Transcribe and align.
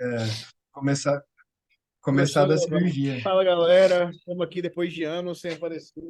É, 0.00 0.16
começar, 0.72 1.22
começar 2.00 2.46
da 2.46 2.56
cirurgia. 2.58 3.20
Fala 3.22 3.44
galera, 3.44 4.10
estamos 4.10 4.44
aqui 4.44 4.60
depois 4.60 4.92
de 4.92 5.04
anos 5.04 5.40
sem 5.40 5.52
aparecer. 5.52 6.02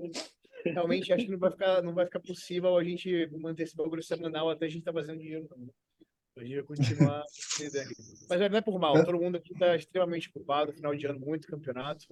Realmente 0.65 1.13
acho 1.13 1.27
que 1.27 1.31
não 1.31 1.39
vai 1.39 1.51
ficar, 1.51 1.83
não 1.83 1.95
vai 1.95 2.07
ficar 2.07 2.21
possível 2.21 2.77
a 2.79 2.83
gente 2.83 3.29
manter 3.39 3.65
esse 3.65 3.77
bagulho 3.77 4.03
semanal 4.03 4.49
até 4.49 4.65
a 4.65 4.69
gente 4.69 4.85
tá 4.85 4.93
fazendo 4.93 5.19
dinheiro. 5.19 5.47
A 6.37 6.43
gente 6.43 6.55
vai 6.55 6.65
continuar. 6.65 7.23
Mas 8.29 8.41
não 8.41 8.59
é 8.59 8.61
por 8.63 8.79
mal, 8.81 9.05
todo 9.05 9.21
mundo 9.21 9.37
aqui 9.37 9.53
está 9.53 9.77
extremamente 9.77 10.31
ocupado, 10.31 10.73
final 10.73 10.95
de 10.97 11.07
ano, 11.07 11.21
muito 11.21 11.47
campeonato. 11.47 12.07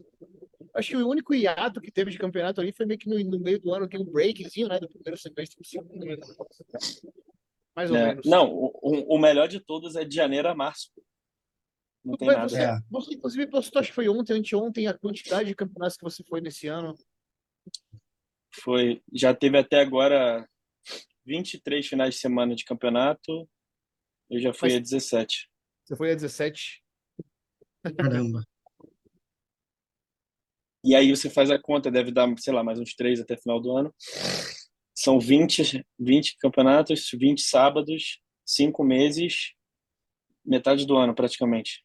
Acho 0.74 0.90
que 0.90 0.96
o 0.96 1.08
único 1.08 1.34
hiato 1.34 1.80
que 1.80 1.90
teve 1.90 2.10
de 2.10 2.18
campeonato 2.18 2.60
ali 2.60 2.72
foi 2.72 2.84
meio 2.84 2.98
que 2.98 3.08
no, 3.08 3.18
no 3.18 3.40
meio 3.40 3.58
do 3.58 3.72
ano, 3.74 3.88
tem 3.88 4.00
um 4.00 4.04
breakzinho, 4.04 4.68
né? 4.68 4.78
Do 4.78 4.88
primeiro 4.88 5.18
semestre 5.18 5.56
pro 5.56 5.66
segundo, 5.66 6.04
né? 6.04 6.16
Mais 7.74 7.90
ou 7.90 7.96
É, 7.96 8.08
menos. 8.08 8.26
Não, 8.26 8.52
o, 8.52 9.16
o 9.16 9.18
melhor 9.18 9.48
de 9.48 9.58
todos 9.58 9.96
é 9.96 10.04
de 10.04 10.14
janeiro 10.14 10.48
a 10.48 10.54
março. 10.54 10.90
Não 12.04 12.16
tem 12.16 12.28
nada. 12.28 12.48
Você, 12.48 12.60
É. 12.62 12.78
você, 12.90 13.14
inclusive, 13.14 13.46
postou, 13.48 13.80
acho 13.80 13.90
que 13.90 13.94
foi 13.94 14.08
ontem, 14.08 14.32
anteontem, 14.34 14.86
a 14.88 14.98
quantidade 14.98 15.48
de 15.48 15.54
campeonatos 15.54 15.96
que 15.96 16.02
você 16.04 16.24
foi 16.24 16.40
nesse 16.40 16.66
ano. 16.66 16.94
Foi, 18.62 19.02
já 19.12 19.34
teve 19.34 19.56
até 19.56 19.80
agora 19.80 20.46
23 21.24 21.86
finais 21.86 22.14
de 22.14 22.20
semana 22.20 22.54
de 22.54 22.64
campeonato. 22.64 23.48
Eu 24.28 24.40
já 24.40 24.52
fui 24.52 24.68
Mas- 24.70 24.78
a 24.78 24.80
17. 24.80 25.48
Você 25.84 25.96
foi 25.96 26.10
a 26.10 26.14
17. 26.14 26.82
Caramba. 27.96 28.44
E 30.84 30.94
aí 30.96 31.10
você 31.14 31.30
faz 31.30 31.50
a 31.50 31.58
conta, 31.60 31.90
deve 31.90 32.10
dar, 32.10 32.28
sei 32.38 32.52
lá, 32.52 32.64
mais 32.64 32.78
uns 32.80 32.94
três 32.94 33.20
até 33.20 33.36
final 33.36 33.60
do 33.60 33.76
ano. 33.76 33.94
São 34.94 35.18
20, 35.20 35.84
20 35.98 36.36
campeonatos, 36.38 37.08
20 37.14 37.42
sábados, 37.42 38.20
5 38.44 38.82
meses, 38.84 39.52
metade 40.44 40.84
do 40.84 40.96
ano 40.96 41.14
praticamente. 41.14 41.84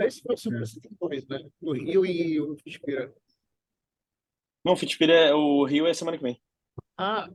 Esse 0.00 0.22
foi 0.22 0.34
o 0.34 0.38
Super 0.38 0.66
72, 0.66 1.26
né? 1.28 1.50
No 1.60 1.72
Rio 1.72 2.04
e 2.06 2.40
o 2.40 2.56
Fitspira. 2.56 3.14
Não, 4.64 4.72
o 4.72 4.76
Fitspira, 4.76 5.12
é- 5.12 5.34
o 5.34 5.64
Rio 5.64 5.86
é 5.86 5.94
semana 5.94 6.16
que 6.16 6.22
vem. 6.22 6.40
Ah, 6.96 7.28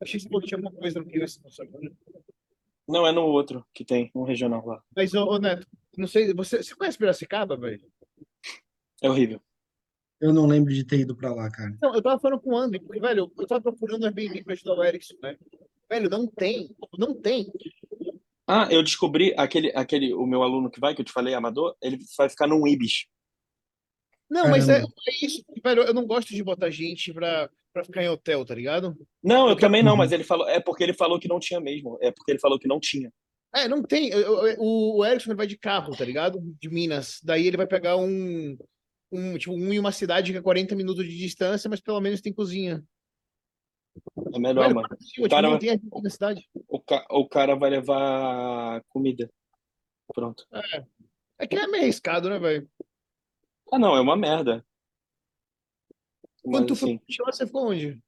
achei 0.00 0.20
que 0.20 0.28
você 0.28 0.40
que 0.40 0.46
tinha 0.48 0.58
alguma 0.58 0.72
coisa 0.72 1.00
no 1.00 1.06
Rio 1.06 1.24
esse 1.24 1.40
semana. 1.50 1.92
Não, 2.86 3.06
é 3.06 3.12
no 3.12 3.22
outro 3.22 3.66
que 3.72 3.84
tem, 3.84 4.10
um 4.14 4.22
regional 4.24 4.64
lá. 4.66 4.82
Mas, 4.94 5.14
ô, 5.14 5.24
ô, 5.24 5.38
Neto, 5.38 5.66
não 5.96 6.06
sei, 6.06 6.32
você, 6.34 6.62
você 6.62 6.74
conhece 6.74 6.98
Piracicaba, 6.98 7.56
velho? 7.56 7.82
É 9.02 9.08
horrível. 9.08 9.40
Eu 10.20 10.32
não 10.32 10.46
lembro 10.46 10.72
de 10.72 10.84
ter 10.84 11.00
ido 11.00 11.14
pra 11.16 11.34
lá, 11.34 11.50
cara. 11.50 11.76
Não, 11.82 11.94
eu 11.94 12.02
tava 12.02 12.20
falando 12.20 12.40
com 12.40 12.50
o 12.50 12.56
André, 12.56 12.78
porque, 12.78 13.00
velho, 13.00 13.30
eu 13.38 13.46
tava 13.46 13.60
procurando 13.62 14.04
Airbnb 14.04 14.44
pra 14.44 14.52
ajudar 14.54 14.74
o 14.74 14.84
Erickson, 14.84 15.16
né? 15.22 15.36
Velho, 15.90 16.08
não 16.08 16.26
tem, 16.26 16.74
não 16.98 17.14
tem. 17.20 17.50
Ah, 18.46 18.68
eu 18.70 18.82
descobri 18.82 19.34
aquele, 19.36 19.72
aquele, 19.74 20.12
o 20.12 20.26
meu 20.26 20.42
aluno 20.42 20.70
que 20.70 20.78
vai, 20.80 20.94
que 20.94 21.00
eu 21.00 21.04
te 21.04 21.12
falei, 21.12 21.34
Amador, 21.34 21.74
ele 21.82 21.98
vai 22.16 22.28
ficar 22.28 22.46
num 22.46 22.66
Ibis. 22.66 23.06
Não, 24.28 24.48
mas 24.50 24.68
é, 24.68 24.74
Caramba. 24.80 24.92
é 25.08 25.24
isso, 25.26 25.44
velho, 25.62 25.82
eu 25.82 25.94
não 25.94 26.06
gosto 26.06 26.28
de 26.34 26.42
botar 26.42 26.70
gente 26.70 27.12
pra, 27.12 27.48
pra 27.72 27.84
ficar 27.84 28.02
em 28.02 28.08
hotel, 28.08 28.44
tá 28.44 28.54
ligado? 28.54 28.94
Não, 29.22 29.48
eu 29.48 29.56
também 29.56 29.82
não, 29.82 29.96
mas 29.96 30.12
ele 30.12 30.24
falou, 30.24 30.48
é 30.48 30.60
porque 30.60 30.82
ele 30.82 30.92
falou 30.94 31.18
que 31.18 31.28
não 31.28 31.38
tinha 31.38 31.60
mesmo. 31.60 31.98
É 32.00 32.10
porque 32.10 32.32
ele 32.32 32.38
falou 32.40 32.58
que 32.58 32.68
não 32.68 32.80
tinha. 32.80 33.10
É, 33.54 33.68
não 33.68 33.82
tem. 33.82 34.08
eu- 34.08 34.46
eu- 34.48 34.56
O, 34.58 34.98
o 34.98 35.04
Erickson 35.04 35.34
vai 35.36 35.46
de 35.46 35.56
carro, 35.56 35.96
tá 35.96 36.04
ligado? 36.04 36.40
De 36.60 36.68
Minas. 36.68 37.20
Daí 37.22 37.46
ele 37.46 37.56
vai 37.56 37.66
pegar 37.66 37.96
um, 37.96 38.56
um, 39.12 39.38
tipo, 39.38 39.52
um 39.54 39.72
em 39.72 39.78
uma 39.78 39.92
cidade 39.92 40.32
que 40.32 40.38
é 40.38 40.42
40 40.42 40.74
minutos 40.74 41.04
de 41.06 41.16
distância, 41.16 41.70
mas 41.70 41.80
pelo 41.80 42.00
menos 42.00 42.20
tem 42.20 42.32
cozinha. 42.32 42.82
É 44.34 44.38
melhor, 44.38 44.62
Velho, 44.64 44.74
mano. 44.74 44.88
tipo, 45.00 45.28
cara- 45.28 46.10
cidade. 46.10 46.48
O, 46.68 46.80
ca- 46.80 47.06
o 47.10 47.28
cara 47.28 47.54
vai 47.54 47.70
levar 47.70 48.82
comida. 48.88 49.30
Pronto. 50.12 50.46
É 51.38 51.46
que 51.46 51.56
é 51.56 51.66
meio 51.66 51.82
arriscado, 51.84 52.28
né, 52.28 52.38
velho? 52.38 52.68
Ah, 53.72 53.78
não, 53.78 53.96
é 53.96 54.00
uma 54.00 54.16
merda. 54.16 54.64
Mas 56.44 56.52
Quando 56.58 56.66
tu 56.68 56.76
foi 56.76 56.88
assim, 56.90 56.98
pro 56.98 57.12
Chile, 57.12 57.32
você 57.32 57.46
ficou 57.46 57.68
onde? 57.70 58.02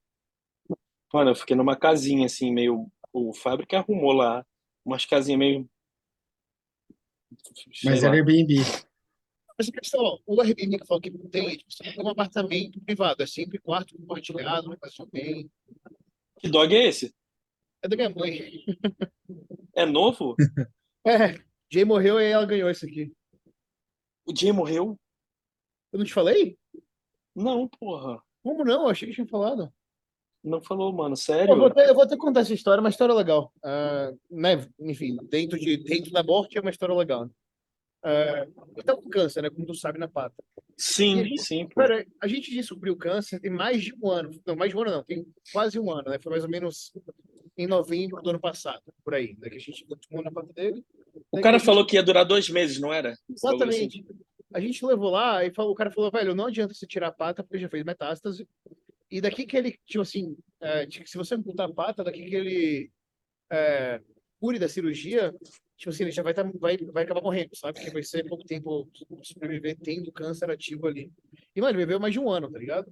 mano, 1.13 1.31
eu 1.31 1.35
fiquei 1.37 1.57
numa 1.57 1.77
casinha 1.77 2.27
assim, 2.27 2.53
meio. 2.53 2.91
O 3.13 3.33
Fábrica 3.33 3.79
arrumou 3.79 4.13
lá. 4.13 4.45
Umas 4.85 5.05
casinhas 5.07 5.39
meio. 5.39 5.71
sei 7.55 7.91
Mas 7.91 8.03
lá. 8.03 8.09
era 8.09 8.17
Airbnb. 8.17 8.57
Mas 9.59 9.69
a 9.69 9.73
questão, 9.73 10.21
o 10.27 10.41
Airbnb 10.43 10.79
que 10.79 10.87
falou 10.87 11.01
que 11.01 11.11
não 11.11 11.31
tem, 11.31 11.57
tipo, 11.57 11.73
você 11.73 11.83
não 11.85 11.93
tem 11.95 12.05
um 12.05 12.09
apartamento 12.11 12.79
privado, 12.83 13.23
é 13.23 13.27
sempre 13.27 13.59
quarto 13.59 13.97
compartilhado, 13.97 14.69
não 14.69 14.77
faz 14.77 14.95
bem. 15.11 15.51
Que 16.39 16.49
dog 16.49 16.75
é 16.75 16.87
esse? 16.87 17.15
É 17.83 17.89
da 17.89 17.97
minha 17.97 18.11
mãe. 18.11 18.65
É 19.75 19.85
novo? 19.85 20.35
É, 21.09 21.41
Jay 21.73 21.85
morreu 21.85 22.21
e 22.21 22.25
ela 22.25 22.45
ganhou 22.45 22.69
isso 22.69 22.85
aqui. 22.85 23.13
O 24.27 24.35
Jay 24.37 24.51
morreu? 24.51 24.99
Eu 25.93 26.01
não 26.01 26.05
te 26.05 26.13
falei? 26.13 26.59
Não, 27.33 27.69
porra. 27.69 28.21
Como 28.43 28.65
não? 28.65 28.83
Eu 28.83 28.89
achei 28.89 29.09
que 29.09 29.15
tinha 29.15 29.27
falado. 29.29 29.73
Não 30.43 30.61
falou, 30.61 30.93
mano. 30.93 31.13
Eu 31.13 31.17
Sério? 31.17 31.57
vou, 31.57 31.67
até, 31.67 31.89
eu 31.89 31.95
vou 31.95 32.03
até 32.03 32.17
contar 32.17 32.41
essa 32.41 32.55
história, 32.55 32.81
é 32.81 32.83
uma 32.83 32.91
história 32.91 33.15
legal. 33.15 33.53
Ah, 33.65 34.13
né? 34.29 34.69
Enfim, 34.81 35.17
dentro, 35.31 35.57
de, 35.59 35.77
dentro 35.77 36.11
da 36.11 36.25
morte 36.25 36.59
é 36.59 36.61
uma 36.61 36.71
história 36.71 36.95
legal. 36.95 37.31
Eu 38.05 38.83
tava 38.85 39.01
com 39.01 39.09
câncer, 39.09 39.43
né? 39.43 39.51
Como 39.51 39.67
tu 39.67 39.75
sabe, 39.75 39.99
na 39.99 40.09
pata. 40.09 40.35
Sim, 40.77 41.37
sim, 41.39 41.67
pô. 41.67 41.81
Cara, 41.81 42.07
a 42.21 42.29
gente 42.29 42.51
descobriu 42.51 42.93
o 42.93 42.97
câncer 42.99 43.41
tem 43.41 43.51
mais 43.51 43.83
de 43.83 43.95
um 43.95 44.09
ano. 44.11 44.31
Não, 44.47 44.55
mais 44.55 44.71
de 44.71 44.77
um 44.77 44.83
ano 44.83 44.91
não, 44.91 45.05
tem 45.05 45.27
quase 45.53 45.79
um 45.79 45.91
ano, 45.91 46.11
né? 46.11 46.19
Foi 46.23 46.31
mais 46.31 46.45
ou 46.45 46.51
menos 46.51 46.93
em 47.57 47.67
novembro 47.67 48.21
do 48.23 48.31
ano 48.31 48.41
passado, 48.41 48.83
por 49.03 49.15
aí. 49.15 49.35
Né? 49.39 49.49
Que 49.49 49.57
a 49.57 49.61
gente 49.61 49.87
tomou 50.09 50.23
na 50.23 50.31
pata 50.31 50.53
dele. 50.53 50.85
O 51.33 51.41
cara 51.41 51.59
gente- 51.59 51.67
falou 51.67 51.87
que 51.87 51.97
ia 51.97 52.03
durar 52.03 52.25
dois 52.27 52.51
meses, 52.51 52.79
não 52.79 52.93
era? 52.93 53.17
Exatamente. 53.29 54.05
A 54.53 54.61
gente 54.61 54.85
levou 54.85 55.11
lá 55.11 55.45
e 55.45 55.53
falou, 55.53 55.73
o 55.73 55.75
cara 55.75 55.91
falou, 55.91 56.11
velho, 56.11 56.35
não 56.35 56.47
adianta 56.47 56.75
você 56.75 56.87
tirar 56.87 57.09
a 57.09 57.13
pata 57.13 57.43
porque 57.43 57.59
já 57.59 57.69
fez 57.69 57.83
metástase. 57.85 58.47
E 59.11 59.21
daqui 59.21 59.47
que 59.47 59.57
ele, 59.57 59.79
tipo 59.87 60.03
assim, 60.03 60.37
é, 60.61 60.87
se 61.05 61.17
você 61.17 61.35
amputar 61.35 61.69
a 61.69 61.73
pata, 61.73 62.05
daqui 62.05 62.25
que 62.29 62.35
ele 62.35 62.91
é, 63.51 64.01
cure 64.39 64.59
da 64.59 64.69
cirurgia, 64.69 65.35
tipo 65.77 65.91
assim, 65.91 66.05
ele 66.05 66.13
já 66.13 66.23
vai, 66.23 66.33
tá, 66.33 66.43
vai, 66.43 66.77
vai 66.77 67.05
acabar 67.05 67.23
morrendo, 67.23 67.55
sabe? 67.55 67.79
Porque 67.79 67.91
vai 67.91 68.03
ser 68.03 68.27
pouco 68.27 68.45
tempo 68.45 68.89
sobreviver 69.23 69.77
tendo 69.83 70.11
câncer 70.13 70.51
ativo 70.51 70.87
ali. 70.87 71.13
E, 71.55 71.61
mano, 71.61 71.79
ele 71.79 71.85
viveu 71.85 72.01
mais 72.01 72.13
de 72.13 72.21
um 72.21 72.31
ano, 72.31 72.51
tá 72.51 72.59
ligado? 72.59 72.91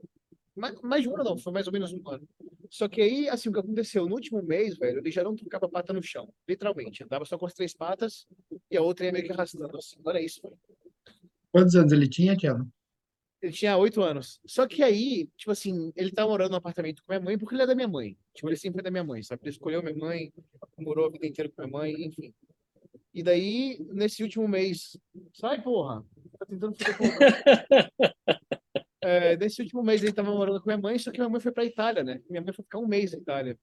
Mais, 0.54 0.80
mais 0.82 1.02
de 1.02 1.08
um 1.08 1.14
ano 1.14 1.24
não, 1.24 1.38
foi 1.38 1.52
mais 1.52 1.66
ou 1.66 1.72
menos 1.72 1.92
um 1.92 2.08
ano. 2.08 2.28
Só 2.70 2.88
que 2.88 3.00
aí, 3.00 3.28
assim, 3.28 3.48
o 3.48 3.52
que 3.52 3.58
aconteceu? 3.58 4.06
No 4.06 4.14
último 4.14 4.42
mês, 4.42 4.76
velho, 4.76 4.98
ele 4.98 5.10
já 5.10 5.22
não 5.24 5.34
trocava 5.34 5.66
a 5.66 5.68
pata 5.68 5.92
no 5.92 6.02
chão, 6.02 6.32
literalmente. 6.48 7.02
Andava 7.02 7.24
só 7.24 7.38
com 7.38 7.46
as 7.46 7.54
três 7.54 7.74
patas 7.74 8.26
e 8.70 8.76
a 8.76 8.82
outra 8.82 9.06
ia 9.06 9.12
meio 9.12 9.24
que 9.24 9.32
arrastando, 9.32 9.76
assim. 9.76 9.96
Olha 10.04 10.20
isso, 10.20 10.40
velho. 10.42 10.56
Quantos 11.50 11.74
anos 11.74 11.92
ele 11.92 12.08
tinha, 12.08 12.36
Tiago? 12.36 12.66
Ele 13.40 13.52
tinha 13.52 13.76
oito 13.76 14.02
anos. 14.02 14.40
Só 14.46 14.66
que 14.66 14.82
aí, 14.82 15.28
tipo 15.36 15.50
assim, 15.50 15.92
ele 15.94 16.10
tá 16.10 16.26
morando 16.26 16.52
no 16.52 16.56
apartamento 16.56 17.02
com 17.04 17.12
minha 17.12 17.20
mãe 17.20 17.38
porque 17.38 17.54
ele 17.54 17.62
é 17.62 17.66
da 17.66 17.74
minha 17.74 17.88
mãe. 17.88 18.16
Tipo, 18.32 18.48
ele 18.48 18.56
sempre 18.56 18.80
é 18.80 18.82
da 18.82 18.90
minha 18.90 19.04
mãe, 19.04 19.22
sabe? 19.22 19.42
Ele 19.42 19.50
escolheu 19.50 19.82
minha 19.82 19.94
mãe, 19.94 20.32
morou 20.78 21.06
a 21.06 21.10
vida 21.10 21.26
inteira 21.26 21.50
com 21.50 21.62
minha 21.62 21.70
mãe, 21.70 21.92
enfim. 22.06 22.32
E 23.14 23.22
daí, 23.22 23.78
nesse 23.92 24.22
último 24.22 24.48
mês. 24.48 24.98
Sai, 25.32 25.62
porra! 25.62 26.04
Tá 26.38 26.46
tentando 26.46 26.74
fazer. 26.76 26.92
É, 29.06 29.36
nesse 29.36 29.60
último 29.60 29.82
mês 29.82 30.02
ele 30.02 30.14
tava 30.14 30.32
morando 30.32 30.58
com 30.58 30.66
minha 30.66 30.80
mãe, 30.80 30.98
só 30.98 31.12
que 31.12 31.18
minha 31.18 31.28
mãe 31.28 31.38
foi 31.38 31.52
pra 31.52 31.66
Itália, 31.66 32.02
né? 32.02 32.22
Minha 32.26 32.40
mãe 32.40 32.54
foi 32.54 32.64
ficar 32.64 32.78
um 32.78 32.86
mês 32.86 33.12
na 33.12 33.18
Itália. 33.18 33.58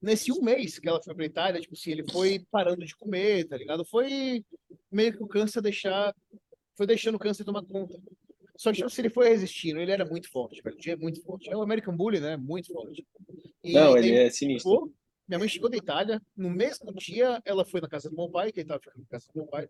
Nesse 0.00 0.30
um 0.30 0.40
mês 0.40 0.78
que 0.78 0.88
ela 0.88 1.02
foi 1.02 1.12
pra 1.16 1.24
Itália, 1.24 1.60
tipo 1.60 1.74
assim, 1.74 1.90
ele 1.90 2.04
foi 2.08 2.46
parando 2.48 2.86
de 2.86 2.94
comer, 2.94 3.48
tá 3.48 3.56
ligado? 3.56 3.84
Foi 3.84 4.44
meio 4.88 5.16
que 5.16 5.22
o 5.22 5.26
câncer 5.26 5.60
deixar. 5.60 6.14
Foi 6.76 6.86
deixando 6.86 7.16
o 7.16 7.18
câncer 7.18 7.42
tomar 7.42 7.64
conta. 7.64 8.00
Só 8.56 8.70
que 8.70 8.76
tipo, 8.76 8.90
se 8.90 9.00
ele 9.00 9.10
foi 9.10 9.28
resistindo, 9.30 9.80
ele 9.80 9.90
era 9.90 10.04
muito 10.04 10.30
forte, 10.30 10.62
velho. 10.62 10.76
Jay 10.80 10.92
é 10.94 10.96
muito 10.96 11.20
forte. 11.20 11.50
É 11.50 11.56
o 11.56 11.62
American 11.62 11.96
Bully, 11.96 12.20
né? 12.20 12.36
Muito 12.36 12.72
forte. 12.72 13.04
E 13.64 13.72
Não, 13.72 13.96
ele 13.98 14.12
é 14.12 14.30
sinistro. 14.30 14.94
Minha 15.26 15.38
mãe 15.38 15.48
chegou 15.48 15.70
da 15.70 15.76
Itália, 15.76 16.20
no 16.36 16.50
mesmo 16.50 16.92
dia 16.94 17.40
ela 17.44 17.64
foi 17.64 17.80
na 17.80 17.88
casa 17.88 18.10
do 18.10 18.16
meu 18.16 18.28
pai, 18.30 18.52
que 18.52 18.60
ele 18.60 18.68
tava 18.68 18.80
ficando 18.80 19.00
na 19.02 19.06
casa 19.08 19.26
do 19.32 19.36
meu 19.38 19.46
pai, 19.46 19.68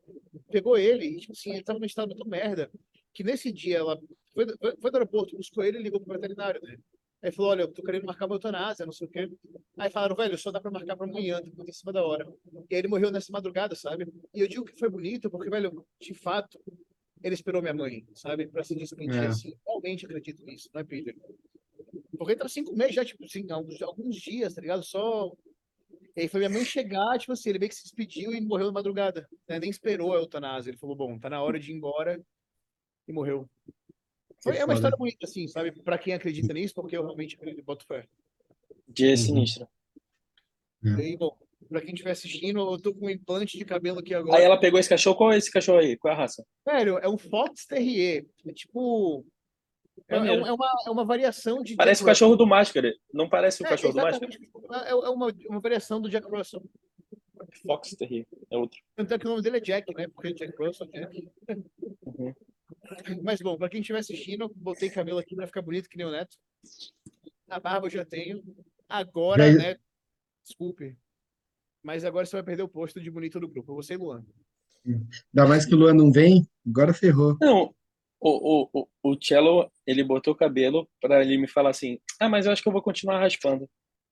pegou 0.50 0.76
ele, 0.76 1.06
e 1.06 1.16
tipo 1.20 1.32
assim, 1.32 1.52
ele 1.52 1.62
tava 1.62 1.78
num 1.78 1.86
estado 1.86 2.08
muito 2.08 2.28
merda, 2.28 2.70
que 3.12 3.22
nesse 3.22 3.52
dia 3.52 3.78
ela 3.78 4.00
foi, 4.32 4.46
foi, 4.58 4.76
foi 4.76 4.90
do 4.90 4.96
aeroporto, 4.96 5.36
buscou 5.36 5.62
ele 5.64 5.78
e 5.78 5.82
ligou 5.82 6.00
pro 6.00 6.12
veterinário, 6.14 6.60
né? 6.62 6.76
Aí 7.22 7.32
falou, 7.32 7.52
olha, 7.52 7.62
eu 7.62 7.68
tô 7.72 7.82
querendo 7.82 8.04
marcar 8.04 8.26
uma 8.26 8.34
eutanásia, 8.34 8.84
não 8.84 8.92
sei 8.92 9.06
o 9.06 9.10
quê. 9.10 9.30
Aí 9.78 9.88
falaram, 9.88 10.14
velho, 10.14 10.36
só 10.36 10.50
dá 10.50 10.60
pra 10.60 10.70
marcar 10.70 10.94
pra 10.94 11.06
amanhã, 11.06 11.40
que 11.40 11.48
em 11.58 11.72
cima 11.72 11.90
da 11.90 12.04
hora. 12.04 12.30
E 12.68 12.74
aí 12.74 12.80
ele 12.80 12.88
morreu 12.88 13.10
nessa 13.10 13.32
madrugada, 13.32 13.74
sabe? 13.74 14.06
E 14.34 14.40
eu 14.40 14.46
digo 14.46 14.62
que 14.66 14.78
foi 14.78 14.90
bonito, 14.90 15.30
porque, 15.30 15.48
velho, 15.48 15.86
de 15.98 16.12
fato, 16.12 16.60
ele 17.22 17.34
esperou 17.34 17.62
minha 17.62 17.72
mãe, 17.72 18.04
sabe? 18.14 18.46
Pra 18.46 18.62
se 18.62 18.74
despedir 18.74 19.22
É. 19.22 19.26
assim. 19.28 19.54
Realmente 19.66 20.04
acredito 20.04 20.44
nisso, 20.44 20.68
não 20.74 20.82
é, 20.82 20.84
Peter? 20.84 21.16
Porque 22.18 22.36
tava 22.36 22.50
cinco 22.50 22.76
meses 22.76 22.94
já, 22.94 23.02
tipo 23.02 23.24
assim, 23.24 23.50
alguns, 23.50 23.80
alguns 23.80 24.16
dias, 24.16 24.52
tá 24.52 24.60
ligado? 24.60 24.82
Só. 24.84 25.32
E 26.16 26.22
aí 26.22 26.28
foi 26.28 26.40
minha 26.40 26.50
mãe 26.50 26.64
chegar, 26.64 27.18
tipo 27.18 27.32
assim, 27.32 27.50
ele 27.50 27.58
meio 27.58 27.70
que 27.70 27.76
se 27.76 27.82
despediu 27.82 28.32
e 28.32 28.40
morreu 28.40 28.66
na 28.66 28.72
madrugada. 28.72 29.28
né? 29.48 29.58
Nem 29.58 29.70
esperou 29.70 30.12
a 30.14 30.18
eutanásia. 30.18 30.70
Ele 30.70 30.78
falou, 30.78 30.94
bom, 30.94 31.18
tá 31.18 31.28
na 31.28 31.42
hora 31.42 31.58
de 31.58 31.72
ir 31.72 31.74
embora. 31.74 32.20
E 33.08 33.12
morreu. 33.12 33.48
Foi, 34.42 34.56
é 34.56 34.64
uma 34.64 34.74
história 34.74 34.96
bonita, 34.96 35.26
assim, 35.26 35.48
sabe? 35.48 35.72
Pra 35.82 35.98
quem 35.98 36.14
acredita 36.14 36.52
nisso, 36.52 36.74
porque 36.74 36.96
eu 36.96 37.02
realmente 37.02 37.34
acredito, 37.36 37.64
boto 37.64 37.86
fé. 37.86 38.06
Jay 38.96 39.12
é 39.12 39.16
sinistro. 39.16 39.66
E 40.82 40.88
aí, 41.00 41.16
bom, 41.16 41.36
Pra 41.68 41.80
quem 41.80 41.94
estiver 41.94 42.10
assistindo, 42.10 42.60
eu 42.60 42.80
tô 42.80 42.94
com 42.94 43.06
um 43.06 43.10
implante 43.10 43.56
de 43.58 43.64
cabelo 43.64 44.00
aqui 44.00 44.14
agora. 44.14 44.38
Aí 44.38 44.44
ela 44.44 44.58
pegou 44.58 44.78
esse 44.78 44.88
cachorro. 44.88 45.16
Qual 45.16 45.32
é 45.32 45.38
esse 45.38 45.50
cachorro 45.50 45.78
aí? 45.78 45.96
Qual 45.96 46.12
é 46.12 46.16
a 46.16 46.20
raça? 46.20 46.44
Velho, 46.64 46.98
é 46.98 47.08
um 47.08 47.18
Fox 47.18 47.66
Terrier. 47.66 48.26
É 48.46 48.52
tipo. 48.52 49.24
É, 50.08 50.16
é 50.16 50.18
é 50.18 50.52
uma, 50.52 50.70
é 50.86 50.90
uma 50.90 51.04
variação 51.04 51.62
de. 51.62 51.74
Parece 51.76 52.02
o 52.02 52.06
cachorro 52.06 52.36
do 52.36 52.46
Máscara. 52.46 52.92
Não 53.12 53.28
parece 53.28 53.62
o 53.62 53.66
É, 53.66 53.68
cachorro 53.70 53.92
do 53.92 54.02
Máscara? 54.02 54.30
É, 54.86 54.90
é 54.90 54.94
uma, 54.94 55.32
uma 55.48 55.60
variação 55.60 56.00
do 56.00 56.08
Jack 56.10 56.26
Russell. 56.28 56.62
Fox 57.66 57.94
Terrier. 57.96 58.26
É 58.50 58.56
outro. 58.56 58.80
Tanto 58.96 59.14
é 59.14 59.18
que 59.18 59.26
o 59.26 59.30
nome 59.30 59.42
dele 59.42 59.58
é 59.58 59.60
Jack, 59.60 59.94
né? 59.94 60.08
Porque 60.08 60.32
Jack 60.34 60.52
Russell, 60.58 60.86
Jack. 60.88 61.28
Uhum. 62.02 62.34
Mas 63.22 63.40
bom, 63.40 63.56
pra 63.56 63.68
quem 63.68 63.80
estiver 63.80 63.98
assistindo, 64.00 64.50
botei 64.56 64.90
cabelo 64.90 65.18
aqui 65.18 65.34
pra 65.34 65.46
ficar 65.46 65.62
bonito 65.62 65.88
que 65.88 65.96
nem 65.96 66.06
o 66.06 66.10
Neto. 66.10 66.36
A 67.48 67.60
barba 67.60 67.86
eu 67.86 67.90
já 67.90 68.04
tenho. 68.04 68.42
Agora, 68.88 69.50
Já- 69.52 69.58
né? 69.58 69.76
Desculpe. 70.44 70.96
Mas 71.82 72.04
agora 72.04 72.26
você 72.26 72.36
vai 72.36 72.42
perder 72.42 72.62
o 72.62 72.68
posto 72.68 73.00
de 73.00 73.10
bonito 73.10 73.38
do 73.38 73.48
grupo. 73.48 73.74
Você 73.74 73.94
e 73.94 73.96
Luan. 73.96 74.24
Ainda 74.86 75.48
mais 75.48 75.64
que 75.64 75.74
o 75.74 75.78
Luan 75.78 75.94
não 75.94 76.10
vem, 76.12 76.46
agora 76.66 76.92
ferrou. 76.92 77.36
Não, 77.40 77.74
o, 78.24 78.68
o, 78.72 78.88
o, 79.02 79.12
o 79.12 79.18
Cello, 79.22 79.70
ele 79.86 80.02
botou 80.02 80.32
o 80.32 80.36
cabelo 80.36 80.88
pra 80.98 81.22
ele 81.22 81.36
me 81.36 81.46
falar 81.46 81.70
assim: 81.70 82.00
Ah, 82.18 82.28
mas 82.28 82.46
eu 82.46 82.52
acho 82.52 82.62
que 82.62 82.68
eu 82.68 82.72
vou 82.72 82.82
continuar 82.82 83.20
raspando. 83.20 83.68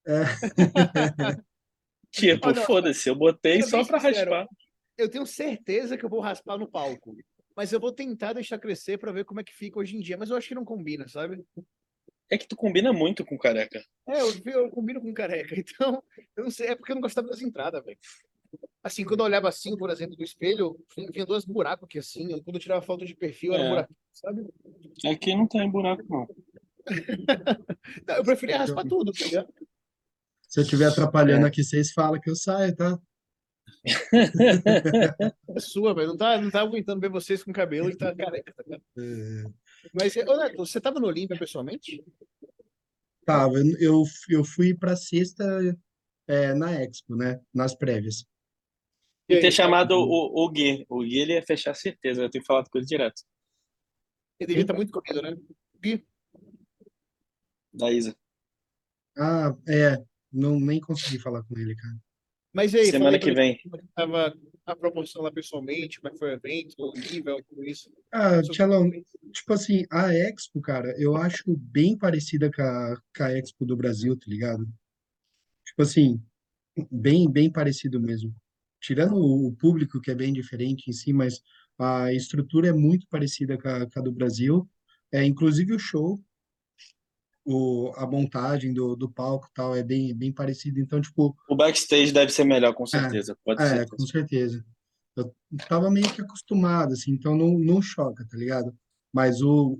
É. 0.06 0.22
Tipo, 2.12 2.54
foda-se, 2.66 3.08
eu 3.08 3.14
botei 3.14 3.62
sendo 3.62 3.70
só 3.70 3.84
sincero, 3.84 4.32
raspar. 4.32 4.46
Eu 4.98 5.08
tenho 5.08 5.24
certeza 5.24 5.96
que 5.96 6.04
eu 6.04 6.10
vou 6.10 6.20
raspar 6.20 6.58
no 6.58 6.70
palco. 6.70 7.16
Mas 7.56 7.72
eu 7.72 7.80
vou 7.80 7.90
tentar 7.90 8.34
deixar 8.34 8.58
crescer 8.58 8.98
pra 8.98 9.12
ver 9.12 9.24
como 9.24 9.40
é 9.40 9.44
que 9.44 9.54
fica 9.54 9.78
hoje 9.78 9.96
em 9.96 10.00
dia. 10.00 10.18
Mas 10.18 10.28
eu 10.28 10.36
acho 10.36 10.46
que 10.46 10.54
não 10.54 10.64
combina, 10.64 11.08
sabe? 11.08 11.42
É 12.30 12.36
que 12.36 12.46
tu 12.46 12.54
combina 12.54 12.92
muito 12.92 13.24
com 13.24 13.38
careca. 13.38 13.82
É, 14.06 14.20
eu, 14.20 14.30
eu 14.44 14.70
combino 14.70 15.00
com 15.00 15.14
careca. 15.14 15.54
Então, 15.58 16.02
eu 16.36 16.44
não 16.44 16.50
sei. 16.50 16.68
É 16.68 16.76
porque 16.76 16.92
eu 16.92 16.96
não 16.96 17.02
gostava 17.02 17.28
das 17.28 17.40
entradas, 17.40 17.82
velho. 17.82 17.98
Assim, 18.82 19.04
quando 19.04 19.20
eu 19.20 19.26
olhava 19.26 19.48
assim, 19.48 19.76
por 19.76 19.90
exemplo, 19.90 20.16
do 20.16 20.24
espelho, 20.24 20.76
vinha 21.12 21.24
dois 21.24 21.44
buracos 21.44 21.84
aqui 21.84 21.98
assim. 21.98 22.28
Quando 22.42 22.56
eu 22.56 22.60
tirava 22.60 22.82
foto 22.82 23.04
de 23.04 23.14
perfil, 23.14 23.54
era 23.54 23.62
um 23.62 23.66
É. 23.66 23.68
buraco, 23.70 23.94
sabe? 24.12 24.46
Aqui 25.06 25.34
não 25.36 25.46
tem 25.46 25.70
buraco, 25.70 26.02
não. 26.08 26.26
Não, 28.08 28.16
eu 28.16 28.24
preferia 28.24 28.58
raspar 28.58 28.84
tudo, 28.84 29.12
tá 29.12 29.24
ligado? 29.24 29.48
Se 30.48 30.58
eu 30.58 30.64
estiver 30.64 30.86
atrapalhando 30.86 31.46
É. 31.46 31.48
aqui, 31.48 31.62
vocês 31.62 31.92
falam 31.92 32.20
que 32.20 32.28
eu 32.28 32.34
saio, 32.34 32.74
tá? 32.74 32.98
É 35.54 35.60
sua, 35.60 35.94
velho. 35.94 36.08
Não 36.08 36.16
tá, 36.16 36.40
não 36.40 36.50
tá 36.50 36.60
aguentando 36.60 37.00
ver 37.00 37.08
vocês 37.10 37.42
com 37.42 37.52
cabelo 37.52 37.88
e 37.90 37.96
tá 37.96 38.14
careca, 38.14 38.52
tá 38.52 38.62
ligado? 38.64 38.82
É, 38.98 39.44
Mas, 39.92 40.16
ô 40.16 40.36
Neto, 40.36 40.56
você 40.56 40.80
tava 40.80 40.98
no 41.00 41.06
Olímpia 41.06 41.38
pessoalmente? 41.38 42.04
Tava, 43.24 43.54
eu, 43.78 44.02
eu 44.28 44.44
fui 44.44 44.74
pra 44.74 44.96
sexta 44.96 45.44
é, 46.26 46.52
na 46.54 46.72
Expo, 46.82 47.14
né? 47.16 47.40
Nas 47.54 47.74
prévias. 47.74 48.24
E 49.32 49.40
ter 49.40 49.52
chamado 49.52 49.92
o, 49.92 50.44
o 50.44 50.50
Gui. 50.50 50.84
O 50.88 51.02
Gui 51.02 51.18
ele 51.18 51.34
ia 51.34 51.42
fechar 51.42 51.74
certeza. 51.74 52.22
Eu 52.22 52.30
tenho 52.30 52.44
falado 52.44 52.68
com 52.70 52.78
ele 52.78 52.86
direto. 52.86 53.22
ele 54.38 54.48
devia 54.48 54.62
estar 54.62 54.74
muito 54.74 54.92
corrido, 54.92 55.22
né? 55.22 55.36
Gui, 55.82 56.04
Da 57.72 57.90
Isa. 57.90 58.16
Ah, 59.16 59.54
é. 59.68 59.96
Não, 60.32 60.58
nem 60.58 60.80
consegui 60.80 61.18
falar 61.18 61.42
com 61.44 61.58
ele, 61.58 61.74
cara. 61.76 61.96
Mas 62.52 62.74
e 62.74 62.78
aí, 62.78 62.86
Semana 62.86 63.18
que 63.18 63.32
vem. 63.32 63.58
é 63.74 63.78
tava 63.94 64.34
a 64.64 64.76
proporção 64.76 65.22
lá 65.22 65.32
pessoalmente, 65.32 66.00
como 66.00 66.14
é 66.14 66.18
foi 66.18 66.30
o 66.30 66.32
evento, 66.34 66.74
o 66.78 66.92
nível, 66.92 67.42
tudo 67.48 67.64
isso. 67.64 67.90
Ah, 68.12 68.40
Tchelão, 68.42 68.90
tipo 69.32 69.52
assim, 69.52 69.84
a 69.90 70.14
Expo, 70.14 70.60
cara, 70.60 70.94
eu 70.98 71.16
acho 71.16 71.44
bem 71.56 71.96
parecida 71.96 72.50
com 72.50 72.62
a, 72.62 72.96
com 73.16 73.22
a 73.24 73.32
Expo 73.32 73.64
do 73.64 73.76
Brasil, 73.76 74.16
tá 74.16 74.26
ligado? 74.28 74.66
Tipo 75.64 75.82
assim, 75.82 76.22
bem, 76.90 77.30
bem 77.30 77.50
parecido 77.50 78.00
mesmo. 78.00 78.34
Tirando 78.82 79.16
o 79.16 79.52
público, 79.52 80.00
que 80.00 80.10
é 80.10 80.14
bem 80.14 80.32
diferente 80.32 80.90
em 80.90 80.92
si, 80.92 81.12
mas 81.12 81.40
a 81.78 82.12
estrutura 82.12 82.68
é 82.68 82.72
muito 82.72 83.06
parecida 83.08 83.56
com 83.56 83.68
a, 83.68 83.88
com 83.88 84.00
a 84.00 84.02
do 84.02 84.12
Brasil. 84.12 84.68
É, 85.12 85.24
inclusive 85.24 85.72
o 85.72 85.78
show, 85.78 86.18
o, 87.44 87.92
a 87.96 88.06
montagem 88.06 88.72
do, 88.72 88.96
do 88.96 89.10
palco 89.10 89.48
e 89.50 89.54
tal, 89.54 89.74
é 89.74 89.82
bem, 89.82 90.14
bem 90.14 90.32
parecido. 90.32 90.80
Então, 90.80 91.00
tipo, 91.00 91.36
O 91.48 91.56
backstage 91.56 92.12
deve 92.12 92.32
ser 92.32 92.44
melhor, 92.44 92.74
com 92.74 92.86
certeza. 92.86 93.36
Pode 93.44 93.62
é, 93.62 93.66
ser. 93.68 93.88
com 93.88 94.06
certeza. 94.06 94.64
Eu 95.16 95.34
tava 95.68 95.90
meio 95.90 96.10
que 96.12 96.22
acostumado, 96.22 96.92
assim, 96.92 97.12
então 97.12 97.36
não, 97.36 97.58
não 97.58 97.82
choca, 97.82 98.26
tá 98.26 98.36
ligado? 98.36 98.74
Mas 99.12 99.42
o, 99.42 99.78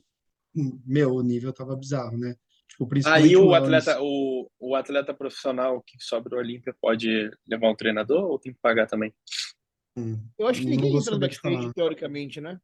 meu, 0.85 1.15
o 1.15 1.23
nível 1.23 1.53
tava 1.53 1.75
bizarro, 1.75 2.19
né? 2.19 2.37
Tipo, 2.73 2.89
Aí 3.07 3.37
o 3.37 3.55
atleta, 3.55 4.01
o, 4.01 4.51
o 4.59 4.75
atleta 4.75 5.13
profissional 5.13 5.83
que 5.87 5.97
sobe 6.03 6.35
o 6.35 6.39
Olímpia 6.39 6.75
pode 6.81 7.31
levar 7.47 7.71
um 7.71 7.77
treinador 7.77 8.25
ou 8.25 8.39
tem 8.39 8.53
que 8.53 8.59
pagar 8.61 8.87
também? 8.87 9.13
Hum. 9.97 10.27
Eu 10.39 10.49
acho 10.49 10.61
que 10.61 10.67
Não 10.67 10.77
ninguém 10.77 10.97
entra 10.97 11.11
no 11.13 11.21
backstage, 11.21 11.73
teoricamente, 11.75 12.41
né? 12.41 12.59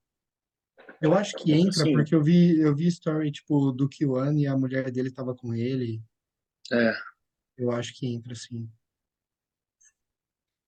Eu 1.03 1.13
acho 1.15 1.37
que 1.37 1.53
entra, 1.53 1.85
Sim. 1.85 1.93
porque 1.93 2.15
eu 2.15 2.23
vi, 2.23 2.59
eu 2.59 2.75
vi 2.75 2.87
story, 2.87 3.31
tipo, 3.31 3.71
do 3.71 3.87
Kiwan 3.89 4.35
e 4.39 4.47
a 4.47 4.57
mulher 4.57 4.91
dele 4.91 5.13
tava 5.13 5.35
com 5.35 5.55
ele. 5.55 6.03
É. 6.73 6.95
Eu 7.59 7.71
acho 7.71 7.95
que 7.95 8.07
entra, 8.07 8.35
sim. 8.35 8.69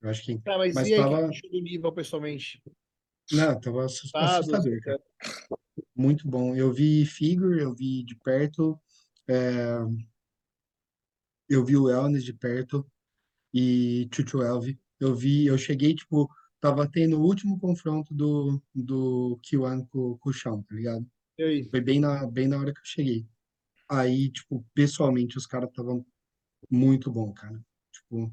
Eu 0.03 0.11
acho 0.11 0.23
que 0.23 0.33
entra. 0.33 0.53
Tá, 0.53 0.59
mas, 0.59 0.75
Mas 0.75 0.89
e 0.89 0.95
aí, 0.95 1.01
tava- 1.01 1.19
que 1.31 1.37
achou 1.37 1.51
do 1.51 1.61
nível 1.63 1.93
pessoalmente? 1.93 2.63
Não, 3.33 3.61
tava 3.61 3.85
assus- 3.87 4.11
assustador, 4.15 4.81
cara. 4.81 5.01
Muito 5.97 6.29
bom. 6.29 6.55
Eu 6.55 6.73
vi 6.73 7.07
figure, 7.07 7.61
eu 7.61 7.75
vi 7.75 8.03
de 8.03 8.17
perto, 8.17 8.79
é, 9.31 9.79
eu 11.49 11.65
vi 11.65 11.77
o 11.77 11.85
wellness 11.85 12.25
de 12.25 12.33
perto 12.33 12.85
e 13.55 14.09
Chuchu 14.13 14.43
Elvi. 14.43 14.81
Eu 14.99 15.15
vi, 15.15 15.47
eu 15.47 15.57
cheguei, 15.57 15.95
tipo, 15.95 16.29
tava 16.61 16.91
tendo 16.91 17.19
o 17.19 17.25
último 17.25 17.59
confronto 17.59 18.13
do, 18.13 18.61
do 18.75 19.39
Kiwan 19.43 19.85
com, 19.87 20.19
com 20.19 20.31
o 20.31 20.33
Shawn, 20.33 20.63
tá 20.63 20.75
ligado? 20.75 21.07
E 21.39 21.43
aí? 21.43 21.65
Foi 21.71 21.81
bem 21.81 22.01
na, 22.01 22.27
bem 22.27 22.49
na 22.49 22.59
hora 22.59 22.73
que 22.75 22.81
eu 22.81 22.85
cheguei. 22.85 23.27
Aí, 23.89 24.31
tipo, 24.31 24.65
pessoalmente, 24.75 25.39
os 25.39 25.47
caras 25.47 25.71
estavam 25.71 26.05
muito 26.69 27.11
bom, 27.11 27.33
cara. 27.33 27.59
Tipo, 27.93 28.33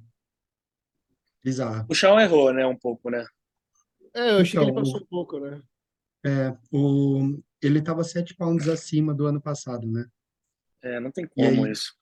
bizarro. 1.43 1.85
O 1.89 1.95
Chão 1.95 2.19
errou, 2.19 2.51
né? 2.51 2.65
Um 2.65 2.75
pouco, 2.75 3.09
né? 3.09 3.25
É, 4.13 4.31
eu 4.31 4.39
achei 4.39 4.59
que 4.59 4.65
ele 4.65 4.71
Então, 4.71 4.83
passou 4.83 5.01
um 5.01 5.05
pouco, 5.05 5.39
né? 5.39 5.61
É, 6.25 6.57
o, 6.71 7.39
ele 7.61 7.81
tava 7.81 8.03
7 8.03 8.35
pounds 8.35 8.67
acima 8.67 9.13
do 9.13 9.25
ano 9.25 9.41
passado, 9.41 9.87
né? 9.87 10.05
É, 10.81 10.99
não 10.99 11.11
tem 11.11 11.25
E 11.25 11.29
como 11.35 11.65
aí? 11.65 11.71
isso. 11.71 11.93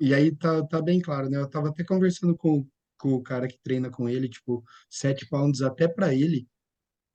E 0.00 0.14
aí 0.14 0.34
tá, 0.34 0.64
tá 0.66 0.80
bem 0.80 1.00
claro, 1.00 1.28
né? 1.28 1.38
Eu 1.38 1.48
tava 1.48 1.68
até 1.70 1.84
conversando 1.84 2.36
com, 2.36 2.66
com 2.96 3.14
o 3.14 3.22
cara 3.22 3.48
que 3.48 3.58
treina 3.58 3.90
com 3.90 4.08
ele, 4.08 4.28
tipo, 4.28 4.64
7 4.88 5.26
pounds 5.28 5.60
até 5.62 5.88
pra 5.88 6.14
ele, 6.14 6.46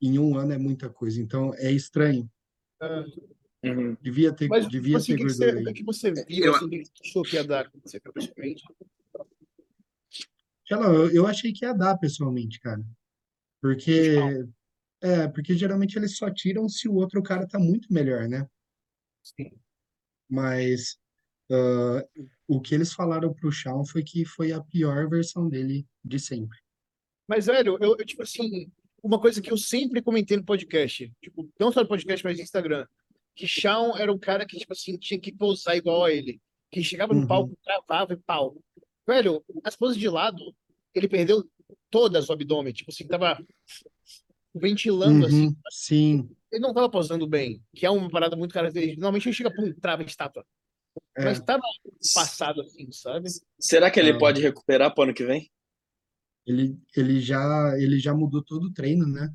em 0.01 0.19
um 0.19 0.37
ano 0.37 0.53
é 0.53 0.57
muita 0.57 0.89
coisa. 0.89 1.21
Então, 1.21 1.53
é 1.55 1.71
estranho. 1.71 2.29
É. 2.81 3.03
Uhum. 3.65 3.95
Devia 4.01 4.33
ter, 4.33 4.49
Mas, 4.49 4.67
devia 4.67 4.99
tipo 4.99 5.13
assim, 5.13 5.13
o 5.13 5.15
ter 5.15 5.21
que, 5.21 5.27
que 5.29 5.33
você, 5.33 5.45
gordura 5.45 5.71
o 5.71 5.73
que 5.73 5.83
você 5.83 6.11
viu, 6.11 6.45
Eu- 6.45 6.55
assim, 6.55 6.65
o 6.65 6.69
que 6.69 6.83
achou 7.01 7.23
que 7.23 7.35
ia 7.37 7.43
dar 7.45 7.71
você 7.81 8.01
lá, 10.71 10.85
eu, 10.87 11.11
eu 11.11 11.27
achei 11.27 11.53
que 11.53 11.65
ia 11.65 11.73
dar 11.73 11.97
pessoalmente, 11.97 12.59
cara. 12.59 12.83
Porque, 13.61 14.17
é, 15.01 15.27
porque 15.29 15.55
geralmente 15.55 15.95
eles 15.97 16.17
só 16.17 16.29
tiram 16.29 16.67
se 16.67 16.89
o 16.89 16.95
outro 16.95 17.23
cara 17.23 17.47
tá 17.47 17.57
muito 17.57 17.93
melhor, 17.93 18.27
né? 18.27 18.45
Sim. 19.21 19.57
Mas 20.29 20.97
ah, 21.51 22.05
o 22.47 22.59
que 22.61 22.73
eles 22.75 22.93
falaram 22.93 23.33
pro 23.33 23.51
Shawn 23.51 23.85
foi 23.85 24.03
que 24.03 24.25
foi 24.25 24.51
a 24.51 24.61
pior 24.61 25.09
versão 25.09 25.47
dele 25.47 25.85
de 26.03 26.19
sempre. 26.19 26.57
Mas, 27.27 27.45
velho, 27.45 27.77
eu, 27.81 27.95
eu, 27.97 28.05
tipo 28.05 28.23
assim, 28.23 28.71
uma 29.01 29.19
coisa 29.19 29.41
que 29.41 29.51
eu 29.51 29.57
sempre 29.57 30.01
comentei 30.01 30.37
no 30.37 30.43
podcast, 30.43 31.11
tipo, 31.21 31.49
não 31.59 31.71
só 31.71 31.81
no 31.81 31.87
podcast, 31.87 32.23
mas 32.23 32.37
no 32.37 32.43
Instagram, 32.43 32.85
que 33.35 33.47
Shawn 33.47 33.97
era 33.97 34.11
um 34.11 34.19
cara 34.19 34.45
que, 34.45 34.57
tipo 34.57 34.73
assim, 34.73 34.97
tinha 34.97 35.19
que 35.19 35.31
pousar 35.31 35.75
igual 35.75 36.05
a 36.05 36.11
ele. 36.11 36.39
Que 36.71 36.83
chegava 36.83 37.13
no 37.13 37.21
Uhum. 37.21 37.27
palco, 37.27 37.57
travava 37.63 38.13
e 38.13 38.17
pau. 38.17 38.57
Velho, 39.07 39.43
as 39.63 39.75
poses 39.75 39.97
de 39.97 40.09
lado, 40.09 40.55
ele 40.93 41.07
perdeu 41.07 41.43
todas 41.89 42.29
o 42.29 42.33
abdômen, 42.33 42.73
tipo 42.73 42.91
assim, 42.91 43.07
tava 43.07 43.43
ventilando 44.53 45.25
assim. 45.25 45.47
Uhum, 45.47 45.55
sim, 45.71 46.29
Ele 46.51 46.61
não 46.61 46.73
tava 46.73 46.89
posando 46.89 47.27
bem, 47.27 47.61
que 47.75 47.85
é 47.85 47.89
uma 47.89 48.09
parada 48.09 48.35
muito 48.35 48.53
característica. 48.53 48.99
Normalmente 48.99 49.27
ele 49.27 49.35
chega, 49.35 49.53
pum, 49.53 49.73
trava 49.73 50.03
estátua. 50.03 50.45
É. 51.15 51.25
Mas 51.25 51.39
tava 51.39 51.63
passado 52.13 52.61
assim, 52.61 52.91
sabe? 52.91 53.29
Será 53.59 53.89
que 53.91 53.99
ele 53.99 54.17
pode 54.17 54.41
recuperar 54.41 54.93
pro 54.93 55.03
ano 55.03 55.13
que 55.13 55.25
vem? 55.25 55.49
Ele, 56.45 56.77
ele 56.95 57.21
já, 57.21 57.73
ele 57.77 57.99
já 57.99 58.13
mudou 58.13 58.43
todo 58.43 58.65
o 58.65 58.73
treino, 58.73 59.07
né? 59.07 59.33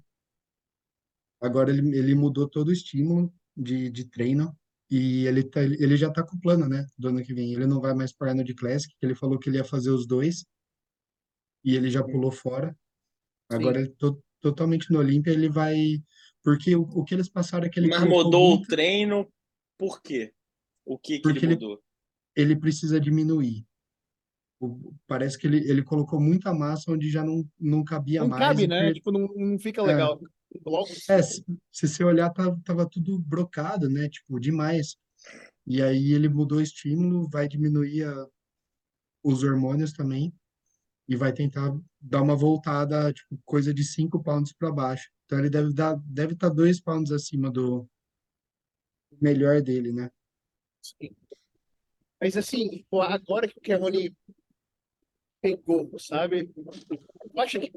Agora 1.41 1.71
ele, 1.71 1.97
ele 1.97 2.15
mudou 2.15 2.49
todo 2.49 2.69
o 2.69 2.73
estímulo 2.73 3.33
de, 3.57 3.91
de 3.91 4.05
treino 4.05 4.57
e 4.91 5.27
ele, 5.27 5.45
tá, 5.45 5.62
ele 5.62 5.97
já 5.97 6.11
tá 6.11 6.23
com 6.23 6.37
o 6.37 6.41
plano, 6.41 6.69
né? 6.69 6.87
Do 6.99 7.09
ano 7.09 7.23
que 7.23 7.33
vem. 7.33 7.53
Ele 7.53 7.67
não 7.67 7.81
vai 7.81 7.95
mais 7.95 8.12
para 8.12 8.31
Arnold 8.31 8.53
Classic, 8.55 8.93
que 8.99 9.07
ele 9.07 9.15
falou 9.15 9.38
que 9.38 9.49
ele 9.49 9.57
ia 9.59 9.65
fazer 9.65 9.91
os 9.91 10.07
dois 10.07 10.45
e 11.65 11.75
ele 11.77 11.91
já 11.91 12.03
pulou 12.03 12.31
fora. 12.31 12.77
Agora 13.50 13.81
ele 13.81 13.91
to, 13.91 14.23
totalmente 14.41 14.91
no 14.93 14.99
Olímpia, 14.99 15.31
ele 15.31 15.49
vai. 15.49 15.77
Porque 16.43 16.75
o, 16.75 16.83
o 16.83 17.05
que 17.05 17.15
eles 17.15 17.29
passaram 17.29 17.67
é 17.67 17.71
que 17.71 17.79
ele 17.81 17.88
Mas 17.88 18.05
mudou 18.05 18.47
o 18.47 18.57
muito- 18.57 18.69
treino, 18.69 19.33
por 19.79 20.03
quê? 20.03 20.33
O 20.88 20.99
que 20.99 21.16
que 21.16 21.23
Porque 21.23 21.40
ele 21.45 21.54
ele- 21.54 21.54
mudou? 21.54 21.83
ele 22.35 22.57
precisa 22.57 22.99
diminuir. 22.99 23.66
O- 24.61 24.95
Parece 25.07 25.38
que 25.38 25.47
ele, 25.47 25.59
ele 25.71 25.83
colocou 25.83 26.18
muita 26.18 26.52
massa 26.54 26.90
onde 26.90 27.11
já 27.11 27.23
não, 27.23 27.47
não 27.61 27.85
cabia 27.85 28.23
Não 28.23 28.28
mais 28.28 28.42
cabe, 28.42 28.64
e 28.64 28.66
né? 28.66 28.92
Tipo, 28.95 29.12
não, 29.12 29.28
não 29.37 29.59
fica 29.59 29.83
é, 29.83 29.85
legal. 29.85 30.21
Logo, 30.66 30.88
é, 31.11 31.23
se, 31.23 31.45
se 31.71 31.87
você 31.88 32.02
olhar, 32.02 32.30
tava, 32.30 32.59
tava 32.64 32.88
tudo 32.88 33.18
brocado, 33.18 33.88
né? 33.90 34.09
Tipo, 34.09 34.40
demais. 34.40 34.97
E 35.66 35.83
aí 35.83 36.12
ele 36.12 36.28
mudou 36.28 36.59
o 36.59 36.62
estímulo, 36.62 37.28
vai 37.28 37.47
diminuir 37.47 38.04
a- 38.04 38.26
os 39.23 39.42
hormônios 39.42 39.92
também 39.92 40.33
e 41.07 41.14
vai 41.16 41.33
tentar 41.35 41.71
dar 42.00 42.23
uma 42.23 42.35
voltada, 42.35 43.12
tipo, 43.12 43.38
coisa 43.45 43.75
de 43.75 43.85
5 43.85 44.23
pounds 44.23 44.52
para 44.54 44.73
baixo. 44.73 45.11
Então 45.26 45.38
ele 45.38 45.50
deve 45.50 45.73
dar, 45.75 45.97
deve 46.07 46.33
estar 46.33 46.49
2 46.49 46.80
pounds 46.80 47.12
acima 47.12 47.50
do 47.50 47.87
melhor 49.21 49.61
dele, 49.62 49.92
né? 49.92 50.11
Mas 52.21 52.37
assim, 52.37 52.85
pô, 52.90 53.00
agora 53.00 53.47
que 53.47 53.59
o 53.59 53.61
Kerrone 53.61 54.14
pegou, 55.40 55.90
sabe? 55.99 56.50
Eu 56.57 57.40
acho 57.40 57.61
que 57.61 57.73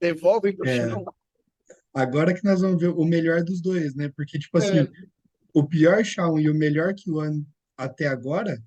devolve 0.00 0.52
pro 0.52 0.68
É, 0.68 0.88
chão. 0.88 1.04
agora 1.92 2.32
que 2.32 2.44
nós 2.44 2.60
vamos 2.60 2.80
ver 2.80 2.88
o 2.88 3.04
melhor 3.04 3.42
dos 3.42 3.60
dois, 3.60 3.94
né? 3.94 4.08
Porque, 4.16 4.38
tipo 4.38 4.56
assim, 4.58 4.78
É, 4.78 4.88
o 5.52 5.66
pior 5.66 6.04
Shawn 6.04 6.38
e 6.38 6.48
o 6.48 6.54
melhor 6.54 6.94
Kiwan 6.94 7.42
até 7.76 8.06
agora 8.06 8.62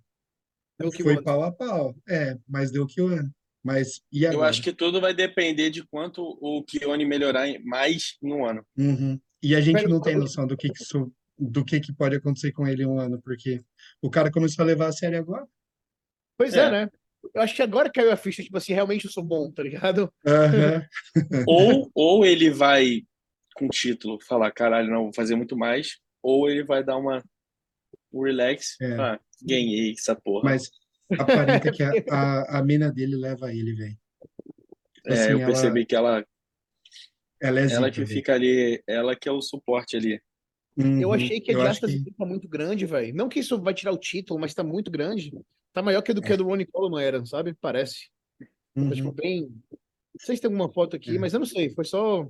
que 0.93 1.03
foi 1.03 1.21
pau 1.23 1.41
a 1.43 1.51
pau. 1.51 1.95
É, 2.07 2.37
mas 2.47 2.71
deu 2.71 2.85
Kiwan. 2.85 3.29
Mas 3.63 4.01
e 4.11 4.23
Eu 4.25 4.43
acho 4.43 4.59
agora? 4.59 4.61
que 4.63 4.73
tudo 4.73 4.99
vai 4.99 5.13
depender 5.13 5.69
de 5.69 5.85
quanto 5.87 6.21
o 6.41 6.61
Keone 6.65 7.05
melhorar 7.05 7.47
mais 7.63 8.17
em 8.21 8.33
um 8.33 8.45
ano. 8.45 8.65
Uhum. 8.77 9.17
E 9.41 9.55
a 9.55 9.61
gente 9.61 9.87
não 9.87 10.01
tem 10.01 10.17
noção 10.17 10.45
do 10.45 10.57
que 10.57 10.67
que 10.69 10.83
isso, 10.83 11.09
do 11.39 11.63
que 11.63 11.79
que 11.79 11.93
pode 11.93 12.17
acontecer 12.17 12.51
com 12.51 12.67
ele 12.67 12.83
em 12.83 12.85
um 12.87 12.99
ano, 12.99 13.21
porque 13.21 13.63
o 14.03 14.09
cara 14.09 14.29
começou 14.31 14.63
a 14.63 14.65
levar 14.65 14.87
a 14.87 14.91
sério 14.91 15.17
agora. 15.19 15.47
Pois 16.37 16.53
é, 16.53 16.65
É. 16.65 16.71
né? 16.71 16.89
Eu 17.33 17.41
acho 17.41 17.55
que 17.55 17.61
agora 17.61 17.89
caiu 17.89 18.11
a 18.11 18.17
ficha, 18.17 18.43
tipo 18.43 18.57
assim, 18.57 18.73
realmente 18.73 19.05
eu 19.05 19.11
sou 19.11 19.23
bom, 19.23 19.49
tá 19.49 19.63
ligado? 19.63 20.13
Aham. 20.27 20.85
Ou, 21.47 21.89
ou 21.95 22.25
ele 22.25 22.49
vai 22.49 23.01
com 23.55 23.69
título 23.69 24.19
falar, 24.21 24.51
caralho, 24.51 24.89
não, 24.89 25.03
vou 25.03 25.13
fazer 25.13 25.35
muito 25.35 25.55
mais, 25.55 25.99
ou 26.21 26.49
ele 26.49 26.63
vai 26.63 26.83
dar 26.83 26.97
uma 26.97 27.23
um 28.11 28.23
relax, 28.23 28.75
É. 28.81 28.93
ah, 28.99 29.19
ganhei 29.41 29.91
essa 29.93 30.15
porra. 30.15 30.43
Mas 30.51 30.69
aparenta 31.17 31.71
que 31.71 31.81
a, 31.83 31.91
a, 32.11 32.59
a 32.59 32.63
mina 32.63 32.91
dele 32.91 33.15
leva 33.15 33.51
ele, 33.53 33.73
velho. 33.73 33.97
Tipo 34.95 35.09
É, 35.09 35.13
assim, 35.13 35.31
eu 35.31 35.37
ela, 35.39 35.45
percebi 35.47 35.85
que 35.85 35.95
ela, 35.95 36.25
ela 37.41 37.59
é 37.59 37.63
ela 37.63 37.69
zica, 37.69 37.91
que 37.91 37.99
velho. 38.01 38.07
fica 38.07 38.33
ali, 38.33 38.83
ela 38.87 39.15
que 39.15 39.29
é 39.29 39.31
o 39.31 39.41
suporte 39.41 39.95
ali. 39.95 40.21
Eu 40.75 41.09
Uhum. 41.09 41.13
achei 41.13 41.39
que 41.39 41.51
a 41.51 41.53
Eu 41.53 41.59
diástase 41.61 42.03
que 42.03 42.11
tá 42.11 42.25
muito 42.25 42.47
grande, 42.47 42.85
velho. 42.85 43.13
Não 43.13 43.29
que 43.29 43.39
isso 43.39 43.61
vai 43.61 43.73
tirar 43.73 43.91
o 43.91 43.97
título, 43.97 44.39
mas 44.39 44.53
tá 44.53 44.63
muito 44.63 44.89
grande. 44.89 45.31
Tá 45.71 45.81
maior 45.81 46.01
que 46.01 46.13
do 46.13 46.21
que 46.21 46.33
a 46.33 46.35
do 46.35 46.45
Ronnie 46.45 46.65
Coleman 46.65 47.01
era, 47.03 47.25
sabe? 47.25 47.53
Parece. 47.53 48.09
Tá, 48.39 48.91
tipo, 48.91 49.09
uhum. 49.09 49.13
bem. 49.13 49.41
Não 49.71 50.19
sei 50.19 50.35
se 50.35 50.41
tem 50.41 50.47
alguma 50.49 50.71
foto 50.71 50.95
aqui, 50.95 51.15
É. 51.15 51.19
mas 51.19 51.33
eu 51.33 51.39
não 51.39 51.45
sei. 51.45 51.69
Foi 51.69 51.85
só. 51.85 52.27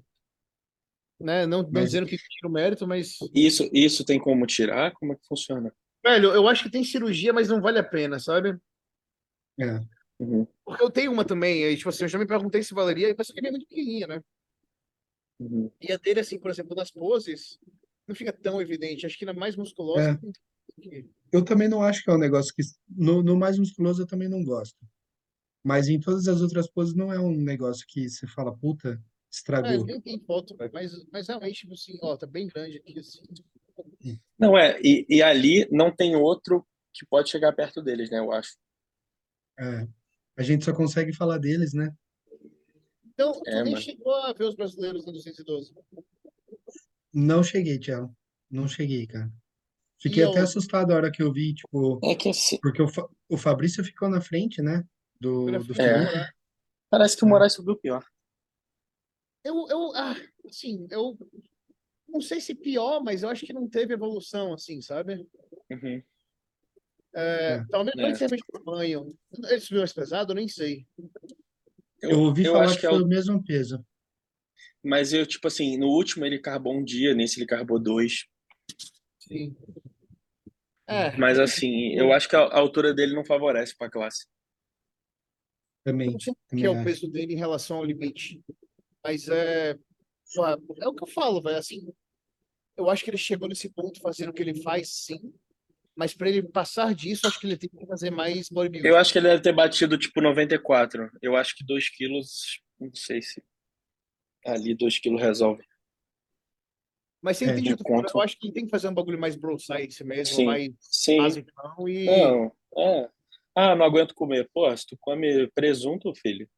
Né? 1.20 1.46
Não, 1.46 1.64
não 1.64 1.70
Mas 1.72 1.86
dizendo 1.86 2.06
que 2.08 2.18
tira 2.18 2.48
o 2.48 2.52
mérito, 2.52 2.86
mas. 2.86 3.18
Isso, 3.34 3.70
isso 3.74 4.04
tem 4.04 4.20
como 4.20 4.46
tirar? 4.46 4.92
Como 4.94 5.14
é 5.14 5.16
que 5.16 5.26
funciona? 5.28 5.74
Velho, 6.04 6.34
eu 6.34 6.48
acho 6.50 6.64
que 6.64 6.70
tem 6.70 6.84
cirurgia, 6.84 7.32
mas 7.32 7.48
não 7.48 7.62
vale 7.62 7.80
a 7.80 7.84
pena, 7.84 8.20
sabe? 8.20 8.58
é, 9.60 9.80
Uhum, 10.20 10.46
Porque 10.66 10.84
eu 10.84 10.90
tenho 10.92 11.12
uma 11.12 11.26
também, 11.26 11.64
aí, 11.66 11.76
tipo 11.76 11.90
assim, 11.90 12.04
eu 12.04 12.08
já 12.08 12.18
me 12.20 12.26
perguntei 12.26 12.62
se 12.64 12.74
valeria, 12.74 13.10
e 13.10 13.14
pensei 13.16 13.34
que 13.36 13.46
é 13.46 13.52
muito 13.52 13.68
pequenininha, 13.68 14.08
né? 14.08 14.22
uhum. 15.40 15.72
E 15.82 15.92
a 15.92 15.98
dele, 15.98 16.20
assim, 16.20 16.38
por 16.40 16.52
exemplo, 16.52 16.76
nas 16.76 16.92
poses, 16.92 17.60
não 18.08 18.16
fica 18.16 18.34
tão 18.34 18.62
evidente. 18.62 19.06
Acho 19.06 19.18
que 19.18 19.26
na 19.26 19.34
mais 19.34 19.56
musculosa. 19.56 20.20
é. 20.82 21.04
Eu 21.32 21.44
também 21.44 21.68
não 21.68 21.82
acho 21.82 22.04
que 22.04 22.10
é 22.10 22.14
um 22.14 22.18
negócio 22.18 22.54
que 22.56 22.64
no, 22.90 23.24
no 23.24 23.36
mais 23.36 23.58
musculoso 23.58 24.04
eu 24.04 24.08
também 24.08 24.30
não 24.30 24.44
gosto. 24.44 24.78
Mas 25.64 25.88
em 25.88 26.00
todas 26.00 26.28
as 26.28 26.42
outras 26.42 26.70
poses 26.70 26.94
não 26.94 27.12
é 27.12 27.20
um 27.20 27.32
negócio 27.32 27.86
que 27.88 28.10
você 28.10 28.28
fala, 28.28 28.56
puta, 28.56 28.90
É, 28.90 29.00
estragou. 29.32 29.86
tem 30.02 30.20
foto. 30.20 30.56
Mas, 30.72 30.92
mas 31.12 31.28
realmente, 31.28 31.62
tipo 31.62 31.74
assim, 31.74 31.98
ó, 32.02 32.18
tá 32.18 32.28
bem 32.28 32.48
grande 32.48 32.78
aqui, 32.78 33.00
assim. 33.00 33.22
Não, 34.38 34.58
é, 34.58 34.80
e, 34.84 35.06
e 35.10 35.24
ali 35.24 35.68
não 35.72 35.96
tem 35.96 36.16
outro 36.16 36.66
que 36.94 37.06
pode 37.06 37.30
chegar 37.30 37.54
perto 37.54 37.82
deles, 37.82 38.12
né, 38.12 38.20
eu 38.20 38.32
acho. 38.32 38.56
É, 39.58 39.88
a 40.38 40.44
gente 40.44 40.66
só 40.66 40.74
consegue 40.74 41.14
falar 41.14 41.38
deles, 41.38 41.74
né? 41.74 41.96
Então, 43.06 43.32
tu 43.32 43.50
É, 43.50 43.64
nem 43.64 43.74
mano. 43.74 43.84
chegou 43.84 44.14
a 44.14 44.34
ver 44.34 44.46
os 44.46 44.56
brasileiros 44.56 45.06
no 45.06 45.12
212. 45.14 45.74
Não 47.14 47.44
cheguei, 47.44 47.78
Thiago. 47.80 48.16
Não 48.50 48.68
cheguei, 48.68 49.06
cara. 49.08 49.28
E 49.28 50.04
Fiquei 50.04 50.24
até 50.24 50.40
eu, 50.40 50.44
assustado 50.44 50.92
a 50.92 50.96
hora 50.96 51.12
que 51.12 51.22
eu 51.24 51.32
vi, 51.32 51.54
tipo, 51.54 52.00
É 52.04 52.16
que 52.16 52.30
assim, 52.30 52.58
porque 52.62 52.82
o, 52.82 52.88
Fa- 52.88 53.08
o 53.30 53.38
Fabrício 53.38 53.84
ficou 53.84 54.10
na 54.10 54.20
frente, 54.20 54.62
né? 54.62 54.84
Do, 55.20 55.46
do 55.46 55.64
do 55.64 55.74
é, 55.74 55.76
Felipe. 55.76 56.06
Moraes. 56.06 56.30
parece 56.90 57.18
que 57.18 57.24
o 57.24 57.28
É. 57.28 57.30
Moraes 57.30 57.54
subiu 57.54 57.78
pior. 57.78 58.04
Eu, 59.44 59.68
eu, 59.70 59.92
ah, 59.96 60.16
assim, 60.50 60.88
eu 60.92 61.18
não 62.10 62.20
sei 62.22 62.40
se 62.42 62.54
pior, 62.56 63.02
mas 63.04 63.24
eu 63.24 63.30
acho 63.30 63.46
que 63.46 63.54
não 63.54 63.68
teve 63.70 63.94
evolução, 63.94 64.54
assim, 64.54 64.82
sabe? 64.82 65.26
Uhum, 65.72 66.02
É, 67.16 67.54
É. 67.56 67.66
talvez 67.70 67.96
não 67.96 68.06
é. 68.06 68.08
necessariamente 68.08 68.44
por 68.52 68.62
tamanho. 68.64 69.18
Ele 69.50 69.60
subiu 69.62 69.80
mais 69.80 69.94
pesado? 69.94 70.32
Eu 70.32 70.36
nem 70.36 70.48
sei. 70.48 70.86
Eu 72.02 72.10
Eu, 72.12 72.20
ouvi 72.22 72.44
eu 72.44 72.52
falar 72.54 72.66
acho 72.66 72.76
que 72.76 72.82
que 72.82 72.88
é 72.88 72.90
foi 72.90 73.00
o. 73.02 73.06
o 73.06 73.08
mesmo 73.08 73.44
peso. 73.44 73.86
Mas 74.84 75.14
eu, 75.14 75.26
tipo 75.26 75.48
assim, 75.48 75.78
no 75.78 75.88
último 75.88 76.26
ele 76.26 76.40
carbou 76.40 76.74
um 76.76 76.84
dia, 76.84 77.14
nesse 77.14 77.40
ele 77.40 77.48
carbou 77.48 77.80
dois. 77.80 78.26
Sim. 79.20 79.56
É, 80.88 81.16
Mas 81.18 81.40
assim, 81.40 81.94
eu 81.96 82.12
acho 82.12 82.28
que 82.28 82.36
a, 82.36 82.40
a 82.42 82.60
altura 82.60 82.94
dele 82.94 83.14
não 83.16 83.24
favorece 83.24 83.76
pra 83.78 83.90
classe. 83.90 84.26
eu 85.86 85.92
Também, 85.94 86.12
não 86.12 86.20
sei 86.20 86.34
o 86.34 86.56
que 86.58 86.66
é 86.66 86.70
o 86.70 86.74
acho. 86.76 86.84
peso 86.84 87.08
dele 87.10 87.34
em 87.34 87.38
relação 87.38 87.78
ao 87.78 87.86
limite. 87.86 88.42
Mas 89.04 89.28
é, 89.30 89.72
é 89.72 90.88
o 90.88 90.94
que 90.94 91.04
eu 91.04 91.08
falo, 91.08 91.42
velho. 91.42 91.58
Assim, 91.58 91.88
eu 92.76 92.90
acho 92.90 93.04
que 93.04 93.10
ele 93.10 93.18
chegou 93.18 93.48
nesse 93.48 93.70
ponto 93.70 94.02
fazendo 94.02 94.30
o 94.30 94.34
que 94.34 94.42
ele 94.42 94.62
faz, 94.62 94.90
sim. 94.90 95.34
Mas 95.96 96.14
para 96.14 96.28
ele 96.28 96.44
passar 96.44 96.94
disso, 96.94 97.28
acho 97.28 97.40
que 97.40 97.46
ele 97.48 97.56
tem 97.58 97.70
que 97.70 97.86
fazer 97.86 98.10
mais 98.12 98.50
Eu 98.50 98.56
bodybuilding. 98.56 98.96
acho 98.98 99.14
que 99.14 99.20
ele 99.20 99.30
deve 99.30 99.42
ter 99.44 99.54
batido 99.54 99.98
tipo 99.98 100.20
94. 100.22 101.10
Eu 101.22 101.36
acho 101.38 101.56
que 101.56 101.64
2 101.64 101.88
quilos, 101.90 102.62
não 102.80 102.94
sei 102.94 103.22
se 103.22 103.42
ali 104.46 104.76
2 104.76 105.00
quilos 105.00 105.22
resolve. 105.22 105.64
Mas 107.22 107.38
você 107.38 107.46
É, 107.46 107.52
entende 107.52 107.74
o 107.74 107.78
que 107.78 108.18
eu 108.18 108.22
acho 108.22 108.38
que 108.38 108.52
tem 108.52 108.66
que 108.66 108.72
fazer 108.72 108.90
um 108.90 108.94
bagulho 108.94 109.18
mais 109.20 109.36
bro 109.36 109.58
science 109.58 110.04
mesmo, 110.04 110.36
Sim, 110.36 110.46
mais 110.46 110.70
sim. 110.82 111.18
basicão 111.18 111.88
e. 111.88 112.06
Não, 112.06 112.52
é. 112.78 113.10
Ah, 113.56 113.76
não 113.76 113.86
aguento 113.86 114.14
comer. 114.14 114.50
Pô, 114.54 114.76
se 114.76 114.86
tu 114.88 114.98
come 115.00 115.48
presunto, 115.56 116.14
filho. 116.16 116.50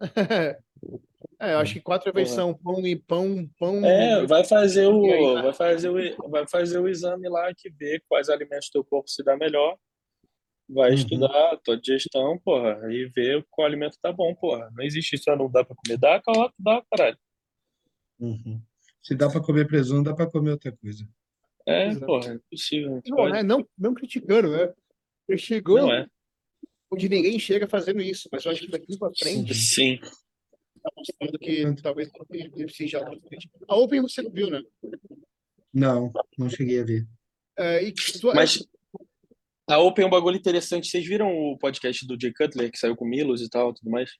É, 1.40 1.54
eu 1.54 1.58
acho 1.58 1.72
que 1.74 1.80
quatro 1.80 2.12
vezes 2.12 2.34
são 2.34 2.54
pão 2.54 2.86
e 2.86 2.94
pão, 2.94 3.48
pão 3.58 3.84
É, 3.84 4.24
vai 4.26 4.44
fazer 4.44 4.86
aí 4.86 4.92
o, 4.92 5.34
vai. 5.34 5.42
vai 5.42 5.52
fazer 5.52 5.88
o, 5.88 6.30
vai 6.30 6.46
fazer 6.48 6.78
o 6.78 6.88
exame 6.88 7.28
lá 7.28 7.52
que 7.52 7.68
vê 7.68 8.00
quais 8.08 8.28
alimentos 8.28 8.70
teu 8.70 8.84
corpo 8.84 9.08
se 9.10 9.24
dá 9.24 9.36
melhor. 9.36 9.76
Vai 10.68 10.92
Uhum, 10.92 10.94
estudar 10.94 11.52
a 11.52 11.56
tua 11.56 11.76
digestão, 11.76 12.38
porra, 12.38 12.80
e 12.92 13.06
ver 13.06 13.44
qual 13.50 13.66
alimento 13.66 13.98
tá 14.00 14.12
bom, 14.12 14.34
porra. 14.34 14.70
Não 14.76 14.84
existe 14.84 15.16
isso, 15.16 15.30
ah, 15.30 15.36
não 15.36 15.50
dá 15.50 15.64
pra 15.64 15.74
comer. 15.76 15.98
Dá, 15.98 16.20
cala, 16.22 16.52
dá, 16.58 16.82
caralho. 16.90 17.18
Uhum. 18.26 18.60
Se 19.02 19.14
dá 19.16 19.28
pra 19.28 19.40
comer 19.40 19.66
presunto, 19.66 20.04
dá 20.10 20.14
pra 20.14 20.30
comer 20.30 20.52
outra 20.52 20.70
coisa. 20.72 21.08
É, 21.66 21.88
Exato. 21.88 22.06
porra, 22.06 22.34
é 22.34 22.38
possível. 22.50 23.02
Não, 23.06 23.16
Pode. 23.16 23.32
né? 23.32 23.42
Não, 23.42 23.66
não 23.76 23.94
criticando, 23.94 24.50
né? 24.50 24.62
Ele 24.62 24.74
Não 25.28 25.38
chegou 25.38 25.92
é. 25.92 26.06
onde 26.90 27.08
ninguém 27.08 27.38
chega 27.38 27.66
fazendo 27.68 28.00
isso, 28.00 28.28
mas 28.32 28.44
eu 28.44 28.52
acho 28.52 28.60
que 28.62 28.70
daqui 28.70 28.98
pra 28.98 29.10
frente. 29.16 29.54
Sim. 29.54 29.98
tá 30.82 30.90
mostrando 30.96 31.38
que 31.38 31.82
talvez 31.82 32.10
seja. 32.70 33.04
A 33.68 33.76
Open 33.76 34.02
você 34.02 34.22
não 34.22 34.30
viu, 34.30 34.50
né? 34.50 34.62
Não, 35.72 36.12
não 36.38 36.48
cheguei 36.50 36.80
a 36.80 36.84
ver. 36.84 37.06
É, 37.58 37.84
e 37.84 37.94
Mas 38.34 38.66
a 39.68 39.78
Open 39.78 40.04
é 40.04 40.06
um 40.06 40.10
bagulho 40.10 40.36
interessante. 40.36 40.88
Vocês 40.88 41.06
viram 41.06 41.28
o 41.34 41.56
podcast 41.58 42.06
do 42.06 42.18
Jay 42.20 42.32
Cutler, 42.32 42.70
que 42.70 42.78
saiu 42.78 42.96
com 42.96 43.04
o 43.04 43.08
Milos 43.08 43.40
e 43.42 43.48
tal, 43.48 43.72
tudo 43.72 43.90
mais? 43.90 44.10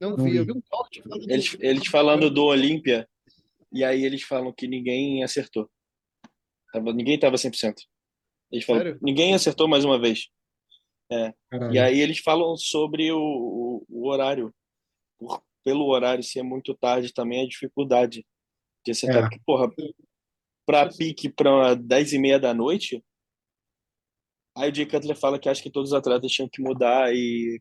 não 0.00 0.16
Não 0.16 0.24
vi, 0.24 0.36
eu 0.36 0.44
vi. 0.44 0.52
um 0.52 0.60
corte 0.60 1.02
falando 1.02 1.26
do 1.26 1.32
Eles, 1.32 1.56
eles 1.60 1.86
falando 1.86 2.30
do 2.30 2.44
Olímpia, 2.44 3.08
e 3.76 3.84
aí 3.84 4.04
eles 4.04 4.22
falam 4.22 4.52
que 4.52 4.66
ninguém 4.66 5.22
acertou. 5.22 5.70
Tava, 6.72 6.92
ninguém 6.92 7.18
tava 7.18 7.36
100%. 7.36 7.74
Eles 8.50 8.64
falam, 8.64 8.82
Sério? 8.82 8.98
ninguém 9.02 9.34
acertou 9.34 9.68
mais 9.68 9.84
uma 9.84 10.00
vez. 10.00 10.28
É. 11.10 11.32
E 11.72 11.78
aí 11.78 12.00
eles 12.00 12.18
falam 12.18 12.56
sobre 12.56 13.10
o, 13.12 13.18
o, 13.18 13.86
o 13.88 14.08
horário. 14.08 14.54
Por, 15.18 15.42
pelo 15.66 15.86
horário 15.88 16.22
ser 16.22 16.44
muito 16.44 16.76
tarde 16.76 17.12
também 17.12 17.42
a 17.42 17.48
dificuldade 17.48 18.24
de 18.84 18.92
acertar. 18.92 19.18
É, 19.18 19.22
Porque, 19.22 19.40
porra, 19.44 19.68
pra 20.64 20.88
pique 20.88 21.28
pra 21.28 21.74
10 21.74 22.12
e 22.12 22.18
meia 22.20 22.38
da 22.38 22.54
noite, 22.54 23.04
aí 24.56 24.70
o 24.70 24.74
Jay 24.74 24.86
Cutler 24.86 25.16
fala 25.16 25.40
que 25.40 25.48
acha 25.48 25.60
que 25.60 25.70
todos 25.70 25.90
os 25.90 25.94
atletas 25.96 26.30
tinham 26.30 26.48
que 26.48 26.62
mudar 26.62 27.12
e 27.12 27.60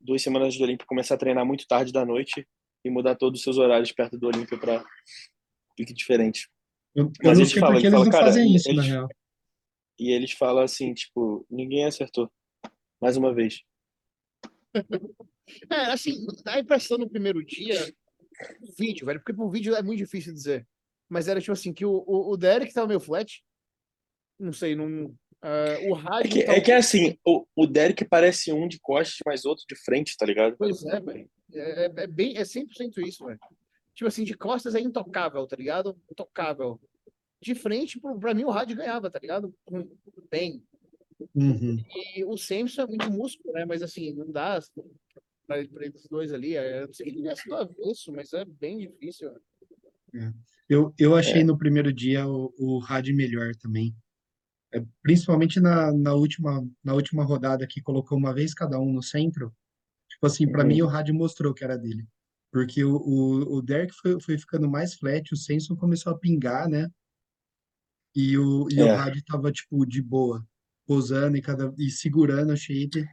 duas 0.00 0.22
semanas 0.22 0.56
do 0.56 0.62
Olímpia 0.62 0.86
começar 0.86 1.16
a 1.16 1.18
treinar 1.18 1.44
muito 1.44 1.66
tarde 1.66 1.92
da 1.92 2.06
noite 2.06 2.46
e 2.84 2.90
mudar 2.90 3.16
todos 3.16 3.40
os 3.40 3.44
seus 3.44 3.58
horários 3.58 3.90
perto 3.90 4.16
do 4.16 4.28
Olímpia 4.28 4.56
para 4.56 4.84
pique 5.76 5.92
diferente. 5.94 6.48
eu, 6.94 7.04
eu 7.06 7.12
Mas 7.22 7.38
não 7.38 7.42
eles 7.44 7.50
sei 7.52 7.60
falam, 7.60 7.74
porque 7.74 7.86
ele 7.86 7.96
eles 7.96 7.98
fala, 7.98 8.04
não 8.04 8.12
cara, 8.12 8.24
fazem 8.26 8.54
isso, 8.54 8.68
na 8.68 8.74
eles, 8.74 8.86
real. 8.86 9.08
e 9.98 10.10
eles 10.12 10.32
falam 10.32 10.62
assim, 10.64 10.94
tipo, 10.94 11.46
ninguém 11.50 11.84
acertou. 11.84 12.30
Mais 13.00 13.16
uma 13.16 13.34
vez. 13.34 13.62
É, 15.70 15.92
assim, 15.92 16.24
dá 16.42 16.54
a 16.54 16.60
impressão 16.60 16.96
no 16.96 17.08
primeiro 17.08 17.44
dia, 17.44 17.78
o 18.62 18.72
vídeo, 18.78 19.04
velho, 19.04 19.20
porque 19.20 19.34
pro 19.34 19.50
vídeo 19.50 19.74
é 19.74 19.82
muito 19.82 19.98
difícil 19.98 20.32
dizer. 20.32 20.66
Mas 21.06 21.28
era 21.28 21.38
tipo 21.38 21.52
assim, 21.52 21.70
que 21.70 21.84
o, 21.84 22.02
o, 22.06 22.32
o 22.32 22.36
Derek 22.38 22.72
tava 22.72 22.86
meio 22.88 22.98
flat. 22.98 23.44
Não 24.40 24.54
sei, 24.54 24.74
não. 24.74 25.04
Uh, 25.06 25.92
o 25.92 25.96
É 25.96 26.00
rádio. 26.00 26.30
que, 26.32 26.42
é 26.44 26.60
que 26.62 26.72
é 26.72 26.76
assim, 26.76 27.18
o, 27.26 27.46
o 27.54 27.66
Derek 27.66 28.06
parece 28.06 28.50
um 28.54 28.66
de 28.66 28.80
costas, 28.80 29.18
mas 29.26 29.44
outro 29.44 29.66
de 29.68 29.76
frente, 29.76 30.16
tá 30.16 30.24
ligado? 30.24 30.56
Pois 30.56 30.82
é, 30.86 30.98
velho. 30.98 31.30
É, 31.52 31.84
é, 31.84 31.92
é 31.94 32.06
bem, 32.06 32.38
é 32.38 32.42
100% 32.42 33.06
isso, 33.06 33.26
velho. 33.26 33.38
Tipo 33.94 34.08
assim, 34.08 34.24
de 34.24 34.34
costas 34.36 34.74
é 34.74 34.80
intocável, 34.80 35.46
tá 35.46 35.56
ligado? 35.56 35.96
Intocável. 36.10 36.80
De 37.40 37.54
frente, 37.54 38.00
pra 38.20 38.34
mim, 38.34 38.44
o 38.44 38.50
rádio 38.50 38.76
ganhava, 38.76 39.10
tá 39.10 39.18
ligado? 39.18 39.54
Bem. 40.30 40.62
Uhum. 41.34 41.76
E 42.16 42.24
o 42.24 42.36
Samson 42.36 42.82
é 42.82 42.86
muito 42.86 43.10
músculo, 43.10 43.52
né? 43.54 43.64
Mas 43.64 43.82
assim, 43.82 44.12
não 44.14 44.30
dá 44.30 44.60
pra, 45.46 45.58
eles 45.60 46.06
dois 46.08 46.32
ali. 46.32 46.56
É, 46.56 46.82
eu 46.82 46.86
não 46.88 46.94
sei 46.94 47.06
que 47.06 47.12
ele 47.12 47.22
viesse 47.22 47.48
do 47.48 47.54
avesso, 47.54 48.12
mas 48.12 48.32
é 48.32 48.44
bem 48.44 48.78
difícil. 48.78 49.30
velho. 50.12 50.34
Eu, 50.68 50.94
eu 50.98 51.14
achei 51.14 51.42
É. 51.42 51.44
no 51.44 51.56
primeiro 51.58 51.92
dia 51.92 52.26
o, 52.26 52.52
o 52.58 52.80
Had 52.88 53.08
melhor 53.12 53.54
também. 53.56 53.94
É, 54.72 54.82
principalmente 55.02 55.60
na, 55.60 55.92
na 55.92 56.14
última, 56.14 56.66
na 56.82 56.94
última 56.94 57.22
rodada 57.22 57.66
que 57.66 57.80
colocou 57.82 58.16
uma 58.18 58.34
vez 58.34 58.54
cada 58.54 58.78
um 58.80 58.92
no 58.92 59.02
centro. 59.02 59.54
Tipo 60.08 60.26
assim, 60.26 60.50
pra 60.50 60.62
Uhum. 60.62 60.68
mim 60.68 60.82
o 60.82 60.88
Had 60.88 61.10
mostrou 61.12 61.52
que 61.54 61.62
era 61.62 61.76
dele. 61.76 62.06
Porque 62.54 62.84
o, 62.84 62.94
o, 62.98 63.56
o 63.56 63.60
Derek 63.60 63.92
foi, 63.92 64.20
foi 64.20 64.38
ficando 64.38 64.70
mais 64.70 64.94
flat, 64.94 65.28
o 65.32 65.36
Samson 65.36 65.74
começou 65.74 66.12
a 66.12 66.16
pingar, 66.16 66.68
né? 66.68 66.88
E 68.14 68.38
o, 68.38 68.68
e 68.70 68.80
o 68.80 68.86
É. 68.86 68.94
Had 68.94 69.20
tava, 69.26 69.50
tipo, 69.50 69.84
de 69.84 70.00
boa, 70.00 70.46
posando 70.86 71.36
e, 71.36 71.42
cada, 71.42 71.74
e 71.76 71.90
segurando 71.90 72.52
o 72.52 72.56
shape. 72.56 73.04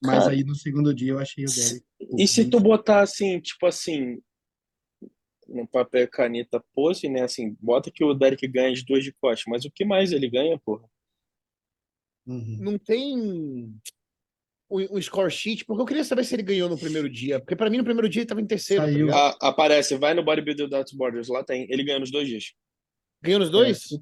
Mas 0.00 0.20
Cara, 0.20 0.30
aí 0.30 0.44
no 0.44 0.54
segundo 0.54 0.94
dia 0.94 1.10
eu 1.10 1.18
achei 1.18 1.44
o 1.44 1.48
se- 1.48 1.82
Derek. 1.98 2.16
E 2.16 2.28
se 2.28 2.48
tu 2.48 2.60
botar 2.60 3.00
assim, 3.00 3.40
tipo 3.40 3.66
assim, 3.66 4.22
no 5.48 5.66
papel 5.66 6.08
caneta 6.08 6.64
pose, 6.72 7.08
né? 7.08 7.22
Assim, 7.22 7.56
bota 7.60 7.90
que 7.90 8.04
o 8.04 8.14
Derek 8.14 8.46
ganha 8.46 8.72
de 8.72 8.84
duas 8.84 9.02
de 9.02 9.10
costas, 9.10 9.46
mas 9.48 9.64
o 9.64 9.72
que 9.72 9.84
mais 9.84 10.12
ele 10.12 10.30
ganha, 10.30 10.56
porra? 10.56 10.88
Uhum. 12.24 12.58
Não 12.60 12.78
tem 12.78 13.74
o, 14.68 14.96
o 14.96 15.02
score 15.02 15.30
sheet, 15.30 15.64
porque 15.64 15.80
eu 15.82 15.86
queria 15.86 16.04
saber 16.04 16.24
se 16.24 16.34
ele 16.34 16.42
ganhou 16.42 16.68
no 16.68 16.78
primeiro 16.78 17.08
dia. 17.08 17.40
Porque 17.40 17.56
pra 17.56 17.70
mim, 17.70 17.78
no 17.78 17.84
primeiro 17.84 18.08
dia, 18.08 18.20
ele 18.22 18.28
tava 18.28 18.40
em 18.40 18.46
terceiro, 18.46 18.84
tá 18.84 18.90
Saiu. 18.90 19.06
ligado? 19.06 19.18
A- 19.42 19.48
aparece, 19.48 19.96
vai 19.96 20.14
no 20.14 20.22
Bodybuilder 20.24 20.66
Without 20.66 20.96
Borders, 20.96 21.28
lá 21.28 21.42
tem. 21.42 21.66
Ele 21.70 21.82
ganha 21.84 21.98
nos 21.98 22.10
dois 22.10 22.28
dias. 22.28 22.52
Ganhou 23.22 23.40
nos 23.40 23.50
dois? 23.50 23.92
É, 23.92 23.96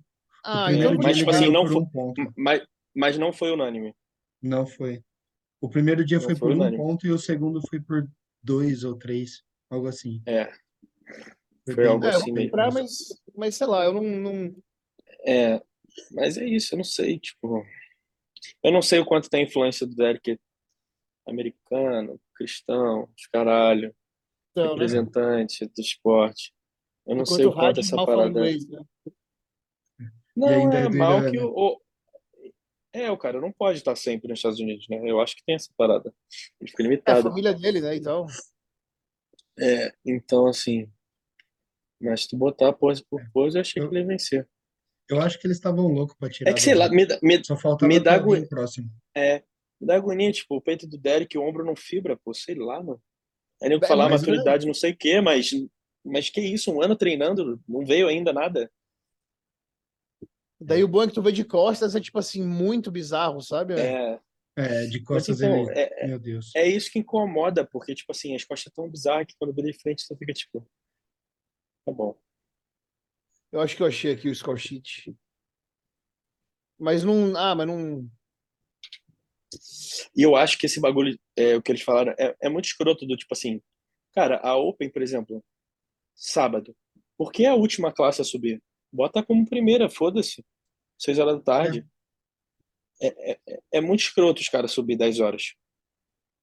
Ah, 0.44 0.72
então 0.72 0.94
Mas, 0.96 1.16
tipo 1.18 1.30
assim, 1.30 1.40
ganhou 1.46 1.52
não 1.52 1.66
foi, 1.66 1.82
um 1.82 1.86
ponto. 1.86 2.32
mas, 2.36 2.62
mas 2.94 3.18
não 3.18 3.32
foi 3.32 3.50
unânime. 3.52 3.94
Não 4.42 4.66
foi. 4.66 5.02
O 5.60 5.68
primeiro 5.68 6.04
dia 6.04 6.18
Não 6.18 6.24
foi 6.24 6.34
foi 6.36 6.48
por 6.50 6.52
um 6.56 6.60
unânime. 6.60 6.76
ponto 6.82 7.06
e 7.06 7.10
o 7.10 7.18
segundo 7.18 7.60
foi 7.68 7.80
por 7.80 8.06
dois 8.42 8.84
ou 8.84 8.96
três, 8.96 9.42
algo 9.70 9.86
assim. 9.88 10.22
É, 10.26 10.46
Foi 11.64 11.74
foi 11.74 11.86
algo 11.86 12.04
É, 12.04 12.10
assim 12.10 12.30
mesmo. 12.32 12.50
comprar, 12.50 12.70
mas, 12.72 12.90
mas 13.34 13.54
sei 13.56 13.66
lá, 13.66 13.84
eu 13.84 13.94
não, 13.94 14.02
não. 14.02 14.56
É, 15.24 15.60
mas 16.12 16.36
é 16.36 16.44
isso, 16.46 16.74
eu 16.74 16.76
não 16.76 16.84
sei, 16.84 17.18
tipo. 17.18 17.64
Eu 18.62 18.70
não 18.70 18.82
sei 18.82 19.00
o 19.00 19.04
quanto 19.06 19.28
tem 19.30 19.44
influência 19.44 19.86
do 19.86 19.96
Derek 19.96 20.38
americano, 21.26 22.20
cristão, 22.34 23.08
os 23.16 23.26
caralho, 23.26 23.94
Então, 24.52 24.64
né? 24.64 24.70
representante 24.70 25.66
do 25.66 25.80
esporte. 25.80 26.52
Eu 27.06 27.14
não 27.16 27.22
Enquanto 27.22 27.36
sei 27.36 27.46
o 27.46 27.52
quanto 27.52 27.64
rádio 27.64 27.80
essa 27.80 27.96
parada 27.96 28.22
é. 28.22 28.30
inglês, 28.30 28.68
né? 28.68 28.84
Não, 30.36 30.72
é 30.72 30.84
é 30.84 30.88
mal 30.88 31.20
que 31.30 31.36
né? 31.36 31.42
o. 31.42 31.48
o- 31.50 31.80
É, 32.92 33.10
o 33.10 33.18
cara 33.18 33.40
não 33.40 33.52
pode 33.52 33.78
estar 33.78 33.94
sempre 33.96 34.28
nos 34.28 34.38
Estados 34.38 34.58
Unidos, 34.58 34.88
né? 34.88 34.98
Eu 35.04 35.20
acho 35.20 35.36
que 35.36 35.44
tem 35.44 35.54
essa 35.54 35.70
parada. 35.76 36.14
Ele 36.60 36.70
fica 36.70 36.82
É 36.82 36.86
a 36.86 36.88
limitado. 36.88 37.22
família 37.22 37.52
dele, 37.54 37.80
né? 37.80 37.94
Então. 37.96 38.26
É, 39.58 39.92
então, 40.04 40.46
assim. 40.46 40.90
Mas 42.00 42.22
se 42.22 42.28
tu 42.28 42.36
botar 42.36 42.72
pose 42.72 43.04
por 43.04 43.22
pose, 43.32 43.56
eu 43.56 43.60
achei 43.62 43.74
que 43.82 43.86
Eu, 43.86 43.90
ele 43.92 44.00
ia 44.00 44.06
vencer. 44.06 44.48
eu 45.08 45.20
acho 45.20 45.38
que 45.38 45.46
eles 45.46 45.56
estavam 45.58 45.86
loucos 45.88 46.16
pra 46.16 46.28
É 46.28 46.30
tirar 46.32 46.52
que, 46.54 46.60
do 46.60 46.64
sei 46.64 46.74
lá, 46.74 46.88
me, 46.90 47.06
dá- 47.06 47.18
me, 47.22 47.42
Só 47.44 47.54
me 47.54 47.60
faltava 47.60 48.00
dá, 48.00 48.12
ter 48.12 48.20
ago- 48.20 48.34
alguém 48.34 48.48
próximo. 48.48 48.90
é, 49.14 49.42
me 49.80 49.86
dá 49.86 49.96
agonia, 49.96 50.32
tipo, 50.32 50.56
o 50.56 50.60
peito 50.60 50.86
do 50.86 50.98
Derek, 50.98 51.36
o 51.36 51.42
ombro 51.42 51.64
não 51.64 51.76
fibra, 51.76 52.16
pô, 52.16 52.32
sei 52.32 52.54
lá, 52.54 52.82
mano. 52.82 53.02
Aí 53.62 53.68
nego 53.68 53.84
É 53.84 53.88
falar 53.88 54.08
Mas, 54.08 54.22
grande. 54.22 54.38
maturidade, 54.38 54.66
não 54.66 54.74
sei 54.74 54.92
o 54.92 54.96
quê, 54.96 55.20
mas, 55.20 55.50
mas 56.04 56.30
que 56.30 56.40
isso, 56.40 56.72
um 56.72 56.82
ano 56.82 56.96
treinando, 56.96 57.60
não 57.68 57.84
veio 57.84 58.08
ainda 58.08 58.32
nada. 58.32 58.70
Daí 60.60 60.82
o 60.82 60.88
bom 60.88 61.02
é 61.02 61.06
que 61.06 61.12
tu 61.14 61.22
vê 61.22 61.32
de 61.32 61.44
costas 61.44 61.94
é 61.94 62.00
tipo 62.00 62.18
assim, 62.18 62.42
muito 62.42 62.90
bizarro, 62.90 63.40
sabe? 63.42 63.74
É, 63.74 64.18
é, 64.56 64.86
de 64.86 64.98
mas 64.98 65.06
costas 65.06 65.40
então, 65.40 65.70
ele. 65.70 65.78
é, 65.78 66.06
Meu 66.06 66.18
Deus. 66.18 66.54
é 66.56 66.66
isso 66.66 66.90
que 66.90 66.98
incomoda, 66.98 67.66
porque, 67.66 67.94
tipo 67.94 68.10
assim, 68.10 68.34
as 68.34 68.44
costas 68.44 68.72
tão 68.72 68.88
bizarras 68.88 69.26
que 69.26 69.34
quando 69.38 69.54
vira 69.54 69.70
de 69.70 69.78
frente, 69.78 70.02
você 70.02 70.16
fica 70.16 70.32
tipo, 70.32 70.66
tá 71.84 71.92
bom. 71.92 72.18
Eu 73.52 73.60
acho 73.60 73.76
que 73.76 73.82
eu 73.82 73.86
achei 73.86 74.12
aqui 74.12 74.28
o 74.28 74.34
score 74.34 74.58
sheet. 74.58 75.16
Mas 76.78 77.04
não. 77.04 77.36
Ah, 77.36 77.54
mas 77.54 77.66
não. 77.66 78.10
E 80.16 80.22
eu 80.22 80.36
acho 80.36 80.58
que 80.58 80.66
esse 80.66 80.80
bagulho, 80.80 81.18
é, 81.36 81.56
o 81.56 81.62
que 81.62 81.70
eles 81.72 81.82
falaram, 81.82 82.14
é, 82.18 82.36
é 82.42 82.48
muito 82.48 82.66
escroto 82.66 83.06
do 83.06 83.16
tipo 83.16 83.32
assim, 83.32 83.60
cara, 84.14 84.38
a 84.42 84.56
Open, 84.56 84.90
por 84.90 85.02
exemplo, 85.02 85.44
sábado, 86.14 86.74
por 87.16 87.32
que 87.32 87.46
a 87.46 87.54
última 87.54 87.92
classe 87.92 88.20
a 88.20 88.24
subir? 88.24 88.62
Bota 88.92 89.22
como 89.22 89.46
primeira, 89.48 89.88
foda-se. 89.88 90.44
Seis 90.98 91.18
horas 91.18 91.36
da 91.36 91.42
tarde. 91.42 91.86
É, 93.00 93.32
é, 93.32 93.40
é- 93.48 93.60
é 93.72 93.80
muito 93.80 94.00
escroto 94.00 94.40
os 94.40 94.48
caras 94.48 94.72
subir 94.72 94.96
10 94.96 95.20
horas, 95.20 95.54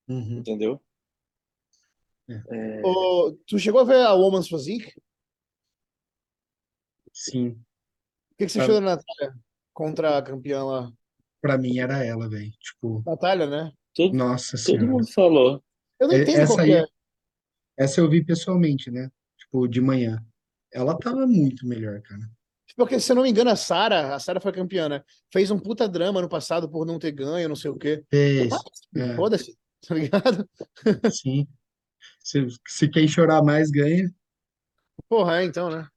uhum, 0.08 0.38
entendeu? 0.40 0.80
é. 2.30 2.34
É, 2.34 2.82
Ô, 2.86 3.36
tu 3.48 3.58
chegou 3.58 3.82
a 3.82 3.84
ver 3.84 4.06
a 4.06 4.14
Woman's 4.14 4.48
Physique? 4.48 4.94
Sim. 7.12 7.50
O 7.50 8.36
que, 8.38 8.46
que 8.46 8.50
você 8.50 8.62
achou 8.62 8.76
da 8.76 8.82
Natália 8.82 9.36
contra 9.74 10.18
a 10.18 10.22
campeã 10.22 10.64
lá? 10.64 10.92
Pra 11.44 11.58
mim 11.58 11.78
era 11.78 12.02
ela, 12.04 12.30
velho. 12.30 12.50
Tipo, 12.52 13.04
Natália, 13.06 13.46
né? 13.46 13.72
todo, 13.94 14.14
nossa 14.16 14.52
todo 14.56 14.66
senhora. 14.66 14.88
mundo 14.88 15.12
falou. 15.12 15.62
Eu 16.00 16.08
não 16.08 16.16
entendo 16.16 16.36
qual 16.36 16.42
Essa 16.44 16.56
que 16.56 16.62
aí, 16.62 16.72
é. 16.72 16.86
essa 17.78 18.00
eu 18.00 18.10
vi 18.10 18.24
pessoalmente, 18.24 18.90
né? 18.90 19.12
Tipo, 19.38 19.68
de 19.68 19.82
manhã. 19.82 20.24
Ela 20.72 20.98
tava 20.98 21.28
muito 21.28 21.68
melhor, 21.68 22.02
cara. 22.02 22.22
Porque, 22.78 23.00
se 23.00 23.12
eu 23.12 23.16
não 23.18 23.24
me 23.24 23.30
engano, 23.30 23.52
a 23.52 23.56
Sara, 23.58 24.16
a 24.16 24.20
Sara 24.20 24.40
foi 24.40 24.52
campeã, 24.54 24.88
né? 24.88 25.04
Fez 25.32 25.52
um 25.52 25.60
puta 25.60 25.88
drama 25.88 26.22
no 26.22 26.30
passado 26.30 26.68
por 26.68 26.86
não 26.88 26.98
ter 26.98 27.12
ganho, 27.12 27.50
não 27.50 27.56
sei 27.56 27.70
o 27.70 27.78
quê. 27.78 28.04
Fez. 28.10 28.50
Foda-se, 28.50 28.88
É, 28.96 29.16
foda-se, 29.16 29.58
tá 29.88 29.94
ligado? 29.96 30.50
sim. 31.12 31.46
Se, 32.20 32.48
se 32.66 32.88
quem 32.88 33.08
chorar 33.08 33.44
mais 33.44 33.70
ganha. 33.70 34.10
Porra, 35.10 35.42
é, 35.42 35.44
então, 35.44 35.70
né? 35.70 35.88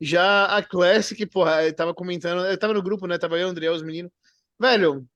Já 0.00 0.46
a 0.56 0.62
Classic, 0.62 1.26
porra, 1.26 1.64
eu 1.64 1.74
tava 1.74 1.92
comentando, 1.92 2.46
eu 2.46 2.58
tava 2.58 2.72
no 2.72 2.82
grupo, 2.82 3.06
né? 3.06 3.18
Tava 3.18 3.38
eu, 3.38 3.48
o 3.48 3.50
André, 3.50 3.68
os 3.70 3.82
meninos. 3.82 4.12
Velho, 4.60 5.06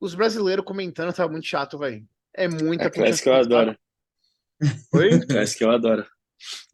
os 0.00 0.14
brasileiros 0.14 0.64
comentando 0.64 1.12
tava 1.14 1.30
muito 1.32 1.46
chato, 1.46 1.78
velho. 1.78 2.06
É 2.34 2.46
muita 2.48 2.86
A 2.86 2.90
Classic 2.90 3.24
puxação 3.28 3.32
eu 3.34 3.42
de 3.42 3.48
saco. 3.48 3.54
adoro. 3.54 3.78
Oi? 4.94 5.26
Classic 5.26 5.62
eu 5.62 5.70
adoro. 5.70 6.06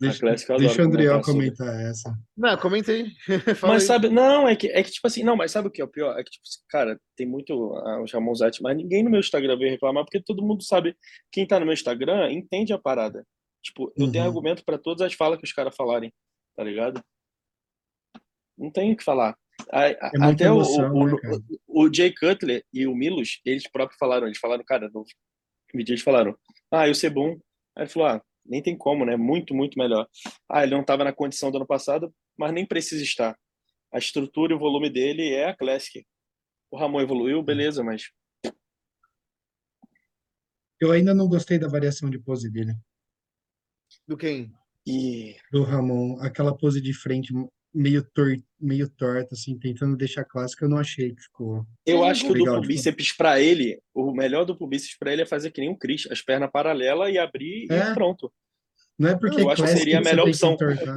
Deixa, 0.01 0.21
Classic 0.21 0.51
eu 0.53 0.59
deixa 0.59 0.75
o 0.83 0.85
adoro 0.85 0.89
Andriel 0.95 1.21
comentar 1.23 1.67
sobre. 1.67 1.83
essa. 1.91 2.19
Não, 2.37 2.57
comenta 2.59 2.93
aí. 2.93 3.11
Fala 3.57 3.75
Mas 3.75 3.83
aí. 3.83 3.87
sabe, 3.89 4.09
não, 4.09 4.47
é 4.47 4.55
que, 4.55 4.69
é 4.69 4.83
que 4.83 4.91
tipo 4.93 5.07
assim, 5.07 5.25
não, 5.25 5.35
mas 5.37 5.51
sabe 5.51 5.67
o 5.69 5.71
que 5.71 5.81
é 5.81 5.85
o 5.85 5.89
pior? 5.89 6.17
É 6.19 6.23
que, 6.23 6.31
tipo, 6.31 6.45
cara, 6.69 7.01
tem 7.17 7.27
muito 7.27 7.75
ah, 7.79 8.01
os 8.03 8.12
Ramonzete, 8.12 8.62
mas 8.62 8.77
ninguém 8.77 9.03
no 9.03 9.11
meu 9.11 9.19
Instagram 9.21 9.57
veio 9.59 9.71
reclamar, 9.73 10.05
porque 10.05 10.21
todo 10.23 10.45
mundo 10.45 10.62
sabe, 10.62 10.97
quem 11.33 11.47
tá 11.47 11.59
no 11.59 11.67
meu 11.67 11.75
Instagram 11.75 12.31
entende 12.31 12.73
a 12.73 12.79
parada. 12.79 13.27
Tipo, 13.62 13.93
eu 13.97 14.11
tenho 14.11 14.23
Uhum. 14.23 14.31
argumento 14.31 14.65
pra 14.65 14.79
todas 14.79 15.03
as 15.05 15.15
falas 15.15 15.39
que 15.41 15.45
os 15.45 15.53
caras 15.53 15.75
falarem, 15.75 16.12
tá 16.57 16.62
ligado? 16.62 17.03
Não 18.57 18.71
tenho 18.71 18.95
o 18.95 18.97
que 18.97 19.03
falar. 19.03 19.37
A- 19.71 19.87
a- 19.87 20.11
É 20.14 20.23
Até 20.23 20.51
o, 20.51 20.57
emoção, 20.57 20.92
o, 20.92 21.07
né, 21.07 21.12
o, 21.66 21.85
o 21.87 21.92
Jay 21.95 22.12
Cutler 22.14 22.64
e 22.73 22.87
o 22.87 22.95
Milos, 22.95 23.40
eles 23.45 23.69
próprios 23.69 23.99
falaram, 23.99 24.27
eles 24.27 24.38
falaram, 24.38 24.64
cara, 24.64 24.88
no 24.92 25.05
vídeo 25.75 25.92
eles 25.92 26.03
falaram, 26.03 26.37
ah, 26.71 26.87
e 26.87 26.90
o 26.90 26.95
Sebum? 26.95 27.33
Aí 27.77 27.85
ele 27.85 27.88
falou, 27.90 28.09
ah, 28.09 28.23
nem 28.45 28.62
tem 28.62 28.77
como, 28.77 29.05
né? 29.05 29.16
Muito, 29.16 29.55
muito 29.55 29.79
melhor. 29.79 30.07
Ah, 30.49 30.62
ele 30.62 30.73
não 30.75 30.83
estava 30.83 31.05
na 31.05 31.12
condição 31.12 31.51
do 31.51 31.57
ano 31.57 31.66
passado, 31.66 32.14
mas 32.37 32.53
nem 32.53 32.64
precisa 32.66 33.03
estar. 33.03 33.37
A 33.92 33.99
estrutura 33.99 34.53
e 34.53 34.57
o 34.57 34.59
volume 34.59 34.90
dele 34.90 35.31
é 35.33 35.47
a 35.49 35.57
Classic. 35.57 36.07
O 36.71 36.77
Ramon 36.77 37.01
evoluiu, 37.01 37.42
beleza, 37.42 37.83
mas 37.83 38.11
Eu 40.81 40.92
ainda 40.92 41.14
não 41.14 41.29
gostei 41.29 41.59
da 41.59 41.69
variação 41.69 42.11
de 42.11 42.19
pose 42.19 42.51
dele. 42.51 42.75
Do 44.07 44.16
quem? 44.16 44.53
e 44.87 45.37
Do 45.51 45.64
Ramon. 45.64 46.19
Aquela 46.21 46.57
pose 46.57 46.81
de 46.81 46.92
frente 46.95 47.33
meio, 47.77 48.03
tor 48.15 48.35
meio 48.59 48.89
torta, 48.89 49.35
assim, 49.35 49.59
tentando 49.59 49.97
deixar 49.97 50.25
clássica, 50.25 50.65
eu 50.65 50.69
não 50.69 50.79
achei 50.79 51.15
que 51.15 51.23
ficou 51.23 51.67
eu 51.85 52.03
acho 52.05 52.25
que 52.25 52.31
o 52.33 52.35
duplo 52.35 52.55
Tipo, 52.55 52.67
bíceps 52.69 53.12
para 53.17 53.41
ele, 53.41 53.79
o 53.95 54.12
melhor 54.12 54.45
duplo 54.45 54.67
bíceps 54.67 54.97
para 54.99 55.12
ele 55.12 55.23
é 55.23 55.27
fazer 55.27 55.51
que 55.51 55.61
nem 55.61 55.71
um 55.71 55.77
Chris, 55.77 56.09
as 56.11 56.23
pernas 56.23 56.51
paralelas 56.51 57.12
e 57.12 57.19
abrir 57.19 57.67
É. 57.71 57.91
e 57.91 57.95
pronto. 57.95 58.33
não 58.99 59.11
é 59.11 59.17
porque 59.19 59.41
Eu 59.43 59.51
acho 59.51 59.62
que 59.62 59.69
seria 59.69 59.99
a 59.99 60.03
melhor 60.03 60.27
opção. 60.27 60.57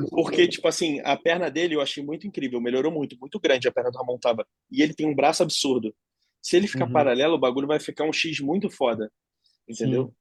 Porque, 0.10 0.48
tipo 0.48 0.68
assim, 0.68 1.02
a 1.04 1.18
perna 1.18 1.52
dele 1.52 1.76
eu 1.76 1.82
achei 1.82 2.02
muito 2.04 2.26
incrível, 2.26 2.62
melhorou 2.62 2.92
muito, 2.92 3.18
muito 3.20 3.38
grande 3.39 3.68
a 3.68 3.72
perna 3.72 3.92
do 3.92 3.98
Ramon 3.98 4.18
tava. 4.18 4.46
E 4.72 4.82
ele 4.82 4.94
tem 4.94 5.06
um 5.08 5.13
braço 5.15 5.44
absurdo. 5.44 5.94
Se 6.42 6.56
ele 6.56 6.68
ficar 6.68 6.86
Uhum. 6.86 6.94
paralelo, 6.94 7.36
o 7.36 7.39
bagulho 7.39 7.68
vai 7.68 7.80
ficar 7.80 8.06
um 8.06 8.13
X 8.13 8.39
muito 8.39 8.70
foda. 8.70 9.12
Entendeu? 9.68 10.13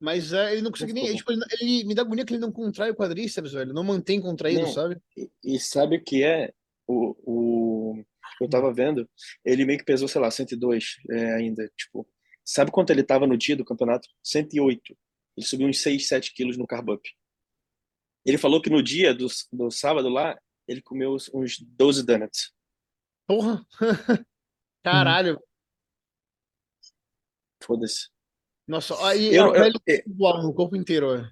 Mas 0.00 0.32
é, 0.32 0.52
ele 0.52 0.62
não 0.62 0.70
consegue 0.70 0.92
nem. 0.92 1.04
ficou 1.16 1.16
Tipo, 1.16 1.32
ele, 1.32 1.42
ele- 1.60 1.84
me 1.84 1.94
dá 1.94 2.02
agonia 2.02 2.24
que 2.24 2.32
ele 2.34 2.40
não 2.40 2.52
contrai 2.52 2.90
o 2.90 2.94
quadríceps, 2.96 3.52
velho. 3.52 3.72
Não 3.72 3.84
mantém 3.84 4.20
contraído, 4.20 4.62
Não. 4.62 4.72
sabe? 4.72 5.00
E, 5.16 5.30
e 5.42 5.58
sabe 5.60 5.96
o 5.96 6.02
que 6.04 6.22
é? 6.22 6.52
O, 6.86 7.16
o 7.24 8.04
eu 8.40 8.48
tava 8.48 8.72
vendo, 8.72 9.08
ele 9.44 9.64
meio 9.64 9.78
que 9.78 9.84
pesou, 9.84 10.08
sei 10.08 10.20
lá, 10.20 10.30
102 10.30 10.96
é, 11.10 11.34
ainda. 11.34 11.70
Tipo, 11.76 12.06
sabe 12.44 12.70
quanto 12.70 12.90
ele 12.90 13.02
tava 13.02 13.26
no 13.26 13.36
dia 13.38 13.56
do 13.56 13.64
campeonato? 13.64 14.08
108. 14.22 14.96
Ele 15.36 15.46
subiu 15.46 15.68
uns 15.68 15.80
6, 15.80 16.06
7 16.08 16.34
quilos 16.34 16.56
no 16.56 16.66
carb 16.66 16.90
up. 16.90 17.08
Ele 18.26 18.36
falou 18.38 18.60
que 18.60 18.70
no 18.70 18.82
dia 18.82 19.14
do, 19.14 19.26
do 19.52 19.70
sábado 19.70 20.08
lá, 20.08 20.38
ele 20.66 20.82
comeu 20.82 21.14
uns- 21.14 21.30
uns 21.32 21.58
12 21.60 22.04
donuts. 22.04 22.52
Porra! 23.26 23.64
Caralho. 24.82 25.40
Foda-se. 27.62 28.08
Nossa, 28.66 28.94
aí 29.06 29.34
Eu, 29.34 29.44
a 29.44 29.46
eu, 29.48 29.52
pele 29.62 29.78
eu- 29.86 30.02
igual 30.12 30.42
no 30.42 30.54
corpo 30.54 30.76
inteiro, 30.76 31.06
ó. 31.08 31.24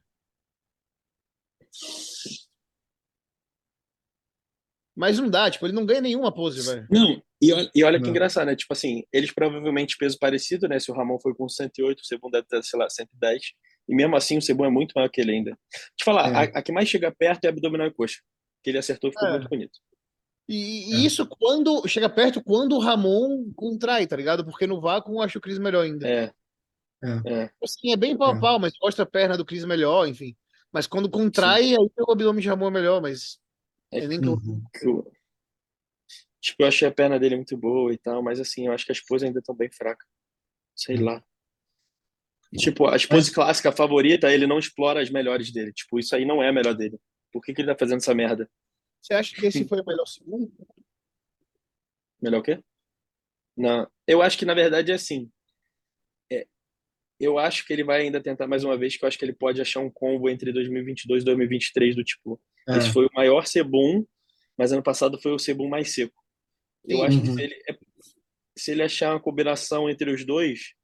Mas 4.94 5.18
não 5.18 5.28
dá, 5.30 5.50
tipo, 5.50 5.64
ele 5.66 5.72
não 5.72 5.86
ganha 5.86 6.02
nenhuma 6.02 6.32
pose, 6.32 6.60
velho. 6.68 6.86
Não, 6.90 7.22
e 7.40 7.52
olha, 7.52 7.70
e 7.74 7.82
olha 7.84 7.98
que 7.98 8.04
Não. 8.04 8.10
engraçado, 8.10 8.46
né? 8.46 8.54
Tipo 8.56 8.74
assim, 8.74 9.02
eles 9.10 9.32
provavelmente 9.32 9.96
peso 9.96 10.18
parecido, 10.18 10.68
né? 10.68 10.78
Se 10.78 10.90
o 10.90 10.94
Ramon 10.94 11.18
foi 11.18 11.34
com 11.34 11.48
108, 11.48 12.00
o 12.00 12.04
Sebum 12.04 12.30
deve 12.30 12.46
ter, 12.46 12.62
sei 12.62 12.78
lá, 12.78 12.88
110. 12.90 13.42
E 13.88 13.94
mesmo 13.94 14.14
assim, 14.16 14.36
o 14.36 14.42
Sebum 14.42 14.66
é 14.66 14.70
muito 14.70 14.92
maior 14.94 15.08
que 15.08 15.20
ele 15.20 15.32
ainda. 15.32 15.58
Te 15.96 16.04
falar, 16.04 16.28
É. 16.30 16.36
a, 16.54 16.58
a 16.58 16.62
que 16.62 16.70
mais 16.72 16.88
chega 16.88 17.10
perto 17.10 17.46
é 17.46 17.48
abdominal 17.48 17.86
e 17.86 17.92
coxa. 17.94 18.20
Que 18.62 18.68
ele 18.70 18.78
acertou 18.78 19.08
e 19.08 19.12
ficou 19.14 19.28
É. 19.28 19.32
muito 19.32 19.48
bonito. 19.48 19.78
E, 20.46 20.90
e 20.90 20.94
É. 20.94 21.06
isso 21.06 21.26
quando 21.26 21.88
chega 21.88 22.10
perto, 22.10 22.42
quando 22.44 22.76
o 22.76 22.78
Ramon 22.80 23.50
contrai, 23.56 24.06
tá 24.06 24.14
ligado? 24.14 24.44
Porque 24.44 24.66
no 24.66 24.78
vácuo 24.80 25.14
eu 25.14 25.22
acho 25.22 25.38
o 25.38 25.40
Cris 25.40 25.58
melhor 25.58 25.84
ainda. 25.86 26.06
É. 26.06 26.32
É. 27.02 27.32
É. 27.44 27.50
Assim, 27.62 27.92
é 27.92 27.96
bem 27.96 28.16
pau 28.16 28.32
a 28.32 28.36
É. 28.36 28.40
pau, 28.40 28.58
mas 28.58 28.72
mostra 28.80 29.02
a 29.02 29.06
perna 29.06 29.36
do 29.36 29.44
Cris 29.44 29.64
melhor, 29.64 30.06
enfim. 30.06 30.36
Mas 30.72 30.86
quando 30.86 31.10
contrai, 31.10 31.74
aí 31.74 31.76
o 31.98 32.10
abdômen 32.12 32.40
de 32.40 32.48
Ramon 32.48 32.68
é 32.68 32.70
melhor, 32.70 33.02
mas 33.02 33.38
é 33.90 34.06
nem. 34.06 34.18
Uhum. 34.20 34.62
Que 34.72 34.86
eu- 34.86 35.12
Tipo, 36.40 36.62
eu 36.64 36.66
achei 36.66 36.88
a 36.88 36.92
perna 36.92 37.20
dele 37.20 37.36
muito 37.36 37.56
boa 37.56 37.92
e 37.92 37.98
tal, 37.98 38.20
mas 38.20 38.40
assim, 38.40 38.66
eu 38.66 38.72
acho 38.72 38.84
que 38.84 38.90
as 38.90 39.00
poses 39.00 39.26
ainda 39.28 39.38
estão 39.38 39.54
bem 39.54 39.70
fracas. 39.70 40.08
Sei 40.74 40.96
Hum. 40.98 41.04
lá. 41.04 41.24
Tipo, 42.56 42.86
a 42.86 42.96
pose 43.08 43.32
clássica 43.32 43.70
favorita, 43.72 44.32
ele 44.32 44.46
não 44.46 44.58
explora 44.58 45.00
as 45.00 45.08
melhores 45.08 45.52
dele. 45.52 45.72
Tipo, 45.72 45.98
isso 46.00 46.14
aí 46.16 46.24
não 46.24 46.42
é 46.42 46.48
a 46.48 46.52
melhor 46.52 46.74
dele. 46.74 46.98
Por 47.32 47.40
que, 47.42 47.54
que 47.54 47.62
ele 47.62 47.68
tá 47.72 47.78
fazendo 47.78 47.98
essa 47.98 48.14
merda? 48.14 48.50
Você 49.00 49.14
acha 49.14 49.34
que 49.34 49.46
esse 49.46 49.64
foi 49.66 49.80
o 49.80 49.84
melhor 49.86 50.04
segundo? 50.06 50.52
Melhor 52.20 52.40
o 52.40 52.42
quê? 52.42 52.62
Não. 53.56 53.88
Eu 54.06 54.20
acho 54.20 54.36
que, 54.36 54.44
na 54.44 54.54
verdade, 54.54 54.90
é 54.90 54.94
assim. 54.94 55.30
Eu 57.22 57.38
acho 57.38 57.64
que 57.64 57.72
ele 57.72 57.84
vai 57.84 58.00
ainda 58.02 58.20
tentar 58.20 58.48
mais 58.48 58.64
uma 58.64 58.76
vez, 58.76 58.96
que 58.96 59.04
eu 59.04 59.08
acho 59.08 59.16
que 59.16 59.24
ele 59.24 59.32
pode 59.32 59.60
achar 59.60 59.78
um 59.78 59.88
combo 59.88 60.28
entre 60.28 60.52
2022 60.52 61.22
e 61.22 61.24
2023 61.24 61.94
do 61.94 62.02
tipo. 62.02 62.40
É. 62.68 62.78
Esse 62.78 62.92
foi 62.92 63.06
o 63.06 63.10
maior 63.14 63.46
Sebum, 63.46 64.04
mas 64.58 64.72
ano 64.72 64.82
passado 64.82 65.20
foi 65.20 65.30
o 65.32 65.38
Sebum 65.38 65.68
mais 65.68 65.92
seco. 65.94 66.20
Eu 66.84 66.98
Sim. 66.98 67.04
acho 67.04 67.22
que 67.22 67.28
Uhum. 67.28 67.34
se 67.36 67.42
ele, 67.42 67.54
é- 67.68 67.78
se 68.58 68.70
ele 68.72 68.82
achar 68.82 69.14
uma 69.14 69.20
combinação 69.20 69.88
entre 69.88 70.10
os 70.12 70.24
dois, 70.26 70.74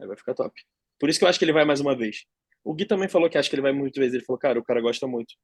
aí 0.00 0.06
vai 0.06 0.16
ficar 0.16 0.32
top. 0.34 0.54
Por 0.98 1.08
isso 1.08 1.18
que 1.18 1.24
eu 1.24 1.28
acho 1.28 1.38
que 1.40 1.44
ele 1.44 1.52
vai 1.52 1.64
mais 1.64 1.80
uma 1.80 1.96
vez. 1.96 2.24
O 2.62 2.72
Gui 2.72 2.84
também 2.86 3.08
falou 3.08 3.28
que 3.28 3.36
acha 3.36 3.50
que 3.50 3.54
ele 3.56 3.62
vai 3.62 3.72
muitas 3.72 3.98
vezes. 3.98 4.14
Ele 4.14 4.24
falou, 4.24 4.38
cara, 4.38 4.58
o 4.60 4.64
cara 4.64 4.80
gosta 4.80 5.06
muito. 5.08 5.34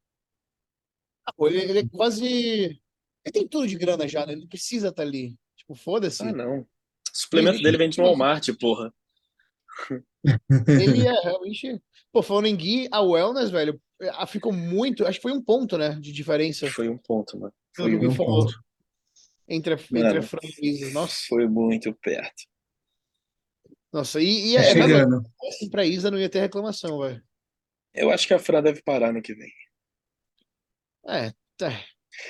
Ah, 1.25 1.33
pô, 1.33 1.47
ele, 1.47 1.59
ele 1.59 1.79
é 1.79 1.87
quase. 1.89 2.25
Ele 2.25 3.31
tem 3.33 3.47
tudo 3.47 3.67
de 3.67 3.75
grana 3.75 4.07
já, 4.07 4.25
né? 4.25 4.33
Ele 4.33 4.41
não 4.41 4.47
precisa 4.47 4.89
estar 4.89 5.01
ali. 5.03 5.35
Tipo, 5.57 5.75
foda-se. 5.75 6.23
Ah, 6.23 6.31
não. 6.31 6.59
O 6.61 6.67
suplemento 7.11 7.57
Ele- 7.57 7.63
dele 7.63 7.77
vende 7.77 7.97
no 7.97 8.03
Walmart, 8.05 8.47
porra. 8.59 8.93
Ele 10.67 11.05
é 11.07 11.21
realmente. 11.21 11.81
Pô, 12.11 12.21
falando 12.23 12.47
em 12.47 12.55
Gui, 12.55 12.87
a 12.91 13.01
Wellness, 13.01 13.49
velho, 13.51 13.79
ah, 14.13 14.25
ficou 14.27 14.51
muito. 14.53 15.05
Acho 15.05 15.19
que 15.19 15.23
foi 15.23 15.31
um 15.31 15.41
ponto, 15.43 15.77
né? 15.77 15.97
De 15.99 16.11
diferença 16.11 16.69
Foi 16.71 16.87
um 16.89 16.97
ponto, 16.97 17.37
mano. 17.39 17.53
Foi 17.75 17.95
um 17.95 18.15
ponto. 18.15 18.53
entre 19.47 19.73
a, 19.73 19.77
Mano. 19.77 20.05
entre 20.07 20.17
a 20.19 20.21
Fran 20.21 20.39
e 20.43 20.47
a 20.67 20.71
Isa. 20.71 20.91
Nossa, 20.91 21.25
foi 21.27 21.47
muito 21.47 21.93
perto. 21.95 22.43
nossa. 23.93 24.21
E, 24.21 24.53
e 24.53 24.55
Tá 24.55 24.61
é, 24.63 24.69
é 24.69 24.73
verdade, 24.73 24.93
chegando. 24.93 25.31
assim, 25.49 25.69
pra 25.69 25.85
Isa 25.85 26.09
não 26.11 26.17
ia 26.19 26.29
ter 26.29 26.39
reclamação, 26.39 26.99
velho. 27.01 27.23
Eu 27.93 28.09
acho 28.11 28.27
que 28.27 28.33
a 28.33 28.39
Fran 28.39 28.61
deve 28.63 28.81
parar 28.81 29.13
no 29.13 29.21
que 29.21 29.33
vem. 29.33 29.51
É, 31.07 31.31
tá. 31.57 31.69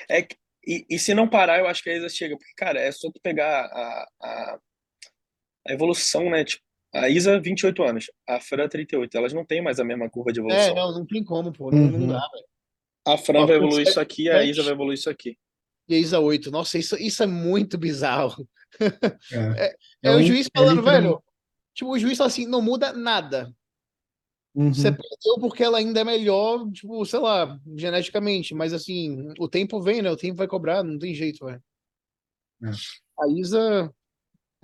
É, 0.10 0.22
que- 0.24 0.36
e, 0.68 0.84
e 0.90 0.98
se 1.00 1.14
não 1.14 1.30
parar, 1.30 1.60
eu 1.60 1.68
acho 1.68 1.84
que 1.84 1.90
a 1.92 1.96
Isa 1.98 2.10
chega. 2.10 2.36
Porque, 2.38 2.54
cara, 2.58 2.80
é 2.80 2.92
só 2.92 3.10
tu 3.12 3.20
pegar 3.22 3.66
a, 3.66 4.10
a, 4.22 4.60
a 5.68 5.74
evolução, 5.74 6.28
né? 6.30 6.44
Tipo, 6.44 6.64
a 6.96 7.10
Isa, 7.10 7.40
28 7.40 7.84
anos. 7.84 8.12
A 8.28 8.40
Fran, 8.40 8.68
38. 8.68 9.16
Elas 9.18 9.34
não 9.34 9.46
têm 9.46 9.62
mais 9.62 9.80
a 9.80 9.84
mesma 9.84 10.10
curva 10.10 10.32
de 10.32 10.40
É, 10.40 10.44
evolução. 10.44 10.76
não, 10.76 11.00
não 11.00 11.06
tem 11.06 11.24
como, 11.24 11.52
pô. 11.52 11.72
Não, 11.72 11.80
não 11.80 12.00
Uhum. 12.00 12.08
dá, 12.08 12.28
velho. 12.32 12.46
A 13.08 13.18
Fran 13.18 13.42
Ó, 13.44 13.46
vai 13.46 13.56
evoluir 13.58 13.88
isso 13.88 14.00
aqui, 14.00 14.30
a 14.30 14.44
Isa 14.44 14.64
vai 14.64 14.74
evoluir 14.74 14.98
isso 14.98 15.10
aqui. 15.10 15.38
E 15.88 15.94
a 15.96 16.00
Isa 16.00 16.20
8. 16.20 16.50
Nossa, 16.50 16.78
isso, 16.80 16.96
isso 16.98 17.22
é 17.22 17.28
muito 17.28 17.78
bizarro. 17.78 18.48
É. 19.32 19.68
É, 19.68 19.76
É 20.04 20.12
o 20.12 20.18
um- 20.18 20.24
juiz 20.24 20.48
é 20.48 20.58
falando, 20.60 20.80
literal- 20.80 21.02
velho. 21.02 21.24
Tipo, 21.74 21.92
o 21.92 22.00
juiz 22.00 22.18
fala 22.18 22.28
assim: 22.28 22.46
não 22.48 22.62
muda 22.62 22.92
nada. 22.94 23.54
Uhum. 24.56 24.74
Você 24.74 24.90
perdeu 24.92 25.36
porque 25.40 25.64
ela 25.64 25.78
ainda 25.78 26.00
é 26.00 26.04
melhor, 26.04 26.70
tipo, 26.72 27.06
sei 27.06 27.20
lá, 27.20 27.60
geneticamente. 27.78 28.54
Mas 28.56 28.74
assim, 28.74 29.32
o 29.38 29.48
tempo 29.50 29.82
vem, 29.82 30.02
né? 30.02 30.10
O 30.10 30.16
tempo 30.18 30.36
vai 30.38 30.48
cobrar, 30.48 30.82
não 30.84 30.98
tem 30.98 31.14
jeito, 31.14 31.46
velho. 31.46 31.62
É. 32.64 32.70
A 32.70 33.28
Isa. 33.38 33.94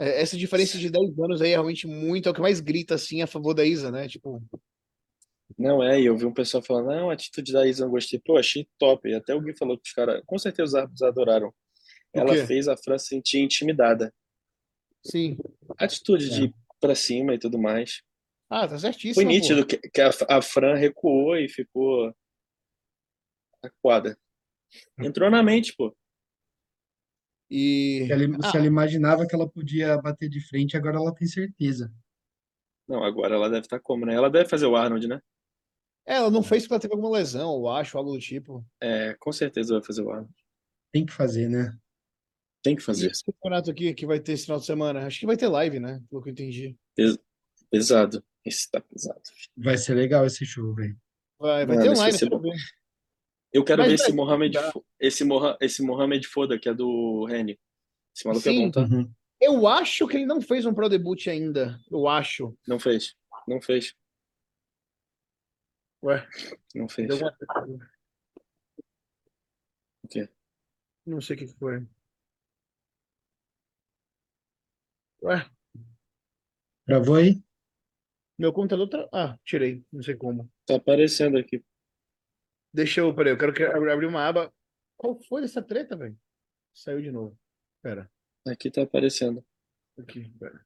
É, 0.01 0.21
Essa 0.21 0.37
diferença 0.37 0.77
de 0.77 0.89
10 0.89 1.19
anos 1.19 1.41
aí 1.41 1.49
é 1.49 1.53
realmente 1.53 1.87
muito, 1.87 2.27
é 2.27 2.31
o 2.31 2.35
que 2.35 2.41
mais 2.41 2.59
grita, 2.59 2.95
assim, 2.95 3.21
a 3.21 3.27
favor 3.27 3.53
da 3.53 3.63
Isa, 3.65 3.91
né? 3.91 4.07
Tipo, 4.07 4.41
Não 5.57 5.83
é, 5.83 5.99
e 6.01 6.05
eu 6.05 6.17
vi 6.17 6.25
um 6.25 6.33
pessoal 6.33 6.63
falando, 6.63 6.87
não, 6.87 7.09
a 7.09 7.13
atitude 7.13 7.51
da 7.53 7.67
Isa 7.67 7.83
eu 7.83 7.85
não 7.87 7.91
gostei. 7.93 8.19
Pô, 8.19 8.37
achei 8.37 8.67
top. 8.77 9.07
E 9.09 9.13
até 9.15 9.35
o 9.35 9.41
Gui 9.41 9.55
falou 9.57 9.77
que 9.77 9.87
os 9.87 9.93
caras, 9.93 10.21
com 10.25 10.37
certeza 10.37 10.63
os 10.67 10.75
árbitros 10.75 11.01
adoraram. 11.03 11.53
Ela 12.13 12.33
fez 12.45 12.67
a 12.67 12.75
Fran 12.75 12.97
se 12.97 13.07
sentir 13.07 13.39
intimidada. 13.39 14.13
sim. 15.05 15.37
Atitude 15.77 16.25
É. 16.25 16.29
de 16.29 16.43
ir 16.45 16.53
pra 16.79 16.93
cima 16.95 17.33
e 17.33 17.39
tudo 17.39 17.57
mais. 17.59 18.01
Ah, 18.49 18.67
tá 18.67 18.77
certíssimo. 18.77 19.13
Foi 19.15 19.23
nítido 19.23 19.65
que, 19.65 19.77
que 19.77 20.01
a, 20.01 20.09
a 20.29 20.41
Fran 20.41 20.75
recuou 20.75 21.37
e 21.37 21.47
ficou 21.47 22.13
acuada. 23.63 24.17
Entrou 24.99 25.29
na 25.29 25.41
mente, 25.43 25.73
pô. 25.75 25.95
E. 27.51 28.05
Se 28.07 28.11
ela, 28.13 28.37
Ah, 28.41 28.49
se 28.51 28.57
ela 28.57 28.65
imaginava 28.65 29.27
que 29.27 29.35
ela 29.35 29.47
podia 29.49 29.97
bater 30.01 30.29
de 30.29 30.39
frente, 30.39 30.77
agora 30.77 30.95
ela 30.97 31.13
tem 31.13 31.27
certeza. 31.27 31.93
Não, 32.87 33.03
agora 33.03 33.35
ela 33.35 33.49
deve 33.49 33.61
estar 33.65 33.79
como, 33.81 34.05
né? 34.05 34.13
Ela 34.15 34.29
deve 34.29 34.49
fazer 34.49 34.65
o 34.65 34.75
Arnold, 34.75 35.07
né? 35.07 35.21
é, 36.07 36.15
ela 36.15 36.31
não 36.31 36.41
fez 36.41 36.63
porque 36.63 36.73
ela 36.73 36.81
teve 36.81 36.93
alguma 36.93 37.11
lesão, 37.17 37.53
eu 37.55 37.67
acho, 37.69 37.97
algo 37.97 38.11
do 38.13 38.19
tipo. 38.19 38.65
É, 38.81 39.15
com 39.19 39.31
certeza 39.31 39.73
vai 39.75 39.83
fazer 39.83 40.01
o 40.01 40.09
Arnold. 40.09 40.33
Tem 40.91 41.05
que 41.05 41.13
fazer, 41.13 41.47
né? 41.49 41.77
Tem 42.63 42.75
que 42.75 42.81
E 42.81 42.85
fazer. 42.85 43.11
esse 43.11 43.23
campeonato 43.25 43.69
aqui 43.71 43.93
que 43.93 44.05
vai 44.05 44.19
ter 44.19 44.33
esse 44.33 44.45
final 44.45 44.59
de 44.59 44.65
semana? 44.65 45.05
Acho 45.05 45.19
que 45.19 45.25
vai 45.25 45.37
ter 45.37 45.47
live, 45.47 45.79
né? 45.79 46.01
Pelo 46.09 46.21
que 46.21 46.29
eu 46.29 46.33
entendi. 46.33 46.75
Pesado. 47.69 48.23
Esse 48.45 48.69
tá 48.69 48.81
pesado. 48.81 49.21
Vai 49.57 49.77
ser 49.77 49.93
legal 49.93 50.25
esse 50.25 50.45
show, 50.45 50.73
velho. 50.73 50.97
Vai, 51.39 51.65
vai 51.65 51.75
Mano, 51.77 51.87
ter 51.87 51.93
esse 51.93 52.01
vai 52.01 52.11
ser 52.11 52.29
bom. 52.29 52.41
Eu 53.53 53.65
quero 53.65 53.81
Mas, 53.81 53.89
ver 53.89 53.95
esse 53.95 54.03
velho, 54.05 54.15
Mohamed, 54.15 54.57
esse, 54.99 55.23
Moha, 55.25 55.57
esse 55.59 55.81
Mohamed 55.83 56.25
Foda, 56.27 56.57
que 56.57 56.69
é 56.69 56.73
do 56.73 57.25
Reni. 57.25 57.59
Esse 58.15 58.25
maluco 58.25 58.47
é 58.47 58.51
Sim. 58.51 58.65
bom, 58.65 58.71
tá? 58.71 58.81
Uhum. 58.81 59.13
Eu 59.41 59.67
acho 59.67 60.07
que 60.07 60.17
ele 60.17 60.25
não 60.25 60.39
fez 60.41 60.65
um 60.65 60.73
Pro 60.73 60.87
Debut 60.87 61.27
ainda. 61.27 61.79
Eu 61.89 62.07
acho. 62.07 62.57
Não 62.67 62.79
fez. 62.79 63.15
Não 63.47 63.61
fez. 63.61 63.95
Ué, 66.03 66.27
Não 66.73 66.87
fez. 66.87 67.07
deu. 67.07 67.27
O 70.03 70.07
quê? 70.07 70.29
Não 71.05 71.21
sei 71.21 71.35
o 71.35 71.39
que 71.39 71.47
que 71.47 71.53
foi. 71.59 71.85
Ué, 75.23 75.49
Travou 76.85 77.15
aí? 77.15 77.41
meu 78.37 78.51
computador 78.51 78.89
tá. 78.89 79.07
Ah, 79.13 79.39
tirei. 79.45 79.83
Não 79.91 80.01
sei 80.01 80.15
como. 80.15 80.51
Tá 80.65 80.75
aparecendo 80.75 81.37
aqui. 81.37 81.63
Deixa 82.73 83.01
eu. 83.01 83.13
Peraí, 83.13 83.33
eu 83.33 83.37
quero 83.37 83.53
que- 83.53 83.63
abrir 83.63 84.05
uma 84.05 84.25
aba. 84.27 84.53
Qual 84.97 85.19
foi 85.23 85.43
essa 85.43 85.61
treta, 85.61 85.95
velho? 85.97 86.17
Saiu 86.73 87.01
de 87.01 87.11
novo. 87.11 87.37
Pera. 87.81 88.09
Aqui 88.47 88.71
tá 88.71 88.81
aparecendo. 88.83 89.45
Aqui, 89.97 90.29
pera. 90.39 90.65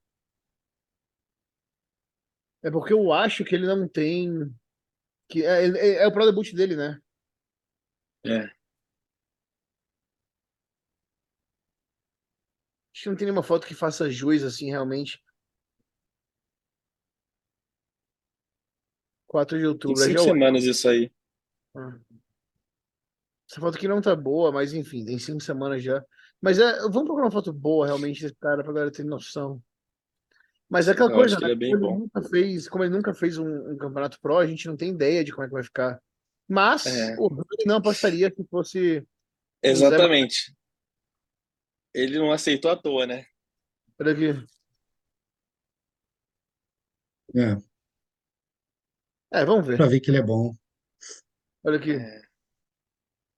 É 2.64 2.70
porque 2.72 2.94
eu 2.94 3.12
acho 3.14 3.44
que 3.46 3.56
ele 3.56 3.66
não 3.68 3.88
tem. 3.88 4.30
Que 5.30 5.44
é, 5.46 5.66
é, 5.68 5.94
é 6.04 6.08
o 6.08 6.12
Pro 6.14 6.26
Debut 6.26 6.52
dele, 6.54 6.76
né? 6.76 7.02
É. 8.26 8.44
Acho 12.94 13.04
que 13.04 13.10
não 13.10 13.16
tem 13.18 13.26
nenhuma 13.26 13.44
foto 13.44 13.68
que 13.68 13.74
faça 13.76 14.10
jus 14.10 14.44
assim, 14.44 14.68
realmente. 14.70 15.22
4 19.28 19.58
de 19.58 19.64
Tem 19.64 19.70
outubro. 19.70 19.98
cinco 19.98 20.20
Já- 20.20 20.24
semanas 20.24 20.64
isso 20.64 20.88
aí. 20.88 21.12
Ah. 21.76 22.00
Essa 23.50 23.62
foto 23.62 23.78
aqui 23.78 23.88
não 23.88 24.02
tá 24.02 24.16
boa, 24.16 24.52
mas 24.52 24.74
enfim, 24.74 25.06
tem 25.06 25.20
cinco 25.20 25.42
semanas 25.42 25.84
já. 25.84 26.04
Mas 26.42 26.60
é, 26.60 26.80
vamos 26.82 27.04
procurar 27.06 27.26
uma 27.26 27.32
foto 27.32 27.54
boa 27.54 27.86
realmente 27.86 28.22
desse 28.22 28.36
cara 28.36 28.64
pra 28.64 28.74
galera 28.74 28.92
ter 28.92 29.04
noção. 29.04 29.62
Mas 30.68 30.88
é 30.88 30.92
aquela 30.92 31.12
Eu 31.12 31.16
coisa, 31.16 31.36
que 31.36 31.42
né? 31.44 31.48
ele 31.50 31.54
é 31.54 31.58
bem 31.58 31.72
Como 31.74 31.86
ele 31.86 31.94
bom. 31.94 32.00
nunca 32.00 32.22
fez, 32.30 32.68
como 32.68 32.84
ele 32.84 32.96
nunca 32.96 33.14
fez 33.14 33.38
um, 33.38 33.72
um 33.74 33.78
campeonato 33.78 34.20
pro, 34.20 34.38
a 34.38 34.48
gente 34.48 34.68
não 34.68 34.76
tem 34.76 34.92
ideia 34.92 35.24
de 35.24 35.32
como 35.32 35.44
é 35.44 35.48
que 35.48 35.54
vai 35.54 35.64
ficar. 35.64 36.02
Mas 36.48 36.86
É. 36.88 37.16
o 37.20 37.28
Rani 37.28 37.66
não 37.66 37.78
apostaria 37.78 38.34
se 38.36 38.44
fosse 38.48 39.08
Exatamente. 39.62 40.56
Ele 41.94 42.18
não 42.18 42.32
aceitou 42.32 42.70
à 42.72 42.76
toa, 42.76 43.06
né? 43.08 43.26
Aqui. 44.00 44.46
É, 47.36 47.58
É, 49.42 49.46
vamos 49.46 49.66
ver. 49.66 49.78
pra 49.78 49.88
ver 49.88 50.00
que 50.00 50.10
ele 50.10 50.18
é 50.18 50.22
bom. 50.24 50.54
Olha 51.66 51.78
aqui. 51.78 51.94
É. 51.94 52.22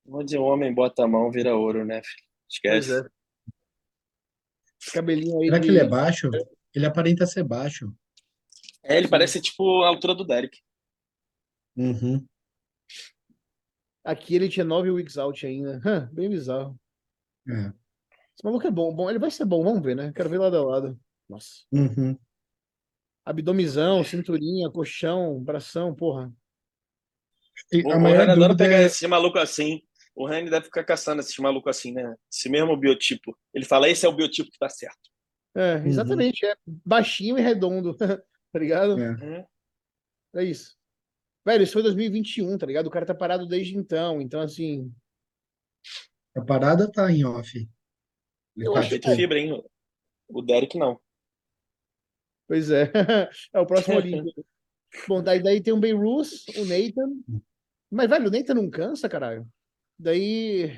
Onde 0.05 0.37
o 0.37 0.43
homem 0.43 0.73
bota 0.73 1.03
a 1.03 1.07
mão, 1.07 1.31
vira 1.31 1.55
ouro, 1.55 1.85
né? 1.85 2.01
filho? 2.03 2.27
Pois 2.63 2.87
Esquece. 2.87 3.07
é. 3.07 3.09
Cabelinho 4.93 5.39
aí 5.39 5.47
Será 5.47 5.59
que 5.59 5.67
ele 5.69 5.79
é 5.79 5.87
baixo? 5.87 6.29
Ele 6.73 6.85
aparenta 6.85 7.25
ser 7.25 7.43
baixo. 7.43 7.93
É, 8.83 8.97
ele 8.97 9.07
parece 9.07 9.41
tipo 9.41 9.83
a 9.83 9.87
altura 9.87 10.13
do 10.13 10.25
Derek. 10.25 10.59
Uhum. 11.75 12.25
Aqui 14.03 14.35
ele 14.35 14.49
tinha 14.49 14.65
9 14.65 14.91
weeks 14.91 15.17
out 15.17 15.45
ainda. 15.45 15.81
Hã, 15.85 16.09
bem 16.11 16.29
bizarro. 16.29 16.79
É. 17.47 17.73
Esse 18.33 18.43
maluco 18.43 18.67
é 18.67 18.71
bom. 18.71 18.93
Bom, 18.93 19.09
ele 19.09 19.19
vai 19.19 19.31
ser 19.31 19.45
bom, 19.45 19.63
vamos 19.63 19.81
ver, 19.81 19.95
né? 19.95 20.11
Quero 20.13 20.29
ver 20.29 20.37
lado 20.37 20.57
a 20.57 20.65
lado. 20.65 20.99
Nossa. 21.27 21.65
Uhum. 21.71 22.17
Abdomizão, 23.25 24.03
cinturinha, 24.03 24.69
colchão, 24.69 25.41
bração, 25.41 25.93
porra. 25.93 26.33
E 27.71 27.81
O, 27.83 27.91
a 27.91 27.97
o 27.97 28.01
maior 28.01 28.19
Rani 28.19 28.31
adora 28.31 28.49
dúvida 28.49 28.63
pegar 28.63 28.81
é... 28.81 28.85
esses 28.85 29.07
malucos 29.09 29.41
assim. 29.41 29.81
O 30.15 30.25
Rani 30.27 30.49
deve 30.49 30.65
ficar 30.65 30.83
caçando 30.83 31.21
esses 31.21 31.37
malucos 31.37 31.77
assim, 31.77 31.91
né? 31.91 32.15
Esse 32.31 32.49
mesmo 32.49 32.75
biotipo. 32.75 33.37
Ele 33.53 33.65
fala, 33.65 33.89
esse 33.89 34.05
é 34.05 34.09
o 34.09 34.15
biotipo 34.15 34.49
que 34.49 34.57
tá 34.57 34.69
certo. 34.69 34.97
É, 35.55 35.75
Uhum. 35.75 35.85
exatamente. 35.87 36.45
É 36.45 36.55
baixinho 36.85 37.37
e 37.37 37.41
redondo. 37.41 37.95
tá 38.51 38.59
ligado? 38.59 38.99
É. 38.99 39.09
Uhum. 39.11 39.45
É 40.35 40.43
isso. 40.43 40.75
Velho, 41.45 41.63
isso 41.63 41.73
foi 41.73 41.83
2021, 41.83 42.57
tá 42.57 42.65
ligado? 42.65 42.87
O 42.87 42.91
cara 42.91 43.05
tá 43.05 43.15
parado 43.15 43.47
desde 43.47 43.75
então. 43.77 44.21
Então, 44.21 44.41
assim. 44.41 44.93
A 46.35 46.41
parada 46.41 46.91
tá 46.91 47.11
em 47.11 47.23
off. 47.23 47.57
Ele 47.57 48.67
Eu 48.67 48.73
tá, 48.73 48.79
acho 48.79 48.89
Feito 48.89 49.03
tipo, 49.03 49.15
fibra, 49.15 49.39
hein? 49.39 49.63
O 50.29 50.41
Derek 50.41 50.77
não. 50.77 50.99
Pois 52.47 52.69
é. 52.69 52.91
É 53.53 53.59
o 53.59 53.65
próximo 53.65 53.97
Olímpico. 53.97 54.45
Bom, 55.07 55.21
daí, 55.21 55.41
daí 55.41 55.61
tem 55.61 55.73
o 55.73 55.79
Beirut, 55.79 56.29
o 56.57 56.65
Nathan. 56.65 57.41
Mas, 57.89 58.09
velho, 58.09 58.27
o 58.27 58.31
Nathan 58.31 58.53
não 58.55 58.69
cansa, 58.69 59.07
caralho. 59.09 59.47
Daí, 59.97 60.77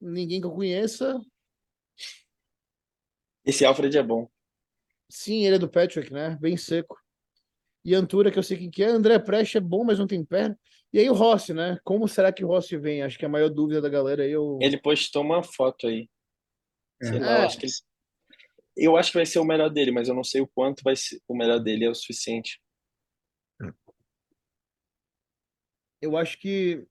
ninguém 0.00 0.40
que 0.40 0.46
eu 0.46 0.52
conheça. 0.52 1.20
Esse 3.44 3.64
Alfred 3.64 3.96
é 3.96 4.02
bom. 4.02 4.28
Sim, 5.08 5.44
ele 5.44 5.56
é 5.56 5.58
do 5.58 5.68
Patrick, 5.68 6.12
né? 6.12 6.36
Bem 6.40 6.56
seco. 6.56 6.96
E 7.84 7.94
Antura, 7.94 8.30
que 8.30 8.38
eu 8.38 8.42
sei 8.42 8.58
quem 8.58 8.70
que 8.70 8.82
é. 8.82 8.88
André 8.88 9.18
Preste 9.18 9.56
é 9.56 9.60
bom, 9.60 9.84
mas 9.84 9.98
não 9.98 10.06
tem 10.06 10.24
perna. 10.24 10.58
E 10.92 10.98
aí 10.98 11.08
o 11.08 11.14
Rossi, 11.14 11.54
né? 11.54 11.78
Como 11.82 12.06
será 12.06 12.32
que 12.32 12.44
o 12.44 12.48
Rossi 12.48 12.76
vem? 12.76 13.02
Acho 13.02 13.18
que 13.18 13.24
é 13.24 13.28
a 13.28 13.30
maior 13.30 13.48
dúvida 13.48 13.80
da 13.80 13.88
galera 13.88 14.22
aí. 14.22 14.30
Eu... 14.30 14.58
Ele 14.60 14.76
postou 14.78 15.22
uma 15.22 15.42
foto 15.42 15.86
aí. 15.86 16.08
Sei 17.02 17.16
É. 17.16 17.20
lá, 17.20 17.26
eu 17.38 17.42
É. 17.42 17.44
acho 17.46 17.58
que 17.58 17.66
ele... 17.66 17.72
Eu 18.76 18.96
acho 18.96 19.10
que 19.10 19.18
vai 19.18 19.26
ser 19.26 19.38
o 19.40 19.44
melhor 19.44 19.68
dele, 19.70 19.90
mas 19.90 20.08
eu 20.08 20.14
não 20.14 20.22
sei 20.24 20.40
o 20.40 20.46
quanto 20.46 20.82
vai 20.82 20.94
ser 20.94 21.20
o 21.26 21.34
melhor 21.36 21.58
dele 21.58 21.84
é 21.84 21.90
o 21.90 21.94
suficiente. 21.94 22.60
Eu 26.00 26.16
acho 26.16 26.38
que. 26.38 26.86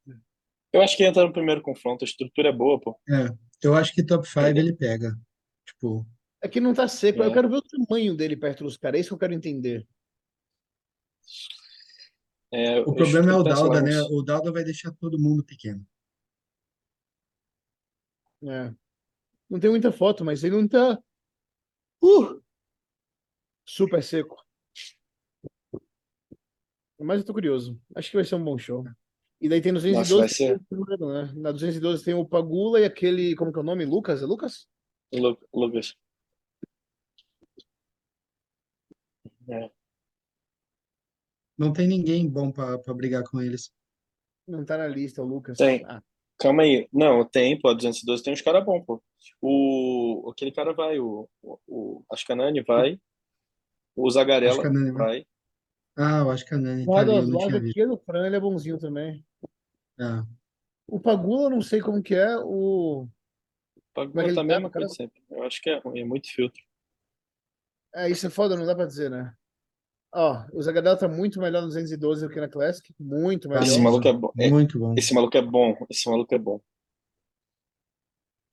Eu 0.71 0.81
acho 0.81 0.95
que 0.95 1.03
entra 1.03 1.23
no 1.25 1.33
primeiro 1.33 1.61
confronto, 1.61 2.03
a 2.03 2.07
estrutura 2.07 2.49
é 2.49 2.53
boa, 2.53 2.79
pô. 2.79 2.99
é, 3.09 3.29
eu 3.63 3.73
acho 3.75 3.93
que 3.93 4.03
top 4.05 4.27
5 4.27 4.39
ele 4.47 4.73
pega. 4.73 5.17
Tipo, 5.65 6.05
É 6.41 6.47
que 6.47 6.59
não 6.59 6.73
tá 6.73 6.87
seco. 6.87 7.23
É. 7.23 7.25
Eu 7.25 7.33
quero 7.33 7.49
ver 7.49 7.57
o 7.57 7.61
tamanho 7.61 8.15
dele 8.15 8.37
perto 8.37 8.63
dos 8.63 8.77
caras. 8.77 8.97
É 8.97 9.01
isso 9.01 9.09
que 9.09 9.15
eu 9.15 9.19
quero 9.19 9.33
entender. 9.33 9.87
É, 12.51 12.79
o 12.81 12.93
problema 12.95 13.31
é 13.31 13.35
o 13.35 13.43
Dauda, 13.43 13.81
né? 13.81 14.01
O 14.09 14.23
Dauda 14.23 14.51
vai 14.51 14.63
deixar 14.63 14.91
todo 14.93 15.19
mundo 15.19 15.43
pequeno. 15.43 15.85
É. 18.43 18.73
Não 19.49 19.59
tem 19.59 19.69
muita 19.69 19.91
foto, 19.91 20.23
mas 20.23 20.43
ele 20.43 20.55
não 20.55 20.67
tá. 20.67 20.99
Uh! 22.01 22.41
Super 23.65 24.03
seco. 24.03 24.43
Mas 26.99 27.19
eu 27.19 27.25
tô 27.25 27.33
curioso. 27.33 27.79
Acho 27.95 28.09
que 28.11 28.17
vai 28.17 28.25
ser 28.25 28.35
um 28.35 28.43
bom 28.43 28.57
show. 28.57 28.83
E 29.41 29.47
daí 29.47 29.61
tem 29.61 29.71
212. 29.71 30.11
Nossa, 30.11 30.19
vai 30.19 30.29
ser. 30.29 30.59
né? 30.99 31.33
Na 31.35 31.51
212 31.51 32.03
tem 32.03 32.13
o 32.13 32.25
Pagula 32.27 32.79
e 32.81 32.85
aquele. 32.85 33.35
Como 33.35 33.51
que 33.53 33.57
é 33.57 33.61
o 33.61 33.65
nome? 33.65 33.85
Lucas? 33.85 34.21
É 34.21 34.25
Lucas? 34.25 34.67
Lu- 35.13 35.39
Lucas. 35.53 35.95
É. 39.49 39.69
Não 41.57 41.73
tem 41.73 41.87
ninguém 41.87 42.27
bom 42.29 42.51
pra 42.51 42.77
pra 42.77 42.93
brigar 42.93 43.23
com 43.23 43.41
eles. 43.41 43.71
Não 44.47 44.63
tá 44.65 44.77
na 44.77 44.87
lista, 44.87 45.21
o 45.21 45.25
Lucas. 45.25 45.57
Tem. 45.57 45.83
Ah, 45.85 46.01
Calma 46.37 46.63
aí. 46.63 46.87
Não, 46.93 47.25
tem, 47.25 47.59
pô, 47.59 47.67
a 47.69 47.73
212 47.73 48.23
tem 48.23 48.33
uns 48.33 48.41
caras 48.41 48.63
bons, 48.63 48.85
pô. 48.85 49.01
O, 49.41 50.29
aquele 50.31 50.51
cara 50.53 50.73
vai, 50.73 50.97
o, 50.99 51.27
o, 51.41 51.59
o 51.67 52.03
Ascanani 52.09 52.61
vai, 52.63 52.99
o 53.95 54.09
Zagarella 54.09 54.55
vai. 54.93 55.25
Ah, 56.01 56.19
eu 56.19 56.31
acho 56.31 56.45
que 56.45 56.53
a 56.53 56.57
Nani 56.57 56.83
o 56.87 56.93
tá 56.93 56.99
ali, 57.01 57.11
eu 57.17 57.27
não 57.27 57.39
tinha 57.39 57.59
visto. 57.59 57.77
é 57.77 57.85
do 57.85 57.97
Fran, 57.97 58.25
ele 58.25 58.37
é 58.37 58.39
bonzinho 58.39 58.79
também. 58.79 59.25
Ah, 59.99 60.25
O 60.87 60.97
Pagula, 60.97 61.43
eu 61.43 61.49
não 61.49 61.61
sei 61.61 61.81
como 61.81 62.01
que 62.01 62.15
é. 62.15 62.37
O. 62.37 63.05
Como 63.93 64.21
é 64.21 64.23
que 64.23 64.29
ele 64.29 64.31
a 64.31 64.35
tá, 64.35 64.43
mesma 64.43 64.69
cara? 64.69 64.85
coisa 64.85 64.93
sempre. 64.95 65.21
Eu 65.29 65.43
acho 65.43 65.61
que 65.61 65.69
é 65.69 65.77
ruim, 65.79 65.99
é 65.99 66.05
muito 66.05 66.29
filtro. 66.31 66.63
É, 67.93 68.09
isso 68.09 68.25
é 68.25 68.29
foda, 68.29 68.55
não 68.55 68.65
dá 68.65 68.73
pra 68.73 68.85
dizer, 68.85 69.09
né? 69.09 69.33
Ó, 70.13 70.45
o 70.53 70.61
Zagadel 70.61 70.97
tá 70.97 71.07
muito 71.07 71.39
melhor 71.39 71.61
no 71.61 71.67
212 71.67 72.25
do 72.25 72.31
que 72.33 72.39
na 72.39 72.47
Classic. 72.47 72.93
Muito 72.97 73.49
tá 73.49 73.55
melhor. 73.55 73.63
Esse 73.67 73.81
maluco 73.81 74.07
é 74.07 74.13
bom. 74.13 74.31
É, 74.39 74.49
muito 74.49 74.79
bom. 74.79 74.95
esse 74.97 75.13
maluco 75.13 75.37
é 75.37 75.41
bom. 75.41 75.75
Esse 75.89 76.09
maluco 76.09 76.33
é 76.33 76.37
bom. 76.39 76.61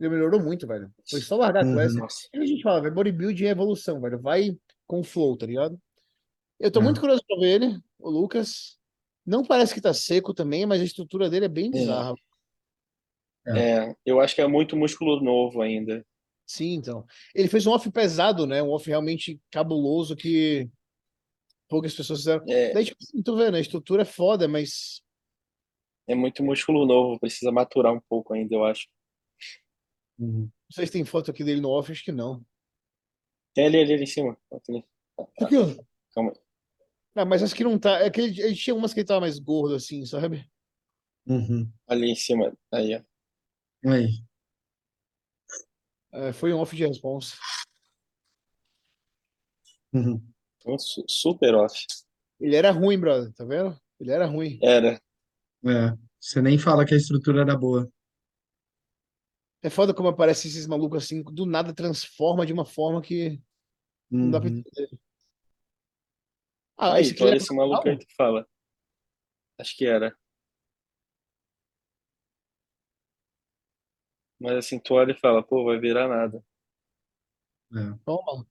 Ele 0.01 0.11
melhorou 0.11 0.43
muito, 0.43 0.67
velho. 0.67 0.93
Foi 1.09 1.21
só 1.21 1.37
largar 1.37 1.63
a 1.65 1.67
Uhum. 1.67 1.75
Classic. 1.75 2.01
Nossa. 2.01 2.29
E 2.35 2.39
a 2.39 2.45
gente 2.47 2.63
fala, 2.63 2.83
velho, 2.83 2.95
bodybuilding 2.95 3.45
é 3.47 3.51
evolução, 3.51 4.01
velho. 4.01 4.21
Vai 4.21 4.59
com 4.87 5.03
flow, 5.03 5.37
tá 5.39 5.47
ligado? 5.47 5.81
Eu 6.59 6.71
tô 6.71 6.81
É. 6.81 6.83
muito 6.83 7.01
curioso 7.01 7.23
pra 7.27 7.37
ver 7.39 7.63
ele, 7.63 7.81
o 7.99 8.09
Lucas. 8.11 8.79
Não 9.25 9.45
parece 9.45 9.75
que 9.75 9.81
tá 9.81 9.93
seco 9.93 10.33
também, 10.33 10.65
mas 10.67 10.81
a 10.81 10.85
estrutura 10.85 11.29
dele 11.29 11.47
é 11.47 11.49
bem 11.49 11.71
bizarra. 11.71 12.15
É, 13.49 13.95
eu 14.05 14.21
acho 14.21 14.35
que 14.35 14.41
é 14.41 14.47
muito 14.47 14.77
músculo 14.77 15.21
novo 15.21 15.63
ainda. 15.63 16.05
Sim, 16.47 16.75
então. 16.75 17.05
Ele 17.35 17.49
fez 17.49 17.67
um 17.67 17.73
off 17.73 17.91
pesado, 17.91 18.47
né? 18.47 18.63
Um 18.63 18.71
off 18.71 18.89
realmente 18.89 19.41
cabuloso 19.51 20.17
que 20.17 20.69
poucas 21.69 21.95
pessoas 21.95 22.21
fizeram. 22.21 22.45
É, 22.49 22.73
Daí, 22.73 22.85
tipo, 22.85 22.99
assim, 23.03 23.23
tô 23.23 23.37
vendo, 23.37 23.57
a 23.57 23.61
estrutura 23.61 24.03
é 24.03 24.05
foda, 24.05 24.47
mas 24.49 25.03
é 26.09 26.15
muito 26.15 26.43
músculo 26.45 26.87
novo, 26.87 27.19
precisa 27.19 27.51
maturar 27.51 27.93
um 27.93 28.01
pouco 28.09 28.33
ainda, 28.33 28.55
eu 28.55 28.65
acho. 28.65 28.89
Uhum. 30.19 30.43
não 30.43 30.51
sei 30.73 30.87
se 30.87 30.93
tem 30.93 31.05
foto 31.05 31.31
aqui 31.31 31.45
dele 31.45 31.61
no 31.61 31.69
off, 31.71 31.91
acho 31.93 32.03
que 32.05 32.13
não. 32.13 32.43
Tem 33.55 33.67
ali, 33.67 33.79
ali, 33.79 33.93
ali 33.95 34.03
em 34.05 34.07
cima. 34.07 34.37
Aqui, 34.53 35.57
ó. 35.57 35.85
Calma 36.15 36.31
aí. 36.31 36.46
Ah, 37.17 37.25
mas 37.25 37.43
acho 37.43 37.55
que 37.55 37.65
não 37.65 37.79
tá. 37.79 37.99
É 38.01 38.11
que 38.11 38.21
ele, 38.21 38.41
ele 38.43 38.55
tinha 38.55 38.75
umas 38.77 38.93
que 38.93 39.01
ele 39.01 39.07
tava 39.07 39.21
mais 39.23 39.39
gordo, 39.39 39.75
assim, 39.75 40.05
sabe? 40.05 40.47
Uhum. 41.27 41.71
Ali 41.87 42.11
em 42.11 42.15
cima. 42.15 42.57
Aí, 42.73 42.95
ó. 42.95 43.91
Aí. 43.91 44.09
É, 46.13 46.33
foi 46.33 46.53
um 46.53 46.59
off 46.59 46.77
de 46.77 46.87
responsa. 46.87 47.37
Uhum. 49.93 50.23
Um 50.67 50.79
su- 50.79 51.05
super 51.09 51.55
off. 51.55 51.87
Ele 52.39 52.55
era 52.55 52.71
ruim, 52.71 52.99
brother, 52.99 53.33
tá 53.33 53.45
vendo? 53.45 53.79
Ele 53.99 54.11
era 54.11 54.27
ruim. 54.27 54.59
Era. 54.63 55.01
É. 55.65 55.97
Você 56.21 56.43
nem 56.43 56.59
fala 56.59 56.85
que 56.85 56.93
a 56.93 56.97
estrutura 56.97 57.43
era 57.43 57.57
boa. 57.57 57.91
É 59.63 59.71
foda 59.71 59.95
como 59.95 60.09
aparece 60.09 60.49
esses 60.49 60.67
malucos 60.67 61.05
assim, 61.05 61.23
do 61.23 61.47
nada 61.47 61.73
transforma 61.75 62.45
de 62.45 62.53
uma 62.53 62.65
forma 62.65 63.01
que 63.01 63.41
não 64.11 64.31
dá 64.31 64.39
pra 64.41 64.51
Uhum. 64.51 64.59
entender. 64.59 64.91
Ah, 66.77 66.95
Aí, 66.95 67.15
era 67.19 67.37
esse 67.37 67.55
maluco 67.55 67.89
aí, 67.89 67.99
tu 67.99 68.07
fala. 68.17 68.47
Acho 69.59 69.77
que 69.77 69.87
era. 69.87 70.15
Mas 74.39 74.57
assim, 74.57 74.79
tu 74.79 74.95
olha 74.95 75.13
e 75.13 75.19
fala, 75.19 75.43
pô, 75.43 75.65
vai 75.65 75.79
virar 75.79 76.09
nada. 76.09 76.45
É. 77.73 77.99
Toma. 78.05 78.47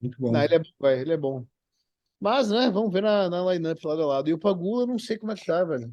Muito 0.00 0.20
bom. 0.20 0.30
Não, 0.30 0.42
ele 0.42 0.54
é 0.54 0.58
bom, 0.60 0.70
velho, 0.80 1.00
ele 1.00 1.12
é 1.12 1.16
bom. 1.16 1.46
Mas, 2.20 2.50
né, 2.50 2.70
vamos 2.70 2.92
ver 2.92 3.02
na, 3.02 3.28
na 3.28 3.52
line-up 3.52 3.84
lado 3.84 4.02
a 4.02 4.06
lado. 4.06 4.28
E 4.28 4.32
o 4.32 4.38
Pagula, 4.38 4.82
eu 4.82 4.86
não 4.86 4.98
sei 4.98 5.18
como 5.18 5.32
é 5.32 5.34
que 5.34 5.44
tá, 5.44 5.64
velho. 5.64 5.92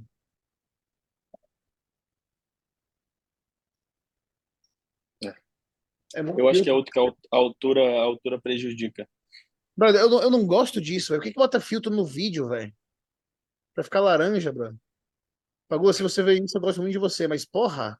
É 6.16 6.22
muito 6.22 6.40
Eu 6.40 6.48
acho 6.48 6.64
que 6.64 6.70
é 6.70 6.84
que 6.84 7.00
a 7.00 7.36
altura, 7.36 8.00
a 8.00 8.04
altura 8.04 8.40
prejudica. 8.40 9.08
Brother, 9.78 10.02
eu 10.02 10.10
não, 10.10 10.22
eu 10.22 10.30
não 10.30 10.48
gosto 10.48 10.80
disso, 10.80 11.10
velho. 11.10 11.22
Por 11.22 11.24
que 11.26 11.34
que 11.34 11.40
bota 11.40 11.60
filtro 11.60 11.94
no 11.94 12.06
vídeo, 12.06 12.48
velho? 12.48 12.74
Pra 13.74 13.84
ficar 13.84 14.00
laranja, 14.00 14.52
brother. 14.52 14.80
Pagula, 15.68 15.92
se 15.94 16.04
você 16.04 16.24
vê 16.24 16.36
isso, 16.36 16.58
eu 16.58 16.62
gosto 16.62 16.82
muito 16.82 16.94
de 16.94 17.00
você, 17.00 17.28
mas 17.28 17.44
porra. 17.44 18.00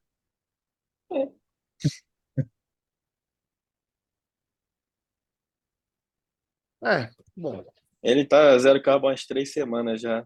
É, 6.84 7.10
bom. 7.36 7.66
Ele 8.04 8.26
tá 8.26 8.58
zero 8.60 8.82
carbo 8.82 9.08
há 9.08 9.10
umas 9.10 9.26
três 9.26 9.52
semanas 9.52 10.00
já. 10.00 10.26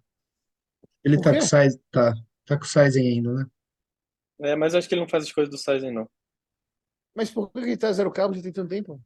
Ele 1.04 1.20
tá 1.22 1.34
com 1.34 1.42
size, 1.42 1.80
tá, 1.90 2.14
tá 2.46 2.58
com 2.60 2.66
Sizen 2.66 3.08
ainda, 3.08 3.34
né? 3.34 3.46
É, 4.42 4.56
mas 4.56 4.76
acho 4.76 4.88
que 4.88 4.94
ele 4.94 5.02
não 5.02 5.08
faz 5.08 5.24
as 5.24 5.32
coisas 5.32 5.50
do 5.50 5.58
Sizen, 5.58 5.94
não. 5.94 6.10
Mas 7.16 7.32
por 7.32 7.50
que 7.52 7.60
ele 7.60 7.78
tá 7.78 7.92
zero 7.92 8.12
cabo 8.12 8.34
já 8.34 8.42
tem 8.42 8.52
tanto 8.52 8.70
tempo? 8.70 9.02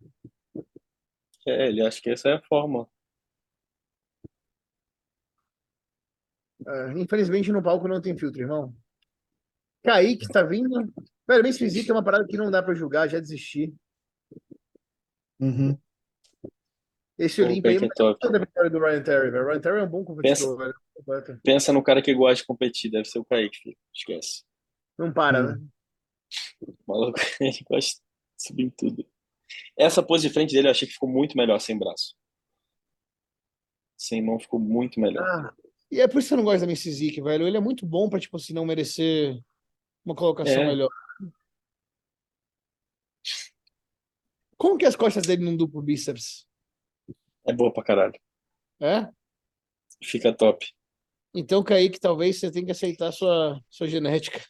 É, 1.48 1.68
ele 1.68 1.86
acha 1.86 2.02
que 2.02 2.10
essa 2.10 2.30
é 2.30 2.34
a 2.34 2.42
forma. 2.42 2.90
É, 6.66 6.92
infelizmente 6.94 7.52
no 7.52 7.62
palco 7.62 7.88
não 7.88 8.02
tem 8.02 8.18
filtro, 8.18 8.42
irmão. 8.42 8.74
Kaique 9.84 10.28
tá 10.30 10.44
vindo. 10.44 10.92
Velho, 11.28 11.44
Miss 11.44 11.58
Física 11.58 11.92
é 11.92 11.96
uma 11.96 12.04
parada 12.04 12.26
que 12.26 12.38
não 12.38 12.50
dá 12.50 12.64
pra 12.64 12.74
julgar, 12.74 13.10
já 13.10 13.20
desisti. 13.20 13.74
Uhum. 15.40 15.78
Esse 17.18 17.42
Olímpia 17.42 17.72
aí 17.72 17.78
é 17.78 17.80
mas 17.82 17.90
top. 17.96 18.32
da 18.32 18.40
vitória 18.40 18.70
do 18.70 18.80
Ryan 18.80 19.04
Terry, 19.04 19.30
velho. 19.30 19.44
O 19.44 19.48
Ryan 19.50 19.62
Terry 19.62 19.80
é 19.80 19.84
um 19.84 19.90
bom 19.90 20.04
competidor, 20.04 20.58
velho. 20.58 20.74
Completo. 20.96 21.40
Pensa 21.44 21.74
no 21.74 21.84
cara 21.84 22.02
que 22.02 22.14
gosta 22.14 22.36
de 22.42 22.46
competir, 22.48 22.90
deve 22.92 23.06
ser 23.06 23.20
o 23.20 23.26
Kaique, 23.26 23.58
filho. 23.58 23.78
Esquece. 23.94 24.44
Não 24.98 25.12
para, 25.12 25.42
Hum. 25.42 25.46
né? 25.48 25.68
O 26.62 26.76
maluco, 26.88 27.20
ele 27.42 27.60
gosta 27.70 28.02
de 28.02 28.44
subir 28.48 28.64
em 28.64 28.70
tudo. 28.70 29.06
Essa 29.78 30.04
pose 30.04 30.28
de 30.28 30.34
frente 30.34 30.54
dele 30.54 30.68
eu 30.68 30.72
achei 30.72 30.88
que 30.88 30.94
ficou 30.94 31.10
muito 31.10 31.38
melhor 31.38 31.60
sem 31.60 31.78
braço. 31.78 32.16
Sem 33.98 34.22
mão 34.22 34.40
ficou 34.40 34.60
muito 34.60 35.00
melhor. 35.00 35.24
Ah, 35.24 35.54
e 35.92 36.02
é 36.02 36.08
por 36.08 36.20
isso 36.20 36.28
que 36.30 36.34
eu 36.34 36.38
não 36.38 36.44
gosto 36.44 36.62
da 36.62 36.68
Miss 36.68 36.82
Fizik, 36.84 37.22
velho. 37.22 37.48
Ele 37.48 37.58
é 37.58 37.62
muito 37.62 37.86
bom 37.86 38.10
pra, 38.10 38.20
tipo 38.20 38.36
assim, 38.38 38.54
não 38.54 38.66
merecer 38.66 39.40
uma 40.04 40.16
colocação 40.16 40.64
É. 40.64 40.66
melhor. 40.66 40.90
Como 44.58 44.78
que 44.78 44.86
as 44.86 44.96
costas 44.96 45.24
dele 45.26 45.44
não 45.44 45.56
duplo 45.56 45.82
bíceps? 45.82 46.48
É 47.46 47.54
boa 47.54 47.72
pra 47.72 47.84
caralho. 47.84 48.20
É? 48.80 49.10
Fica 50.04 50.34
top. 50.34 50.66
Então, 51.34 51.64
Kaique, 51.64 52.00
talvez 52.00 52.40
você 52.40 52.52
tenha 52.52 52.66
que 52.66 52.72
aceitar 52.72 53.12
sua, 53.12 53.60
sua 53.70 53.88
genética. 53.88 54.44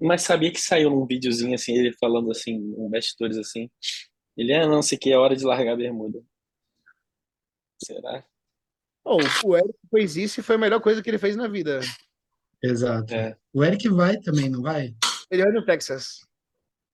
Mas 0.00 0.22
sabia 0.22 0.52
que 0.52 0.60
saiu 0.60 0.90
num 0.90 1.06
videozinho 1.06 1.54
assim, 1.54 1.72
ele 1.74 1.92
falando 1.92 2.30
assim, 2.30 2.58
um 2.76 2.90
bastidores 2.90 3.36
assim. 3.38 3.70
Ele, 4.36 4.52
ah, 4.54 4.66
não 4.66 4.82
sei 4.82 4.98
que, 4.98 5.12
é 5.12 5.16
hora 5.18 5.36
de 5.36 5.44
largar 5.44 5.72
a 5.74 5.76
bermuda. 5.76 6.22
Será? 7.82 8.24
Oh, 9.04 9.18
o 9.44 9.56
Eric 9.56 9.78
fez 9.90 10.16
isso 10.16 10.40
e 10.40 10.42
foi 10.42 10.56
a 10.56 10.58
melhor 10.58 10.80
coisa 10.80 11.02
que 11.02 11.10
ele 11.10 11.18
fez 11.18 11.36
na 11.36 11.46
vida. 11.46 11.80
Exato. 12.62 13.12
É. 13.14 13.36
O 13.52 13.62
Eric 13.62 13.88
vai 13.90 14.18
também, 14.18 14.48
não 14.48 14.62
vai? 14.62 14.94
Ele 15.30 15.42
vai 15.42 15.52
no 15.52 15.64
Texas. 15.64 16.26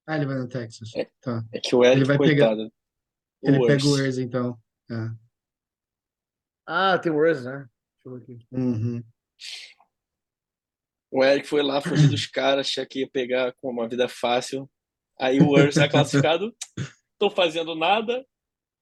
Ah, 0.06 0.16
ele 0.16 0.26
vai 0.26 0.36
no 0.36 0.48
Texas. 0.48 0.90
É. 0.96 1.08
Tá. 1.20 1.44
É 1.52 1.60
que 1.60 1.74
o 1.74 1.84
Eric, 1.84 1.98
Ele 2.00 2.04
vai 2.06 2.18
pegar- 2.18 2.48
coitado. 2.48 2.72
Ele 3.42 3.58
o 3.58 3.66
pega 3.66 3.84
o 3.84 3.90
Urs. 3.90 4.00
Urs, 4.00 4.18
então. 4.18 4.58
É. 4.90 4.94
Ah, 6.66 6.98
tem 6.98 7.12
o 7.12 7.16
Urs, 7.16 7.44
né? 7.44 7.68
Deixa 7.94 8.08
eu 8.08 8.12
ver 8.14 8.22
aqui. 8.22 8.46
Uhum. 8.50 9.04
O 11.12 11.24
Eric 11.24 11.46
foi 11.46 11.62
lá 11.62 11.80
fugir 11.80 12.08
dos 12.08 12.26
caras, 12.26 12.66
achar 12.66 12.86
que 12.86 13.00
ia 13.00 13.08
pegar 13.10 13.52
com 13.60 13.70
uma 13.70 13.88
vida 13.88 14.08
fácil. 14.08 14.68
Aí 15.18 15.40
o 15.40 15.50
Urs 15.50 15.76
é 15.76 15.88
classificado. 15.88 16.54
Tô 17.20 17.30
fazendo 17.30 17.74
nada. 17.76 18.26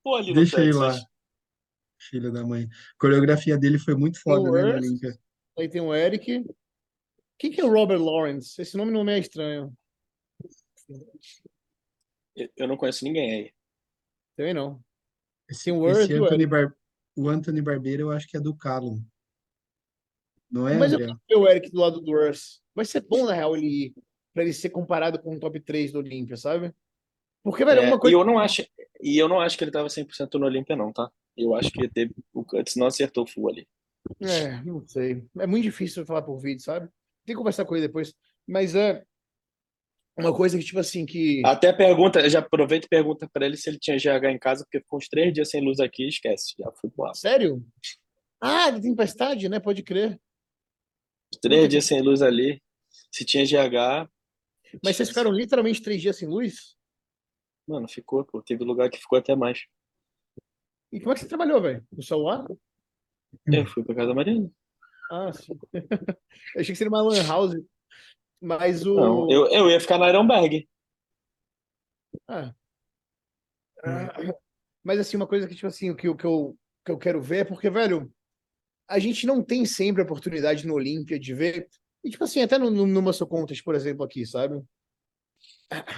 Ali 0.07 0.29
no 0.29 0.35
Deixa 0.37 0.61
ele 0.62 0.72
lá. 0.72 0.94
Filho 2.01 2.33
da 2.33 2.46
mãe. 2.46 2.64
A 2.64 2.98
coreografia 2.98 3.59
dele 3.59 3.79
foi 3.79 3.94
muito 3.94 4.18
foda, 4.22 4.51
né. 4.51 4.77
Olímpia? 4.77 5.18
Aí 5.59 5.68
tem 5.68 5.81
o 5.83 5.92
Eric. 5.94 6.46
Quem 7.37 7.51
que 7.51 7.61
é 7.61 7.64
o 7.64 7.70
Robert 7.70 8.01
Lawrence? 8.01 8.62
Esse 8.62 8.77
nome 8.77 8.92
não 8.92 9.05
me 9.05 9.12
é 9.12 9.18
estranho. 9.18 9.77
Eu- 12.35 12.48
Eu 12.57 12.68
não 12.68 12.77
conheço 12.77 13.05
ninguém 13.05 13.33
aí. 13.33 13.53
Também 14.37 14.55
não. 14.55 14.83
Esse, 15.51 15.72
Urs 15.72 15.98
esse 15.98 16.14
o 16.14 16.24
Anthony 16.24 16.44
Eric. 16.44 16.51
Bar... 16.51 16.77
o 17.16 17.29
Anthony 17.29 17.61
Barbeiro 17.61 18.03
eu 18.05 18.11
acho 18.12 18.29
que 18.29 18.37
é 18.37 18.40
do 18.40 18.57
Callum. 18.57 19.03
Não 20.51 20.66
é, 20.68 20.79
Mas 20.79 20.92
eu 20.92 20.98
André? 21.01 21.09
quero 21.09 21.20
ver 21.29 21.37
o 21.37 21.48
Eric 21.51 21.70
do 21.70 21.81
lado 21.81 22.01
do 22.01 22.12
Urs. 22.12 22.62
Vai 22.74 22.85
ser 22.85 23.01
bom, 23.03 23.27
na 23.27 23.35
real, 23.35 23.57
ele 23.57 23.66
ir. 23.87 23.94
Pra 24.33 24.44
ele 24.44 24.53
ser 24.53 24.70
comparado 24.70 25.20
com 25.20 25.35
o 25.35 25.40
top 25.40 25.59
3 25.61 25.92
do 25.92 25.98
Olímpia, 25.98 26.37
sabe? 26.37 26.72
Porque, 27.42 27.64
velho, 27.64 27.81
É, 27.81 27.87
uma 27.87 27.96
e 27.96 27.98
coisa. 27.98 28.16
eu 28.16 28.24
não 28.24 28.38
acho, 28.38 28.62
e 29.03 29.16
eu 29.16 29.29
não 29.29 29.40
acho 29.40 29.57
que 29.57 29.64
ele 29.64 29.70
tava 29.70 29.88
100% 29.88 30.35
no 30.35 30.46
Olímpia 30.46 30.77
não, 30.77 30.92
tá? 30.92 31.11
Eu 31.37 31.55
acho 31.55 31.70
que 31.70 31.88
teve 31.88 32.14
o 32.33 32.44
Cuts 32.44 32.77
não 32.77 32.87
acertou 32.87 33.24
o 33.24 33.27
full 33.27 33.48
ali. 33.48 33.66
É, 34.20 34.62
não 34.64 34.87
sei. 34.87 35.22
É 35.38 35.46
muito 35.46 35.64
difícil 35.64 36.05
falar 36.05 36.22
por 36.22 36.38
vídeo, 36.38 36.62
sabe? 36.62 36.88
Tem 37.24 37.35
que 37.35 37.38
conversar 37.38 37.64
com 37.64 37.77
ele 37.77 37.87
depois. 37.87 38.14
Mas 38.46 38.74
é 38.74 39.05
uma 40.16 40.35
coisa 40.35 40.59
que, 40.59 40.64
tipo 40.64 40.81
assim, 40.81 41.07
que. 41.07 41.42
Até 41.44 41.72
pergunta, 41.72 42.29
já 42.29 42.40
aproveita 42.40 42.87
e 42.87 42.88
pergunta 42.88 43.29
pra 43.33 43.46
ele 43.46 43.57
se 43.57 43.68
ele 43.70 43.79
tinha 43.79 43.96
GH 43.96 44.24
em 44.31 44.38
casa, 44.38 44.64
porque 44.64 44.81
ficou 44.81 44.98
uns 44.98 45.09
três 45.09 45.33
dias 45.33 45.48
sem 45.48 45.61
luz 45.62 45.79
aqui, 45.79 46.09
esquece, 46.09 46.55
já 46.59 46.72
fui 46.72 46.90
pro 46.90 47.05
ar. 47.05 47.14
Sério? 47.14 47.64
Ah, 48.40 48.70
de 48.70 48.81
tempestade, 48.83 49.48
né? 49.48 49.61
Pode 49.61 49.83
crer. 49.83 50.18
Três 51.40 51.68
dias 51.68 51.85
sem 51.85 52.01
luz 52.01 52.22
ali, 52.22 52.62
se 53.12 53.24
tinha 53.24 53.44
GH, 53.44 54.09
Mas 54.83 54.96
vocês 54.96 55.09
ficaram 55.11 55.31
literalmente 55.31 55.83
três 55.83 56.01
dias 56.01 56.16
sem 56.16 56.27
luz? 56.27 56.78
Mano, 57.68 57.88
ficou, 57.88 58.24
pô, 58.24 58.42
teve 58.42 58.64
lugar 58.64 58.90
que 58.90 58.98
ficou 58.98 59.18
até 59.18 59.37
mais. 59.37 59.66
E 60.90 60.98
como 60.98 61.12
é 61.12 61.14
que 61.14 61.20
você 61.20 61.28
trabalhou, 61.28 61.61
velho? 61.61 61.87
No 61.92 62.02
celular? 62.02 62.46
Eu 63.46 63.66
fui 63.66 63.85
pra 63.85 63.94
casa 63.94 64.09
da 64.09 64.14
Mariana. 64.14 64.50
Ah, 65.11 65.33
sim. 65.33 65.52
Eu 66.54 66.61
achei 66.61 66.72
que 66.72 66.76
seria 66.76 66.88
uma 66.90 67.02
lan 67.02 67.22
house. 67.26 67.54
Mas 68.40 68.87
o. 68.87 68.94
Não, 68.94 69.31
eu, 69.31 69.46
eu 69.48 69.70
ia 69.70 69.81
ficar 69.81 69.98
na 69.98 70.09
Ironberg. 70.09 70.68
Ah. 72.26 72.54
Ah, 73.85 74.12
Mas 74.83 74.98
assim, 74.98 75.16
uma 75.16 75.26
coisa 75.26 75.46
que, 75.46 75.54
tipo 75.54 75.66
assim, 75.66 75.90
o 75.90 75.96
que, 75.96 76.09
eu- 76.09 76.16
que, 76.16 76.24
eu, 76.26 76.57
que 76.85 76.92
eu 76.92 76.98
quero 76.98 77.20
ver 77.20 77.38
é 77.38 77.44
porque, 77.44 77.68
velho, 77.70 78.12
a 78.88 78.98
gente 78.98 79.26
não 79.26 79.42
tem 79.42 79.64
sempre 79.64 80.02
a 80.02 80.04
oportunidade 80.04 80.66
no 80.66 80.74
Olímpia 80.74 81.18
de 81.18 81.35
ver. 81.35 81.68
E, 82.04 82.11
tipo 82.11 82.24
assim, 82.24 82.42
até 82.42 82.59
no, 82.59 82.70
no, 82.70 82.87
no 82.87 83.02
Muscle 83.02 83.26
Contest, 83.28 83.62
por 83.62 83.74
exemplo, 83.74 84.04
aqui, 84.04 84.24
sabe? 84.26 84.62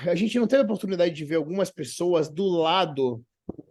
A 0.08 0.14
gente 0.14 0.38
não 0.38 0.46
teve 0.46 0.62
a 0.62 0.64
oportunidade 0.64 1.14
de 1.14 1.24
ver 1.24 1.36
algumas 1.36 1.70
pessoas 1.70 2.28
do 2.28 2.46
lado 2.48 3.22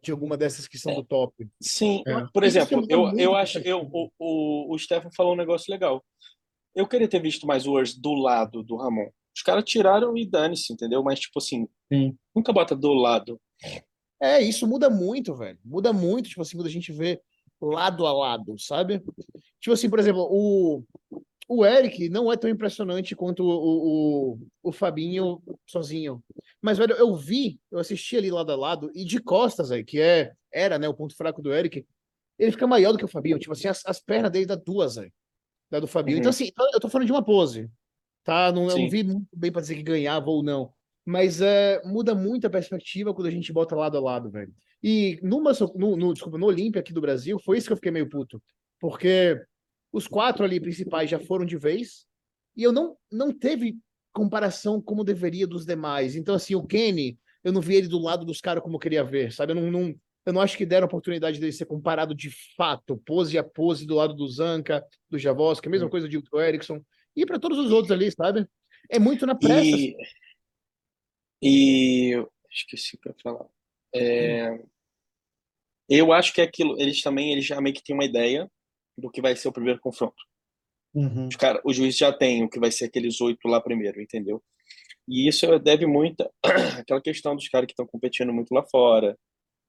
de 0.01 0.11
alguma 0.11 0.35
dessas 0.37 0.67
que 0.67 0.77
são 0.77 0.93
do 0.93 1.03
top. 1.03 1.47
Sim, 1.61 2.03
É. 2.05 2.25
por 2.33 2.43
Isso 2.43 2.57
exemplo, 2.57 2.85
eu, 2.89 3.17
eu 3.17 3.35
acho, 3.35 3.59
eu, 3.59 3.89
o, 3.91 4.09
o, 4.19 4.73
o 4.73 4.79
Stefan 4.79 5.09
falou 5.15 5.33
um 5.33 5.37
negócio 5.37 5.71
legal. 5.71 6.03
Eu 6.75 6.87
queria 6.87 7.07
ter 7.07 7.21
visto 7.21 7.47
mais 7.47 7.65
o 7.65 7.73
Urs 7.73 7.95
do 7.95 8.13
lado 8.13 8.63
do 8.63 8.75
Ramon. 8.75 9.09
Os 9.35 9.41
caras 9.41 9.63
tiraram 9.63 10.17
e 10.17 10.25
dane-se, 10.25 10.71
entendeu? 10.73 11.01
Mas, 11.03 11.19
tipo 11.19 11.39
assim, 11.39 11.67
Sim. 11.91 12.15
nunca 12.35 12.51
bota 12.51 12.75
do 12.75 12.93
lado. 12.93 13.39
É, 14.21 14.41
isso 14.41 14.67
muda 14.67 14.89
muito, 14.89 15.33
velho. 15.35 15.57
Muda 15.63 15.93
muito, 15.93 16.29
tipo 16.29 16.41
assim, 16.41 16.57
quando 16.57 16.67
a 16.67 16.71
gente 16.71 16.91
vê 16.91 17.21
lado 17.61 18.05
a 18.05 18.13
lado, 18.13 18.57
sabe? 18.59 18.99
Tipo 19.61 19.73
assim, 19.73 19.89
por 19.89 19.99
exemplo, 19.99 20.27
o, 20.29 20.83
o 21.49 21.65
Eric 21.65 22.09
não 22.09 22.31
é 22.31 22.37
tão 22.37 22.47
impressionante 22.47 23.15
quanto 23.15 23.43
o, 23.43 24.33
o, 24.33 24.39
o 24.61 24.71
Fabinho 24.71 25.41
sozinho. 25.65 26.23
Mas, 26.61 26.77
velho, 26.77 26.93
eu 26.93 27.15
vi, 27.15 27.59
eu 27.71 27.79
assisti 27.79 28.15
ali 28.15 28.29
lado 28.29 28.51
a 28.51 28.55
lado, 28.55 28.91
e 28.93 29.03
de 29.03 29.19
costas, 29.19 29.71
aí, 29.71 29.83
que 29.83 29.99
é, 29.99 30.31
era, 30.53 30.77
né, 30.77 30.87
o 30.87 30.93
ponto 30.93 31.15
fraco 31.15 31.41
do 31.41 31.51
Eric, 31.51 31.83
ele 32.37 32.51
fica 32.51 32.67
maior 32.67 32.91
do 32.91 32.99
que 32.99 33.05
o 33.05 33.07
Fabinho. 33.07 33.39
Tipo 33.39 33.53
assim, 33.53 33.67
as, 33.67 33.83
as 33.83 33.99
pernas 33.99 34.31
dele 34.31 34.45
dá 34.45 34.53
duas, 34.53 34.99
aí, 34.99 35.11
da 35.71 35.79
do 35.79 35.87
Fabinho. 35.87 36.17
Uhum. 36.17 36.19
Então, 36.19 36.29
assim, 36.29 36.51
eu 36.71 36.79
tô 36.79 36.87
falando 36.87 37.07
de 37.07 37.13
uma 37.13 37.25
pose, 37.25 37.67
tá? 38.23 38.51
Não, 38.51 38.69
eu 38.69 38.77
não 38.77 38.89
vi 38.89 39.03
muito 39.03 39.27
bem 39.35 39.51
pra 39.51 39.61
dizer 39.61 39.73
que 39.73 39.81
ganhava 39.81 40.29
ou 40.29 40.43
não. 40.43 40.71
Mas 41.03 41.41
é, 41.41 41.81
muda 41.83 42.13
muito 42.13 42.45
a 42.45 42.49
perspectiva 42.51 43.11
quando 43.11 43.25
a 43.25 43.31
gente 43.31 43.51
bota 43.51 43.75
lado 43.75 43.97
a 43.97 43.99
lado, 43.99 44.29
velho. 44.29 44.53
E 44.83 45.19
numa, 45.23 45.51
no, 45.75 45.97
no, 45.97 46.13
desculpa, 46.13 46.37
no 46.37 46.45
Olímpia 46.45 46.79
aqui 46.79 46.93
do 46.93 47.01
Brasil, 47.01 47.39
foi 47.39 47.57
isso 47.57 47.65
que 47.65 47.73
eu 47.73 47.77
fiquei 47.77 47.91
meio 47.91 48.07
puto. 48.07 48.39
Porque 48.79 49.41
os 49.91 50.07
quatro 50.07 50.43
ali 50.43 50.59
principais 50.59 51.09
já 51.09 51.19
foram 51.19 51.45
de 51.45 51.57
vez, 51.57 52.05
e 52.55 52.63
eu 52.63 52.71
não, 52.71 52.97
não 53.11 53.31
teve 53.31 53.77
comparação 54.11 54.81
como 54.81 55.03
deveria 55.03 55.47
dos 55.47 55.65
demais. 55.65 56.15
Então, 56.15 56.35
assim, 56.35 56.55
o 56.55 56.65
Kenny, 56.65 57.17
eu 57.43 57.51
não 57.51 57.61
vi 57.61 57.75
ele 57.75 57.87
do 57.87 57.99
lado 57.99 58.25
dos 58.25 58.41
caras 58.41 58.61
como 58.61 58.75
eu 58.75 58.79
queria 58.79 59.03
ver, 59.03 59.31
sabe? 59.31 59.51
Eu 59.53 59.55
não, 59.55 59.71
não, 59.71 59.95
eu 60.25 60.33
não 60.33 60.41
acho 60.41 60.57
que 60.57 60.65
deram 60.65 60.85
a 60.85 60.87
oportunidade 60.87 61.39
dele 61.39 61.51
ser 61.51 61.65
comparado 61.65 62.13
de 62.13 62.29
fato, 62.55 62.97
pose 63.05 63.37
a 63.37 63.43
pose 63.43 63.85
do 63.85 63.95
lado 63.95 64.13
do 64.13 64.27
Zanca, 64.27 64.85
do 65.09 65.17
Javoska, 65.17 65.69
a 65.69 65.71
mesma 65.71 65.89
coisa 65.89 66.07
de 66.07 66.19
do 66.19 66.41
Erickson, 66.41 66.83
e 67.15 67.25
para 67.25 67.39
todos 67.39 67.57
os 67.57 67.71
outros 67.71 67.91
ali, 67.91 68.11
sabe? 68.11 68.47
É 68.89 68.99
muito 68.99 69.25
na 69.25 69.35
pressa. 69.35 69.77
E, 69.77 69.95
e 71.41 72.25
esqueci 72.51 72.97
o 72.97 73.09
ia 73.09 73.15
falar. 73.23 73.45
É, 73.93 74.61
eu 75.87 76.11
acho 76.13 76.33
que 76.33 76.41
é 76.41 76.43
aquilo, 76.43 76.79
eles 76.79 77.01
também, 77.01 77.31
eles 77.31 77.45
já 77.45 77.59
meio 77.59 77.73
que 77.73 77.83
têm 77.83 77.95
uma 77.95 78.05
ideia 78.05 78.49
do 78.99 79.09
que 79.09 79.21
vai 79.21 79.35
ser 79.35 79.47
o 79.47 79.53
primeiro 79.53 79.79
confronto. 79.79 80.23
Uhum. 80.93 81.29
Cara, 81.37 81.61
o 81.63 81.71
juiz 81.71 81.95
já 81.95 82.11
tem 82.11 82.43
o 82.43 82.49
que 82.49 82.59
vai 82.59 82.71
ser 82.71 82.85
aqueles 82.85 83.21
oito 83.21 83.47
lá 83.47 83.61
primeiro, 83.61 84.01
entendeu? 84.01 84.43
E 85.07 85.27
isso 85.27 85.57
deve 85.59 85.85
muito 85.85 86.29
àquela 86.79 87.01
questão 87.01 87.35
dos 87.35 87.47
caras 87.47 87.67
que 87.67 87.73
estão 87.73 87.87
competindo 87.87 88.33
muito 88.33 88.53
lá 88.53 88.63
fora, 88.63 89.17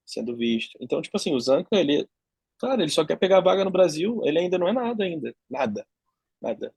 sendo 0.05 0.35
visto. 0.35 0.77
Então, 0.79 1.01
tipo 1.01 1.17
assim, 1.17 1.33
o 1.33 1.39
Zanca, 1.39 1.75
ele, 1.75 2.07
claro, 2.59 2.81
ele 2.81 2.91
só 2.91 3.05
quer 3.05 3.17
pegar 3.17 3.37
a 3.37 3.41
vaga 3.41 3.63
no 3.63 3.71
Brasil, 3.71 4.21
ele 4.23 4.39
ainda 4.39 4.57
não 4.57 4.67
é 4.67 4.73
nada 4.73 5.03
ainda, 5.03 5.35
nada, 5.49 5.85
nada. 6.41 6.73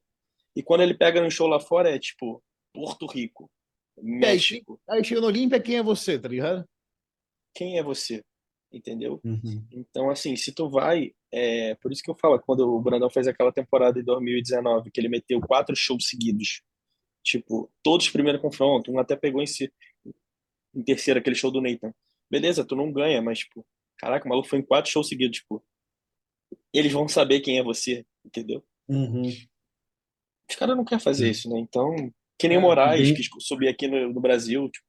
E 0.57 0.63
quando 0.63 0.83
ele 0.83 0.95
pega 0.95 1.21
no 1.21 1.31
show 1.31 1.47
lá 1.47 1.61
fora 1.61 1.91
é 1.91 1.99
tipo 1.99 2.43
Porto 2.73 3.07
Rico, 3.07 3.51
México. 3.97 4.81
Aí 4.89 5.05
chega 5.05 5.21
no 5.21 5.27
Olímpia, 5.27 5.61
quem 5.61 5.77
é 5.77 5.83
você, 5.83 6.19
tá 6.19 6.29
ligado? 6.29 6.65
Quem 7.55 7.79
é 7.79 7.83
você? 7.83 8.23
Entendeu? 8.75 9.21
Uhum. 9.25 9.67
Então, 9.71 10.11
assim, 10.11 10.35
se 10.37 10.53
tu 10.53 10.69
vai, 10.69 11.13
é 11.33 11.75
por 11.77 11.93
isso 11.93 12.03
que 12.03 12.11
eu 12.11 12.15
falo, 12.15 12.39
quando 12.41 12.61
o 12.69 12.81
Brandão 12.81 13.09
fez 13.09 13.27
aquela 13.29 13.53
temporada 13.53 13.99
em 13.99 14.05
2019, 14.05 14.91
que 14.91 15.01
ele 15.01 15.09
meteu 15.09 15.41
quatro 15.41 15.75
shows 15.77 16.09
seguidos, 16.09 16.63
tipo, 17.23 17.71
todos 17.83 18.11
primeiro 18.11 18.41
confronto, 18.41 18.91
um 18.93 18.99
até 18.99 19.17
pegou 19.17 19.41
em, 19.43 19.47
si, 19.47 19.73
em 20.75 20.83
terceiro 20.83 21.21
aquele 21.21 21.37
show 21.37 21.51
do 21.51 21.61
Nathan. 21.61 21.95
Beleza, 22.31 22.65
tu 22.65 22.75
não 22.75 22.93
ganha, 22.93 23.23
mas, 23.23 23.41
tipo, 23.41 23.65
caraca, 23.97 24.27
o 24.27 24.29
maluco 24.29 24.49
foi 24.49 24.59
em 24.59 24.63
quatro 24.65 24.91
shows 24.91 25.09
seguidos, 25.09 25.39
tipo, 25.39 25.65
eles 26.73 26.93
vão 26.93 27.07
saber 27.09 27.41
quem 27.41 27.59
é 27.59 27.63
você, 27.63 28.05
entendeu? 28.25 28.65
Uhum. 28.89 29.29
Os 30.51 30.57
caras 30.57 30.77
não 30.77 30.85
querem 30.85 31.03
fazer 31.03 31.31
isso, 31.31 31.49
né? 31.49 31.59
Então, 31.59 31.95
que 32.39 32.49
nem 32.49 32.59
o 32.59 32.61
É, 32.61 32.63
Moraes, 32.63 33.09
bem- 33.11 33.15
que 33.15 33.41
subir 33.41 33.69
aqui 33.69 33.87
no, 33.87 34.13
no 34.13 34.21
Brasil, 34.21 34.69
tipo, 34.69 34.85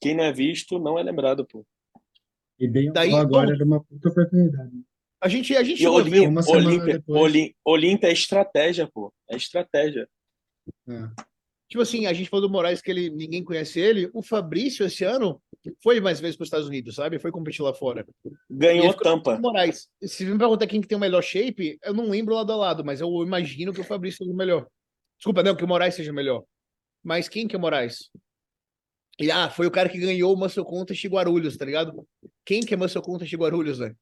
quem 0.00 0.14
não 0.16 0.24
é 0.24 0.32
visto 0.32 0.78
não 0.78 0.98
é 0.98 1.02
lembrado, 1.02 1.46
pô. 1.46 1.64
E 2.58 2.68
bem 2.68 2.92
Daí, 2.92 3.12
agora 3.14 3.48
bom, 3.48 3.52
era 3.54 3.64
uma 3.64 3.82
puta 3.82 4.08
oportunidade. 4.08 4.70
A 5.20 5.28
gente, 5.28 5.56
a 5.56 5.62
gente 5.62 5.82
E 5.82 5.86
Olim- 5.86 6.26
uma 6.26 6.42
Olímpia. 6.48 7.02
Olim- 7.08 7.54
Olímpia 7.64 8.08
é 8.08 8.12
estratégia, 8.12 8.88
pô. 8.92 9.12
É 9.30 9.36
estratégia. 9.36 10.08
É. 10.88 11.08
Tipo 11.68 11.80
assim, 11.82 12.06
a 12.06 12.12
gente 12.12 12.28
falou 12.28 12.46
do 12.48 12.52
Moraes 12.52 12.82
que 12.82 12.90
ele, 12.90 13.08
ninguém 13.08 13.42
conhece 13.42 13.80
ele. 13.80 14.10
O 14.12 14.22
Fabrício, 14.22 14.84
esse 14.84 15.04
ano, 15.04 15.40
foi 15.82 16.00
mais 16.00 16.20
vezes 16.20 16.36
para 16.36 16.42
os 16.42 16.48
Estados 16.48 16.66
Unidos, 16.68 16.96
sabe? 16.96 17.18
Foi 17.18 17.30
competir 17.30 17.62
lá 17.62 17.72
fora. 17.72 18.04
Ganhou 18.50 18.92
tampa. 18.94 19.38
Moraes. 19.38 19.88
Se 20.02 20.24
me 20.26 20.36
perguntar 20.36 20.66
quem 20.66 20.80
que 20.80 20.88
tem 20.88 20.98
o 20.98 21.00
melhor 21.00 21.22
shape, 21.22 21.78
eu 21.82 21.94
não 21.94 22.10
lembro 22.10 22.34
lado 22.34 22.52
a 22.52 22.56
lado, 22.56 22.84
mas 22.84 23.00
eu 23.00 23.08
imagino 23.22 23.72
que 23.72 23.80
o 23.80 23.84
Fabrício 23.84 24.18
seja 24.18 24.30
o 24.32 24.36
melhor. 24.36 24.66
Desculpa, 25.18 25.42
não, 25.42 25.56
que 25.56 25.64
o 25.64 25.68
Moraes 25.68 25.94
seja 25.94 26.12
o 26.12 26.14
melhor. 26.14 26.44
Mas 27.02 27.28
quem 27.28 27.48
que 27.48 27.54
é 27.56 27.58
o 27.58 27.62
Moraes? 27.62 28.10
E, 29.20 29.30
ah, 29.30 29.48
foi 29.50 29.66
o 29.66 29.70
cara 29.70 29.88
que 29.88 29.98
ganhou 29.98 30.34
o 30.34 30.36
Muscle 30.38 30.64
Contest 30.64 31.04
Guarulhos, 31.06 31.56
tá 31.56 31.64
ligado? 31.64 32.06
Quem 32.44 32.60
que 32.62 32.74
é 32.74 32.76
Muscle 32.76 33.02
Contest 33.02 33.32
Guarulhos, 33.34 33.78
né? 33.78 33.94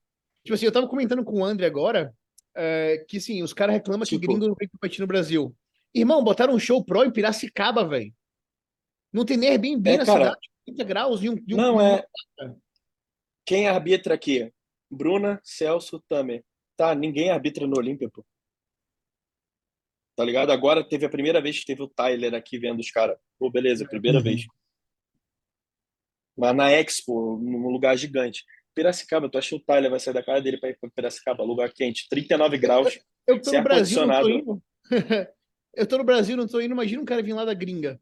Tipo 0.44 0.54
assim, 0.54 0.66
eu 0.66 0.72
tava 0.72 0.88
comentando 0.88 1.24
com 1.24 1.40
o 1.40 1.44
André 1.44 1.66
agora, 1.66 2.14
é, 2.54 3.04
que 3.08 3.20
sim, 3.20 3.42
os 3.42 3.52
caras 3.52 3.74
reclamam 3.74 4.04
que 4.04 4.10
Tipo- 4.18 4.26
gringo 4.26 4.46
não 4.48 4.54
vem 4.54 4.68
competir 4.68 5.00
no 5.00 5.06
Brasil. 5.06 5.54
Irmão, 5.94 6.22
botaram 6.22 6.54
um 6.54 6.58
show 6.58 6.82
pro 6.84 7.04
em 7.04 7.10
Piracicaba, 7.10 7.84
velho. 7.86 8.14
Não 9.12 9.24
tem 9.24 9.36
nem 9.36 9.50
Airbnb 9.50 9.90
É, 9.90 9.96
na 9.98 10.06
cara. 10.06 10.24
cidade, 10.26 10.48
30 10.66 10.84
graus 10.84 11.22
e 11.22 11.28
um, 11.28 11.34
e 11.46 11.54
um- 11.54 11.56
Não, 11.56 11.80
é. 11.80 12.04
Quem 13.44 13.66
arbitra 13.68 14.14
aqui? 14.14 14.52
Bruna, 14.88 15.40
Celso, 15.42 16.00
Tamer. 16.08 16.44
Tá, 16.76 16.94
ninguém 16.94 17.30
arbitra 17.30 17.66
no 17.66 17.76
Olímpia, 17.76 18.08
pô. 18.08 18.24
Tá 20.16 20.24
ligado? 20.24 20.50
Agora 20.52 20.86
teve 20.86 21.04
a 21.06 21.10
primeira 21.10 21.40
vez 21.40 21.58
que 21.60 21.66
teve 21.66 21.82
o 21.82 21.88
Tyler 21.88 22.34
aqui 22.34 22.58
vendo 22.58 22.80
os 22.80 22.90
caras. 22.90 23.18
Pô, 23.38 23.50
beleza, 23.50 23.86
primeira 23.86 24.18
Uhum. 24.18 24.24
vez. 24.24 24.46
Mas 26.40 26.56
na 26.56 26.72
Expo, 26.72 27.36
num 27.36 27.68
lugar 27.68 27.96
gigante. 27.98 28.44
Piracicaba, 28.74 29.28
tu 29.28 29.36
acha 29.36 29.50
que 29.50 29.56
o 29.56 29.60
Tyler 29.60 29.90
vai 29.90 30.00
sair 30.00 30.14
da 30.14 30.22
casa 30.22 30.40
dele 30.40 30.56
pra 30.58 30.70
ir 30.70 30.78
pra 30.80 30.88
Piracicaba? 30.88 31.44
Lugar 31.44 31.70
quente, 31.72 32.08
39 32.08 32.56
graus. 32.56 32.98
Eu 33.26 33.40
tô 33.40 33.50
Se 33.50 33.58
no 33.58 33.62
Brasil, 33.64 34.00
não 34.00 34.06
tô 34.06 34.12
ar-condicionado. 34.14 34.52
indo. 34.52 34.62
eu 35.76 35.86
tô 35.86 35.98
no 35.98 36.04
Brasil, 36.04 36.36
não 36.36 36.46
tô 36.46 36.60
indo. 36.60 36.72
Imagina 36.72 37.02
um 37.02 37.04
cara 37.04 37.22
vir 37.22 37.34
lá 37.34 37.44
da 37.44 37.52
gringa. 37.52 38.00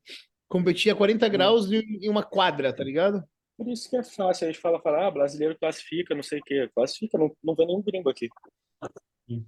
Competir 0.48 0.92
a 0.92 0.94
40 0.96 1.26
Hum. 1.26 1.30
graus 1.30 1.72
em 1.72 2.08
uma 2.08 2.22
quadra, 2.22 2.72
tá 2.72 2.84
ligado? 2.84 3.24
Por 3.56 3.68
isso 3.68 3.90
que 3.90 3.96
é 3.96 4.04
fácil. 4.04 4.46
A 4.46 4.52
gente 4.52 4.60
fala, 4.60 4.80
fala, 4.80 5.06
ah, 5.06 5.10
brasileiro 5.10 5.58
classifica, 5.58 6.14
não 6.14 6.22
sei 6.22 6.38
o 6.38 6.42
quê. 6.44 6.70
Classifica, 6.74 7.18
não, 7.18 7.34
não 7.42 7.54
vê 7.56 7.66
nenhum 7.66 7.82
gringo 7.82 8.08
aqui. 8.08 8.28
Sim. 9.28 9.44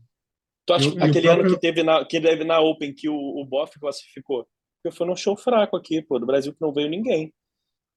Tu 0.67 0.73
acha 0.75 0.85
E 0.87 0.89
o- 0.89 0.97
que 0.97 1.03
aquele 1.03 1.29
ano 1.29 1.39
próprio- 1.41 1.55
que 1.55 1.61
teve 1.61 1.83
na, 1.83 2.05
que 2.05 2.21
teve 2.21 2.45
na 2.45 2.61
Open 2.61 2.93
que 2.95 3.09
o, 3.09 3.15
o 3.15 3.45
Boff 3.45 3.79
classificou? 3.79 4.49
Porque 4.83 4.97
foi 4.97 5.07
num 5.07 5.15
show 5.17 5.37
fraco 5.37 5.77
aqui, 5.77 6.03
pô, 6.03 6.19
do 6.19 6.27
Brasil 6.27 6.53
que 6.53 6.61
não 6.61 6.73
veio 6.73 6.89
ninguém. 6.89 7.33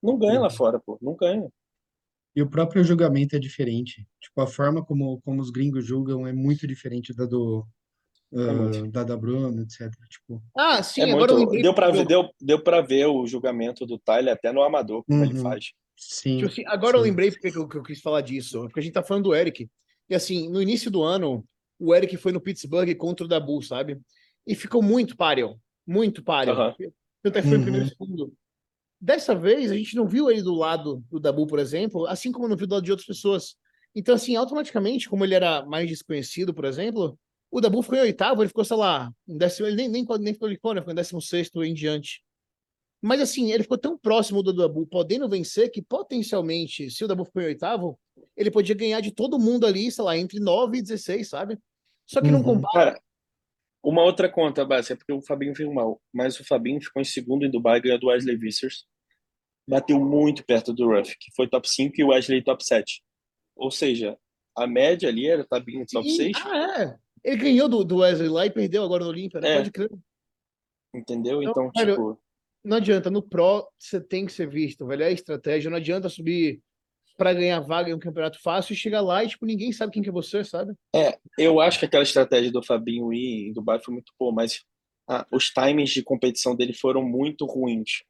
Não 0.03 0.17
ganha 0.19 0.39
lá 0.39 0.47
Uhum. 0.49 0.53
fora, 0.53 0.79
pô, 0.79 0.97
não 1.01 1.15
ganha. 1.15 1.49
E 2.35 2.41
o 2.41 2.49
próprio 2.49 2.83
julgamento 2.83 3.35
é 3.35 3.39
diferente. 3.39 4.05
Tipo, 4.19 4.41
a 4.41 4.47
forma 4.47 4.83
como, 4.83 5.21
como 5.21 5.39
os 5.41 5.49
gringos 5.49 5.85
julgam 5.85 6.27
é 6.27 6.33
muito 6.33 6.67
diferente 6.67 7.13
da 7.15 7.25
do 7.25 7.65
É 8.35 8.37
ah, 8.49 8.87
da 8.91 9.03
da 9.03 9.15
Bruna, 9.17 9.61
etc. 9.61 9.91
Tipo, 10.09 10.41
Ah, 10.57 10.81
sim, 10.81 11.01
É 11.01 11.11
agora 11.11 11.31
eu 11.31 11.35
muito. 11.37 11.45
lembrei. 11.45 11.61
Deu 11.61 11.73
pra, 11.75 11.85
porque 11.91 11.97
ver, 11.99 12.03
eu- 12.15 12.23
deu, 12.23 12.31
deu 12.41 12.63
pra 12.63 12.81
ver 12.81 13.05
o 13.05 13.27
julgamento 13.27 13.85
do 13.85 13.99
Tyler 13.99 14.33
até 14.33 14.51
no 14.51 14.63
Amador, 14.63 15.03
como 15.05 15.23
ele 15.23 15.35
Uhum. 15.35 15.43
faz. 15.43 15.71
sim, 15.95 16.37
Tipo 16.37 16.49
assim, 16.51 16.63
agora 16.65 16.97
eu 16.97 17.03
sim. 17.03 17.09
lembrei 17.09 17.29
porque 17.31 17.51
que 17.51 17.57
eu, 17.57 17.67
que 17.67 17.77
eu 17.77 17.83
quis 17.83 18.01
falar 18.01 18.21
disso. 18.21 18.61
Porque 18.61 18.79
a 18.79 18.83
gente 18.83 18.93
tá 18.93 19.03
falando 19.03 19.25
do 19.25 19.35
Eric. 19.35 19.69
E 20.09 20.15
assim, 20.15 20.49
no 20.49 20.59
início 20.59 20.89
do 20.89 21.03
ano, 21.03 21.45
o 21.79 21.93
Eric 21.93 22.17
foi 22.17 22.31
no 22.31 22.41
Pittsburgh 22.41 22.91
contra 22.95 23.23
o 23.25 23.29
Dabu, 23.29 23.61
sabe? 23.61 24.01
E 24.47 24.55
ficou 24.55 24.81
muito 24.81 25.15
páreo. 25.15 25.55
Muito 25.85 26.23
páreo. 26.23 26.53
Aham. 26.53 26.75
Tanto 27.21 27.37
é 27.37 27.41
que 27.43 27.47
foi 27.47 27.57
Uhum. 27.57 27.61
o 27.61 27.63
primeiro 27.63 27.85
e 27.85 27.89
segundo. 27.89 28.33
Dessa 29.03 29.35
vez, 29.35 29.69
a 29.69 29.75
gente 29.75 29.97
não 29.97 30.07
viu 30.07 30.31
ele 30.31 30.41
do 30.41 30.53
lado 30.53 31.03
do 31.11 31.19
Dabu, 31.19 31.45
por 31.45 31.59
exemplo, 31.59 32.07
assim 32.07 32.31
como 32.31 32.47
não 32.47 32.55
viu 32.55 32.65
do 32.65 32.75
lado 32.75 32.85
de 32.85 32.91
outras 32.91 33.05
pessoas. 33.05 33.57
Então, 33.93 34.15
assim, 34.15 34.37
automaticamente, 34.37 35.09
como 35.09 35.25
ele 35.25 35.35
era 35.35 35.65
mais 35.65 35.89
desconhecido, 35.89 36.53
por 36.53 36.63
exemplo, 36.63 37.19
o 37.51 37.59
Dabu 37.59 37.81
ficou 37.81 37.97
em 37.97 38.01
oitavo, 38.01 38.41
ele 38.41 38.47
ficou, 38.47 38.63
sei 38.63 38.77
lá, 38.77 39.11
em 39.27 39.37
décimo, 39.37 39.67
ele 39.67 39.75
nem, 39.75 39.89
nem, 39.89 40.05
nem 40.21 40.33
ficou 40.33 40.47
de 40.47 40.55
ficou 40.55 40.73
em 40.73 40.95
décimo 40.95 41.21
sexto 41.21 41.61
em 41.65 41.73
diante. 41.73 42.23
Mas 43.01 43.19
assim, 43.19 43.51
ele 43.51 43.63
ficou 43.63 43.77
tão 43.77 43.97
próximo 43.97 44.41
do 44.41 44.53
Dabu, 44.53 44.87
podendo 44.87 45.27
vencer, 45.27 45.69
que 45.69 45.81
potencialmente, 45.81 46.89
se 46.89 47.03
o 47.03 47.07
Dabu 47.07 47.25
ficou 47.25 47.41
em 47.41 47.47
oitavo, 47.47 47.99
ele 48.37 48.49
podia 48.49 48.73
ganhar 48.73 49.01
de 49.01 49.11
todo 49.11 49.37
mundo 49.37 49.67
ali, 49.67 49.91
sei 49.91 50.03
lá, 50.05 50.17
entre 50.17 50.39
9 50.39 50.77
e 50.77 50.81
16, 50.81 51.27
sabe? 51.27 51.59
Só 52.07 52.21
que 52.21 52.31
não 52.31 52.39
Uhum. 52.39 52.45
compara. 52.45 52.91
Cara, 52.91 53.01
uma 53.83 54.01
outra 54.01 54.29
conta, 54.29 54.63
base, 54.63 54.93
é 54.93 54.95
porque 54.95 55.11
o 55.11 55.21
Fabinho 55.21 55.53
veio 55.53 55.73
mal, 55.73 56.01
mas 56.13 56.39
o 56.39 56.45
Fabinho 56.45 56.81
ficou 56.81 57.01
em 57.01 57.05
segundo 57.05 57.45
em 57.45 57.51
Dubai, 57.51 57.81
ganhou 57.81 57.99
do 57.99 58.07
Wesley 58.07 58.37
Vissers. 58.37 58.85
Bateu 59.67 59.99
muito 59.99 60.45
perto 60.45 60.73
do 60.73 60.87
Ruff, 60.87 61.15
que 61.17 61.31
foi 61.35 61.47
top 61.47 61.69
5 61.69 61.93
e 61.97 62.03
o 62.03 62.07
Wesley 62.09 62.43
top 62.43 62.65
7. 62.65 63.01
Ou 63.55 63.71
seja, 63.71 64.17
a 64.55 64.67
média 64.67 65.07
ali 65.09 65.27
era 65.27 65.45
Fabinho 65.45 65.85
top 65.91 66.07
E- 66.07 66.11
6, 66.11 66.37
ah, 66.45 66.81
é. 66.81 66.97
Ele 67.23 67.37
ganhou 67.37 67.69
do, 67.69 67.83
do 67.83 67.97
Wesley 67.97 68.27
lá 68.27 68.45
e 68.45 68.51
perdeu 68.51 68.83
agora 68.83 69.03
no 69.03 69.09
Olímpia, 69.09 69.39
né? 69.39 69.49
É. 69.49 69.55
Pode 69.57 69.71
crer. 69.71 69.89
entendeu? 70.93 71.41
Então, 71.41 71.67
Então, 71.67 71.85
tipo, 71.85 72.19
Não 72.63 72.77
adianta, 72.77 73.09
no 73.09 73.21
Pro 73.21 73.67
você 73.79 74.01
tem 74.01 74.25
que 74.25 74.33
ser 74.33 74.49
visto, 74.49 74.85
velho. 74.85 75.03
É 75.03 75.11
estratégia. 75.11 75.69
Não 75.69 75.77
adianta 75.77 76.09
subir 76.09 76.61
pra 77.17 77.33
ganhar 77.33 77.59
vaga 77.61 77.89
em 77.89 77.93
um 77.93 77.99
campeonato 77.99 78.41
fácil 78.41 78.73
e 78.73 78.75
chegar 78.75 79.01
lá 79.01 79.23
e, 79.23 79.27
tipo, 79.29 79.45
ninguém 79.45 79.71
sabe 79.71 79.93
quem 79.93 80.01
que 80.03 80.09
é 80.09 80.11
você, 80.11 80.43
sabe? 80.43 80.73
eu 81.37 81.59
acho 81.61 81.79
que 81.79 81.85
aquela 81.85 82.03
estratégia 82.03 82.51
do 82.51 82.63
Fabinho 82.63 83.13
ir 83.13 83.47
em 83.49 83.53
Dubai 83.53 83.79
foi 83.79 83.93
muito 83.93 84.11
boa, 84.19 84.33
mas 84.33 84.63
ah, 85.07 85.25
os 85.31 85.49
timings 85.49 85.91
de 85.91 86.03
competição 86.03 86.55
dele 86.55 86.73
foram 86.73 87.03
muito 87.03 87.45
ruins. 87.45 88.03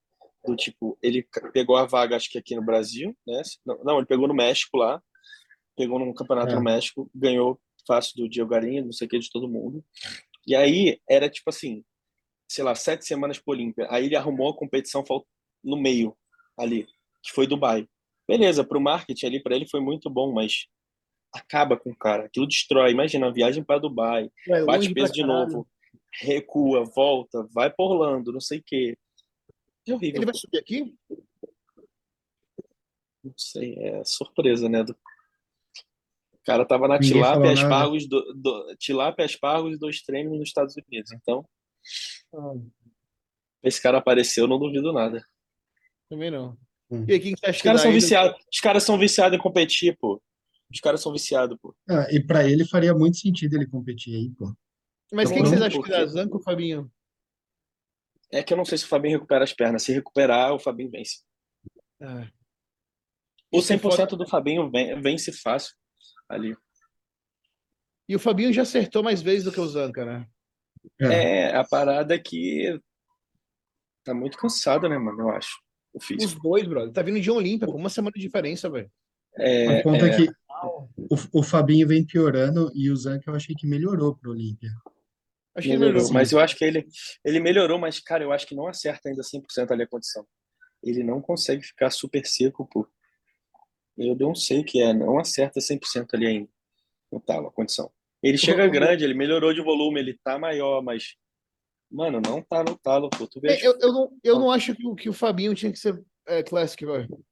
Do 0.45 0.55
tipo, 0.55 0.97
ele 1.01 1.25
pegou 1.53 1.75
a 1.77 1.85
vaga, 1.85 2.15
acho 2.15 2.29
que 2.29 2.37
aqui 2.37 2.55
no 2.55 2.63
Brasil, 2.63 3.15
né? 3.25 3.41
Não, 3.65 3.83
não, 3.83 3.97
ele 3.97 4.05
pegou 4.05 4.27
no 4.27 4.33
México 4.33 4.77
lá, 4.77 5.01
pegou 5.75 5.97
num 5.99 6.13
campeonato 6.13 6.51
É. 6.51 6.55
no 6.55 6.61
México, 6.63 7.09
ganhou 7.15 7.59
fácil 7.87 8.15
do 8.17 8.29
Diego 8.29 8.49
Garinha, 8.49 8.83
não 8.83 8.91
sei 8.91 9.07
o 9.07 9.09
que, 9.09 9.19
de 9.19 9.29
todo 9.29 9.47
mundo. 9.49 9.83
E 10.45 10.55
aí 10.55 10.99
era 11.09 11.29
tipo 11.29 11.49
assim, 11.49 11.83
sei 12.47 12.63
lá, 12.63 12.75
sete 12.75 13.05
semanas 13.05 13.39
pro 13.39 13.53
Olímpia. 13.53 13.87
Aí 13.89 14.05
ele 14.05 14.15
arrumou 14.15 14.49
a 14.49 14.55
competição 14.57 15.03
no 15.63 15.77
meio 15.77 16.15
ali, 16.57 16.85
que 17.21 17.31
foi 17.31 17.47
Dubai. 17.47 17.87
Beleza, 18.27 18.63
pro 18.63 18.79
marketing 18.81 19.25
ali 19.25 19.41
para 19.41 19.55
ele 19.55 19.67
foi 19.67 19.79
muito 19.79 20.09
bom, 20.09 20.31
mas 20.33 20.67
acaba 21.33 21.77
com 21.77 21.91
o 21.91 21.95
cara. 21.95 22.25
Aquilo 22.25 22.47
destrói. 22.47 22.91
Imagina, 22.91 23.27
a 23.27 23.31
viagem 23.31 23.63
para 23.63 23.79
Dubai, 23.79 24.29
É 24.49 24.63
bate 24.65 24.93
peso 24.93 25.11
de 25.13 25.21
caralho. 25.21 25.47
novo, 25.51 25.67
recua, 26.21 26.83
volta, 26.85 27.47
vai 27.53 27.69
por 27.71 27.91
Orlando, 27.93 28.31
não 28.31 28.39
sei 28.41 28.59
o 28.59 28.63
quê. 28.65 28.97
É 29.87 29.93
horrível. 29.93 30.19
Ele 30.19 30.25
vai 30.25 30.35
subir 30.35 30.57
aqui? 30.59 30.95
Não 33.23 33.33
sei, 33.37 33.75
é 33.79 34.03
surpresa, 34.03 34.67
né? 34.67 34.83
Do... 34.83 34.91
O 34.91 36.45
cara 36.45 36.65
tava 36.65 36.87
na 36.87 36.95
Ninguém 36.95 37.13
tilápia, 37.13 37.51
aspargos, 37.53 38.07
do, 38.07 38.33
do, 38.33 38.75
tilápia, 38.77 39.25
aspargos 39.25 39.75
e 39.75 39.79
dois 39.79 40.01
treinos 40.01 40.37
nos 40.37 40.49
Estados 40.49 40.75
Unidos. 40.75 41.11
Então, 41.13 41.47
Ah, 42.35 42.53
esse 43.63 43.81
cara 43.81 43.97
apareceu, 43.97 44.45
não 44.47 44.59
duvido 44.59 44.91
nada. 44.91 45.25
também 46.09 46.29
não. 46.29 46.57
Hum. 46.91 47.05
E 47.07 47.13
aí, 47.13 47.19
quem 47.19 47.33
que 47.33 47.49
Os 47.49 47.61
caras 47.61 47.81
são 47.81 47.91
viciados. 47.91 48.37
Os 48.51 48.59
caras 48.59 48.83
são 48.83 48.97
viciados 48.97 49.37
em 49.37 49.41
competir, 49.41 49.97
pô. 49.97 50.21
Os 50.69 50.79
caras 50.81 51.01
são 51.01 51.13
viciados, 51.13 51.57
pô. 51.61 51.73
Ah, 51.89 52.07
e 52.11 52.19
pra 52.21 52.43
ele 52.47 52.65
faria 52.65 52.93
muito 52.93 53.17
sentido 53.17 53.55
ele 53.55 53.65
competir 53.67 54.15
aí, 54.15 54.29
pô. 54.31 54.53
Mas 55.13 55.29
Então, 55.29 55.35
quem 55.35 55.43
que 55.43 55.49
vocês 55.49 55.61
acham 55.61 55.81
que 55.81 55.89
dá? 55.89 56.05
Zanco 56.05 56.37
ou 56.37 56.43
Fabinho? 56.43 56.91
É 58.33 58.41
que 58.43 58.51
eu 58.53 58.57
não 58.57 58.65
sei 58.65 58.77
se 58.77 58.85
o 58.85 58.87
Fabinho 58.87 59.15
recupera 59.17 59.43
as 59.43 59.53
pernas. 59.53 59.83
Se 59.83 59.93
recuperar, 59.93 60.53
o 60.53 60.59
Fabinho 60.59 60.89
vence. 60.89 61.19
Ah. 62.01 62.27
O 63.51 63.59
Isso 63.59 63.71
é 63.71 63.77
100% 63.77 63.81
foda. 63.81 64.15
do 64.17 64.27
Fabinho 64.27 64.69
ven- 64.71 64.99
vence 65.01 65.31
fácil 65.31 65.75
ali. 66.27 66.55
E 68.09 68.15
o 68.15 68.19
Fabinho 68.19 68.51
já 68.51 68.63
acertou 68.63 69.03
mais 69.03 69.21
vezes 69.21 69.43
do 69.45 69.51
que 69.51 69.59
o 69.59 69.67
Zanca, 69.67 70.03
né? 70.03 70.27
É. 70.99 71.05
É, 71.51 71.55
a 71.55 71.63
parada 71.63 72.13
é 72.15 72.19
que 72.19 72.79
tá 74.03 74.13
muito 74.13 74.37
cansado, 74.37 74.89
né, 74.89 74.97
mano? 74.97 75.21
Eu 75.21 75.29
acho. 75.29 75.61
O 75.93 75.99
Os 75.99 76.33
dois, 76.33 76.67
brother. 76.67 76.91
Tá 76.91 77.01
vindo 77.03 77.21
de 77.21 77.29
Olímpia, 77.29 77.67
com 77.67 77.77
uma 77.77 77.89
semana 77.89 78.11
de 78.15 78.21
diferença, 78.21 78.69
velho. 78.69 78.91
É, 79.37 79.79
A 79.79 79.83
conta 79.83 80.07
é, 80.07 80.09
é 80.09 80.15
que 80.17 80.29
o, 80.97 81.39
o 81.39 81.43
Fabinho 81.43 81.87
vem 81.87 82.05
piorando 82.05 82.71
e 82.75 82.89
o 82.89 82.95
Zanca 82.95 83.29
eu 83.29 83.35
achei 83.35 83.55
que 83.55 83.67
melhorou 83.67 84.15
pro 84.17 84.31
Olímpia. 84.31 84.71
Acho 85.55 85.67
que 85.67 85.71
ele 85.73 85.77
melhorou, 85.79 86.01
melhorou. 86.01 86.13
mas 86.13 86.31
eu 86.31 86.39
acho 86.39 86.55
que 86.57 86.65
ele, 86.65 86.85
ele 87.23 87.39
melhorou, 87.39 87.77
mas, 87.79 87.99
cara, 87.99 88.23
eu 88.23 88.31
acho 88.31 88.47
que 88.47 88.55
não 88.55 88.67
acerta 88.67 89.09
ainda 89.09 89.21
100% 89.21 89.71
ali 89.71 89.83
a 89.83 89.87
condição. 89.87 90.25
Ele 90.81 91.03
não 91.03 91.21
consegue 91.21 91.63
ficar 91.63 91.89
super 91.91 92.25
seco, 92.25 92.67
pô. 92.67 92.87
Eu 93.97 94.15
não 94.15 94.33
sei 94.33 94.61
o 94.61 94.65
que 94.65 94.81
é, 94.81 94.93
não 94.93 95.19
acerta 95.19 95.59
100% 95.61 96.07
ali 96.15 96.25
ainda. 96.25 96.49
Não 97.11 97.19
tava 97.19 97.47
a 97.47 97.51
condição. 97.51 97.91
Ele 98.23 98.37
chega 98.37 98.67
grande, 98.67 99.03
ele 99.03 99.13
melhorou 99.13 99.53
de 99.53 99.61
volume, 99.61 99.99
ele 99.99 100.17
tá 100.23 100.39
maior, 100.39 100.81
mas. 100.81 101.15
Mano, 101.91 102.19
não 102.25 102.41
tá 102.41 102.63
no 102.63 102.75
talo, 102.77 103.09
pô. 103.09 103.27
Tu 103.27 103.39
vê. 103.39 103.49
É, 103.53 103.67
Eu, 103.67 103.77
eu, 103.79 103.93
não, 103.93 104.17
eu 104.23 104.39
não 104.39 104.49
acho 104.51 104.73
que, 104.75 104.87
o- 104.87 104.95
que 104.95 105.09
o 105.09 105.13
Fabinho 105.13 105.53
tinha 105.53 105.71
que 105.71 105.77
ser 105.77 106.03
é, 106.27 106.41
Classic, 106.41 106.83
velho. 106.83 107.23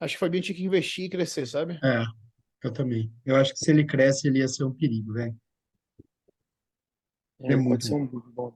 Acho 0.00 0.14
que 0.14 0.16
o 0.16 0.20
Fabinho 0.26 0.42
tinha 0.42 0.56
que 0.56 0.64
investir 0.64 1.04
e 1.04 1.10
crescer, 1.10 1.46
sabe? 1.46 1.78
É, 1.84 2.02
eu 2.64 2.72
também. 2.72 3.12
Eu 3.24 3.36
acho 3.36 3.52
que 3.52 3.58
se 3.60 3.70
ele 3.70 3.84
cresce, 3.86 4.26
ele 4.26 4.38
ia 4.40 4.48
ser 4.48 4.64
um 4.64 4.74
perigo, 4.74 5.12
velho. 5.12 5.36
É, 7.42 7.46
é 7.46 7.56
pode 7.56 7.56
muito 7.56 7.84
ser 7.84 7.94
um 7.94 8.06
bom. 8.06 8.54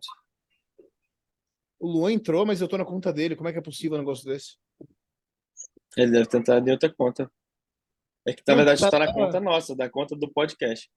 O 1.81 1.87
Luan 1.89 2.13
entrou, 2.13 2.47
mas 2.47 2.61
eu 2.61 2.69
tô 2.69 2.79
na 2.79 2.85
conta 2.85 3.13
dele. 3.13 3.37
Como 3.37 3.49
é 3.49 3.53
que 3.53 3.59
é 3.59 3.63
possível 3.63 3.97
um 3.97 4.01
negócio 4.01 4.25
desse? 4.25 4.57
Ele 5.97 6.11
deve 6.13 6.27
tentar 6.27 6.61
de 6.61 6.71
outra 6.71 6.93
conta. 6.93 7.31
É 8.27 8.33
que, 8.33 8.43
na 8.47 8.55
verdade, 8.55 8.81
tá- 8.81 8.91
tá 8.91 8.99
na 8.99 9.13
conta 9.13 9.41
nossa, 9.41 9.77
da 9.77 9.89
conta 9.89 10.17
do 10.17 10.31
podcast. 10.33 10.91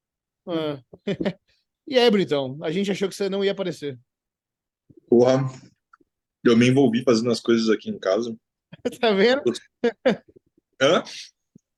Ah. 0.48 0.82
e 1.86 2.00
aí, 2.00 2.10
Britão? 2.10 2.58
A 2.64 2.72
gente 2.72 2.90
achou 2.90 3.10
que 3.10 3.16
você 3.16 3.30
não 3.30 3.44
ia 3.44 3.52
aparecer. 3.52 4.00
Porra, 5.10 5.40
eu 6.44 6.56
me 6.56 6.68
envolvi 6.70 7.04
fazendo 7.04 7.30
as 7.32 7.42
coisas 7.42 7.70
aqui 7.70 7.90
em 7.90 8.00
casa. 8.00 8.36
Tá 9.00 9.12
vendo? 9.12 9.44
Hã? 10.82 11.04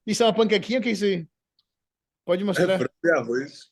Isso 0.05 0.23
é 0.23 0.25
uma 0.25 0.33
panquequinha? 0.35 0.79
O 0.79 0.81
que 0.81 0.89
é 0.89 0.91
isso 0.91 1.05
aí? 1.05 1.27
Pode 2.25 2.41
É 2.41 2.45
mostrar. 2.45 2.77
frango 2.77 2.93
e 3.03 3.11
arroz. 3.11 3.71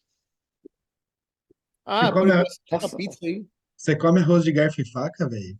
Ah, 1.89 2.07
Você 2.07 2.11
come 2.13 2.31
a- 2.33 2.43
por 2.69 2.75
essa 2.75 2.97
pizza 2.97 3.17
aí. 3.25 3.45
Você 3.77 3.97
come 3.97 4.19
arroz 4.19 4.43
de 4.43 4.51
garfo 4.51 4.81
e 4.81 4.91
faca, 4.91 5.29
velho? 5.29 5.57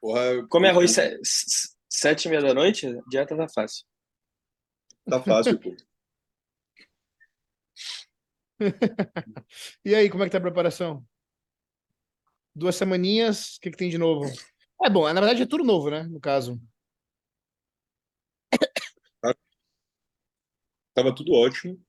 Porra, 0.00 0.20
eu- 0.32 0.48
Come 0.48 0.66
arroz 0.68 0.90
se- 0.90 1.20
se- 1.22 1.76
sete 1.88 2.26
e 2.26 2.28
meia 2.28 2.42
da 2.42 2.52
noite, 2.52 2.86
a 2.88 3.00
dieta 3.08 3.36
tá 3.36 3.46
fácil. 3.48 3.86
Tá 5.08 5.22
fácil, 5.22 5.60
pô. 5.60 5.76
E 9.84 9.94
aí, 9.94 10.10
como 10.10 10.24
é 10.24 10.26
que 10.26 10.32
tá 10.32 10.38
a 10.38 10.40
preparação? 10.40 11.06
Duas 12.52 12.74
semaninhas, 12.74 13.54
o 13.56 13.60
que, 13.60 13.70
que 13.70 13.76
tem 13.76 13.88
de 13.88 13.98
novo? 13.98 14.24
É 14.82 14.90
bom, 14.90 15.04
na 15.12 15.20
verdade 15.20 15.42
é 15.42 15.46
tudo 15.46 15.62
novo, 15.62 15.88
né? 15.88 16.02
No 16.02 16.18
caso. 16.20 16.60
Tava 20.94 21.14
tudo 21.14 21.32
ótimo. 21.32 21.80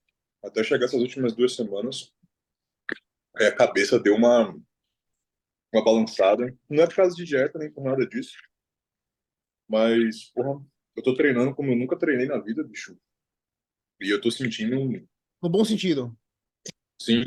Até 0.43 0.63
chegar 0.63 0.85
essas 0.85 1.01
últimas 1.01 1.33
duas 1.35 1.55
semanas. 1.55 2.13
Aí 3.35 3.45
a 3.47 3.55
cabeça 3.55 3.99
deu 3.99 4.15
uma, 4.15 4.49
uma 5.73 5.83
balançada. 5.83 6.55
Não 6.69 6.83
é 6.83 6.87
por 6.87 6.95
causa 6.95 7.15
de 7.15 7.25
dieta, 7.25 7.57
nem 7.59 7.71
por 7.71 7.83
nada 7.83 8.05
disso. 8.07 8.37
Mas, 9.67 10.25
porra, 10.33 10.65
eu 10.95 11.03
tô 11.03 11.13
treinando 11.13 11.53
como 11.55 11.71
eu 11.71 11.75
nunca 11.75 11.97
treinei 11.97 12.27
na 12.27 12.39
vida, 12.39 12.63
bicho. 12.63 12.97
E 14.01 14.09
eu 14.09 14.19
tô 14.19 14.31
sentindo, 14.31 14.75
No 15.41 15.49
bom 15.49 15.63
sentido. 15.63 16.17
sim, 17.01 17.23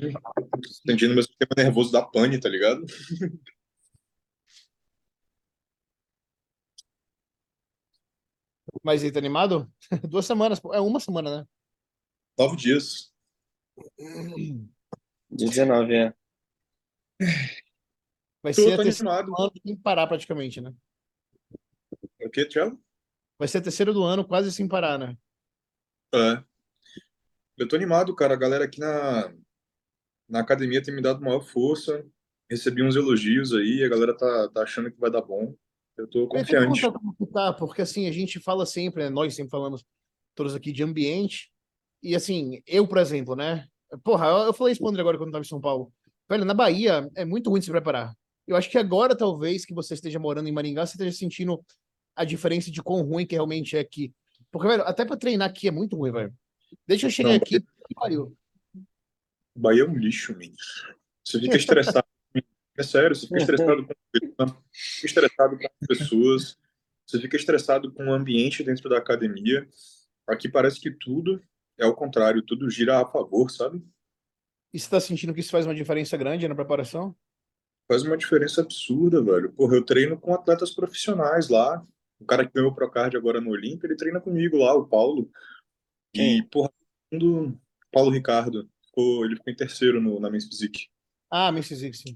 sentindo 0.87 1.15
meu 1.15 1.23
sistema 1.23 1.51
nervoso 1.57 1.93
da 1.93 2.03
pane, 2.03 2.41
tá 2.41 2.49
ligado? 2.49 2.85
Mas 8.83 9.03
aí, 9.05 9.13
tá 9.13 9.19
animado? 9.19 9.73
Duas 10.09 10.27
semanas, 10.27 10.61
é 10.73 10.81
uma 10.81 10.99
semana, 10.99 11.39
né? 11.43 11.49
Nove 12.39 12.57
dias. 12.57 13.13
19, 15.33 15.95
é. 15.95 16.15
Vai 18.43 18.53
Tô, 18.53 18.63
ser 18.63 18.73
a 18.73 18.77
tô 18.77 18.83
terceira 18.83 19.11
animado. 19.13 19.27
do 19.27 19.43
ano 19.43 19.53
sem 19.65 19.77
parar 19.77 20.07
praticamente, 20.07 20.61
né? 20.61 20.75
O 22.21 22.31
quê, 22.31 22.45
Thiago? 22.45 22.81
Vai 23.39 23.49
ser 23.49 23.59
a 23.59 23.63
terceira 23.63 23.93
do 23.93 24.03
ano 24.03 24.27
quase 24.27 24.53
sem 24.53 24.69
parar, 24.69 24.99
né? 24.99 25.17
É. 26.15 26.43
Eu 27.57 27.67
tô 27.67 27.77
animado, 27.77 28.15
cara. 28.15 28.35
A 28.35 28.37
galera 28.37 28.65
aqui 28.65 28.79
na, 28.79 29.33
na 30.29 30.41
academia 30.41 30.83
tem 30.83 30.95
me 30.95 31.03
dado 31.03 31.23
maior 31.23 31.41
força. 31.41 32.07
Recebi 32.51 32.83
uns 32.83 32.97
elogios 32.97 33.53
aí, 33.55 33.83
a 33.83 33.89
galera 33.89 34.17
tá, 34.17 34.49
tá 34.51 34.63
achando 34.63 34.91
que 34.91 35.01
vai 35.01 35.11
dar 35.11 35.23
bom. 35.23 35.55
Eu 35.97 36.07
tô 36.09 36.29
que 36.29 36.39
confiante. 36.39 36.83
contar 36.83 36.99
como 36.99 37.17
que 37.17 37.27
tá, 37.27 37.53
porque 37.53 37.83
assim, 37.83 38.09
a 38.09 38.13
gente 38.13 38.41
fala 38.41 38.67
sempre, 38.67 39.05
né? 39.05 39.11
Nós 39.11 39.35
sempre 39.35 39.51
falamos 39.51 39.85
todos 40.35 40.55
aqui 40.55 40.73
de 40.73 40.83
ambiente. 40.83 41.51
E 42.03 42.15
assim, 42.15 42.61
eu, 42.67 42.87
por 42.87 42.99
exemplo, 42.99 43.37
né? 43.37 43.67
Porra, 43.99 44.27
eu, 44.27 44.37
eu 44.47 44.53
falei 44.53 44.73
isso 44.73 44.81
pro 44.81 44.91
André 44.91 45.01
agora 45.01 45.19
quando 45.19 45.29
eu 45.29 45.33
tava 45.33 45.45
em 45.45 45.49
São 45.49 45.61
Paulo. 45.61 45.93
Velho, 46.29 46.45
na 46.45 46.55
Bahia 46.55 47.09
é 47.15 47.25
muito 47.25 47.51
ruim 47.51 47.61
de 47.61 47.67
se 47.67 47.71
preparar. 47.71 48.15
Eu 48.47 48.57
acho 48.57 48.71
que 48.71 48.79
agora, 48.79 49.17
talvez, 49.17 49.65
que 49.65 49.75
você 49.75 49.95
esteja 49.95 50.19
morando 50.19 50.49
em 50.49 50.53
Maringá, 50.53 50.87
você 50.87 50.93
esteja 50.93 51.17
sentindo 51.17 51.65
a 52.17 52.25
diferença 52.25 52.71
de 52.71 52.83
quão 52.83 53.03
ruim 53.03 53.27
que 53.27 53.35
realmente 53.35 53.77
é 53.77 53.81
aqui. 53.81 54.13
Porque, 54.51 54.69
velho, 54.69 54.83
até 54.83 55.05
pra 55.05 55.17
treinar 55.17 55.49
aqui 55.49 55.69
é 55.69 55.71
muito 55.71 55.97
ruim, 55.97 56.13
velho. 56.13 56.35
Deixa 56.87 57.07
eu 57.07 57.11
chegar 57.11 57.31
Não, 57.31 57.37
aqui. 57.37 57.63
pariu. 57.95 58.37
Bahia 59.57 59.83
é 59.83 59.87
um 59.87 59.97
lixo, 59.97 60.37
menino. 60.37 60.57
Você 61.25 61.41
fica 61.41 61.57
estressado. 61.57 62.07
É 62.75 62.83
sério, 62.83 63.15
você 63.15 63.27
fica 63.27 63.37
estressado 63.37 63.87
com 63.87 63.95
fica 64.73 65.07
estressado 65.07 65.59
com 65.59 65.67
as 65.67 65.87
pessoas, 65.87 66.59
você 67.07 67.21
fica 67.21 67.37
estressado 67.37 67.93
com 67.93 68.07
o 68.07 68.13
ambiente 68.15 68.65
dentro 68.65 68.89
da 68.89 68.97
academia. 68.97 69.69
Aqui 70.27 70.49
parece 70.49 70.81
que 70.81 70.91
tudo 70.91 71.39
é 71.79 71.85
ao 71.85 71.95
contrário, 71.95 72.43
tudo 72.43 72.71
gira 72.71 73.01
a 73.01 73.07
favor, 73.07 73.51
sabe? 73.51 73.83
E 74.73 74.79
você 74.79 74.89
tá 74.89 75.01
sentindo 75.01 75.35
que 75.35 75.41
isso 75.41 75.51
faz 75.51 75.67
uma 75.67 75.75
diferença 75.75 76.17
grande 76.17 76.49
na 76.49 76.55
preparação? 76.55 77.15
Faz 77.87 78.03
uma 78.03 78.17
diferença 78.17 78.63
absurda, 78.63 79.23
velho. 79.23 79.53
Porra, 79.53 79.77
eu 79.77 79.85
treino 79.85 80.19
com 80.19 80.33
atletas 80.33 80.75
profissionais 80.75 81.49
lá. 81.49 81.85
O 82.19 82.25
cara 82.25 82.47
que 82.47 82.53
ganhou 82.55 82.71
o 82.71 82.75
Procard 82.75 83.17
agora 83.17 83.41
no 83.41 83.51
Olímpia, 83.51 83.87
ele 83.87 83.97
treina 83.97 84.21
comigo 84.21 84.57
lá, 84.57 84.75
o 84.75 84.87
Paulo. 84.87 85.31
E, 86.15 86.43
porra, 86.51 86.73
mundo, 87.13 87.61
Paulo 87.91 88.11
Ricardo, 88.11 88.69
ficou, 88.87 89.25
ele 89.25 89.37
ficou 89.37 89.53
em 89.53 89.57
terceiro 89.57 90.01
no, 90.01 90.19
na 90.19 90.31
Men's 90.31 90.47
Physique. 90.47 90.89
Ah, 91.31 91.49
Mrs. 91.49 91.77
Zixi. 91.77 92.15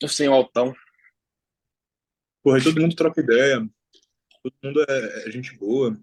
Eu 0.00 0.08
sei 0.08 0.28
um 0.28 0.34
altão. 0.34 0.74
Porra, 2.42 2.58
aí 2.58 2.64
todo 2.64 2.80
mundo 2.80 2.94
troca 2.94 3.20
ideia, 3.20 3.58
todo 4.42 4.54
mundo 4.62 4.84
é, 4.88 5.28
é 5.28 5.30
gente 5.30 5.56
boa, 5.58 5.98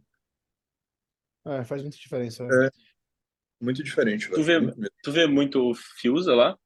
É, 1.46 1.64
faz 1.64 1.82
muita 1.82 1.98
diferença. 1.98 2.44
É. 2.44 2.70
muito 3.62 3.84
diferente, 3.84 4.26
velho. 4.30 4.36
Tu 4.36 4.44
vê- 4.44 4.60
Muito. 4.60 4.92
Tu 5.04 5.12
vê 5.12 5.28
muito 5.28 5.72
o 5.72 5.76
Fiuza 5.76 6.34
lá? 6.34 6.58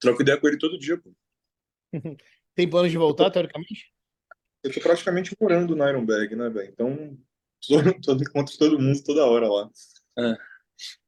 Troco 0.00 0.22
ideia 0.22 0.38
com 0.38 0.46
ele 0.48 0.58
todo 0.58 0.78
dia, 0.78 0.98
pô. 1.00 1.14
Tem 2.54 2.68
planos 2.68 2.90
de 2.90 2.98
voltar, 2.98 3.30
teoricamente? 3.30 3.92
Eu 4.62 4.72
tô 4.72 4.80
praticamente 4.80 5.36
morando 5.40 5.74
na 5.74 5.88
Ironberg, 5.90 6.36
né, 6.36 6.48
velho? 6.48 6.70
Então, 6.70 7.18
tô, 8.02 8.16
tô 8.16 8.22
encontro 8.22 8.56
todo 8.58 8.78
mundo 8.78 9.02
toda 9.02 9.26
hora 9.26 9.48
lá. 9.48 9.70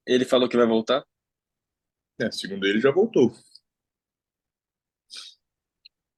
Ele 0.07 0.25
falou 0.25 0.49
que 0.49 0.57
vai 0.57 0.67
voltar? 0.67 1.05
É, 2.21 2.31
segundo 2.31 2.67
ele, 2.67 2.81
já 2.81 2.91
voltou. 2.91 3.33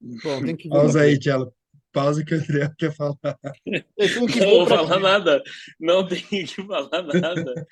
Bom, 0.00 0.44
tem 0.44 0.56
que 0.56 0.68
ver. 0.68 0.74
Pausa 0.74 1.02
aí, 1.02 1.18
Tchelo. 1.18 1.54
Pausa 2.02 2.24
que 2.24 2.34
o 2.34 2.38
André 2.38 2.70
quer 2.78 2.94
falar. 2.94 3.16
Eu 3.66 3.82
tenho 3.96 4.26
que 4.26 4.40
Não 4.40 4.50
vou 4.50 4.66
falar 4.66 4.94
ver. 4.96 5.00
nada. 5.02 5.42
Não 5.80 6.06
tem 6.06 6.20
que 6.22 6.46
falar 6.46 7.02
nada. 7.02 7.66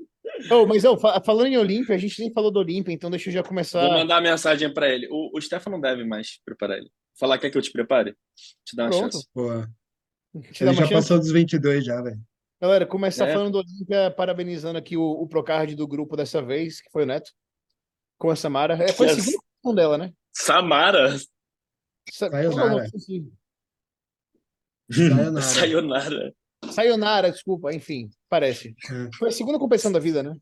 Oh, 0.51 0.67
mas 0.67 0.85
oh, 0.85 0.97
fa- 0.97 1.21
falando 1.21 1.49
em 1.49 1.59
Olímpia, 1.59 1.95
a 1.95 1.99
gente 1.99 2.19
nem 2.21 2.33
falou 2.33 2.51
do 2.51 2.59
Olímpia, 2.61 2.93
então 2.93 3.11
deixa 3.11 3.29
eu 3.29 3.35
já 3.35 3.43
começar. 3.43 3.81
Vou 3.83 3.93
mandar 3.99 4.15
uma 4.17 4.31
mensagem 4.31 4.73
pra 4.73 4.89
ele. 4.89 5.07
O, 5.11 5.37
o 5.37 5.41
Stefano 5.41 5.77
não 5.77 5.81
deve 5.81 6.05
mais 6.05 6.41
preparar 6.45 6.79
ele. 6.79 6.89
Falar, 7.19 7.39
quer 7.39 7.51
que 7.51 7.59
eu 7.59 7.63
te 7.63 7.71
prepare? 7.73 8.15
Te 8.65 8.75
dá 8.77 8.85
uma 8.85 8.91
Pronto. 8.91 9.13
chance. 9.13 9.27
Pô, 9.35 9.49
Te 10.53 10.65
ele 10.65 10.73
já 10.75 10.83
chance. 10.83 10.93
passou 10.95 11.19
dos 11.19 11.31
22 11.31 11.85
já, 11.85 12.01
velho. 12.01 12.19
Galera, 12.61 12.87
começar 12.87 13.29
É. 13.29 13.33
falando 13.33 13.51
do 13.53 13.59
Olímpia, 13.59 14.11
parabenizando 14.17 14.79
aqui 14.79 14.97
o, 14.97 15.03
o 15.03 15.27
Procard 15.29 15.75
do 15.75 15.87
grupo 15.89 16.17
dessa 16.17 16.41
vez, 16.41 16.81
que 16.81 16.91
foi 16.91 17.03
o 17.03 17.07
Neto, 17.07 17.31
com 18.17 18.31
a 18.31 18.37
Samara. 18.37 18.75
É, 18.75 18.89
foi 18.93 19.09
a 19.09 19.11
Yes. 19.11 19.25
segunda 19.25 19.43
questão 19.55 19.75
dela, 19.75 19.99
né? 19.99 20.13
Samara. 20.33 21.17
Sa- 22.11 22.31
Sayonara. 22.31 22.85
é. 22.85 22.89
Sayonara. 24.91 25.41
Sayonara. 25.43 26.35
Sayonara, 26.73 27.31
desculpa, 27.33 27.73
enfim, 27.75 28.09
parece. 28.29 28.75
É. 28.91 29.11
Foi 29.19 29.29
a 29.29 29.33
segunda 29.33 29.59
competição 29.59 29.91
da 29.93 29.99
vida, 29.99 30.23
né? 30.23 30.35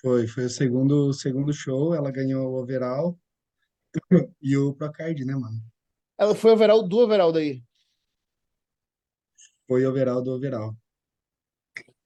Foi, 0.00 0.26
foi 0.26 0.46
o 0.46 0.50
segundo, 0.50 1.12
segundo 1.12 1.52
show, 1.52 1.94
ela 1.94 2.10
ganhou 2.10 2.50
o 2.52 2.60
overall 2.60 3.16
e 4.42 4.56
o 4.56 4.74
Procard, 4.74 5.24
né, 5.24 5.34
mano? 5.34 5.60
Ela 6.18 6.34
foi 6.34 6.50
overall 6.50 6.82
do 6.86 6.98
overall 6.98 7.30
daí. 7.32 7.62
Foi 9.68 9.86
overall 9.86 10.22
do 10.22 10.32
overall. 10.32 10.76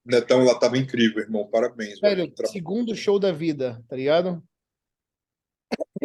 Netão 0.05 0.45
lá 0.45 0.57
tava 0.59 0.79
incrível, 0.79 1.21
irmão. 1.23 1.49
Parabéns, 1.51 1.99
velho. 1.99 2.17
Velho, 2.27 2.35
segundo 2.49 2.95
show 2.95 3.19
da 3.19 3.33
vida, 3.33 3.83
tá 3.89 3.97
ligado? 3.97 4.43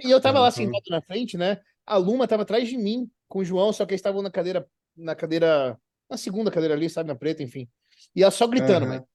E 0.03 0.09
eu 0.09 0.19
tava 0.21 0.37
Uhum. 0.39 0.43
lá 0.45 0.51
sentado 0.51 0.89
na 0.89 1.01
frente, 1.01 1.37
né? 1.37 1.61
A 1.85 1.97
Luma 1.97 2.27
tava 2.27 2.43
atrás 2.43 2.67
de 2.69 2.77
mim 2.77 3.09
com 3.27 3.39
o 3.39 3.45
João, 3.45 3.73
só 3.73 3.85
que 3.85 3.93
eles 3.93 3.99
estavam 3.99 4.21
na 4.21 4.31
cadeira, 4.31 4.67
na 4.95 5.15
cadeira, 5.15 5.79
na 6.09 6.17
segunda 6.17 6.51
cadeira 6.51 6.73
ali, 6.75 6.89
sabe, 6.89 7.07
na 7.07 7.15
preta, 7.15 7.43
enfim. 7.43 7.69
E 8.15 8.21
ela 8.23 8.31
só 8.31 8.47
gritando, 8.47 8.85
Aham. 8.85 8.91
velho. 8.93 9.07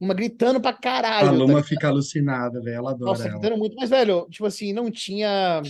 Uma 0.00 0.14
gritando 0.14 0.60
pra 0.60 0.72
A 0.72 0.74
caralho. 0.80 1.30
tá 1.30 1.36
Luma 1.36 1.48
ligado? 1.48 1.64
fica 1.68 1.88
alucinada, 1.88 2.60
velho. 2.62 2.76
Ela 2.76 2.90
adora 2.92 3.10
Nossa, 3.10 3.28
ela. 3.28 3.32
gritando 3.32 3.58
muito. 3.58 3.76
Mas, 3.76 3.90
velho, 3.90 4.26
tipo 4.30 4.46
assim, 4.46 4.72
não 4.72 4.90
tinha. 4.90 5.62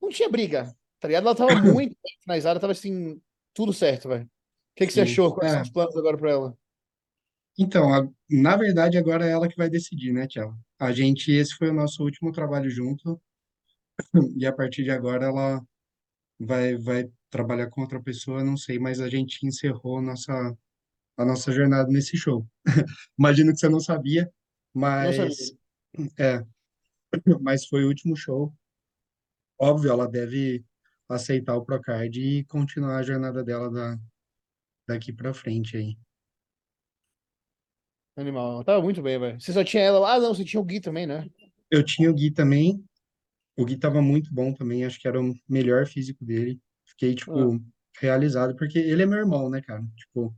Não 0.00 0.08
tinha 0.10 0.28
briga, 0.28 0.74
tá 0.98 1.08
ligado? 1.08 1.26
Ela 1.26 1.34
tava 1.34 1.54
muito 1.62 1.96
finalizada, 2.22 2.60
tava 2.60 2.72
assim. 2.72 3.20
tudo 3.54 3.72
certo, 3.72 4.08
velho. 4.08 4.24
O 4.24 4.28
que, 4.76 4.86
que 4.86 4.92
você 4.92 5.00
Sim. 5.00 5.12
achou? 5.12 5.34
Quais 5.34 5.50
são 5.52 5.60
É, 5.60 5.62
os 5.62 5.70
planos 5.70 5.96
agora 5.96 6.16
pra 6.16 6.30
ela? 6.30 6.58
então, 7.58 7.92
a- 7.92 8.08
na 8.30 8.56
verdade, 8.56 8.96
agora 8.96 9.26
é 9.26 9.30
ela 9.30 9.48
que 9.48 9.56
vai 9.56 9.68
decidir, 9.68 10.12
né, 10.12 10.26
Tchau? 10.26 10.54
A 10.78 10.92
gente, 10.92 11.30
esse 11.32 11.54
foi 11.56 11.68
o 11.70 11.74
nosso 11.74 12.02
último 12.02 12.32
trabalho 12.32 12.70
junto, 12.70 13.20
e 14.36 14.46
a 14.46 14.52
partir 14.52 14.82
de 14.84 14.90
agora 14.90 15.26
ela 15.26 15.62
vai, 16.38 16.76
vai 16.76 17.10
trabalhar 17.30 17.68
com 17.68 17.82
outra 17.82 18.02
pessoa, 18.02 18.44
não 18.44 18.56
sei, 18.56 18.78
mas 18.78 19.00
a 19.00 19.08
gente 19.08 19.46
encerrou 19.46 20.00
nossa, 20.02 20.32
a 21.16 21.24
nossa 21.24 21.52
jornada 21.52 21.90
nesse 21.90 22.16
show. 22.16 22.46
Imagino 23.18 23.52
que 23.52 23.58
você 23.58 23.68
não 23.68 23.80
sabia, 23.80 24.30
Não 24.74 24.82
sabia. 25.12 25.28
mas, 25.28 25.52
é, 26.18 26.44
mas 27.40 27.66
foi 27.66 27.84
o 27.84 27.88
último 27.88 28.16
show. 28.16 28.52
Óbvio, 29.58 29.90
ela 29.90 30.08
deve 30.08 30.64
aceitar 31.08 31.56
o 31.56 31.64
Procard 31.64 32.18
e 32.18 32.44
continuar 32.44 32.96
a 32.96 33.02
jornada 33.02 33.44
dela 33.44 33.70
da, 33.70 33.98
daqui 34.88 35.12
pra 35.12 35.34
frente 35.34 35.76
aí. 35.76 35.98
Animal. 38.16 38.64
Tava 38.64 38.82
muito 38.82 39.02
bem, 39.02 39.18
velho. 39.18 39.40
Você 39.40 39.52
só 39.52 39.64
tinha 39.64 39.82
ela 39.82 39.98
lá? 39.98 40.14
Ah, 40.14 40.20
não, 40.20 40.34
você 40.34 40.44
tinha 40.44 40.60
o 40.60 40.64
Gui 40.64 40.80
também, 40.80 41.06
né? 41.06 41.28
Eu 41.70 41.84
tinha 41.84 42.10
o 42.10 42.14
Gui 42.14 42.30
também, 42.30 42.84
o 43.56 43.64
Gui 43.64 43.76
tava 43.76 44.00
muito 44.00 44.32
bom 44.32 44.52
também, 44.52 44.84
acho 44.84 45.00
que 45.00 45.08
era 45.08 45.20
o 45.20 45.34
melhor 45.48 45.86
físico 45.86 46.24
dele. 46.24 46.60
Fiquei, 46.86 47.12
Ah, 47.12 47.14
tipo, 47.16 47.60
realizado, 48.00 48.56
porque 48.56 48.78
ele 48.78 49.02
é 49.02 49.06
meu 49.06 49.18
irmão, 49.18 49.50
né, 49.50 49.60
cara? 49.60 49.82
Tipo, 49.96 50.34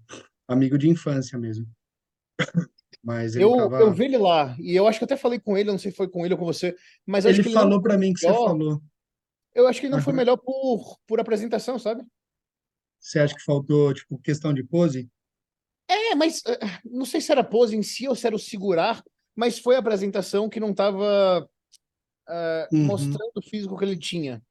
amigo 0.49 0.77
de 0.77 0.89
infância 0.89 1.39
mesmo. 1.39 1.67
Mas 3.03 3.35
ele 3.35 3.45
eu, 3.45 3.51
eu 3.51 3.69
tava. 3.71 3.93
vi 3.93 4.05
ele 4.05 4.19
lá, 4.19 4.57
e 4.61 4.77
eu 4.77 4.87
acho 4.87 4.99
que 4.99 5.05
até 5.05 5.17
falei 5.17 5.41
com 5.41 5.57
ele, 5.59 5.71
não 5.71 5.79
sei 5.79 5.91
se 5.91 5.97
foi 5.97 6.09
com 6.09 6.25
ele 6.25 6.35
ou 6.35 6.39
com 6.39 6.47
você, 6.47 6.75
mas 7.05 7.25
eu 7.25 7.31
acho 7.31 7.41
Ele 7.41 7.43
que 7.43 7.49
ele 7.49 7.55
não 7.57 7.63
falou 7.63 7.81
foi 7.81 7.91
pra 7.91 7.99
mim 7.99 8.13
que 8.13 8.21
você 8.21 8.27
falou. 8.27 8.83
Eu 9.55 9.67
acho 9.67 9.81
que 9.81 9.87
ele 9.87 9.95
não 9.95 10.03
foi 10.03 10.13
melhor 10.13 10.37
por, 10.37 10.99
por 11.07 11.21
apresentação, 11.21 11.79
sabe? 11.79 12.05
Você 12.99 13.19
acha 13.19 13.35
que 13.35 13.43
faltou, 13.43 13.93
tipo, 13.93 14.17
questão 14.19 14.55
de 14.55 14.63
pose? 14.63 15.11
É, 15.89 16.15
mas 16.15 16.43
eh, 16.47 16.59
não 16.85 17.05
sei 17.05 17.21
se 17.21 17.33
era 17.33 17.43
pose 17.43 17.77
em 17.77 17.83
si 17.83 18.09
ou 18.09 18.15
se 18.15 18.27
era 18.27 18.37
o 18.37 18.39
segurar, 18.39 19.03
mas 19.35 19.59
foi 19.59 19.75
a 19.75 19.81
apresentação 19.81 20.49
que 20.49 20.61
não 20.61 20.73
tava 20.73 21.49
eh, 22.29 22.71
Uhum. 22.73 22.83
mostrando 22.83 23.33
o 23.37 23.43
físico 23.43 23.77
que 23.79 23.85
ele 23.85 23.99
tinha, 23.99 24.43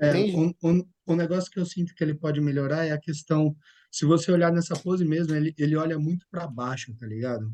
É, 0.00 0.18
entende? 0.18 0.32
o, 0.32 0.50
o, 0.62 0.88
o 1.06 1.16
negócio 1.16 1.50
que 1.50 1.58
eu 1.58 1.64
sinto 1.66 1.94
que 1.94 2.04
ele 2.04 2.14
pode 2.14 2.40
melhorar 2.40 2.84
é 2.84 2.92
a 2.92 3.00
questão. 3.00 3.56
Se 3.90 4.04
você 4.04 4.30
olhar 4.30 4.52
nessa 4.52 4.76
pose 4.76 5.04
mesmo, 5.04 5.34
ele, 5.34 5.54
ele 5.58 5.76
olha 5.76 5.98
muito 5.98 6.26
pra 6.30 6.46
baixo, 6.46 6.94
tá 6.96 7.06
ligado? 7.06 7.50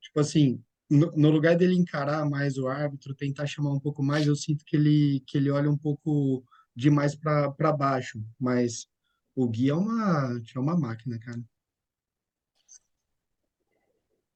Tipo 0.00 0.20
assim, 0.20 0.62
no, 0.90 1.10
no 1.16 1.30
lugar 1.30 1.56
dele 1.56 1.74
encarar 1.74 2.28
mais 2.28 2.56
o 2.58 2.68
árbitro, 2.68 3.14
tentar 3.14 3.46
chamar 3.46 3.72
um 3.72 3.80
pouco 3.80 4.02
mais, 4.02 4.26
eu 4.26 4.36
sinto 4.36 4.64
que 4.64 4.76
ele, 4.76 5.22
que 5.26 5.38
ele 5.38 5.50
olha 5.50 5.70
um 5.70 5.78
pouco 5.78 6.44
demais 6.76 7.14
pra 7.16 7.50
para 7.52 7.72
baixo. 7.72 8.22
Mas 8.38 8.86
o 9.34 9.48
Gui 9.48 9.70
é 9.70 9.74
uma, 9.74 10.40
é 10.54 10.58
uma 10.58 10.78
máquina, 10.78 11.18
cara. 11.18 11.42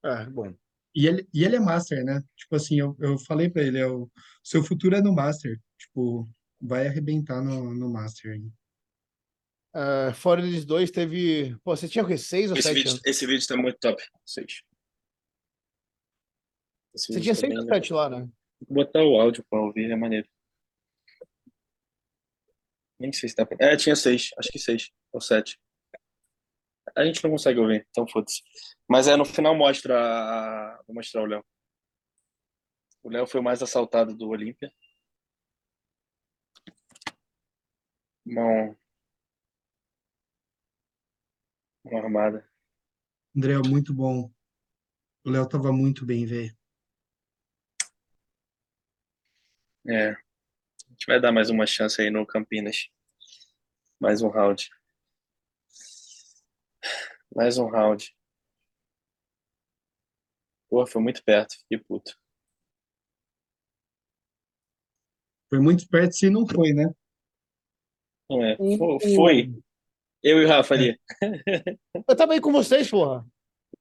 É, 0.03 0.25
bom. 0.29 0.53
E 0.95 1.05
ele, 1.07 1.27
e 1.33 1.43
ele 1.43 1.55
é 1.55 1.59
master, 1.59 2.03
né? 2.03 2.21
Tipo 2.35 2.55
assim, 2.55 2.79
eu, 2.79 2.95
eu 2.99 3.17
falei 3.19 3.49
pra 3.49 3.61
ele, 3.61 3.77
é 3.79 3.87
o 3.87 4.09
seu 4.43 4.63
futuro 4.63 4.95
é 4.95 5.01
no 5.01 5.13
master. 5.13 5.59
Tipo, 5.77 6.27
vai 6.59 6.87
arrebentar 6.87 7.41
no, 7.43 7.73
no 7.73 7.89
master 7.89 8.33
aí. 8.33 8.49
Eh, 9.75 10.13
fora 10.13 10.41
eles 10.41 10.65
dois, 10.65 10.89
teve. 10.89 11.55
Pô, 11.63 11.75
você 11.75 11.87
tinha 11.87 12.03
o 12.03 12.07
quê? 12.07 12.17
Seis 12.17 12.49
ou 12.49 12.57
Esse 12.57 12.67
sete 12.67 12.75
vídeo, 12.75 12.91
anos? 12.91 13.05
esse 13.05 13.25
vídeo 13.27 13.47
tá 13.47 13.55
muito 13.55 13.77
top. 13.79 14.03
Seis. 14.25 14.63
Esse 16.95 17.13
Você 17.13 17.21
tinha 17.21 17.35
tá 17.35 17.39
seis 17.39 17.53
ou 17.53 17.59
legal. 17.61 17.75
sete 17.75 17.93
lá, 17.93 18.09
né? 18.09 18.27
Vou 18.67 18.83
botar 18.83 19.03
o 19.03 19.19
áudio 19.21 19.45
pra 19.47 19.61
ouvir, 19.61 19.91
é 19.91 19.95
maneiro. 19.95 20.27
Nem 22.99 23.13
sei 23.13 23.29
se 23.29 23.35
pra... 23.35 23.47
É, 23.59 23.77
tinha 23.77 23.95
seis. 23.95 24.31
Acho 24.37 24.49
que 24.51 24.59
seis. 24.59 24.89
Ou 25.13 25.21
sete. 25.21 25.57
A 26.95 27.05
gente 27.05 27.23
não 27.23 27.31
consegue 27.31 27.59
ouvir, 27.59 27.85
então 27.89 28.07
foda-se. 28.07 28.41
Mas 28.87 29.07
é, 29.07 29.15
no 29.15 29.25
final 29.25 29.55
mostra... 29.55 29.95
a- 29.97 30.83
Vou 30.87 30.95
mostrar 30.95 31.21
o 31.21 31.25
Léo. 31.25 31.45
O 33.03 33.09
Léo 33.09 33.25
foi 33.27 33.39
o 33.39 33.43
mais 33.43 33.61
assaltado 33.63 34.15
do 34.15 34.27
Olímpia. 34.29 34.73
Mão... 38.25 38.77
Mão 41.83 41.97
armada. 41.97 42.49
André, 43.35 43.53
muito 43.67 43.93
bom. 43.93 44.31
O 45.25 45.29
Léo 45.29 45.47
tava 45.47 45.71
muito 45.71 46.05
bem, 46.05 46.25
velho. 46.25 46.55
É. 49.87 50.11
A 50.11 50.91
gente 50.91 51.05
vai 51.07 51.19
dar 51.21 51.31
mais 51.31 51.49
uma 51.49 51.65
chance 51.65 52.01
aí 52.01 52.09
no 52.09 52.25
Campinas. 52.25 52.89
Mais 53.99 54.21
um 54.21 54.29
round. 54.29 54.69
Mais 57.35 57.57
um 57.57 57.67
round. 57.67 58.13
Pô, 60.69 60.85
foi 60.85 61.01
muito 61.01 61.23
perto. 61.23 61.55
Fiquei 61.59 61.77
puto. 61.79 62.15
Foi 65.49 65.59
muito 65.59 65.87
perto 65.87 66.13
se 66.15 66.29
não 66.29 66.45
foi, 66.47 66.73
né? 66.73 66.93
Não 68.29 68.43
é. 68.43 68.55
O- 68.59 68.77
Fo- 68.77 68.95
o- 68.97 69.15
Foi. 69.15 69.51
Eu 70.21 70.39
e 70.41 70.45
o 70.45 70.47
Rafa 70.47 70.73
ali. 70.75 70.99
Eu 72.07 72.15
tava 72.15 72.33
aí 72.33 72.41
com 72.41 72.51
vocês, 72.51 72.89
porra. 72.89 73.25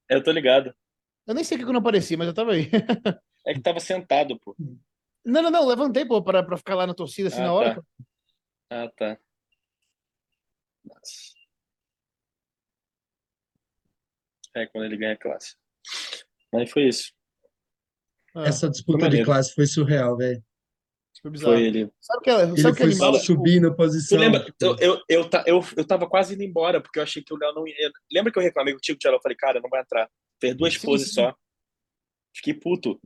Eu 0.09 0.22
tô 0.22 0.30
ligado. 0.30 0.74
Eu 1.26 1.34
nem 1.34 1.44
sei 1.44 1.57
o 1.57 1.59
que 1.59 1.64
que 1.64 1.68
eu 1.68 1.72
não 1.74 1.80
apareci, 1.80 2.16
mas 2.16 2.26
eu 2.28 2.34
tava 2.34 2.53
aí. 2.53 2.70
É 3.46 3.55
que 3.55 3.61
tava 3.62 3.80
sentado, 3.80 4.38
pô. 4.40 4.55
Não, 5.24 5.40
não, 5.42 5.51
não, 5.51 5.66
levantei, 5.66 6.05
pô, 6.05 6.22
pra, 6.22 6.42
pra 6.42 6.59
ficar 6.59 6.74
lá 6.74 6.86
na 6.86 6.92
torcida 6.92 7.28
assim 7.28 7.40
Ah, 7.40 7.44
na 7.44 7.53
hora. 7.55 7.74
tá. 7.74 7.82
Ah, 8.70 8.90
tá. 8.94 9.18
Nossa. 10.84 11.38
É 14.62 14.66
quando 14.66 14.84
ele 14.84 14.96
ganha 14.96 15.16
classe. 15.16 15.54
Mas 16.52 16.70
foi 16.70 16.88
isso. 16.88 17.12
É, 18.36 18.48
Essa 18.48 18.68
disputa 18.68 18.98
de 18.98 19.04
maneiro. 19.04 19.26
classe 19.26 19.54
foi 19.54 19.66
surreal, 19.66 20.16
velho. 20.16 20.42
foi 21.22 21.30
bizarro. 21.30 21.52
Foi 21.54 21.62
ele. 21.62 21.90
Sabe 22.00 22.18
o 22.18 22.22
que, 22.22 22.30
é- 22.30 22.42
Ele 22.42 22.61
sabe 22.61 22.72
o 22.72 22.76
que 22.76 22.82
é 22.82 22.86
foi 22.86 22.92
animal? 22.92 23.12
Tipo, 23.12 23.24
subindo 23.24 23.70
Tu 23.70 23.76
posição. 23.76 24.18
lembra? 24.18 24.44
tipo, 24.44 24.56
Eu, 24.64 24.76
eu, 24.78 25.02
eu, 25.09 25.30
eu, 25.46 25.64
eu 25.76 25.84
tava 25.86 26.09
quase 26.09 26.34
indo 26.34 26.42
embora, 26.42 26.80
porque 26.80 26.98
eu 26.98 27.02
achei 27.02 27.22
que 27.22 27.32
o 27.34 27.36
Léo 27.38 27.54
não 27.54 27.66
ia. 27.66 27.74
Lembra 28.12 28.32
que 28.32 28.38
eu 28.38 28.42
reclamei 28.42 28.72
contigo, 28.74 28.98
Tchelo? 28.98 29.16
Eu 29.16 29.20
falei, 29.20 29.36
cara, 29.36 29.61
não 29.61 29.68
vai 29.70 29.80
entrar. 29.80 30.09
Fez 30.40 30.54
duas 30.56 30.74
Sim, 30.74 30.86
poses 30.86 31.09
sim. 31.09 31.14
só. 31.14 31.34
Fiquei 32.36 32.54
puto. 32.54 33.00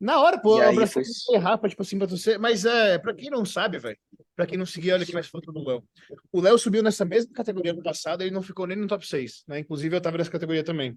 Na 0.00 0.18
hora, 0.18 0.40
pô, 0.40 0.54
aí 0.54 0.62
abracei 0.70 1.04
foi- 1.04 1.36
o 1.38 1.68
tipo 1.68 1.82
assim, 1.82 1.98
pra 1.98 2.06
você. 2.06 2.38
Mas 2.38 2.64
é, 2.64 2.98
pra 2.98 3.12
quem 3.12 3.28
não 3.28 3.44
sabe, 3.44 3.78
velho, 3.78 3.98
pra 4.34 4.46
quem 4.46 4.56
não 4.56 4.64
seguia, 4.64 4.94
olha 4.94 5.02
aqui 5.02 5.12
mais 5.12 5.26
foto 5.26 5.52
do 5.52 5.62
Léo. 5.62 5.84
O 6.32 6.40
Léo 6.40 6.56
subiu 6.58 6.82
nessa 6.82 7.04
mesma 7.04 7.30
categoria 7.34 7.74
no 7.74 7.82
passado, 7.82 8.22
ele 8.22 8.30
não 8.30 8.40
ficou 8.40 8.66
nem 8.66 8.78
no 8.78 8.86
top 8.86 9.06
6, 9.06 9.44
né? 9.46 9.58
Inclusive 9.58 9.94
eu 9.94 10.00
tava 10.00 10.16
nessa 10.16 10.30
categoria 10.30 10.64
também. 10.64 10.96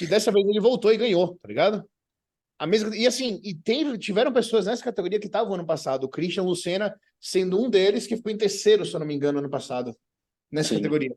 E 0.00 0.06
dessa 0.06 0.32
vez 0.32 0.44
ele 0.48 0.58
voltou 0.58 0.92
e 0.92 0.96
ganhou, 0.96 1.38
tá 1.40 1.46
ligado? 1.46 1.88
A 2.58 2.66
mesma, 2.66 2.94
e 2.94 3.06
assim, 3.06 3.40
e 3.44 3.54
teve, 3.54 3.96
tiveram 3.96 4.32
pessoas 4.32 4.66
nessa 4.66 4.82
categoria 4.82 5.20
que 5.20 5.26
estavam 5.26 5.54
ano 5.54 5.64
passado, 5.64 6.04
o 6.04 6.08
Christian 6.08 6.42
Lucena 6.42 6.94
sendo 7.20 7.58
um 7.62 7.70
deles 7.70 8.06
que 8.06 8.16
ficou 8.16 8.32
em 8.32 8.36
terceiro, 8.36 8.84
se 8.84 8.92
eu 8.94 9.00
não 9.00 9.06
me 9.06 9.14
engano, 9.14 9.38
ano 9.38 9.48
passado, 9.48 9.96
nessa 10.50 10.70
Sim. 10.70 10.76
categoria. 10.76 11.14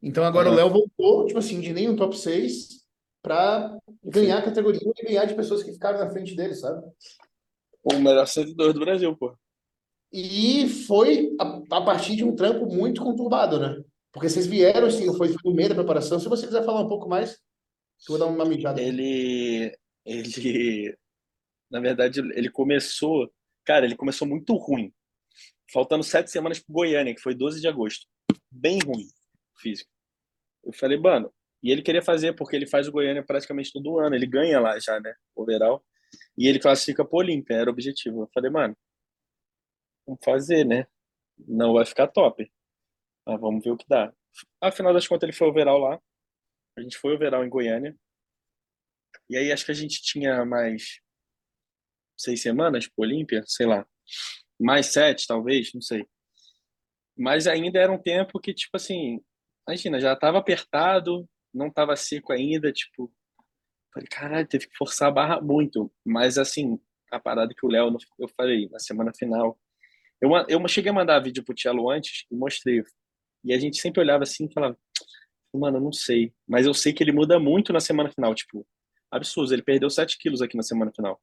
Então 0.00 0.24
agora 0.24 0.50
o 0.50 0.54
Léo 0.54 0.70
voltou, 0.70 1.26
tipo 1.26 1.38
assim, 1.40 1.60
de 1.60 1.72
nenhum 1.72 1.96
top 1.96 2.16
6 2.16 2.85
pra 3.26 3.76
ganhar 4.04 4.38
a 4.38 4.42
categoria 4.44 4.80
e 4.80 5.04
ganhar 5.04 5.24
de 5.24 5.34
pessoas 5.34 5.64
que 5.64 5.72
ficaram 5.72 5.98
na 5.98 6.08
frente 6.08 6.36
dele, 6.36 6.54
sabe? 6.54 6.80
O 7.82 7.98
melhor 7.98 8.24
102 8.24 8.72
do 8.72 8.78
Brasil, 8.78 9.16
pô. 9.16 9.36
E 10.12 10.68
foi 10.68 11.34
a, 11.40 11.60
a 11.72 11.84
partir 11.84 12.14
de 12.14 12.22
um 12.22 12.36
trampo 12.36 12.66
muito 12.66 13.02
conturbado, 13.02 13.58
né? 13.58 13.82
Porque 14.12 14.28
vocês 14.28 14.46
vieram, 14.46 14.86
assim, 14.86 15.12
foi, 15.16 15.28
foi 15.28 15.40
no 15.44 15.52
meio 15.52 15.70
da 15.70 15.74
preparação. 15.74 16.20
Se 16.20 16.28
você 16.28 16.46
quiser 16.46 16.64
falar 16.64 16.82
um 16.82 16.88
pouco 16.88 17.08
mais, 17.08 17.32
eu 17.32 18.16
vou 18.16 18.18
dar 18.18 18.26
uma 18.26 18.44
mijada. 18.44 18.80
Ele. 18.80 19.76
Ele. 20.04 20.96
Na 21.68 21.80
verdade, 21.80 22.20
ele 22.20 22.48
começou. 22.48 23.28
Cara, 23.64 23.84
ele 23.84 23.96
começou 23.96 24.28
muito 24.28 24.54
ruim. 24.54 24.94
Faltando 25.72 26.04
sete 26.04 26.30
semanas 26.30 26.60
pro 26.60 26.74
Goiânia, 26.74 27.12
que 27.12 27.20
foi 27.20 27.34
12 27.34 27.60
de 27.60 27.66
agosto. 27.66 28.06
Bem 28.48 28.78
ruim 28.78 29.08
físico. 29.58 29.90
Eu 30.62 30.72
falei, 30.72 30.96
mano. 30.96 31.28
E 31.62 31.70
ele 31.70 31.82
queria 31.82 32.02
fazer, 32.02 32.34
porque 32.34 32.54
ele 32.54 32.66
faz 32.66 32.86
o 32.86 32.92
Goiânia 32.92 33.24
praticamente 33.24 33.72
todo 33.72 33.98
ano. 33.98 34.14
Ele 34.14 34.26
ganha 34.26 34.60
lá 34.60 34.78
já, 34.78 35.00
né? 35.00 35.14
Overall. 35.34 35.84
E 36.36 36.46
ele 36.46 36.58
classifica 36.58 37.04
pro 37.04 37.18
Olímpia, 37.18 37.54
era 37.54 37.70
o 37.70 37.72
objetivo. 37.72 38.22
Eu 38.22 38.30
falei, 38.32 38.50
mano, 38.50 38.76
vamos 40.06 40.20
fazer, 40.24 40.64
né? 40.64 40.86
Não 41.38 41.72
vai 41.72 41.84
ficar 41.84 42.08
top. 42.08 42.50
Mas 43.26 43.40
vamos 43.40 43.64
ver 43.64 43.70
o 43.70 43.76
que 43.76 43.86
dá. 43.88 44.12
Afinal 44.60 44.92
das 44.92 45.08
contas, 45.08 45.28
ele 45.28 45.36
foi 45.36 45.48
overall 45.48 45.78
lá. 45.78 46.00
A 46.78 46.82
gente 46.82 46.98
foi 46.98 47.14
overall 47.14 47.44
em 47.44 47.48
Goiânia. 47.48 47.96
E 49.28 49.36
aí 49.36 49.50
acho 49.50 49.64
que 49.64 49.72
a 49.72 49.74
gente 49.74 50.02
tinha 50.02 50.44
mais 50.44 51.00
seis 52.16 52.40
semanas 52.42 52.86
pro 52.86 53.04
Olímpia, 53.04 53.42
sei 53.46 53.66
lá. 53.66 53.86
Mais 54.58 54.86
sete, 54.86 55.26
talvez, 55.26 55.72
não 55.74 55.80
sei. 55.80 56.06
Mas 57.16 57.46
ainda 57.46 57.78
era 57.78 57.90
um 57.90 58.00
tempo 58.00 58.38
que, 58.38 58.54
tipo 58.54 58.76
assim, 58.76 59.20
imagina, 59.66 59.98
já 59.98 60.14
tava 60.14 60.38
apertado, 60.38 61.28
não 61.56 61.70
tava 61.70 61.96
seco 61.96 62.32
ainda, 62.32 62.72
tipo. 62.72 63.12
Falei, 63.92 64.08
caralho, 64.08 64.46
teve 64.46 64.68
que 64.68 64.76
forçar 64.76 65.08
a 65.08 65.10
barra 65.10 65.40
muito. 65.40 65.90
Mas 66.04 66.36
assim, 66.38 66.78
a 67.10 67.18
parada 67.18 67.54
que 67.54 67.64
o 67.64 67.68
Léo, 67.68 67.96
eu 68.18 68.28
falei, 68.28 68.68
na 68.68 68.78
semana 68.78 69.12
final, 69.14 69.58
Eu, 70.20 70.30
eu 70.48 70.68
cheguei 70.68 70.90
a 70.90 70.94
mandar 70.94 71.20
vídeo 71.20 71.44
pro 71.44 71.54
Tchelo 71.54 71.90
antes 71.90 72.26
e 72.30 72.36
mostrei. 72.36 72.82
E 73.44 73.52
a 73.54 73.58
gente 73.58 73.78
sempre 73.78 74.00
olhava 74.00 74.24
assim 74.24 74.46
e 74.46 74.52
falava, 74.52 74.78
mano, 75.54 75.78
eu 75.78 75.80
não 75.80 75.92
sei. 75.92 76.32
Mas 76.46 76.66
eu 76.66 76.74
sei 76.74 76.92
que 76.92 77.02
ele 77.02 77.12
muda 77.12 77.38
muito 77.38 77.72
na 77.72 77.80
semana 77.80 78.10
final, 78.10 78.34
tipo, 78.34 78.66
absurdo. 79.10 79.52
Ele 79.52 79.62
perdeu 79.62 79.88
7 79.88 80.18
quilos 80.18 80.42
aqui 80.42 80.56
na 80.56 80.62
semana 80.62 80.92
final. 80.94 81.20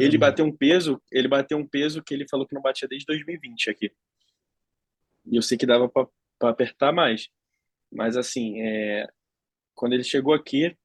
Ele 0.00 0.18
bateu 0.18 0.44
um 0.44 0.54
peso, 0.54 1.00
ele 1.12 1.28
bateu 1.28 1.56
um 1.56 1.66
peso 1.66 2.02
que 2.02 2.12
ele 2.12 2.26
falou 2.28 2.46
que 2.46 2.54
não 2.54 2.62
batia 2.62 2.88
desde 2.88 3.06
2020 3.06 3.70
aqui. 3.70 3.92
E 5.26 5.36
eu 5.36 5.42
sei 5.42 5.56
que 5.56 5.66
dava 5.66 5.88
pra 5.88 6.08
apertar 6.50 6.92
mais. 6.92 7.28
Mas 7.92 8.16
assim, 8.16 8.60
é, 8.60 9.06
quando 9.76 9.92
ele 9.92 10.02
chegou 10.02 10.34
aqui, 10.34 10.76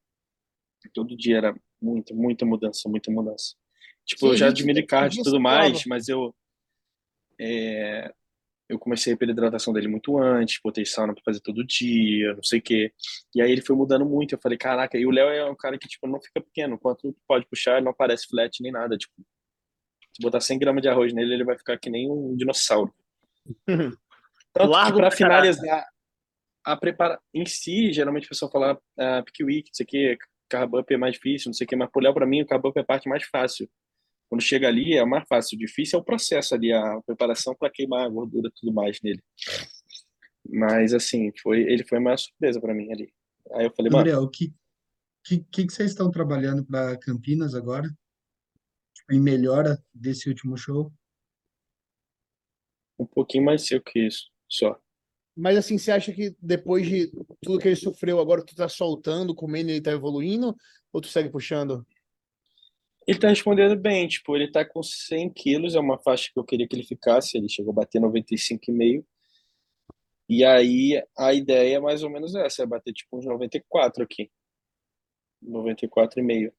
todo 0.94 1.18
dia 1.18 1.38
era 1.38 1.56
muita, 1.82 2.14
muita 2.14 2.46
mudança, 2.46 2.88
muita 2.88 3.10
mudança. 3.12 3.56
Tipo, 4.06 4.28
Sim, 4.28 4.28
eu 4.28 4.38
já 4.38 4.46
a 4.46 4.50
gente- 4.50 4.60
admiro 4.60 4.80
a 4.80 4.88
cardio 4.88 5.22
e 5.22 5.24
tudo 5.24 5.40
mais, 5.40 5.86
mas 5.86 6.08
eu 6.08 6.36
é, 7.40 8.14
eu 8.70 8.78
comecei 8.80 9.16
pela 9.16 9.32
hidratação 9.32 9.74
dele 9.74 9.88
muito 9.88 10.18
antes, 10.18 10.60
botei 10.64 10.86
sauna 10.86 11.14
pra 11.14 11.24
fazer 11.26 11.40
todo 11.42 11.66
dia, 11.66 12.34
não 12.36 12.44
sei 12.44 12.60
o 12.60 12.62
quê. 12.62 12.94
E 13.36 13.42
aí 13.42 13.52
ele 13.52 13.62
foi 13.62 13.76
mudando 13.76 14.06
muito. 14.06 14.34
Eu 14.36 14.40
falei, 14.40 14.58
caraca, 14.58 14.98
e 14.98 15.06
o 15.06 15.12
Léo 15.12 15.30
é 15.30 15.50
um 15.50 15.56
cara 15.56 15.78
que 15.78 15.88
tipo 15.88 16.08
não 16.08 16.22
fica 16.22 16.40
pequeno, 16.42 16.78
quanto 16.80 17.16
pode 17.28 17.46
puxar, 17.48 17.78
ele 17.78 17.86
não 17.86 17.94
parece 17.94 18.28
flat 18.28 18.62
nem 18.62 18.72
nada, 18.72 18.98
tipo, 18.98 19.14
se 20.14 20.22
botar 20.22 20.40
100 20.42 20.60
gramas 20.60 20.82
de 20.82 20.90
arroz 20.90 21.14
nele, 21.14 21.34
ele 21.34 21.44
vai 21.46 21.58
ficar 21.58 21.78
que 21.80 21.90
nem 21.90 22.10
um 22.10 22.36
dinossauro. 22.36 22.94
Tanto 24.54 24.70
Largo 24.70 24.98
pra 24.98 25.12
finalizar, 25.12 25.88
a 26.64 26.78
prepara 26.78 27.20
em 27.34 27.46
si, 27.46 27.92
geralmente 27.92 28.26
a 28.26 28.30
pessoa 28.30 28.52
fala 28.52 28.80
ah, 28.98 29.24
pick 29.24 29.46
week, 29.46 29.70
não 29.70 29.74
sei 29.74 29.84
o 29.84 29.88
que, 29.88 30.18
carb 30.50 30.76
up 30.76 30.94
é 30.94 30.98
mais 30.98 31.14
difícil, 31.14 31.50
não 31.50 31.54
sei 31.54 31.66
o 31.66 31.68
que, 31.68 31.76
mas 31.76 31.90
Léo, 31.96 32.14
para 32.14 32.26
mim, 32.26 32.42
o 32.42 32.46
carb 32.46 32.66
up 32.66 32.78
é 32.78 32.82
a 32.82 32.86
parte 32.86 33.10
mais 33.10 33.24
fácil. 33.26 33.70
Quando 34.30 34.42
chega 34.42 34.68
ali, 34.68 34.94
é 34.94 35.04
mais 35.04 35.28
fácil. 35.28 35.58
O 35.58 35.60
difícil 35.60 36.00
é 36.00 36.02
o 36.02 36.06
processo 36.06 36.56
ali, 36.56 36.72
a 36.72 37.02
preparação 37.06 37.54
para 37.54 37.70
queimar 37.70 38.06
a 38.06 38.10
gordura 38.10 38.50
tudo 38.56 38.74
mais 38.74 39.02
nele. 39.02 39.22
Mas, 40.50 40.94
assim, 40.94 41.32
foi, 41.42 41.62
ele 41.62 41.84
foi 41.84 42.00
uma 42.00 42.16
surpresa 42.16 42.60
para 42.62 42.74
mim 42.74 42.90
ali. 42.92 43.14
Aí 43.54 43.66
eu 43.66 43.74
falei, 43.76 43.92
Gabriel, 43.92 44.22
o 44.22 44.30
que, 44.30 44.54
que, 45.26 45.40
que 45.52 45.66
que 45.66 45.74
vocês 45.74 45.92
estão 45.92 46.10
trabalhando 46.10 46.66
para 46.66 46.98
Campinas 46.98 47.54
agora? 47.54 47.90
Tipo, 48.96 49.14
em 49.14 49.20
melhora 49.20 49.84
desse 49.94 50.30
último 50.30 50.56
show? 50.58 50.94
um 53.02 53.06
pouquinho 53.06 53.46
mais 53.46 53.66
seco 53.66 53.92
que 53.92 54.08
isso, 54.08 54.30
só. 54.48 54.80
Mas 55.42 55.58
assim, 55.58 55.76
você 55.76 55.92
acha 55.92 56.14
que 56.14 56.36
depois 56.40 56.86
de 56.88 57.12
tudo 57.42 57.58
que 57.58 57.68
ele 57.68 57.76
sofreu, 57.76 58.20
agora 58.20 58.46
tu 58.46 58.56
tá 58.56 58.70
soltando, 58.70 59.34
comendo 59.34 59.72
ele 59.72 59.82
tá 59.82 59.92
evoluindo? 59.92 60.56
Ou 60.94 61.02
tu 61.02 61.08
segue 61.08 61.32
puxando? 61.32 61.84
Ele 63.08 63.18
tá 63.18 63.28
respondendo 63.28 63.76
bem, 63.76 64.08
tipo, 64.08 64.36
ele 64.36 64.52
tá 64.52 64.64
com 64.64 64.84
100 64.84 65.34
quilos, 65.34 65.74
é 65.74 65.80
uma 65.80 65.98
faixa 65.98 66.30
que 66.32 66.40
eu 66.40 66.44
queria 66.44 66.68
que 66.68 66.76
ele 66.76 66.86
ficasse, 66.86 67.40
ele 67.40 67.50
chegou 67.50 67.72
a 67.72 67.76
bater 67.78 68.00
95,5. 68.00 69.04
E 70.30 70.46
aí 70.46 71.04
a 71.18 71.34
ideia 71.34 71.78
é 71.78 71.80
mais 71.80 72.04
ou 72.04 72.12
menos 72.12 72.36
essa, 72.36 72.62
é 72.62 72.66
bater 72.68 72.94
tipo 72.94 73.18
uns 73.18 73.26
94 73.26 74.04
aqui. 74.04 74.30
94,5. 75.44 76.54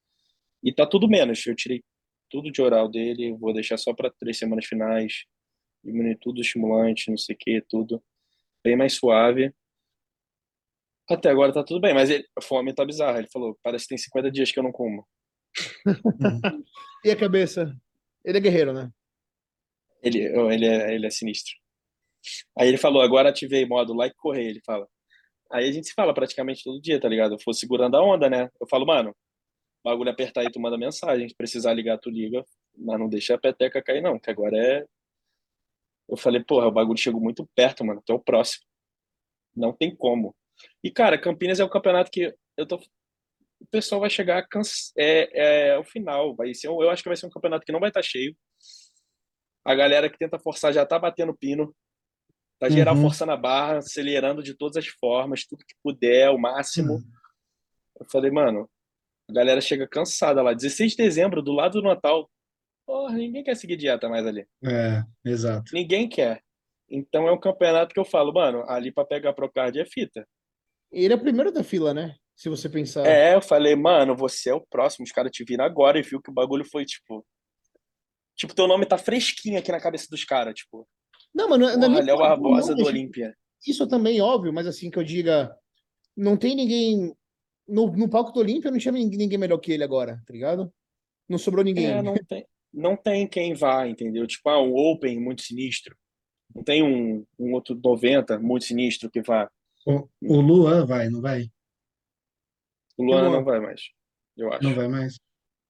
E 0.61 0.75
tá 0.75 0.85
tudo 0.85 1.09
menos, 1.09 1.47
eu 1.47 1.55
tirei 1.55 1.85
tudo 2.29 2.51
de 2.51 2.61
oral 2.61 2.89
dele, 2.89 3.33
vou 3.33 3.53
deixar 3.53 3.77
só 3.77 3.95
para 3.95 4.11
três 4.11 4.37
semanas 4.39 4.67
finais, 4.67 5.25
diminuir 5.85 6.19
tudo 6.19 6.41
estimulante, 6.41 7.11
não 7.11 7.17
sei 7.17 7.37
o 7.37 7.39
que, 7.39 7.65
tudo 7.69 8.03
bem 8.65 8.77
mais 8.77 8.95
suave. 8.95 9.53
Até 11.09 11.31
agora 11.31 11.53
tá 11.53 11.65
tudo 11.65 11.81
bem, 11.81 11.95
mas 11.95 12.11
ele, 12.11 12.25
a 12.37 12.43
fome 12.43 12.75
tá 12.75 12.85
bizarra. 12.85 13.19
Ele 13.19 13.29
falou, 13.31 13.59
parece 13.63 13.85
que 13.85 13.91
tem 13.91 13.99
50 13.99 14.31
dias 14.31 14.53
que 14.53 14.59
eu 14.59 14.63
não 14.63 14.73
como. 14.73 15.07
E 17.05 17.11
a 17.11 17.17
cabeça? 17.17 17.77
Ele 18.25 18.39
é 18.39 18.41
guerreiro, 18.41 18.73
né? 18.73 18.89
Ele, 20.05 20.39
oh, 20.39 20.53
ele, 20.53 20.67
é, 20.67 20.95
ele 20.95 21.05
é 21.05 21.11
sinistro. 21.11 21.53
Aí 22.57 22.69
ele 22.69 22.79
falou, 22.79 23.03
agora 23.03 23.29
ativei 23.29 23.67
modo 23.67 23.93
like 23.93 24.15
correr, 24.17 24.45
ele 24.45 24.61
fala. 24.65 24.87
Aí 25.51 25.69
a 25.69 25.73
gente 25.73 25.89
se 25.89 25.95
fala 25.95 26.15
praticamente 26.15 26.63
todo 26.63 26.81
dia, 26.81 27.01
tá 27.01 27.09
ligado? 27.09 27.35
Eu 27.35 27.41
for 27.41 27.53
segurando 27.53 27.97
a 27.97 28.03
onda, 28.03 28.31
né? 28.31 28.49
Eu 28.61 28.69
falo, 28.69 28.87
mano, 28.87 29.15
bagulho 29.85 30.11
apertar 30.11 30.43
aí, 30.43 30.51
tu 30.51 30.61
manda 30.61 30.79
mensagem. 30.79 31.29
Se 31.29 31.35
precisar 31.35 31.75
ligar, 31.75 31.99
tu 31.99 32.09
liga. 32.09 32.45
Mas 32.77 32.99
não 32.99 33.09
deixa 33.09 33.35
a 33.35 33.39
peteca 33.39 33.83
cair, 33.83 34.01
não, 34.01 34.19
que 34.19 34.31
agora 34.31 34.57
é. 34.57 34.87
Eu 36.13 36.17
falei, 36.19 36.45
porra, 36.45 36.67
o 36.67 36.71
bagulho 36.71 36.99
chegou 36.99 37.19
muito 37.23 37.49
perto, 37.57 37.83
mano. 37.83 38.03
Tu 38.05 38.13
é 38.13 38.15
o 38.15 38.21
próximo. 38.21 38.63
Não 39.57 39.73
tem 39.73 39.97
como. 39.97 40.37
E, 40.85 40.91
cara, 40.91 41.19
Campinas 41.19 41.59
é 41.59 41.65
um 41.65 41.71
campeonato 41.71 42.11
que 42.11 42.35
eu 42.55 42.67
tô. 42.67 42.77
O 42.77 43.67
pessoal 43.71 44.03
vai 44.03 44.11
chegar 44.11 44.47
canse... 44.47 44.93
é, 44.95 45.71
é 45.71 45.79
o 45.79 45.85
final. 45.85 46.37
Vai 46.37 46.53
ser, 46.53 46.69
eu 46.69 46.91
acho 46.91 47.03
que 47.03 47.09
vai 47.09 47.17
ser 47.17 47.25
um 47.25 47.31
campeonato 47.31 47.65
que 47.65 47.73
não 47.73 47.81
vai 47.81 47.89
estar 47.89 48.03
cheio. 48.03 48.37
A 49.65 49.75
galera 49.75 50.11
que 50.11 50.19
tenta 50.19 50.39
forçar 50.39 50.71
já 50.75 50.85
tá 50.85 50.99
batendo 50.99 51.35
pino. 51.35 51.75
Tá 52.59 52.69
geral 52.69 52.95
Uhum. 52.95 53.03
forçando 53.03 53.33
a 53.33 53.37
barra, 53.37 53.79
acelerando 53.79 54.43
de 54.43 54.55
todas 54.55 54.77
as 54.77 54.87
formas, 54.87 55.47
tudo 55.47 55.65
que 55.65 55.75
puder, 55.83 56.29
o 56.31 56.39
máximo. 56.39 56.97
Uhum. 56.97 57.03
Eu 58.01 58.07
falei, 58.11 58.31
mano, 58.31 58.69
a 59.31 59.33
galera 59.33 59.63
chega 59.63 59.89
cansada 59.89 60.43
lá. 60.43 60.53
16 60.53 60.91
de 60.91 60.97
dezembro, 60.99 61.41
do 61.41 61.53
lado 61.53 61.81
do 61.81 61.89
Natal. 61.89 62.31
Porra, 62.87 63.15
ninguém 63.17 63.43
quer 63.45 63.57
seguir 63.57 63.77
dieta 63.77 64.09
mais 64.09 64.27
ali. 64.27 64.47
É, 64.65 65.03
exato. 65.25 65.73
Ninguém 65.75 66.09
quer. 66.09 66.43
Então 66.91 67.27
é 67.27 67.33
um 67.33 67.41
campeonato 67.41 67.95
que 67.95 68.01
eu 68.01 68.05
falo, 68.05 68.33
mano, 68.33 68.65
ali 68.69 68.93
pra 68.93 69.05
pegar 69.05 69.33
Procard 69.33 69.79
é 69.81 69.85
fita. 69.87 70.27
Ele 70.91 71.13
é 71.13 71.17
o 71.17 71.21
primeiro 71.21 71.51
da 71.51 71.65
fila, 71.65 71.95
né? 71.95 72.17
Se 72.37 72.49
você 72.49 72.69
pensar. 72.69 73.07
É, 73.07 73.35
eu 73.35 73.41
falei, 73.41 73.75
mano, 73.77 74.15
você 74.17 74.51
é 74.51 74.55
o 74.55 74.61
próximo. 74.61 75.05
Os 75.05 75.13
caras 75.13 75.31
te 75.31 75.45
viram 75.45 75.65
agora 75.65 75.99
e 75.99 76.03
viu 76.03 76.21
que 76.21 76.31
o 76.31 76.35
bagulho 76.35 76.65
foi, 76.65 76.85
tipo. 76.85 77.25
Tipo, 78.37 78.55
teu 78.55 78.67
nome 78.67 78.87
tá 78.87 78.99
fresquinho 78.99 79.59
aqui 79.59 79.71
na 79.71 79.81
cabeça 79.81 80.07
dos 80.11 80.25
caras, 80.25 80.55
tipo. 80.55 80.87
Não, 81.35 81.49
mas 81.49 81.59
não, 81.61 81.77
não 81.77 81.99
é 81.99 82.01
por- 82.01 82.07
por 82.17 82.19
Barbosa 82.19 82.75
do 82.75 82.83
Olímpia. 82.89 83.35
Isso 83.67 83.87
também, 83.87 84.21
óbvio, 84.21 84.53
mas 84.53 84.67
assim 84.67 84.91
que 84.91 84.99
eu 84.99 85.05
diga, 85.05 85.55
não 86.17 86.37
tem 86.37 86.55
ninguém. 86.57 87.15
No, 87.69 87.87
no 87.93 88.09
palco 88.11 88.33
do 88.33 88.41
Olímpia 88.41 88.71
não 88.71 88.79
tinha 88.79 88.93
ninguém 88.93 89.17
ninguém 89.19 89.39
melhor 89.39 89.59
que 89.59 89.73
ele 89.73 89.85
agora, 89.85 90.21
tá 90.27 90.33
ligado? 90.33 90.73
Não 91.29 91.39
sobrou 91.39 91.65
ninguém. 91.65 91.87
É, 91.87 92.03
não 92.03 92.15
tem, 92.15 92.45
não 92.73 92.97
tem 92.97 93.27
quem 93.27 93.55
vá, 93.55 93.87
entendeu? 93.87 94.27
Tipo, 94.27 94.49
ah, 94.49 94.63
um 94.63 94.75
Open 94.75 95.21
muito 95.21 95.43
sinistro. 95.43 95.97
Não 96.55 96.63
tem 96.63 96.83
um, 96.83 97.27
um 97.39 97.53
outro 97.53 97.75
90 97.75 98.39
muito 98.39 98.65
sinistro 98.65 99.11
que 99.11 99.23
vá. 99.23 99.51
O, 99.87 100.09
o 100.23 100.41
Luan 100.41 100.87
vai, 100.87 101.09
não 101.09 101.21
vai? 101.21 101.51
O 102.97 103.05
Luan 103.05 103.23
Luan? 103.23 103.31
não 103.33 103.45
vai 103.45 103.61
mais, 103.61 103.83
eu 104.37 104.53
acho. 104.53 104.63
Não 104.63 104.75
vai 104.75 104.89
mais? 104.89 105.19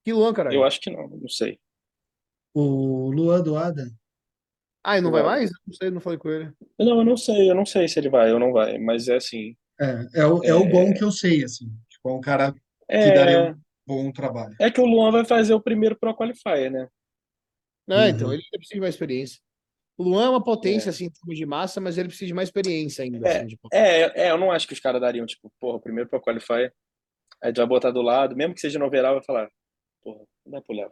Que 0.04 0.12
Luan, 0.12 0.32
caralho. 0.32 0.56
Eu 0.56 0.64
acho 0.64 0.80
que 0.80 0.90
não, 0.90 1.08
não 1.08 1.28
sei. 1.28 1.58
O 2.54 3.10
Luan 3.10 3.42
do 3.42 3.56
Adam? 3.56 3.88
Ah, 4.84 4.98
e 4.98 5.00
não 5.00 5.10
vai 5.10 5.22
Luan. 5.22 5.30
mais? 5.30 5.50
Não 5.66 5.74
sei, 5.74 5.90
não 5.90 6.00
falei 6.00 6.18
com 6.18 6.28
ele. 6.28 6.52
Não, 6.78 6.98
eu 6.98 7.04
não 7.04 7.16
sei, 7.16 7.50
eu 7.50 7.54
não 7.54 7.64
sei 7.64 7.88
se 7.88 7.98
ele 7.98 8.10
vai 8.10 8.32
ou 8.32 8.38
não 8.38 8.52
vai, 8.52 8.78
mas 8.78 9.08
é 9.08 9.16
assim. 9.16 9.56
É, 9.80 10.20
é 10.20 10.26
o, 10.26 10.42
é 10.44 10.54
o 10.54 10.68
bom 10.68 10.92
que 10.92 11.02
eu 11.02 11.10
sei, 11.10 11.44
assim. 11.44 11.72
Tipo, 11.88 12.10
é 12.10 12.12
um 12.12 12.20
cara 12.20 12.52
que 12.52 12.58
daria 12.88 13.36
É, 13.36 13.50
um 13.52 13.60
bom 13.86 14.12
trabalho. 14.12 14.54
é 14.60 14.70
que 14.70 14.80
o 14.80 14.86
Luan 14.86 15.10
vai 15.10 15.24
fazer 15.24 15.54
o 15.54 15.60
primeiro 15.60 15.98
Pro 15.98 16.14
Qualifier, 16.14 16.70
né? 16.70 16.88
É, 17.90 18.08
então, 18.10 18.28
Uhum. 18.28 18.34
ele 18.34 18.42
precisa 18.50 18.74
de 18.74 18.80
mais 18.80 18.94
experiência. 18.94 19.40
O 19.98 20.04
Luan 20.04 20.24
é 20.26 20.28
uma 20.30 20.42
potência, 20.42 20.88
É. 20.88 20.90
assim, 20.90 21.06
em 21.06 21.10
termos 21.10 21.36
de 21.36 21.44
massa, 21.44 21.80
mas 21.80 21.98
ele 21.98 22.08
precisa 22.08 22.28
de 22.28 22.34
mais 22.34 22.48
experiência 22.48 23.04
ainda, 23.04 23.28
É, 23.28 23.38
assim, 23.38 23.46
tipo. 23.48 23.68
É, 23.72 24.26
é, 24.26 24.30
eu 24.30 24.38
não 24.38 24.50
acho 24.50 24.66
que 24.66 24.72
os 24.72 24.80
caras 24.80 25.00
dariam, 25.00 25.26
tipo, 25.26 25.52
porra, 25.60 25.76
o 25.76 25.80
primeiro 25.80 26.08
Pro 26.08 26.20
Qualifier, 26.20 26.72
aí 27.42 27.52
tu 27.52 27.58
vai 27.58 27.66
botar 27.66 27.90
do 27.90 28.00
lado, 28.02 28.34
mesmo 28.36 28.54
que 28.54 28.60
seja 28.60 28.78
no 28.78 28.86
overall, 28.86 29.14
vai 29.14 29.24
falar, 29.24 29.50
porra, 30.02 30.24
não 30.46 30.58
é 30.58 30.60
pro 30.62 30.74
Léo. 30.74 30.90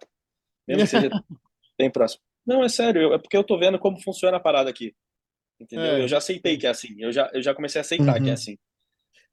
Mesmo 0.68 0.82
que 0.82 0.88
seja 0.88 1.09
bem 1.78 1.91
próximo. 1.91 2.20
Não, 2.47 2.62
é 2.64 2.68
sério, 2.68 3.01
eu- 3.03 3.14
é 3.14 3.18
porque 3.18 3.36
eu 3.36 3.45
tô 3.45 3.59
vendo 3.59 3.78
como 3.78 4.01
funciona 4.03 4.36
a 4.36 4.41
parada 4.41 4.68
aqui. 4.68 4.95
Entendeu? 5.61 5.84
É. 5.97 6.03
Eu 6.03 6.09
já 6.09 6.18
aceitei 6.18 6.57
que 6.59 6.66
é 6.66 6.70
assim. 6.70 6.95
Eu 6.99 7.12
já, 7.12 7.30
eu 7.34 7.43
já 7.43 7.55
comecei 7.55 7.78
a 7.80 7.82
aceitar 7.82 8.16
Uhum. 8.16 8.24
que 8.24 8.30
é 8.30 8.32
assim. 8.32 8.59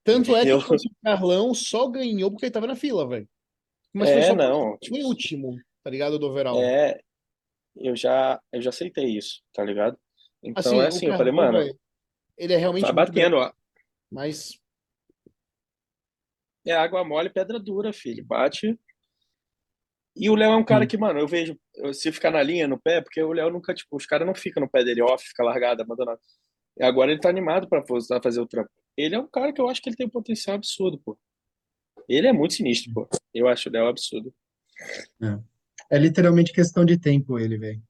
Tanto 0.03 0.35
é 0.35 0.43
que 0.43 0.49
Eu- 0.49 0.59
o 0.59 1.03
Carlão 1.03 1.53
só 1.53 1.87
ganhou 1.87 2.29
porque 2.31 2.45
ele 2.45 2.51
tava 2.53 2.67
na 2.67 2.75
fila, 2.75 3.07
velho. 3.07 3.27
Mas 3.97 4.09
foi 4.09 4.19
É, 4.19 4.23
só 4.23 4.35
não. 4.35 4.77
foi 4.87 5.01
o 5.03 5.07
último, 5.07 5.55
tá 5.83 5.89
ligado? 5.89 6.19
Do 6.19 6.27
overall. 6.27 6.61
É, 6.61 6.99
eu 7.75 7.95
já, 7.95 8.39
eu 8.51 8.61
já 8.61 8.69
aceitei 8.69 9.05
isso, 9.17 9.41
tá 9.53 9.63
ligado? 9.63 9.97
Então 10.43 10.59
Assim, 10.59 10.79
é 10.81 10.87
assim, 10.87 11.05
eu 11.07 11.17
falei, 11.17 11.33
mano, 11.33 11.59
ele 12.37 12.53
é 12.53 12.57
realmente 12.57 12.83
grande, 12.83 12.95
batendo, 12.95 13.37
ó. 13.37 13.51
mas 14.11 14.59
É 16.65 16.73
água 16.73 17.03
mole, 17.03 17.29
pedra 17.29 17.59
dura, 17.59 17.91
filho. 17.93 18.25
Bate. 18.25 18.77
E 20.15 20.29
o 20.29 20.35
Léo 20.35 20.51
é 20.51 20.55
um 20.57 20.65
cara 20.65 20.83
Hum. 20.83 20.87
que, 20.87 20.97
mano, 20.97 21.19
eu 21.19 21.27
vejo, 21.27 21.57
se 21.93 22.11
ficar 22.11 22.31
na 22.31 22.41
linha, 22.41 22.67
no 22.67 22.79
pé, 22.79 23.01
porque 23.01 23.21
o 23.21 23.31
Léo 23.31 23.49
nunca, 23.51 23.73
tipo, 23.73 23.95
os 23.95 24.05
caras 24.05 24.25
não 24.27 24.33
ficam 24.35 24.61
no 24.61 24.69
pé 24.69 24.83
dele 24.83 25.01
off, 25.01 25.23
fica 25.27 25.43
largado, 25.43 25.81
abandonado. 25.81 26.19
E 26.77 26.83
agora 26.83 27.11
ele 27.11 27.21
tá 27.21 27.29
animado 27.29 27.67
pra 27.69 27.83
fazer 28.21 28.41
o 28.41 28.47
trampo. 28.47 28.69
Ele 28.97 29.15
é 29.15 29.19
um 29.19 29.27
cara 29.27 29.53
que 29.53 29.61
eu 29.61 29.69
acho 29.69 29.81
que 29.81 29.89
ele 29.89 29.95
tem 29.95 30.07
um 30.07 30.11
potencial 30.11 30.55
absurdo, 30.55 30.99
pô. 31.05 31.17
Ele 32.07 32.27
é 32.27 32.33
muito 32.33 32.53
sinistro, 32.53 32.93
pô. 32.93 33.07
Eu 33.33 33.47
acho 33.47 33.69
o 33.69 33.71
Léo 33.71 33.87
absurdo. 33.87 34.33
É 35.89 35.97
literalmente 35.97 36.51
questão 36.53 36.85
de 36.85 36.97
tempo 36.97 37.37
ele, 37.39 37.57
velho. 37.57 37.81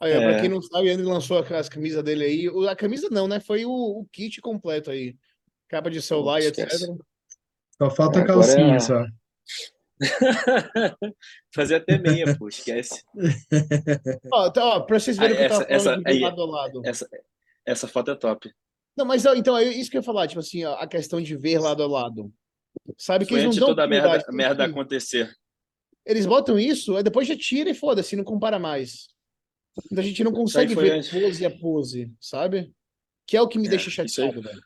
aí, 0.00 0.12
ó, 0.16 0.20
pra 0.20 0.32
É. 0.32 0.40
quem 0.40 0.48
não 0.48 0.62
sabe, 0.62 0.88
ele 0.88 1.02
lançou 1.02 1.38
as 1.38 1.68
camisas 1.68 2.02
dele 2.02 2.24
aí. 2.24 2.68
A 2.68 2.74
camisa 2.76 3.08
não, 3.10 3.28
né? 3.28 3.38
Foi 3.40 3.64
o, 3.64 3.70
o 3.70 4.06
kit 4.12 4.40
completo 4.40 4.90
aí. 4.90 5.16
Capa 5.68 5.90
de 5.90 6.00
celular 6.02 6.40
e 6.40 6.46
etc. 6.46 6.68
Só 7.78 7.90
falta 7.90 8.18
a 8.18 8.22
Agora 8.22 8.40
calcinha, 8.44 8.74
é- 8.76 8.80
só. 8.80 9.04
Fazer 11.54 11.76
até 11.76 11.98
meia, 11.98 12.36
pô, 12.36 12.48
esquece. 12.48 13.02
Ó, 14.32 14.50
tá, 14.50 14.64
ó, 14.64 14.80
pra 14.80 14.98
vocês 14.98 15.16
verem 15.16 15.34
o 15.34 15.38
que 15.38 15.44
eu 15.44 15.48
tava 15.48 15.62
Ah, 15.64 15.66
essa- 15.68 15.84
falando 15.90 16.04
de 16.04 16.10
essa- 16.10 16.16
aí- 16.18 16.22
lado 16.22 16.42
a 16.42 16.46
lado. 16.46 16.82
Essa, 16.84 17.08
essa 17.66 17.88
foto 17.88 18.10
é 18.10 18.14
top. 18.16 18.50
Não, 18.96 19.04
mas 19.04 19.24
então, 19.24 19.56
é 19.56 19.64
isso 19.64 19.90
que 19.90 19.96
eu 19.96 20.00
ia 20.00 20.04
falar, 20.04 20.26
tipo 20.26 20.40
assim, 20.40 20.64
ó, 20.64 20.74
a 20.74 20.86
questão 20.86 21.20
de 21.20 21.36
ver 21.36 21.58
lado 21.58 21.82
a 21.82 21.86
lado. 21.86 22.32
Sabe 22.98 23.26
que 23.26 23.32
eles 23.34 23.44
não 23.44 23.48
antes 23.50 23.54
de 23.56 23.60
dão 23.60 23.68
toda 23.70 23.84
a 23.84 23.86
merda, 23.86 24.24
merda 24.32 24.64
acontecer. 24.64 25.32
Eles 26.04 26.26
botam 26.26 26.58
isso, 26.58 26.96
aí 26.96 27.02
depois 27.02 27.28
já 27.28 27.36
tira 27.36 27.70
e 27.70 27.74
foda-se, 27.74 28.16
não 28.16 28.24
compara 28.24 28.58
mais. 28.58 29.08
Então 29.86 29.98
a 30.02 30.06
gente 30.06 30.24
não 30.24 30.32
consegue 30.32 30.74
ver 30.74 30.92
antes. 30.92 31.10
pose 31.10 31.46
a 31.46 31.50
pose, 31.58 32.12
sabe? 32.20 32.72
Que 33.26 33.36
é 33.36 33.42
o 33.42 33.46
que 33.48 33.58
me 33.58 33.66
É, 33.66 33.70
deixa 33.70 33.88
isso 33.90 34.00
aí- 34.00 34.08
chateado, 34.08 34.42
velho. 34.42 34.60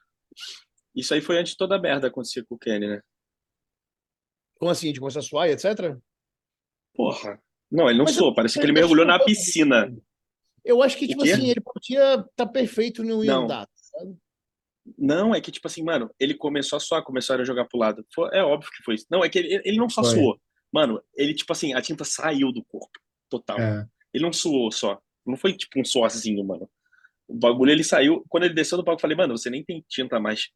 Isso 0.94 1.12
aí 1.12 1.20
foi 1.20 1.38
antes 1.38 1.52
de 1.52 1.58
toda 1.58 1.76
a 1.76 1.78
merda 1.78 2.06
acontecer 2.06 2.44
com 2.46 2.54
o 2.54 2.58
Kenny, 2.58 2.86
né? 2.86 3.02
Como 4.58 4.70
assim, 4.70 4.92
de 4.92 5.00
começar 5.00 5.18
a 5.18 5.22
suar 5.22 5.48
e 5.48 5.52
etc? 5.52 5.96
Porra. 6.94 7.40
Não, 7.70 7.88
ele 7.88 7.98
não 7.98 8.04
Mas 8.04 8.14
soou, 8.14 8.30
eu- 8.30 8.34
parece 8.34 8.58
que 8.58 8.64
ele 8.64 8.72
mergulhou 8.72 9.04
na 9.04 9.18
piscina. 9.22 9.92
Eu 10.64 10.82
acho 10.82 10.96
que, 10.96 11.06
tipo 11.08 11.22
assim, 11.24 11.50
ele 11.50 11.60
podia 11.60 12.14
estar 12.14 12.46
perfeito 12.46 13.02
no 13.02 13.22
Não. 13.24 13.46
Não, 14.98 15.34
é 15.34 15.40
que, 15.40 15.50
tipo 15.50 15.66
assim, 15.66 15.82
mano, 15.82 16.10
ele 16.20 16.34
começou 16.34 16.76
a 16.76 16.80
suar, 16.80 17.02
começaram 17.02 17.42
a 17.42 17.44
jogar 17.44 17.64
pro 17.64 17.78
lado. 17.78 18.04
Foi- 18.14 18.28
é 18.32 18.42
óbvio 18.42 18.70
que 18.70 18.82
foi 18.82 18.96
isso. 18.96 19.06
Não, 19.10 19.24
é 19.24 19.28
que 19.28 19.38
ele, 19.38 19.62
ele 19.64 19.76
não 19.78 19.88
só 19.88 20.02
Foi. 20.04 20.12
suou. 20.14 20.38
Mano, 20.72 21.00
ele, 21.16 21.32
tipo 21.34 21.52
assim, 21.52 21.72
a 21.72 21.80
tinta 21.80 22.04
saiu 22.04 22.52
do 22.52 22.62
corpo. 22.64 22.98
Total. 23.30 23.58
É, 23.58 23.86
Ele 24.12 24.24
não 24.24 24.32
suou 24.32 24.70
só. 24.70 25.00
Não 25.26 25.36
foi, 25.36 25.54
tipo, 25.56 25.80
um 25.80 25.84
suorzinho, 25.84 26.44
mano. 26.44 26.70
O 27.26 27.34
bagulho, 27.34 27.70
ele 27.72 27.82
saiu. 27.82 28.24
Quando 28.28 28.44
ele 28.44 28.54
desceu 28.54 28.76
do 28.76 28.84
palco, 28.84 28.98
eu 28.98 29.00
falei, 29.00 29.16
mano, 29.16 29.36
você 29.36 29.48
nem 29.48 29.64
tem 29.64 29.82
tinta 29.88 30.20
mais. 30.20 30.48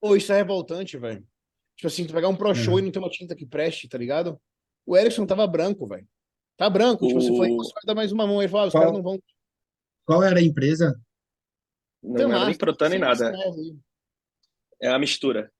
Pô, 0.00 0.16
isso 0.16 0.32
é 0.32 0.36
revoltante, 0.36 0.98
velho. 0.98 1.24
Tipo 1.76 1.86
assim, 1.86 2.06
tu 2.06 2.12
pegar 2.12 2.28
um 2.28 2.36
pro 2.36 2.50
É. 2.50 2.54
show 2.54 2.78
e 2.78 2.82
não 2.82 2.90
ter 2.90 2.98
uma 2.98 3.08
tinta 3.08 3.34
que 3.34 3.46
preste, 3.46 3.88
tá 3.88 3.96
ligado? 3.96 4.38
O 4.86 4.96
Erickson 4.96 5.24
tava 5.26 5.46
branco, 5.46 5.86
velho. 5.86 6.06
Tá 6.56 6.68
branco. 6.68 7.06
Tipo, 7.06 7.20
você 7.20 7.30
O- 7.30 7.36
falou, 7.36 7.56
você 7.58 7.72
vai 7.72 7.82
dar 7.86 7.94
mais 7.94 8.12
uma 8.12 8.26
mão. 8.26 8.42
Ele 8.42 8.48
falou, 8.50 8.64
ah, 8.64 8.68
os 8.68 8.72
Qual- 8.72 8.82
caras 8.82 8.96
não 8.96 9.02
vão. 9.02 9.18
Qual 10.06 10.22
era 10.22 10.38
a 10.38 10.42
empresa? 10.42 10.94
Não 12.04 12.14
Tem 12.16 12.24
era 12.26 12.34
nem 12.38 12.46
massa, 12.46 12.58
protando 12.58 12.90
nem 12.90 12.98
nada. 13.00 13.30
aí. 13.30 13.76
É 14.80 14.88
a 14.88 14.98
mistura. 14.98 15.50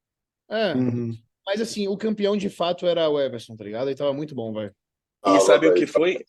É, 0.51 0.75
Uhum. 0.75 1.17
mas 1.47 1.61
assim, 1.61 1.89
o 1.89 1.97
campeão 1.97 2.37
de 2.37 2.51
fato 2.51 2.87
era 2.87 3.09
o 3.09 3.19
Everson, 3.19 3.57
tá 3.57 3.65
ligado? 3.65 3.89
Ele 3.89 3.97
tava 3.97 4.13
muito 4.13 4.35
bom, 4.35 4.53
velho. 4.53 4.71
E 5.27 5.31
Ah, 5.31 5.41
sabe 5.41 5.67
o 5.69 5.75
que 5.75 5.87
foi? 5.87 6.25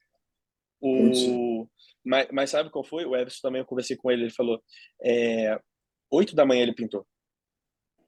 Putz. 0.80 1.20
O... 1.28 1.68
Mas, 2.03 2.28
mas 2.32 2.49
sabe 2.49 2.70
qual 2.70 2.84
foi? 2.84 3.03
O 3.05 3.16
Everson 3.16 3.39
também, 3.41 3.59
eu 3.61 3.66
conversei 3.66 3.97
com 3.97 4.09
ele, 4.09 4.24
ele 4.24 4.32
falou, 4.34 4.63
é... 5.01 5.59
8 6.09 6.34
da 6.36 6.45
manhã 6.45 6.61
ele 6.63 6.74
pintou. 6.74 7.05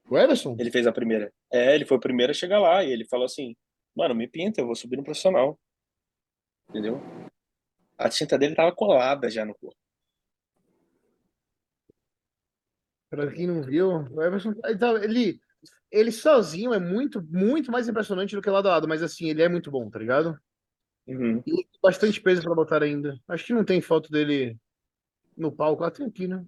O 0.09 0.17
Everson? 0.17 0.55
Ele 0.57 0.71
fez 0.71 0.87
a 0.87 0.91
primeira. 0.93 1.33
É, 1.51 1.75
ele 1.75 1.85
foi 1.85 1.97
o 1.97 1.99
primeiro 1.99 2.31
a 2.31 2.33
chegar 2.35 2.59
lá 2.59 2.83
e 2.83 2.91
ele 2.91 3.03
falou 3.05 3.25
assim, 3.25 3.53
mano, 3.93 4.15
me 4.15 4.27
pinta, 4.27 4.61
eu 4.61 4.65
vou 4.65 4.75
subir 4.75 4.95
no 4.95 5.03
profissional. 5.03 5.59
Entendeu? 6.69 7.01
A 7.97 8.07
tinta 8.07 8.37
dele 8.37 8.55
tava 8.55 8.71
colada 8.73 9.29
já 9.29 9.43
no 9.43 9.53
corpo. 9.55 9.75
Pra 13.09 13.31
quem 13.31 13.47
não 13.47 13.61
viu, 13.61 13.89
o 14.11 14.21
Everson, 14.21 14.53
ele, 14.65 14.77
tá- 14.77 15.03
ele, 15.03 15.39
ele 15.91 16.11
sozinho 16.11 16.73
é 16.73 16.79
muito, 16.79 17.23
muito 17.23 17.71
mais 17.71 17.87
impressionante 17.87 18.35
do 18.35 18.41
que 18.41 18.49
lado 18.49 18.67
a 18.67 18.71
lado, 18.71 18.87
mas 18.87 19.01
assim, 19.01 19.29
ele 19.29 19.41
é 19.41 19.47
muito 19.47 19.71
bom, 19.71 19.89
tá 19.89 19.97
ligado? 19.97 20.37
Uhum. 21.07 21.37
E 21.45 21.51
tem 21.51 21.65
bastante 21.81 22.19
peso 22.21 22.41
pra 22.41 22.53
botar 22.53 22.83
ainda. 22.83 23.17
Acho 23.27 23.45
que 23.45 23.53
não 23.53 23.63
tem 23.63 23.79
foto 23.79 24.11
dele 24.11 24.57
no 25.37 25.51
palco. 25.51 25.85
Ah, 25.85 25.91
tem 25.91 26.05
aqui, 26.05 26.27
né? 26.27 26.45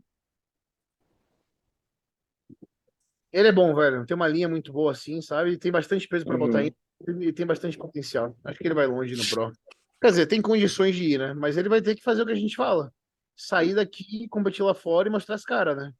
Ele 3.31 3.47
é 3.47 3.51
bom, 3.51 3.73
velho. 3.73 4.05
Tem 4.05 4.15
uma 4.15 4.27
linha 4.27 4.49
muito 4.49 4.73
boa 4.73 4.91
assim, 4.91 5.21
sabe? 5.21 5.57
Tem 5.57 5.71
bastante 5.71 6.07
peso 6.07 6.25
pra 6.25 6.37
botar 6.37 6.59
Uhum. 6.59 6.71
ainda. 7.07 7.25
E 7.25 7.31
tem 7.31 7.45
bastante 7.45 7.77
potencial. 7.77 8.35
Acho 8.43 8.59
que 8.59 8.67
ele 8.67 8.73
vai 8.73 8.85
longe 8.85 9.15
no 9.15 9.25
Pro. 9.25 9.53
Quer 10.01 10.09
dizer, 10.09 10.25
tem 10.25 10.41
condições 10.41 10.95
de 10.95 11.13
ir, 11.13 11.19
né? 11.19 11.33
Mas 11.33 11.55
ele 11.55 11.69
vai 11.69 11.81
ter 11.81 11.95
que 11.95 12.03
fazer 12.03 12.23
o 12.23 12.25
que 12.25 12.31
a 12.33 12.35
gente 12.35 12.55
fala. 12.55 12.91
Sair 13.37 13.75
daqui, 13.75 14.27
competir 14.27 14.63
lá 14.63 14.73
fora 14.73 15.07
e 15.07 15.11
mostrar 15.11 15.35
as 15.35 15.43
caras, 15.43 15.77
né? 15.77 15.93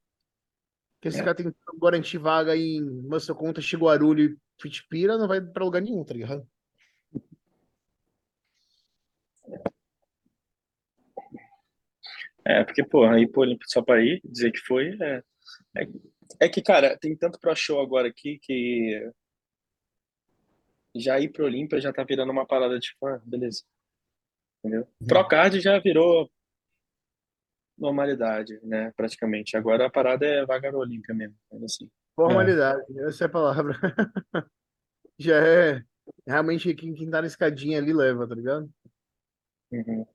Porque 1.00 1.08
esse 1.08 1.22
É. 1.22 1.24
cara 1.24 1.34
tentando 1.36 1.80
garantir 1.82 2.18
vaga 2.18 2.58
em 2.58 2.82
Muscle 2.82 3.34
Conta, 3.34 3.62
Chiguarulho 3.62 4.26
e 4.26 4.38
Pitipira, 4.62 5.18
não 5.18 5.30
vai 5.30 5.40
pra 5.40 5.64
lugar 5.64 5.82
nenhum, 5.82 6.04
tá 6.04 6.14
ligado? 6.14 6.46
É, 12.46 12.66
porque, 12.66 12.84
porra, 12.84 13.16
aí 13.16 13.26
pro 13.26 13.42
Olímpio 13.42 13.66
só 13.70 13.82
pra 13.82 14.02
ir, 14.04 14.20
dizer 14.26 14.52
que 14.52 14.60
foi, 14.60 14.98
é... 15.02 15.24
é... 15.78 15.88
é 16.42 16.50
que, 16.50 16.62
cara, 16.62 16.98
tem 16.98 17.16
tanto 17.16 17.40
pro 17.40 17.56
show 17.56 17.80
agora 17.80 18.10
aqui 18.10 18.38
que 18.42 19.10
já 20.96 21.18
ir 21.18 21.30
pro 21.30 21.46
Olímpia 21.46 21.80
já 21.80 21.94
tá 21.94 22.04
virando 22.04 22.32
uma 22.32 22.46
parada 22.46 22.78
tipo, 22.78 23.06
ah, 23.08 23.22
beleza. 23.24 23.64
Entendeu? 24.60 24.86
Procard 25.08 25.62
já 25.62 25.80
virou 25.80 26.30
normalidade, 27.80 28.60
né, 28.64 28.92
praticamente. 28.96 29.56
Agora 29.58 29.86
a 29.86 29.90
parada 29.90 30.26
é 30.26 30.46
vaga 30.46 30.72
no 30.72 30.80
Olímpia 30.80 31.14
mesmo, 31.16 31.36
assim. 31.64 31.90
Formalidade, 32.16 32.84
essa 33.00 33.24
é 33.24 33.28
a 33.28 33.30
palavra. 33.30 33.74
Já 35.18 35.36
é 35.38 35.84
realmente 36.28 36.74
quem, 36.74 36.94
quem 36.94 37.10
tá 37.10 37.22
na 37.22 37.28
escadinha 37.28 37.78
ali 37.78 37.94
leva, 37.94 38.28
tá 38.28 38.36
ligado? 38.36 38.70
Uhum. 39.72 40.06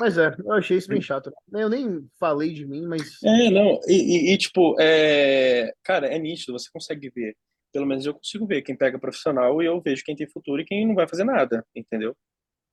Mas 0.00 0.16
é, 0.16 0.34
eu 0.38 0.52
achei 0.52 0.78
isso 0.78 0.88
bem 0.88 1.00
chato. 1.00 1.30
Eu 1.52 1.68
nem 1.68 2.08
falei 2.18 2.54
de 2.54 2.66
mim, 2.66 2.86
mas 2.86 3.22
É, 3.22 3.50
não, 3.50 3.78
e, 3.86 4.30
e- 4.30 4.34
e, 4.34 4.38
tipo, 4.38 4.74
é... 4.80 5.74
cara, 5.84 6.06
é 6.06 6.18
nítido, 6.18 6.52
você 6.52 6.70
consegue 6.72 7.10
ver. 7.10 7.36
Pelo 7.72 7.86
menos 7.86 8.06
eu 8.06 8.14
consigo 8.14 8.46
ver 8.46 8.62
quem 8.62 8.74
pega 8.76 8.98
profissional 8.98 9.62
e 9.62 9.66
eu 9.66 9.80
vejo 9.80 10.02
quem 10.04 10.16
tem 10.16 10.28
futuro 10.28 10.60
e 10.60 10.64
quem 10.64 10.86
não 10.86 10.94
vai 10.94 11.06
fazer 11.06 11.24
nada, 11.24 11.64
entendeu? 11.74 12.16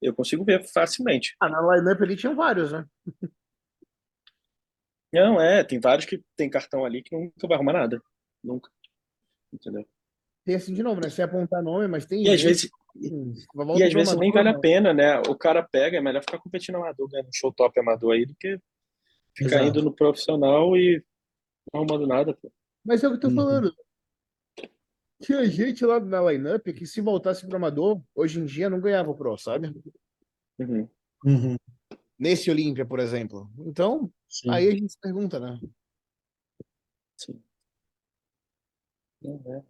Eu 0.01 0.13
consigo 0.13 0.43
ver 0.45 0.63
facilmente. 0.63 1.36
ah, 1.39 1.49
na 1.49 1.76
lineup 1.76 2.01
ali 2.01 2.15
tinham 2.15 2.36
vários, 2.36 2.72
né? 2.72 2.86
Não, 5.20 5.41
é, 5.41 5.63
tem 5.63 5.80
vários 5.80 6.05
que 6.05 6.24
tem 6.36 6.49
cartão 6.49 6.86
ali 6.86 7.01
que 7.03 7.15
nunca 7.15 7.47
vai 7.47 7.55
arrumar 7.55 7.74
nada. 7.74 8.01
Nunca. 8.43 8.70
Entendeu? 9.53 9.86
Tem 10.45 10.55
assim 10.55 10.74
de 10.74 10.84
novo, 10.84 11.01
né? 11.01 11.09
Sem 11.09 11.26
apontar 11.26 11.61
nome, 11.61 11.88
mas 11.88 12.05
tem 12.05 12.24
E 12.24 12.30
às 12.30 12.39
gente 12.39 12.47
vezes, 12.47 12.70
e 12.95 13.07
às 13.84 13.91
pro 13.91 13.99
vezes 13.99 14.15
nem 14.18 14.32
vale 14.32 14.49
a 14.49 14.53
não. 14.53 14.61
pena, 14.61 14.93
né? 14.93 15.20
O 15.28 15.36
cara 15.36 15.61
pega, 15.63 15.97
é 15.97 16.01
melhor 16.01 16.22
ficar 16.22 16.39
competindo 16.39 16.76
amador, 16.76 17.09
ganhando 17.09 17.30
show 17.34 17.51
top 17.51 17.78
amador 17.80 18.13
aí, 18.13 18.26
do 18.26 18.36
que 18.36 18.57
ficar 19.36 19.57
Exato. 19.57 19.65
indo 19.68 19.82
no 19.84 19.93
profissional 19.93 20.76
e 20.78 21.03
não 21.74 21.82
arrumando 21.82 22.07
nada, 22.07 22.34
pô. 22.34 22.51
Mas 22.86 23.03
é 23.03 23.07
o 23.07 23.11
que 23.11 23.18
eu 23.18 23.22
tô 23.22 23.28
Uhum. 23.28 23.36
falando. 23.36 23.74
Tinha 25.22 25.43
gente 25.45 25.84
lá 25.84 25.99
na 25.99 26.22
lineup 26.32 26.65
que 26.68 26.86
se 26.86 27.01
voltasse 27.01 27.45
pro 27.47 27.57
amador, 27.57 28.01
hoje 28.15 28.39
em 28.39 28.45
dia 28.45 28.70
não 28.70 28.80
ganhava 28.80 29.09
o 29.09 29.15
Pro, 29.15 29.38
sabe? 29.38 29.74
Uhum. 30.59 30.88
Uhum. 31.26 31.55
Nesse 32.20 32.49
Olímpia, 32.51 32.86
por 32.86 32.99
exemplo. 32.99 33.49
Então, 33.59 34.11
Sim. 34.30 34.52
aí 34.52 34.68
a 34.68 34.72
gente 34.72 34.92
se 34.92 35.00
pergunta, 35.00 35.40
né? 35.40 35.60
Sim. 37.18 37.42
Não, 39.22 39.42
é. 39.56 39.64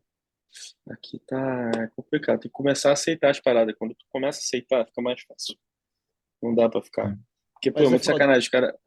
Aqui 0.91 1.19
tá 1.19 1.89
complicado. 1.95 2.39
Tem 2.39 2.49
que 2.49 2.55
começar 2.55 2.89
a 2.89 2.93
aceitar 2.93 3.29
as 3.29 3.39
paradas. 3.39 3.75
Quando 3.77 3.93
tu 3.93 4.05
começa 4.09 4.39
a 4.39 4.41
aceitar, 4.41 4.85
fica 4.85 5.01
mais 5.01 5.21
fácil. 5.21 5.57
Não 6.41 6.55
dá 6.55 6.69
pra 6.69 6.81
ficar. 6.81 7.17
Porque, 7.53 7.71
pô, 7.71 7.79
é 7.79 7.85
é 7.85 7.89
muito 7.89 8.05
foda. 8.05 8.13
sacanagem, 8.13 8.49
cara. 8.49 8.79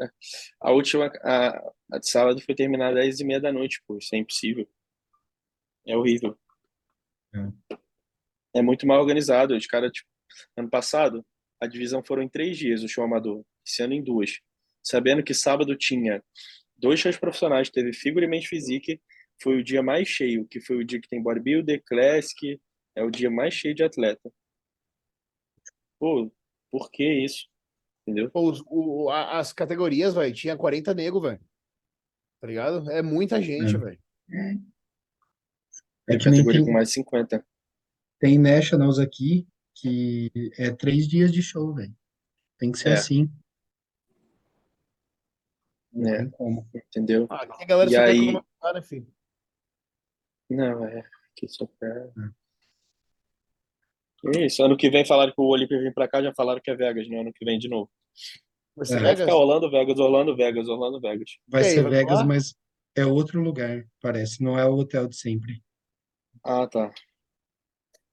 A 0.60 0.70
última, 0.72 1.06
a, 1.22 1.72
a 1.92 1.98
de 1.98 2.08
sábado 2.08 2.40
foi 2.40 2.54
terminar 2.54 2.90
às 2.90 2.94
10 2.94 3.20
e 3.20 3.24
meia 3.24 3.40
da 3.40 3.52
noite, 3.52 3.82
pô. 3.86 3.98
Isso 3.98 4.14
é 4.14 4.18
impossível. 4.18 4.68
É 5.86 5.96
horrível. 5.96 6.38
É 8.54 8.62
muito 8.62 8.86
mal 8.86 9.00
organizado. 9.00 9.56
Os 9.56 9.66
caras, 9.66 9.90
tipo, 9.92 10.08
ano 10.56 10.68
passado, 10.68 11.24
a 11.60 11.66
divisão 11.66 12.02
foram 12.02 12.22
em 12.22 12.28
três 12.28 12.56
dias, 12.56 12.82
o 12.82 12.88
show 12.88 13.04
amador. 13.04 13.44
Esse 13.66 13.82
ano 13.82 13.94
em 13.94 14.02
duas. 14.02 14.40
Sabendo 14.82 15.22
que 15.22 15.34
sábado 15.34 15.76
tinha 15.76 16.22
dois 16.76 16.98
shows 17.00 17.16
profissionais, 17.16 17.68
teve 17.70 17.92
Figure 17.92 18.26
e 18.26 18.46
Physique, 18.46 19.00
foi 19.42 19.58
o 19.58 19.64
dia 19.64 19.82
mais 19.82 20.08
cheio, 20.08 20.46
que 20.46 20.60
foi 20.60 20.76
o 20.78 20.84
dia 20.84 21.00
que 21.00 21.08
tem 21.08 21.22
bodybuilder, 21.22 21.82
classic, 21.86 22.60
é 22.96 23.02
o 23.02 23.10
dia 23.10 23.30
mais 23.30 23.54
cheio 23.54 23.74
de 23.74 23.82
atleta. 23.82 24.30
Pô, 25.98 26.32
por 26.70 26.90
que 26.90 27.04
isso? 27.24 27.46
Entendeu? 28.06 28.30
Pô, 28.30 28.50
os- 28.50 28.62
o- 28.66 29.10
a- 29.10 29.38
as 29.38 29.52
categorias, 29.52 30.14
velho, 30.14 30.34
tinha 30.34 30.56
40 30.56 30.94
nego, 30.94 31.20
velho. 31.20 31.40
Tá 32.40 32.46
ligado? 32.46 32.90
É 32.90 33.02
muita 33.02 33.40
gente, 33.42 33.74
É. 33.74 33.78
velho. 33.78 33.98
É 34.32 34.54
Tem 36.06 36.18
que 36.18 36.30
nem 36.30 36.38
categoria 36.38 36.60
tem, 36.60 36.64
com 36.66 36.72
mais 36.72 36.88
de 36.88 36.94
50. 36.94 37.46
tem 38.18 38.38
Nationals 38.38 38.98
aqui 38.98 39.46
que 39.74 40.30
é 40.58 40.70
três 40.70 41.06
dias 41.06 41.30
de 41.32 41.42
show, 41.42 41.74
velho. 41.74 41.94
Tem 42.58 42.72
que 42.72 42.78
ser 42.78 42.90
É. 42.90 42.92
assim. 42.94 43.30
Não 45.92 46.08
É. 46.12 46.18
tem 46.18 46.30
como. 46.30 46.68
Entendeu? 46.74 47.26
Ah, 47.30 47.42
aqui 47.42 47.62
a 47.62 47.66
galera 47.66 47.90
E 47.90 47.92
só 47.94 47.98
quer 48.00 48.04
aí- 48.08 48.16
economizar, 48.28 48.74
né, 48.74 48.82
filho? 48.82 49.14
Não, 50.50 50.84
é. 50.84 51.04
Que 51.36 51.48
só 51.48 51.66
quer... 51.66 52.10
É 54.34 54.44
Isso, 54.46 54.62
ano 54.62 54.76
que 54.76 54.90
vem 54.90 55.04
falaram 55.04 55.32
que 55.32 55.40
o 55.40 55.44
Olímpia 55.46 55.80
vem 55.80 55.92
pra 55.92 56.06
cá, 56.06 56.22
já 56.22 56.32
falaram 56.34 56.60
que 56.60 56.70
é 56.70 56.74
Vegas, 56.74 57.08
né? 57.08 57.20
Ano 57.20 57.32
que 57.32 57.44
vem 57.44 57.58
de 57.58 57.68
novo. 57.68 57.90
Vai 58.76 58.84
ser 58.86 58.94
É. 58.94 59.00
Vai 59.00 59.04
Vegas? 59.14 59.20
ficar 59.26 59.36
Orlando, 59.36 59.70
Vegas, 59.70 59.98
Orlando, 59.98 60.36
Vegas, 60.36 60.68
Orlando, 60.68 61.00
Vegas. 61.00 61.30
Vai 61.48 61.62
aí, 61.64 61.70
ser 61.70 61.82
vai 61.82 61.90
Vegas, 61.92 62.22
mas 62.26 62.54
é 62.94 63.04
outro 63.06 63.40
lugar, 63.40 63.82
parece. 64.00 64.42
Não 64.44 64.58
é 64.58 64.66
o 64.66 64.74
hotel 64.74 65.08
de 65.08 65.16
sempre. 65.16 65.62
Ah, 66.44 66.66
tá. 66.66 66.92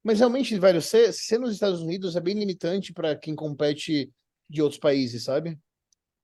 Mas 0.01 0.19
realmente, 0.19 0.57
velho, 0.57 0.81
ser, 0.81 1.11
ser 1.11 1.37
nos 1.39 1.51
Estados 1.53 1.81
Unidos 1.81 2.15
é 2.15 2.21
bem 2.21 2.35
limitante 2.35 2.93
para 2.93 3.13
quem 3.15 3.35
compete 3.35 4.09
de 4.49 4.61
outros 4.61 4.79
países, 4.79 5.25
sabe? 5.25 5.59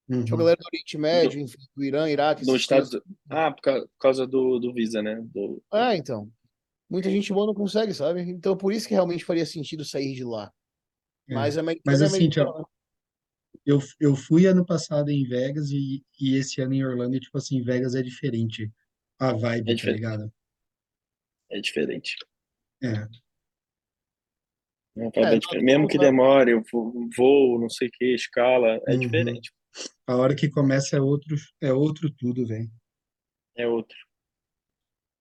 Uhum. 0.10 0.24
Tipo, 0.26 0.36
a 0.36 0.39
galera 0.39 0.58
do 0.58 0.66
Oriente 0.66 0.97
Médio, 0.97 1.39
enfim, 1.39 1.58
do 1.76 1.84
Irã, 1.84 2.10
Iraque. 2.10 2.41
Nos 2.41 2.49
esses 2.56 2.62
Estados. 2.62 3.01
Ah, 3.30 3.51
por 3.51 3.62
ca- 3.62 3.80
por 3.82 3.97
causa 3.99 4.28
do, 4.28 4.60
do 4.60 4.74
Visa, 4.74 5.01
né? 5.01 5.22
Do... 5.34 5.64
Ah, 5.72 5.95
então. 5.95 6.30
Muita 6.89 7.10
gente 7.10 7.32
boa 7.34 7.47
não 7.47 7.54
consegue, 7.54 7.93
sabe? 7.93 8.22
Então, 8.22 8.56
por 8.58 8.74
isso 8.74 8.88
que 8.88 8.93
realmente 8.93 9.24
faria 9.26 9.45
sentido 9.45 9.84
sair 9.86 10.14
de 10.14 10.24
lá. 10.24 10.51
É. 11.30 11.34
Mas 11.34 11.58
americano 11.58 11.84
Mas 11.86 12.01
é 12.01 12.06
assim, 12.06 12.30
Thiago, 12.30 12.60
né? 12.60 12.66
eu, 13.66 13.80
eu 13.99 14.16
fui 14.16 14.45
ano 14.45 14.66
passado 14.66 15.10
em 15.10 15.24
Vegas 15.26 15.72
e, 15.72 16.04
e 16.20 16.36
esse 16.36 16.62
ano 16.62 16.74
em 16.74 16.84
Orlando, 16.84 17.16
e, 17.16 17.20
tipo 17.20 17.38
assim, 17.38 17.62
Vegas 17.64 17.95
é 17.95 18.01
diferente. 18.04 18.70
A 19.20 19.32
vibe, 19.32 19.62
É 19.62 19.72
tá 19.72 19.74
diferente. 19.74 19.95
ligado? 19.95 20.34
É 21.49 21.62
diferente. 21.62 22.16
É. 22.84 23.08
É, 24.95 25.06
é 25.06 25.39
diferente. 25.39 25.64
Mesmo 25.64 25.88
que 25.88 25.97
demore, 25.97 26.51
eu 26.51 26.62
vou- 26.72 26.93
voo, 27.18 27.60
não 27.60 27.70
sei 27.70 27.88
o 27.88 27.91
que, 27.91 28.14
escala, 28.14 28.80
é 28.88 28.93
Uhum. 28.93 28.99
diferente. 28.99 29.51
A 30.07 30.15
hora 30.15 30.36
que 30.36 30.49
começa 30.49 30.95
é 30.97 31.01
outro, 31.01 31.36
é 31.61 31.71
outro 31.74 32.09
tudo, 32.11 32.45
velho. 32.45 32.69
É 33.55 33.67
outro. 33.67 33.97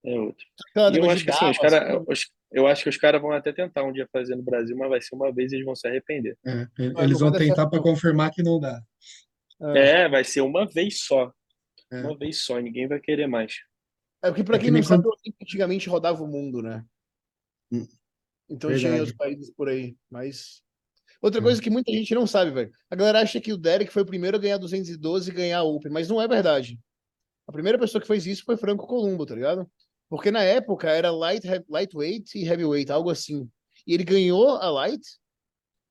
É 0.05 0.19
outro. 0.19 0.45
Aquela 0.71 0.93
E 0.95 0.99
eu 0.99 1.11
acho 1.11 1.25
que 1.25 1.31
assim, 1.31 1.51
os 1.51 1.59
cara, 1.59 2.03
os- 2.09 2.31
eu 2.51 2.67
acho 2.67 2.83
que 2.83 2.89
os 2.89 2.97
caras 2.97 3.21
vão 3.23 3.31
até 3.33 3.53
tentar 3.53 3.85
um 3.85 3.93
dia 3.93 4.09
fazer 4.13 4.35
no 4.35 4.43
Brasil, 4.43 4.77
mas 4.77 4.89
vai 4.91 5.01
ser 5.01 5.15
uma 5.15 5.33
vez 5.33 5.53
e 5.53 5.57
eles 5.57 5.65
vão 5.65 5.77
se 5.77 5.87
arrepender. 5.87 6.37
É, 6.45 6.67
não 6.79 7.03
eles 7.03 7.21
vão 7.21 7.31
tentar 7.33 7.69
para 7.69 7.81
confirmar 7.83 8.31
que 8.33 8.43
não 8.43 8.59
dá. 8.59 8.83
É. 9.75 10.03
É, 10.03 10.09
vai 10.09 10.25
ser 10.25 10.41
uma 10.41 10.67
vez 10.69 11.05
só. 11.05 11.33
É. 11.91 12.01
Uma 12.01 12.17
vez 12.19 12.43
só, 12.45 12.59
e 12.59 12.63
ninguém 12.63 12.89
vai 12.89 12.99
querer 13.01 13.27
mais. 13.29 13.55
É 14.25 14.29
porque, 14.29 14.43
pra 14.45 14.57
É 14.57 14.59
que 14.59 14.65
quem 14.67 14.73
não 14.73 14.83
sabe, 14.83 15.03
quando- 15.05 15.17
antigamente 15.41 15.89
rodava 15.89 16.23
o 16.23 16.27
mundo, 16.29 16.63
né? 16.63 16.85
Hum, 17.71 17.87
Então 18.49 18.75
tinha 18.77 19.03
os 19.03 19.13
países 19.13 19.51
por 19.55 19.69
aí. 19.69 19.97
Mas. 20.11 20.63
Outra 21.23 21.41
É. 21.41 21.43
coisa 21.43 21.63
que 21.63 21.71
muita 21.71 21.93
gente 21.93 22.15
não 22.15 22.27
sabe, 22.27 22.51
velho. 22.51 22.71
A 22.91 22.97
galera 22.97 23.21
acha 23.21 23.41
que 23.41 23.53
o 23.53 23.57
Derek 23.57 23.93
foi 23.93 24.03
o 24.03 24.07
primeiro 24.07 24.37
a 24.37 24.41
ganhar 24.41 24.59
212 24.59 25.31
e 25.31 25.35
ganhar 25.35 25.59
a 25.61 25.63
Open, 25.63 25.91
mas 25.93 26.09
não 26.09 26.21
é 26.21 26.27
verdade. 26.27 26.79
A 27.47 27.53
primeira 27.53 27.79
pessoa 27.79 28.01
que 28.03 28.07
fez 28.09 28.27
isso 28.27 28.45
foi 28.45 28.57
Franco 28.57 28.87
Columbo, 28.87 29.25
tá 29.25 29.35
ligado? 29.35 29.67
Porque 30.11 30.31
na 30.31 30.43
época 30.43 30.91
era 30.91 31.11
light, 31.11 31.45
lightweight 31.69 32.37
e 32.39 32.45
heavyweight, 32.47 32.91
algo 32.91 33.09
assim. 33.09 33.49
E 33.87 33.95
ele 33.95 34.05
ganhou 34.05 34.49
a 34.57 34.69
light, 34.71 35.01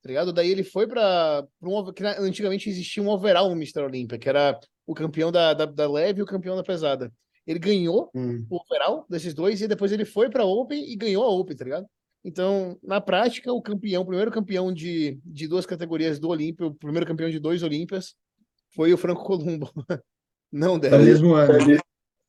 tá 0.01 0.09
ligado? 0.09 0.31
Daí 0.33 0.49
ele 0.51 0.63
foi 0.63 0.85
pra, 0.87 1.45
pra 1.59 1.69
um. 1.69 1.91
Que 1.93 2.03
antigamente 2.05 2.69
existia 2.69 3.01
um 3.01 3.09
overall 3.09 3.49
no 3.49 3.55
Mr. 3.55 3.79
Olympia, 3.83 4.17
que 4.19 4.29
era 4.29 4.59
o 4.85 4.93
campeão 4.93 5.31
da, 5.31 5.53
da, 5.53 5.65
da 5.65 5.89
leve 5.89 6.19
e 6.19 6.23
o 6.23 6.27
campeão 6.27 6.55
da 6.55 6.63
pesada. 6.63 7.11
Ele 7.47 7.57
ganhou 7.59 8.09
Hum. 8.13 8.45
o 8.49 8.57
overall 8.57 9.05
desses 9.09 9.33
dois 9.33 9.61
e 9.61 9.67
depois 9.67 9.91
ele 9.91 10.05
foi 10.05 10.29
pra 10.29 10.45
Open 10.45 10.91
e 10.91 10.95
ganhou 10.95 11.23
a 11.23 11.29
Open, 11.29 11.55
tá 11.57 11.63
ligado? 11.63 11.87
Então, 12.23 12.77
na 12.83 13.01
prática, 13.01 13.51
o 13.51 13.61
campeão, 13.61 14.03
o 14.03 14.05
primeiro 14.05 14.31
campeão 14.31 14.71
de, 14.71 15.19
de 15.25 15.47
duas 15.47 15.65
categorias 15.65 16.19
do 16.19 16.29
Olímpia, 16.29 16.67
o 16.67 16.73
primeiro 16.73 17.05
campeão 17.05 17.29
de 17.29 17.39
dois 17.39 17.63
Olímpias, 17.63 18.15
foi 18.75 18.93
o 18.93 18.97
Franco 18.97 19.23
Columbo. 19.23 19.71
Não 20.51 20.73
No 20.73 20.79
dela. 20.79 20.99
mesmo 20.99 21.33
ano, 21.33 21.57
Tchelito, 21.57 21.83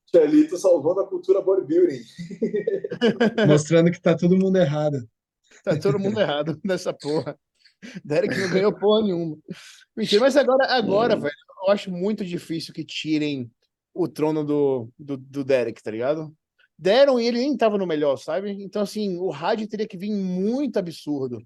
Tchelito 0.07 0.57
salvando 0.57 1.01
a 1.01 1.09
cultura 1.09 1.43
bodybuilding. 1.43 2.01
mostrando 3.47 3.91
que 3.91 4.01
tá 4.01 4.17
todo 4.17 4.37
mundo 4.39 4.57
errado. 4.57 5.07
Tá 5.65 5.79
todo 5.79 5.99
mundo 5.99 6.21
errado 6.21 6.59
nessa 6.65 6.93
porra. 6.93 7.39
Derek 8.05 8.37
não 8.39 8.51
ganhou 8.51 8.73
porra 8.73 9.03
nenhuma. 9.03 9.37
Mentira, 9.97 10.21
mas 10.23 10.37
agora, 10.37 10.67
agora, 10.73 11.17
velho, 11.17 11.35
eu 11.67 11.73
acho 11.73 11.91
muito 11.91 12.25
difícil 12.25 12.73
que 12.73 12.85
tirem 12.85 13.51
o 13.93 14.09
trono 14.09 14.45
do, 14.45 14.89
do, 14.99 15.17
do 15.17 15.45
Derek, 15.45 15.83
tá 15.83 15.91
ligado? 15.91 16.33
Deram 16.83 17.21
e 17.21 17.27
ele 17.29 17.39
nem 17.39 17.57
tava 17.57 17.79
no 17.79 17.87
melhor, 17.87 18.17
sabe? 18.17 18.51
Então, 18.61 18.83
assim, 18.83 19.17
o 19.17 19.31
rádio 19.31 19.69
teria 19.69 19.87
que 19.87 19.97
vir 19.97 20.11
muito 20.11 20.79
absurdo 20.79 21.41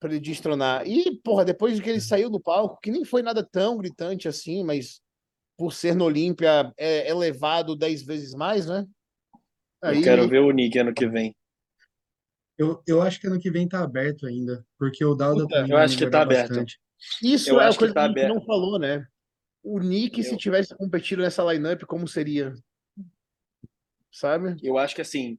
pra 0.00 0.10
ele 0.10 0.18
destronar. 0.18 0.84
E, 0.84 1.16
porra, 1.22 1.44
depois 1.44 1.78
que 1.78 1.88
ele 1.88 2.00
saiu 2.00 2.28
do 2.28 2.40
palco, 2.40 2.80
que 2.82 2.90
nem 2.90 3.04
foi 3.04 3.22
nada 3.22 3.48
tão 3.48 3.78
gritante 3.78 4.26
assim, 4.26 4.64
mas 4.64 5.00
por 5.56 5.72
ser 5.72 5.94
no 5.94 6.04
Olímpia 6.06 6.72
é 6.76 7.08
elevado 7.08 7.76
dez 7.76 8.02
vezes 8.02 8.34
mais, 8.34 8.66
né? 8.66 8.84
Eu 9.80 10.02
quero 10.02 10.28
ver 10.28 10.40
o 10.40 10.50
Nick 10.50 10.76
ano 10.76 10.92
que 10.92 11.06
vem. 11.06 11.36
Eu, 12.58 12.82
eu 12.84 13.00
acho 13.00 13.20
que 13.20 13.28
ano 13.28 13.38
que 13.38 13.52
vem 13.52 13.68
tá 13.68 13.80
aberto 13.80 14.26
ainda, 14.26 14.66
porque 14.76 15.04
o 15.04 15.14
Dauda 15.14 15.42
Puta, 15.42 15.54
também 15.54 15.70
eu 15.70 15.78
acho 15.78 15.96
que 15.96 16.10
tá 16.10 16.22
aberto. 16.22 16.48
bastante. 16.48 16.80
Isso 17.22 17.50
Eu 17.50 17.60
é 17.60 17.64
a 17.64 17.68
acho 17.68 17.78
que 17.78 17.84
coisa 17.84 17.94
que 17.94 18.00
tá 18.00 18.04
a 18.04 18.08
gente 18.08 18.18
aberto. 18.18 18.34
não 18.34 18.44
falou, 18.44 18.76
né? 18.76 19.06
O 19.62 19.78
Nick, 19.78 20.20
se 20.24 20.32
Eu- 20.32 20.36
tivesse 20.36 20.74
competido 20.74 21.22
nessa 21.22 21.44
lineup, 21.52 21.82
como 21.84 22.08
seria? 22.08 22.52
Sabe? 24.14 24.56
Eu 24.62 24.78
acho 24.78 24.94
que 24.94 25.02
assim, 25.02 25.36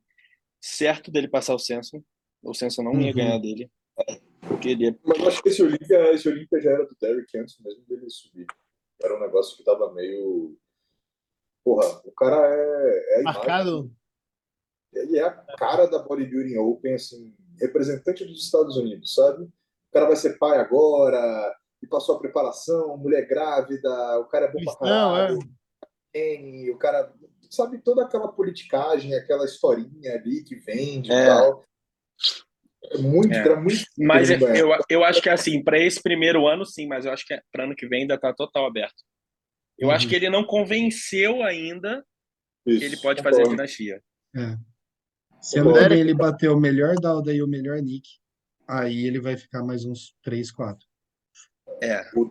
certo 0.62 1.10
dele 1.10 1.30
passar 1.30 1.56
o 1.56 1.60
Senso, 1.60 2.04
o 2.44 2.54
Senso 2.54 2.84
não 2.84 3.00
ia 3.00 3.08
Uhum. 3.08 3.16
ganhar 3.16 3.38
dele. 3.40 3.72
Porque 4.42 4.70
ele 4.70 4.90
é 4.90 4.96
Mas 5.04 5.18
eu 5.18 5.28
acho 5.30 5.42
que 5.42 5.50
esse 5.50 5.64
Olímpia, 5.64 6.14
esse 6.14 6.28
Olímpia 6.28 6.62
já 6.62 6.72
era 6.72 6.86
do 6.86 6.96
Derrick 7.02 7.38
antes 7.38 7.58
mesmo 7.60 7.86
dele 7.88 8.10
subir. 8.10 8.46
Era 9.02 9.16
um 9.16 9.22
negócio 9.22 9.56
que 9.56 9.64
tava 9.64 9.94
meio. 9.94 10.58
Porra, 11.64 12.02
o 12.06 12.12
cara 12.12 12.54
é, 12.54 13.20
é. 13.20 13.22
Marcado. 13.24 13.92
Ele 14.94 15.18
é 15.18 15.24
a 15.24 15.32
cara 15.58 15.88
da 15.88 16.00
bodybuilding 16.00 16.58
open, 16.58 16.94
assim, 16.94 17.34
representante 17.60 18.24
dos 18.26 18.46
Estados 18.46 18.78
Unidos, 18.78 19.14
sabe? 19.14 19.44
O 19.44 19.94
cara 19.94 20.06
vai 20.06 20.16
ser 20.16 20.38
pai 20.38 20.58
agora, 20.58 21.56
e 21.82 21.88
passou 21.88 22.16
a 22.16 22.20
preparação, 22.20 22.98
mulher 22.98 23.28
grávida, 23.28 24.20
o 24.20 24.26
cara 24.26 24.46
é 24.46 24.52
bom 24.52 24.64
pra 24.64 24.74
é. 24.74 24.90
caralho, 24.90 25.40
tem, 26.14 26.70
o 26.70 26.78
cara 26.78 27.14
sabe 27.56 27.82
toda 27.82 28.04
aquela 28.04 28.28
politicagem, 28.32 29.14
aquela 29.16 29.46
historinha 29.46 30.14
ali 30.14 30.44
que 30.44 30.56
vende 30.56 31.12
É. 31.12 31.24
e 31.24 31.26
tal. 31.28 31.64
É 32.92 32.98
muito, 33.00 33.34
É. 33.34 33.38
era 33.38 33.60
muito 33.60 33.84
Mas 33.98 34.30
bem 34.30 34.40
ganho. 34.40 34.56
eu, 34.58 34.80
eu 34.90 35.04
acho 35.04 35.22
que 35.22 35.30
assim, 35.30 35.64
para 35.64 35.80
esse 35.80 36.02
primeiro 36.02 36.48
ano, 36.48 36.66
sim, 36.66 36.88
mas 36.88 37.06
eu 37.06 37.12
acho 37.12 37.26
que 37.26 37.40
para 37.52 37.64
ano 37.64 37.76
que 37.76 37.88
vem 37.88 38.02
ainda 38.02 38.18
tá 38.18 38.32
total 38.34 38.66
aberto. 38.68 39.04
Eu 39.78 39.90
acho 39.92 40.06
Uhum. 40.06 40.10
que 40.10 40.16
ele 40.16 40.30
não 40.30 40.44
convenceu 40.46 41.42
ainda 41.44 42.06
Isso, 42.66 42.80
que 42.80 42.86
ele 42.86 42.98
pode 43.02 43.24
fazer 43.24 43.42
a 43.42 43.48
dinastia. 43.50 44.02
É. 44.36 44.56
Se 45.42 45.60
ano 45.60 45.72
O 45.72 45.74
que 45.74 45.94
ele 45.94 46.14
bater 46.14 46.50
o 46.50 46.60
melhor 46.60 46.96
Dauda 46.96 47.34
e 47.34 47.42
o 47.42 47.48
melhor 47.48 47.82
Nick, 47.82 48.08
aí 48.68 49.06
ele 49.06 49.20
vai 49.20 49.36
ficar 49.36 49.64
mais 49.64 49.84
uns 49.84 50.16
3, 50.24 50.52
4. 50.52 50.86
É. 51.82 52.04
me 52.16 52.28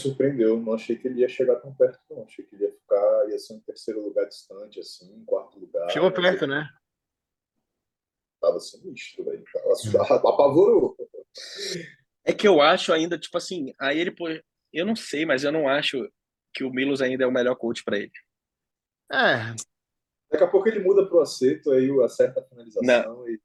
surpreendeu. 0.00 0.58
Não 0.60 0.74
achei 0.74 0.96
que 0.96 1.08
ele 1.08 1.20
ia 1.20 1.28
chegar 1.28 1.56
tão 1.56 1.74
perto, 1.74 1.98
não. 2.10 2.24
Achei 2.24 2.44
que 2.44 2.54
ele 2.54 2.64
ia 2.64 2.72
ficar, 2.72 3.28
ia 3.30 3.38
ser 3.38 3.54
um 3.54 3.60
terceiro 3.60 4.02
lugar 4.02 4.26
distante, 4.26 4.80
assim, 4.80 5.12
um 5.12 5.24
quarto 5.24 5.58
lugar. 5.58 5.90
Chegou 5.90 6.10
perto, 6.12 6.46
né? 6.46 6.68
Tava 8.40 8.60
sinistro, 8.60 9.24
velho. 9.24 9.44
Tava, 9.92 10.14
apavorou. 10.28 10.96
É 12.24 12.32
que 12.32 12.46
eu 12.46 12.60
acho 12.60 12.92
ainda, 12.92 13.18
tipo 13.18 13.36
assim, 13.36 13.72
aí 13.78 13.98
ele, 13.98 14.10
pô, 14.10 14.26
eu 14.72 14.84
não 14.86 14.96
sei, 14.96 15.24
mas 15.24 15.44
eu 15.44 15.52
não 15.52 15.68
acho 15.68 16.08
que 16.52 16.64
o 16.64 16.70
Milos 16.70 17.00
ainda 17.02 17.24
é 17.24 17.26
o 17.26 17.32
melhor 17.32 17.56
coach 17.56 17.84
para 17.84 17.98
ele. 17.98 18.10
É, 19.12 19.54
Daqui 20.30 20.42
a 20.42 20.48
pouco 20.48 20.68
ele 20.68 20.80
muda 20.80 21.06
pro 21.06 21.20
aceito, 21.20 21.70
aí 21.70 21.88
acerta 22.02 22.40
a 22.40 22.44
finalização. 22.44 23.28
E... 23.28 23.40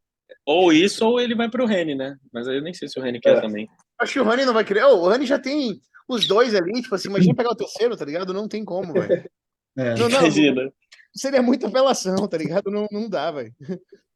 Ou 0.46 0.74
isso, 0.74 1.06
ou 1.06 1.20
ele 1.20 1.36
vai 1.36 1.50
pro 1.50 1.66
Rene, 1.66 1.94
né? 1.94 2.18
Mas 2.34 2.48
aí 2.48 2.58
eu 2.58 2.62
nem 2.62 2.74
sei 2.74 2.88
se 2.88 3.00
o 3.00 3.04
Rene 3.04 3.20
quer 3.20 3.38
É. 3.38 3.42
também. 3.42 3.70
acho 4.00 4.14
que 4.14 4.20
o 4.20 4.24
Rani 4.24 4.46
não 4.46 4.54
vai 4.54 4.66
querer. 4.66 4.84
Ô, 4.86 5.02
o 5.02 5.08
Rani 5.08 5.26
já 5.26 5.38
tem 5.38 5.80
os 6.08 6.28
dois 6.28 6.54
ali, 6.56 6.82
tipo 6.82 6.94
assim, 6.96 7.10
imagina 7.10 7.34
pegar 7.36 7.52
o 7.52 7.56
terceiro, 7.56 7.96
tá 7.98 8.06
ligado? 8.06 8.34
Não 8.34 8.48
tem 8.48 8.64
como, 8.66 8.94
velho. 8.94 9.30
É. 9.78 9.96
Não, 9.96 10.10
não, 10.10 10.20
Imagina. 10.20 10.70
seria 11.16 11.42
muita 11.42 11.66
apelação, 11.70 12.28
tá 12.28 12.38
ligado? 12.38 12.70
Não, 12.70 12.90
não 12.92 13.08
dá, 13.08 13.32
velho. 13.32 13.56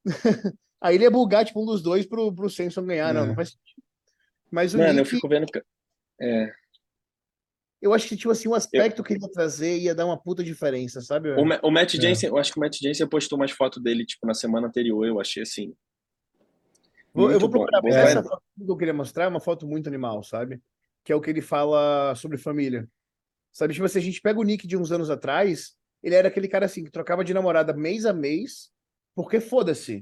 Aí 0.82 0.96
ele 0.96 1.06
ia 1.06 1.10
bugar, 1.10 1.46
tipo, 1.46 1.64
um 1.64 1.66
dos 1.66 1.82
dois 1.82 2.06
pro, 2.06 2.30
pro 2.36 2.50
Samson 2.50 2.86
ganhar, 2.86 3.14
não, 3.14 3.24
É. 3.24 3.28
não 3.28 3.36
faz 3.36 3.52
sentido. 3.52 3.82
Mas 4.52 4.74
o 4.74 4.78
Mano, 4.78 4.90
eu 4.90 4.96
Nick, 4.96 5.10
fico 5.12 5.30
vendo. 5.30 5.46
que- 5.46 5.64
É. 6.20 6.52
eu 7.82 7.94
acho 7.94 8.06
que, 8.10 8.18
tipo 8.18 8.30
assim, 8.32 8.50
o 8.50 8.54
aspecto 8.54 9.02
que 9.02 9.14
ele 9.14 9.22
ia 9.24 9.32
trazer 9.32 9.78
ia 9.80 9.96
dar 9.96 10.06
uma 10.06 10.22
puta 10.22 10.44
diferença, 10.44 11.00
sabe? 11.00 11.32
O, 11.32 11.46
Ma- 11.46 11.60
o 11.64 11.72
Matt 11.72 11.96
É. 11.96 12.02
Jensen, 12.02 12.28
eu 12.30 12.38
acho 12.38 12.52
que 12.52 12.60
o 12.60 12.62
Matt 12.62 12.76
Jensen 12.78 13.08
postou 13.08 13.38
umas 13.40 13.52
fotos 13.52 13.82
dele, 13.82 14.06
tipo, 14.06 14.28
na 14.28 14.34
semana 14.34 14.68
anterior, 14.68 15.06
eu 15.08 15.22
achei 15.22 15.42
assim. 15.44 15.74
Vou- 17.14 17.32
eu 17.32 17.40
vou 17.40 17.48
bom. 17.48 17.60
procurar, 17.60 17.82
mas 17.82 17.96
Bom, 17.96 18.02
essa 18.02 18.22
vai- 18.22 18.30
foto 18.30 18.44
que 18.66 18.72
eu 18.72 18.76
queria 18.78 18.94
mostrar 18.94 19.24
é 19.24 19.28
uma 19.30 19.40
foto 19.40 19.66
muito 19.66 19.88
animal, 19.88 20.22
sabe? 20.22 20.62
Que 21.06 21.14
é 21.14 21.16
o 21.16 21.22
que 21.22 21.30
ele 21.30 21.42
fala 21.42 22.14
sobre 22.16 22.38
família. 22.38 22.90
Sabe, 23.54 23.74
tipo 23.74 23.86
assim, 23.86 24.00
a 24.00 24.02
gente 24.02 24.20
pega 24.20 24.40
o 24.40 24.44
Nick 24.44 24.68
de 24.68 24.76
uns 24.76 24.92
anos 24.92 25.10
atrás, 25.10 25.76
ele 26.04 26.16
era 26.16 26.28
aquele 26.28 26.48
cara 26.48 26.66
assim, 26.66 26.84
que 26.84 26.92
trocava 26.92 27.24
de 27.24 27.34
namorada 27.34 27.72
mês 27.74 28.06
a 28.06 28.12
mês, 28.12 28.72
porque 29.16 29.40
foda-se. 29.40 30.02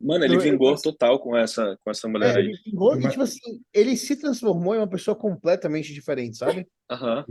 Mano, 0.00 0.24
ele 0.24 0.34
Eu- 0.34 0.38
eu- 0.38 0.40
vingou 0.42 0.76
total 0.80 1.18
com 1.18 1.36
essa, 1.36 1.76
com 1.82 1.90
essa 1.90 2.06
mulher 2.06 2.34
É, 2.34 2.38
aí. 2.38 2.44
ele, 2.44 2.58
vingou 2.64 2.96
e, 3.00 3.08
tipo 3.08 3.22
assim, 3.22 3.60
ele 3.72 3.96
se 3.96 4.14
transformou 4.14 4.74
em 4.74 4.78
uma 4.78 4.88
pessoa 4.88 5.16
completamente 5.16 5.92
diferente, 5.92 6.36
sabe? 6.36 6.68
Aham. 6.90 7.24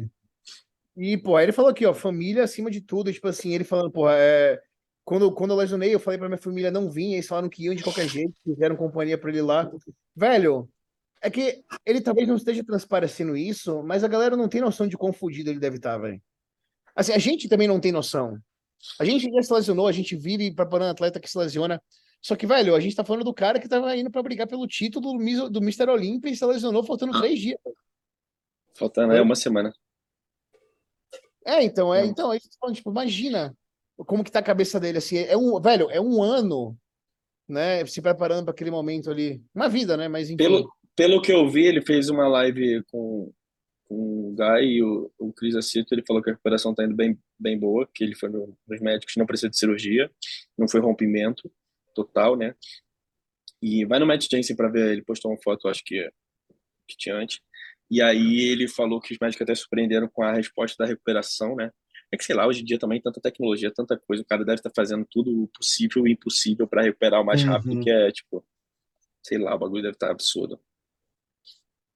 E, 0.97 1.15
pô, 1.17 1.37
aí 1.37 1.45
ele 1.45 1.51
falou 1.53 1.71
aqui, 1.71 1.85
ó, 1.85 1.93
família 1.93 2.43
acima 2.43 2.69
de 2.69 2.81
tudo, 2.81 3.13
tipo 3.13 3.27
assim, 3.27 3.53
ele 3.53 3.63
falando, 3.63 3.91
pô, 3.91 4.09
é... 4.09 4.59
Quando, 5.05 5.31
quando 5.33 5.51
eu 5.51 5.57
lesionei, 5.57 5.93
eu 5.93 5.99
falei 5.99 6.19
pra 6.19 6.27
minha 6.27 6.37
família 6.37 6.69
não 6.69 6.89
vir, 6.89 7.13
eles 7.13 7.27
falaram 7.27 7.49
que 7.49 7.63
iam 7.63 7.73
de 7.73 7.81
qualquer 7.83 8.07
jeito, 8.07 8.33
fizeram 8.43 8.75
companhia 8.75 9.17
pra 9.17 9.29
ele 9.31 9.41
lá. 9.41 9.71
Velho, 10.15 10.69
é 11.21 11.29
que 11.29 11.63
ele 11.85 12.01
talvez 12.01 12.27
não 12.27 12.35
esteja 12.35 12.63
transparecendo 12.63 13.35
isso, 13.35 13.83
mas 13.83 14.03
a 14.03 14.07
galera 14.07 14.37
não 14.37 14.47
tem 14.47 14.61
noção 14.61 14.87
de 14.87 14.97
quão 14.97 15.11
fudido 15.11 15.49
ele 15.49 15.59
deve 15.59 15.77
estar, 15.77 15.97
velho. 15.97 16.21
Assim, 16.95 17.13
a 17.13 17.17
gente 17.17 17.47
também 17.47 17.67
não 17.67 17.79
tem 17.79 17.91
noção. 17.91 18.37
A 18.99 19.05
gente 19.05 19.29
já 19.31 19.43
se 19.43 19.53
lesionou, 19.53 19.87
a 19.87 19.91
gente 19.91 20.15
vive 20.15 20.53
preparando 20.53 20.91
atleta 20.91 21.19
que 21.19 21.29
se 21.29 21.37
lesiona. 21.37 21.81
Só 22.21 22.35
que, 22.35 22.45
velho, 22.45 22.75
a 22.75 22.79
gente 22.79 22.95
tá 22.95 23.03
falando 23.03 23.23
do 23.23 23.33
cara 23.33 23.59
que 23.59 23.67
tava 23.67 23.95
indo 23.95 24.11
pra 24.11 24.23
brigar 24.23 24.47
pelo 24.47 24.67
título 24.67 25.17
do, 25.49 25.59
Mr. 25.59 25.89
Olympia 25.89 26.31
e 26.31 26.35
se 26.35 26.45
lesionou 26.45 26.83
faltando 26.83 27.17
três 27.17 27.39
dias. 27.39 27.59
Faltando 28.75 29.13
é 29.13 29.21
uma 29.21 29.35
semana. 29.35 29.73
É, 31.45 31.63
então, 31.63 31.93
é, 31.93 32.03
Não. 32.03 32.09
então, 32.09 32.33
é 32.33 32.37
eu 32.37 32.41
tô 32.41 32.57
falando, 32.59 32.75
tipo, 32.75 32.91
imagina 32.91 33.55
como 34.05 34.23
que 34.23 34.31
tá 34.31 34.39
a 34.39 34.43
cabeça 34.43 34.79
dele, 34.79 34.97
assim, 34.97 35.17
é 35.17 35.35
um, 35.35 35.59
velho, 35.59 35.89
é 35.91 35.99
um 35.99 36.23
ano, 36.23 36.77
né, 37.47 37.85
se 37.85 38.01
preparando 38.01 38.45
para 38.45 38.53
aquele 38.53 38.71
momento 38.71 39.09
ali, 39.09 39.43
uma 39.53 39.67
vida, 39.67 39.97
né, 39.97 40.07
mas 40.07 40.29
enfim, 40.29 40.37
Pelo, 40.37 40.71
pelo 40.99 41.21
que 41.21 41.31
eu 41.31 41.47
vi, 41.49 41.65
ele 41.65 41.81
fez 41.81 42.09
uma 42.09 42.27
live 42.27 42.83
com, 42.91 43.31
com 43.85 43.95
o 43.95 44.35
Guy 44.35 44.65
e 44.65 44.83
o, 44.83 45.09
o 45.17 45.31
Chris 45.31 45.55
Aceto. 45.55 45.93
Ele 45.93 46.03
falou 46.05 46.21
que 46.21 46.29
a 46.29 46.33
recuperação 46.33 46.75
tá 46.75 46.83
indo 46.83 46.93
bem, 46.93 47.17
bem 47.39 47.57
boa, 47.57 47.89
que 47.95 48.03
ele 48.03 48.13
foi 48.15 48.27
no, 48.27 48.53
nos 48.67 48.81
médicos, 48.81 49.15
não 49.15 49.25
precisa 49.25 49.49
de 49.49 49.57
cirurgia, 49.57 50.11
não 50.57 50.67
foi 50.67 50.81
rompimento 50.81 51.49
total, 51.95 52.35
né? 52.35 52.53
E 53.61 53.85
vai 53.85 53.97
no 53.97 54.05
Matt 54.05 54.27
Jensen 54.29 54.57
para 54.57 54.67
ver, 54.67 54.91
ele 54.91 55.01
postou 55.01 55.31
uma 55.31 55.41
foto, 55.41 55.69
acho 55.69 55.81
que, 55.85 56.11
que 56.85 56.97
tinha 56.97 57.15
antes. 57.15 57.39
E 57.89 58.01
aí 58.01 58.49
ele 58.49 58.67
falou 58.67 58.99
que 58.99 59.13
os 59.13 59.19
médicos 59.21 59.43
até 59.43 59.55
surpreenderam 59.55 60.09
com 60.09 60.21
a 60.21 60.33
resposta 60.33 60.83
da 60.83 60.85
recuperação, 60.89 61.55
né? 61.55 61.71
É 62.11 62.17
que 62.17 62.25
sei 62.25 62.35
lá, 62.35 62.45
hoje 62.45 62.61
em 62.61 62.65
dia 62.65 62.77
também 62.77 62.99
tanta 63.01 63.21
tecnologia, 63.21 63.71
tanta 63.73 63.97
coisa, 63.97 64.21
o 64.21 64.25
cara 64.25 64.43
deve 64.43 64.55
estar 64.59 64.71
fazendo 64.75 65.07
tudo 65.09 65.43
o 65.43 65.47
possível 65.47 66.05
e 66.05 66.11
impossível 66.11 66.67
para 66.67 66.81
recuperar 66.81 67.21
o 67.21 67.25
mais 67.25 67.41
rápido, 67.41 67.75
Uhum. 67.75 67.81
que 67.83 67.89
é 67.89 68.11
tipo, 68.11 68.45
sei 69.23 69.37
lá, 69.37 69.55
o 69.55 69.59
bagulho 69.59 69.83
deve 69.83 69.95
estar 69.95 70.11
absurdo. 70.11 70.59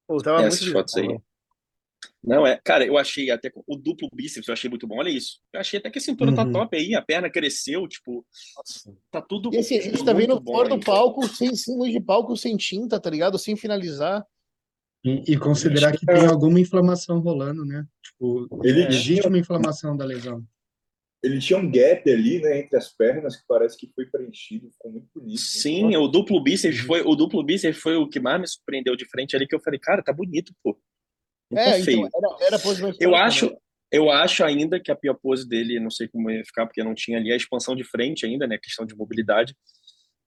Pô, 0.08 0.18
tava 0.18 0.42
muito 0.42 0.54
Essas 0.54 0.68
fotos 0.68 0.96
aí. 0.96 1.04
bizarro. 1.04 1.24
Não, 2.22 2.46
é, 2.48 2.60
cara, 2.64 2.86
eu 2.86 2.98
achei 2.98 3.30
até 3.32 3.52
o 3.68 3.76
duplo 3.78 4.08
bíceps, 4.14 4.48
eu 4.48 4.54
achei 4.54 4.70
muito 4.70 4.88
bom. 4.88 4.98
Olha 4.98 5.10
isso. 5.10 5.40
Eu 5.52 5.60
achei 5.60 5.78
até 5.80 5.90
que 5.90 5.98
a 6.00 6.02
cintura 6.02 6.34
tá 6.34 6.44
Uhum. 6.46 6.52
top 6.54 6.76
aí, 6.78 6.96
a 6.96 7.02
perna 7.02 7.30
cresceu, 7.30 7.86
tipo, 7.88 8.26
tá 9.12 9.22
tudo 9.22 9.54
E 9.54 9.58
assim, 9.58 9.78
a 9.78 9.82
gente 9.82 10.04
tá 10.04 10.14
vendo 10.14 10.42
fora 10.42 10.70
do 10.70 10.76
aí. 10.76 10.84
palco, 10.84 11.28
sem, 11.28 11.50
luz 11.78 11.92
de 11.92 12.00
palco, 12.00 12.36
sem 12.38 12.56
tinta, 12.56 13.00
tá 13.00 13.10
ligado? 13.10 13.38
Sem 13.38 13.56
finalizar. 13.58 14.26
E, 15.04 15.34
e 15.34 15.38
considerar 15.38 15.92
que 15.98 16.06
tem 16.06 16.26
alguma 16.26 16.60
inflamação 16.62 17.20
rolando, 17.20 17.66
né? 17.66 17.86
Tipo, 18.02 18.48
Ele 18.64 18.86
existe 18.88 19.16
tinha- 19.16 19.28
uma 19.28 19.38
inflamação 19.38 19.96
da 19.98 20.06
lesão. 20.06 20.42
Ele 21.24 21.40
tinha 21.40 21.58
um 21.58 21.72
gap 21.72 22.12
ali, 22.12 22.42
né, 22.42 22.60
entre 22.60 22.76
as 22.78 22.90
pernas 22.90 23.38
que 23.38 23.44
parece 23.48 23.78
que 23.78 23.90
foi 23.96 24.06
preenchido, 24.06 24.70
ficou 24.72 24.92
muito 24.92 25.08
bonito. 25.14 25.30
muito 25.30 25.40
Sim, 25.42 25.96
o 25.96 26.08
duplo 26.08 26.44
bíceps 26.44 26.80
foi 26.80 27.02
o 27.02 27.16
duplo 27.16 27.42
bíceps 27.42 27.80
foi 27.82 27.96
o 27.96 28.10
que 28.10 28.20
mais 28.20 28.42
me 28.42 28.48
surpreendeu 28.48 28.96
de 28.96 29.06
frente 29.06 29.34
ali 29.36 29.48
que 29.48 29.56
eu 29.56 29.62
falei, 29.62 29.80
cara, 29.80 30.04
tá 30.04 30.12
bonito, 30.12 30.54
pô. 30.62 30.78
Não 31.50 31.58
É, 31.58 31.66
tá 31.80 31.84
feio. 31.86 32.06
então, 32.08 32.10
era, 32.38 32.46
era 32.48 32.56
a 32.58 32.60
pose 32.60 32.82
mais 32.82 32.98
Eu 33.00 33.12
forte, 33.12 33.22
acho, 33.24 33.50
né? 33.52 33.58
eu 33.92 34.10
acho 34.12 34.44
ainda 34.44 34.80
que 34.82 34.92
a 34.92 34.96
pior 34.98 35.14
pose 35.14 35.48
dele, 35.48 35.80
não 35.80 35.90
sei 35.90 36.10
como 36.10 36.30
ia 36.30 36.44
ficar, 36.44 36.66
porque 36.66 36.84
não 36.84 36.94
tinha 36.94 37.18
ali 37.18 37.32
a 37.32 37.38
expansão 37.38 37.74
de 37.74 37.86
frente 37.86 38.26
ainda, 38.26 38.46
né? 38.46 38.58
Questão 38.58 38.86
de 38.86 38.94
mobilidade. 38.96 39.56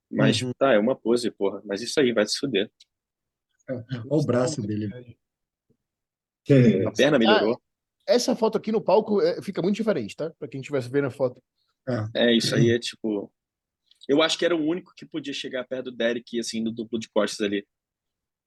Mas 0.09 0.41
Uhum. 0.41 0.51
tá, 0.57 0.73
é 0.73 0.79
uma 0.79 0.95
pose, 0.95 1.29
porra. 1.29 1.61
Mas 1.65 1.81
isso 1.81 1.99
aí 1.99 2.11
vai 2.11 2.25
se 2.25 2.37
fuder. 2.39 2.71
Olha 3.69 3.83
o 4.09 4.25
braço 4.25 4.61
dele. 4.61 4.89
A 6.87 6.91
perna 6.91 7.19
melhorou. 7.19 7.61
Essa 8.07 8.35
foto 8.35 8.57
aqui 8.57 8.71
no 8.71 8.81
palco 8.81 9.21
é, 9.21 9.41
fica 9.41 9.61
muito 9.61 9.75
diferente, 9.75 10.15
tá? 10.15 10.31
Pra 10.39 10.47
quem 10.47 10.61
estivesse 10.61 10.89
vendo 10.89 11.07
a 11.07 11.11
foto. 11.11 11.41
É, 12.15 12.31
isso 12.33 12.55
aí 12.55 12.71
é 12.71 12.79
tipo. 12.79 13.31
Eu 14.07 14.21
acho 14.21 14.37
que 14.37 14.45
era 14.45 14.55
o 14.55 14.65
único 14.65 14.93
que 14.95 15.05
podia 15.05 15.33
chegar 15.33 15.67
perto 15.67 15.85
do 15.85 15.97
Derek, 15.97 16.39
assim, 16.39 16.61
no 16.61 16.71
duplo 16.71 16.97
de 16.97 17.09
costas 17.09 17.45
ali. 17.45 17.67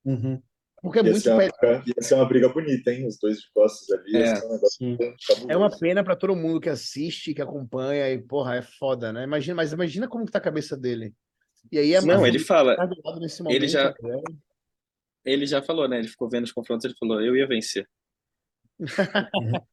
Uhum. 0.04 0.42
Porque 0.82 0.98
é 0.98 1.02
Ia 1.02 1.10
muito 1.10 1.22
ser, 1.22 1.32
uma, 1.34 1.44
ia 1.44 2.02
ser 2.02 2.14
uma 2.14 2.24
briga 2.26 2.48
bonita, 2.48 2.90
hein? 2.90 3.06
Os 3.06 3.18
dois 3.18 3.38
de 3.38 3.50
costas 3.52 3.90
ali. 3.90 4.16
É, 4.16 4.34
um. 4.80 4.98
É 5.50 5.56
uma 5.56 5.78
pena 5.78 6.02
pra 6.02 6.16
todo 6.16 6.34
mundo 6.34 6.58
que 6.60 6.70
assiste, 6.70 7.34
que 7.34 7.42
acompanha, 7.42 8.10
e, 8.10 8.18
porra, 8.18 8.56
é 8.56 8.62
foda, 8.62 9.12
né? 9.12 9.24
Imagina, 9.24 9.56
mas 9.56 9.72
imagina 9.72 10.08
como 10.08 10.24
que 10.24 10.32
tá 10.32 10.38
a 10.38 10.42
cabeça 10.42 10.74
dele. 10.76 11.14
E 11.70 11.78
aí 11.78 11.92
é 11.92 12.00
Não, 12.00 12.26
ele 12.26 12.38
fala, 12.38 12.74
tá 12.76 12.86
do 12.86 12.96
lado 13.04 13.20
nesse 13.20 13.42
ele 13.42 13.66
momento, 13.66 13.68
já- 13.70 13.94
né? 14.00 14.22
ele 15.26 15.44
já 15.44 15.60
falou, 15.60 15.86
né? 15.86 15.98
Ele 15.98 16.08
ficou 16.08 16.30
vendo 16.30 16.44
os 16.44 16.52
confrontos, 16.52 16.86
ele 16.86 16.94
falou, 16.98 17.20
eu 17.20 17.36
ia 17.36 17.46
vencer. 17.46 17.86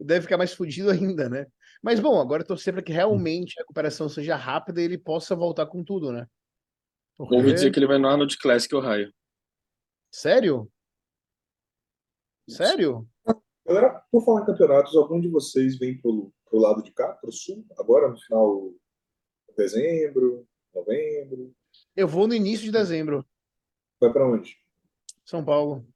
deve 0.00 0.22
ficar 0.22 0.38
mais 0.38 0.52
fudido 0.52 0.90
ainda, 0.90 1.28
né? 1.28 1.46
Mas 1.82 2.00
bom, 2.00 2.20
agora 2.20 2.42
eu 2.42 2.46
torcer 2.46 2.72
pra 2.72 2.82
que 2.82 2.92
realmente 2.92 3.58
a 3.58 3.62
recuperação 3.62 4.08
seja 4.08 4.36
rápida 4.36 4.80
e 4.80 4.84
ele 4.84 4.98
possa 4.98 5.36
voltar 5.36 5.66
com 5.66 5.84
tudo, 5.84 6.12
né? 6.12 6.26
Porque... 7.16 7.34
Ouvi 7.34 7.52
dizer 7.52 7.70
que 7.70 7.78
ele 7.78 7.86
vai 7.86 7.98
no 7.98 8.08
Arnold 8.08 8.36
Classic 8.38 8.74
Ohio. 8.74 9.12
Sério? 10.10 10.70
Sério? 12.48 13.08
Galera, 13.66 14.02
por 14.10 14.24
falar 14.24 14.42
em 14.42 14.46
campeonatos, 14.46 14.94
algum 14.96 15.20
de 15.20 15.28
vocês 15.28 15.78
vem 15.78 15.98
pro, 16.00 16.32
pro 16.48 16.58
lado 16.58 16.82
de 16.82 16.92
cá, 16.92 17.12
pro 17.14 17.32
sul, 17.32 17.66
agora 17.78 18.08
no 18.08 18.18
final 18.18 18.70
de 19.48 19.54
dezembro, 19.56 20.46
novembro? 20.74 21.54
Eu 21.94 22.06
vou 22.06 22.28
no 22.28 22.34
início 22.34 22.64
de 22.64 22.70
dezembro, 22.70 23.26
Vai 24.00 24.12
pra 24.12 24.28
onde? 24.28 24.58
São 25.24 25.44
Paulo. 25.44 25.86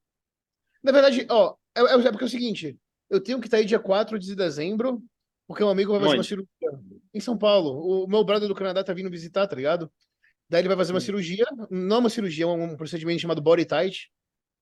Na 0.82 0.92
verdade, 0.92 1.26
ó, 1.28 1.54
é, 1.76 1.80
é, 1.80 1.94
é 1.94 2.10
porque 2.10 2.24
é 2.24 2.26
o 2.26 2.30
seguinte, 2.30 2.76
eu 3.08 3.20
tenho 3.20 3.40
que 3.40 3.46
estar 3.46 3.58
aí 3.58 3.64
dia 3.64 3.78
4 3.78 4.18
de 4.18 4.34
dezembro, 4.34 5.02
porque 5.46 5.62
um 5.64 5.68
amigo 5.68 5.92
vai 5.92 6.00
fazer 6.00 6.14
uma 6.14 6.18
Onde? 6.20 6.28
cirurgia 6.28 6.80
em 7.12 7.20
São 7.20 7.36
Paulo. 7.36 8.04
O 8.04 8.06
meu 8.08 8.24
brother 8.24 8.48
do 8.48 8.54
Canadá 8.54 8.82
tá 8.84 8.92
vindo 8.92 9.10
visitar, 9.10 9.46
tá 9.46 9.56
ligado? 9.56 9.90
Daí 10.48 10.60
ele 10.62 10.68
vai 10.68 10.76
fazer 10.76 10.92
uma 10.92 10.98
Hum. 10.98 11.02
cirurgia, 11.02 11.46
não 11.70 11.98
uma 11.98 12.10
cirurgia, 12.10 12.44
é 12.44 12.48
um 12.48 12.76
procedimento 12.76 13.20
chamado 13.20 13.42
body 13.42 13.64
tight, 13.64 14.10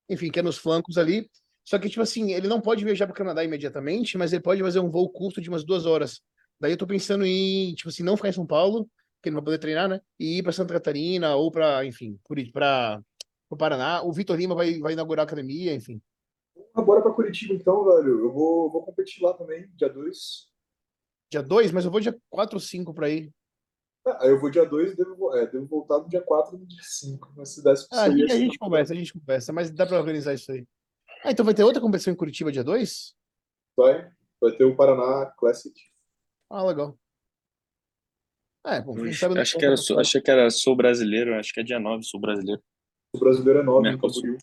enfim, 0.09 0.29
que 0.31 0.39
é 0.39 0.41
nos 0.43 0.57
flancos 0.57 0.97
ali. 0.97 1.29
Só 1.63 1.77
que, 1.77 1.89
tipo 1.89 2.01
assim, 2.01 2.31
ele 2.33 2.47
não 2.47 2.59
pode 2.59 2.83
viajar 2.83 3.05
para 3.05 3.13
o 3.13 3.17
Canadá 3.17 3.43
imediatamente, 3.43 4.17
mas 4.17 4.33
ele 4.33 4.41
pode 4.41 4.61
fazer 4.61 4.79
um 4.79 4.89
voo 4.89 5.09
curto 5.09 5.39
de 5.41 5.49
umas 5.49 5.63
duas 5.63 5.85
horas. 5.85 6.21
Daí 6.59 6.71
eu 6.73 6.77
tô 6.77 6.87
pensando 6.87 7.25
em, 7.25 7.73
tipo 7.75 7.89
assim, 7.89 8.03
não 8.03 8.17
ficar 8.17 8.29
em 8.29 8.33
São 8.33 8.45
Paulo, 8.45 8.89
porque 9.17 9.29
ele 9.29 9.35
não 9.35 9.41
vai 9.41 9.45
poder 9.45 9.59
treinar, 9.59 9.87
né? 9.87 10.01
E 10.19 10.39
ir 10.39 10.43
para 10.43 10.51
Santa 10.51 10.73
Catarina 10.73 11.35
ou 11.35 11.51
para, 11.51 11.85
enfim, 11.85 12.19
para 12.51 13.01
o 13.49 13.55
Paraná. 13.57 14.01
O 14.01 14.11
Vitor 14.11 14.35
Lima 14.37 14.55
vai, 14.55 14.79
vai 14.79 14.93
inaugurar 14.93 15.23
a 15.23 15.27
academia, 15.27 15.73
enfim. 15.73 16.01
Agora 16.75 17.01
pra 17.01 17.11
Curitiba, 17.13 17.53
então, 17.53 17.83
velho. 17.85 18.19
Eu 18.25 18.31
vou, 18.31 18.71
vou 18.71 18.83
competir 18.83 19.23
lá 19.23 19.33
também, 19.33 19.67
dia 19.75 19.89
2. 19.89 20.47
Dia 21.31 21.43
2, 21.43 21.71
mas 21.71 21.85
eu 21.85 21.91
vou 21.91 21.99
dia 21.99 22.17
4 22.29 22.55
ou 22.55 22.59
5 22.59 22.93
para 22.93 23.09
ir. 23.09 23.31
Ah, 24.05 24.25
eu 24.25 24.39
vou 24.39 24.49
dia 24.49 24.65
2 24.65 24.93
e 24.93 24.95
devo, 24.95 25.35
é, 25.35 25.45
devo 25.45 25.67
voltar 25.67 25.99
no 25.99 26.07
dia 26.07 26.21
4 26.21 26.55
e 26.55 26.59
no 26.59 26.65
dia 26.65 26.81
5. 26.81 27.31
Mas 27.35 27.49
se 27.53 27.63
desse 27.63 27.87
pra 27.87 27.97
Ah, 27.99 28.03
a 28.05 28.09
gente, 28.09 28.31
a 28.31 28.37
gente 28.37 28.57
conversa, 28.57 28.93
a 28.93 28.95
gente 28.95 29.13
conversa, 29.13 29.53
mas 29.53 29.69
dá 29.71 29.85
para 29.85 29.99
organizar 29.99 30.33
isso 30.33 30.51
aí. 30.51 30.65
Ah, 31.23 31.31
então 31.31 31.43
vai 31.45 31.53
ter 31.53 31.63
outra 31.63 31.81
competição 31.81 32.13
em 32.13 32.15
Curitiba 32.17 32.51
dia 32.51 32.63
2? 32.63 33.13
vai, 33.75 34.11
vai 34.41 34.51
ter 34.57 34.63
o 34.65 34.75
Paraná 34.75 35.27
Classic. 35.37 35.73
Ah, 36.49 36.63
legal. 36.63 36.97
É, 38.65 38.81
bom, 38.81 38.93
sabe 39.13 39.39
Acho 39.39 39.57
que 39.57 39.65
era, 39.65 39.77
sul- 39.77 39.99
achei 39.99 40.21
que 40.21 40.31
era 40.31 40.49
sul 40.49 40.75
brasileiro, 40.75 41.33
acho 41.35 41.53
que 41.53 41.59
é 41.59 41.63
dia 41.63 41.79
9, 41.79 42.03
sul 42.03 42.19
brasileiro. 42.19 42.61
O 43.15 43.19
brasileiro 43.19 43.59
é 43.59 43.63
9 43.63 43.77
no 43.85 43.91
Mercosul. 43.91 44.37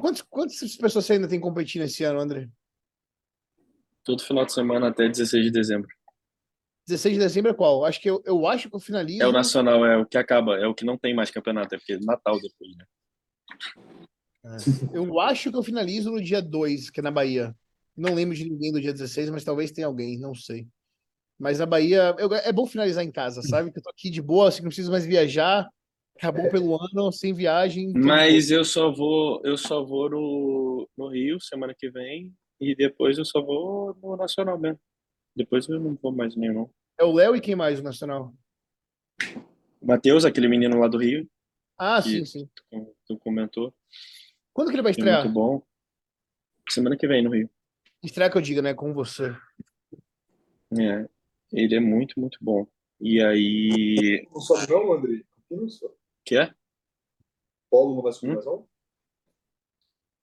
Quantos, 0.00 0.22
quantas 0.22 0.76
pessoas 0.76 1.04
você 1.04 1.14
ainda 1.14 1.28
tem 1.28 1.40
competindo 1.40 1.82
esse 1.82 2.02
ano, 2.04 2.20
André? 2.20 2.48
Todo 4.04 4.22
final 4.24 4.44
de 4.46 4.52
semana 4.52 4.88
até 4.88 5.08
16 5.08 5.44
de 5.44 5.50
dezembro. 5.50 5.88
16 6.86 7.14
de 7.14 7.20
dezembro 7.20 7.50
é 7.50 7.54
qual? 7.54 7.84
Acho 7.84 8.00
que 8.00 8.10
eu, 8.10 8.22
eu 8.24 8.46
acho 8.46 8.68
que 8.68 8.74
eu 8.74 8.80
finalizo. 8.80 9.22
É 9.22 9.26
o 9.26 9.32
nacional, 9.32 9.84
é 9.84 9.96
o 9.96 10.06
que 10.06 10.18
acaba, 10.18 10.56
é 10.56 10.66
o 10.66 10.74
que 10.74 10.84
não 10.84 10.98
tem 10.98 11.14
mais 11.14 11.30
campeonato, 11.30 11.74
é 11.74 11.78
porque 11.78 11.92
é 11.92 11.98
Natal 12.00 12.40
depois, 12.40 12.76
né? 12.76 12.84
Eu 14.92 15.20
acho 15.20 15.50
que 15.50 15.56
eu 15.56 15.62
finalizo 15.62 16.10
no 16.10 16.20
dia 16.22 16.40
2, 16.40 16.90
que 16.90 17.00
é 17.00 17.02
na 17.02 17.10
Bahia. 17.10 17.54
Não 17.96 18.14
lembro 18.14 18.34
de 18.34 18.48
ninguém 18.48 18.72
do 18.72 18.80
dia 18.80 18.92
16, 18.92 19.28
mas 19.30 19.44
talvez 19.44 19.70
tenha 19.70 19.86
alguém, 19.86 20.18
não 20.18 20.34
sei. 20.34 20.66
Mas 21.38 21.58
na 21.58 21.66
Bahia, 21.66 22.14
eu- 22.18 22.32
é 22.34 22.52
bom 22.52 22.66
finalizar 22.66 23.04
em 23.04 23.12
casa, 23.12 23.42
sabe? 23.42 23.70
Que 23.70 23.78
eu 23.78 23.82
tô 23.82 23.90
aqui 23.90 24.10
de 24.10 24.22
boa, 24.22 24.48
assim, 24.48 24.62
não 24.62 24.68
preciso 24.68 24.90
mais 24.90 25.04
viajar. 25.04 25.68
Acabou 26.22 26.50
pelo 26.50 26.76
ano, 26.78 27.10
sem 27.10 27.32
viagem. 27.32 27.92
Mas 27.94 28.50
eu 28.50 28.62
só 28.62 28.92
vou, 28.92 29.40
eu 29.42 29.56
só 29.56 29.82
vou 29.82 30.10
no, 30.10 30.88
no 30.96 31.08
Rio 31.08 31.40
semana 31.40 31.74
que 31.76 31.88
vem 31.90 32.34
e 32.60 32.74
depois 32.76 33.16
eu 33.16 33.24
só 33.24 33.40
vou 33.42 33.96
no 34.02 34.16
Nacional 34.18 34.58
mesmo. 34.58 34.78
Depois 35.34 35.66
eu 35.66 35.80
não 35.80 35.94
vou 35.96 36.12
mais 36.12 36.36
nenhum. 36.36 36.52
não. 36.54 36.70
É 36.98 37.04
o 37.04 37.12
Léo 37.12 37.34
e 37.34 37.40
quem 37.40 37.56
mais, 37.56 37.80
o 37.80 37.82
Nacional? 37.82 38.34
Matheus, 39.82 40.26
aquele 40.26 40.46
menino 40.48 40.78
lá 40.78 40.88
do 40.88 40.98
Rio, 40.98 41.26
Ah, 41.78 42.02
Que- 42.02 42.10
sim, 42.10 42.24
sim. 42.26 42.50
que 42.70 42.86
tu 43.06 43.18
comentou, 43.18 43.72
Quando 44.52 44.68
que 44.68 44.74
ele 44.74 44.82
vai 44.82 44.90
é 44.90 44.92
estrear? 44.92 45.22
muito 45.22 45.32
bom. 45.32 45.62
Semana 46.68 46.96
que 46.98 47.08
vem 47.08 47.22
no 47.24 47.30
Rio. 47.30 47.48
Estrear 48.02 48.30
que 48.30 48.36
eu 48.36 48.42
diga, 48.42 48.60
né? 48.60 48.74
Com 48.74 48.92
você. 48.92 49.34
É, 50.78 51.08
ele 51.52 51.74
é 51.74 51.80
muito, 51.80 52.20
muito 52.20 52.36
bom. 52.42 52.66
E 53.00 53.22
aí, 53.22 54.26
Não 54.30 54.40
sobe 54.42 54.70
não, 54.70 54.92
André? 54.92 55.22
Campinas? 55.48 55.80
Que 56.30 56.36
é? 56.36 56.54
Polo 57.68 57.96
não 57.96 58.02
vai 58.02 58.12
subir 58.12 58.30
Hum? 58.30 58.34
mais 58.34 58.46
não? 58.46 58.68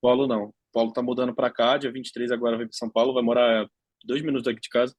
Paulo 0.02 0.26
não. 0.26 0.56
Paulo 0.72 0.94
tá 0.94 1.02
mudando 1.02 1.36
pra 1.36 1.52
cá, 1.52 1.78
dia 1.78 1.92
23 1.92 2.32
agora 2.32 2.56
vai 2.56 2.66
pra 2.66 2.72
São 2.74 2.90
Paulo, 2.90 3.14
vai 3.14 3.22
morar 3.22 3.70
dois 4.06 4.22
minutos 4.22 4.46
daqui 4.46 4.62
de 4.62 4.70
casa. 4.70 4.96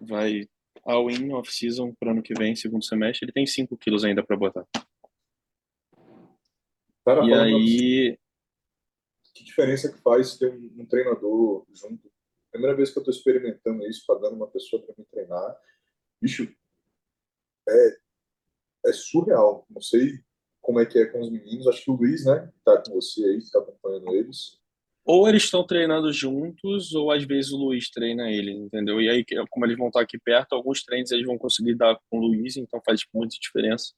Vai 0.00 0.48
all 0.84 1.10
in 1.10 1.32
off-season 1.32 1.92
pro 1.94 2.10
ano 2.10 2.22
que 2.22 2.34
vem, 2.34 2.54
segundo 2.54 2.84
semestre. 2.84 3.24
Ele 3.24 3.32
tem 3.32 3.44
5 3.44 3.76
quilos 3.78 4.04
ainda 4.04 4.24
pra 4.24 4.36
botar. 4.36 4.64
Cara, 7.04 7.24
E 7.24 7.34
aí, 7.34 8.18
que 9.34 9.42
diferença 9.42 9.92
que 9.92 10.00
faz 10.02 10.38
ter 10.38 10.54
um, 10.54 10.82
um 10.82 10.86
treinador 10.86 11.66
junto. 11.74 12.12
Primeira 12.52 12.76
vez 12.76 12.92
que 12.92 12.98
eu 12.98 13.00
estou 13.00 13.12
experimentando 13.12 13.84
isso, 13.88 14.04
pagando 14.06 14.36
uma 14.36 14.46
pessoa 14.46 14.80
para 14.86 14.94
me 14.96 15.04
treinar. 15.06 15.60
bicho, 16.22 16.44
é, 17.68 18.03
é 18.86 18.92
surreal. 18.92 19.66
Não 19.70 19.80
sei 19.80 20.20
como 20.60 20.80
é 20.80 20.86
que 20.86 20.98
é 20.98 21.06
com 21.06 21.20
os 21.20 21.30
meninos. 21.30 21.66
Acho 21.66 21.84
que 21.84 21.90
o 21.90 21.94
Luiz, 21.94 22.24
né, 22.24 22.50
que 22.52 22.64
tá 22.64 22.82
com 22.82 22.94
você 22.94 23.24
aí, 23.24 23.40
que 23.40 23.50
tá 23.50 23.58
acompanhando 23.58 24.14
eles. 24.14 24.58
Ou 25.06 25.28
eles 25.28 25.44
estão 25.44 25.66
treinando 25.66 26.10
juntos, 26.10 26.94
ou 26.94 27.10
às 27.10 27.22
vezes 27.24 27.52
o 27.52 27.58
Luiz 27.58 27.90
treina 27.90 28.30
eles, 28.30 28.56
entendeu? 28.56 29.02
E 29.02 29.10
aí, 29.10 29.24
como 29.50 29.66
eles 29.66 29.76
vão 29.76 29.88
estar 29.88 30.00
aqui 30.00 30.18
perto, 30.18 30.54
alguns 30.54 30.82
treinos 30.82 31.10
eles 31.10 31.26
vão 31.26 31.36
conseguir 31.36 31.74
dar 31.74 31.98
com 32.08 32.18
o 32.18 32.26
Luiz, 32.26 32.56
então 32.56 32.80
faz 32.84 33.04
muita 33.12 33.36
diferença. 33.38 33.92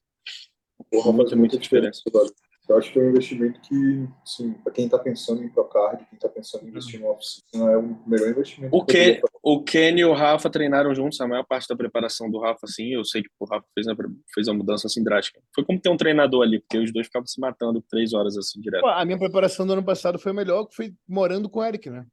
Porra, 0.90 1.12
muita, 1.12 1.36
muita 1.36 1.56
diferença. 1.58 2.02
diferença. 2.04 2.34
Eu 2.68 2.78
acho 2.78 2.92
que 2.92 2.98
é 2.98 3.02
um 3.02 3.10
investimento 3.10 3.60
que, 3.60 4.08
assim, 4.24 4.52
para 4.54 4.72
quem 4.72 4.86
está 4.86 4.98
pensando 4.98 5.42
em 5.42 5.48
Procard, 5.48 6.04
quem 6.06 6.16
está 6.16 6.28
pensando 6.28 6.64
em 6.64 6.68
investir 6.68 7.00
no 7.00 7.10
oficina, 7.10 7.70
é 7.70 7.76
o 7.76 7.96
melhor 8.04 8.30
investimento. 8.30 8.76
O, 8.76 8.84
que, 8.84 9.20
o 9.40 9.62
Kenny 9.62 10.00
e 10.00 10.04
o 10.04 10.12
Rafa 10.12 10.50
treinaram 10.50 10.92
juntos 10.92 11.20
a 11.20 11.28
maior 11.28 11.44
parte 11.44 11.68
da 11.68 11.76
preparação 11.76 12.28
do 12.28 12.40
Rafa, 12.40 12.60
assim, 12.64 12.92
eu 12.92 13.04
sei 13.04 13.22
que 13.22 13.28
o 13.38 13.44
Rafa 13.44 13.64
fez 13.72 13.86
uma, 13.86 13.96
fez 14.34 14.48
uma 14.48 14.54
mudança 14.54 14.88
assim 14.88 15.02
drástica. 15.02 15.40
Foi 15.54 15.64
como 15.64 15.80
ter 15.80 15.90
um 15.90 15.96
treinador 15.96 16.42
ali, 16.42 16.58
porque 16.58 16.78
os 16.78 16.92
dois 16.92 17.06
ficavam 17.06 17.26
se 17.26 17.40
matando 17.40 17.80
três 17.88 18.12
horas 18.12 18.36
assim 18.36 18.60
direto. 18.60 18.84
a 18.84 19.04
minha 19.04 19.18
preparação 19.18 19.64
do 19.64 19.74
ano 19.74 19.84
passado 19.84 20.18
foi 20.18 20.32
melhor 20.32 20.66
que 20.66 20.74
foi 20.74 20.92
morando 21.08 21.48
com 21.48 21.60
o 21.60 21.64
Eric, 21.64 21.88
né? 21.88 22.04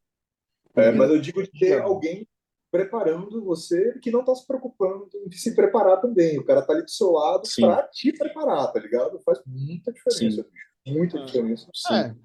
É, 0.76 0.92
mas 0.92 1.10
eu 1.10 1.20
digo 1.20 1.42
de 1.42 1.52
ter 1.52 1.82
alguém 1.82 2.28
preparando 2.74 3.46
você 3.46 4.00
que 4.00 4.10
não 4.10 4.22
está 4.22 4.34
se 4.34 4.48
preocupando 4.48 5.08
em 5.28 5.32
se 5.32 5.56
preparar 5.56 6.02
também. 6.02 6.40
O 6.40 6.44
cara 6.44 6.62
está 6.62 6.74
ali 6.74 6.82
do 6.82 6.90
seu 6.90 7.12
lado 7.12 7.44
para 7.56 7.88
te 7.90 8.12
preparar, 8.12 8.74
tá 8.74 8.80
ligado? 8.80 9.22
Faz 9.22 9.40
muita 9.46 9.94
diferença, 9.94 10.42
Sim. 10.42 10.92
Muita 10.92 11.22
ah. 11.22 11.24
diferença. 11.24 11.70
Sim. 11.72 11.94
É. 11.94 12.16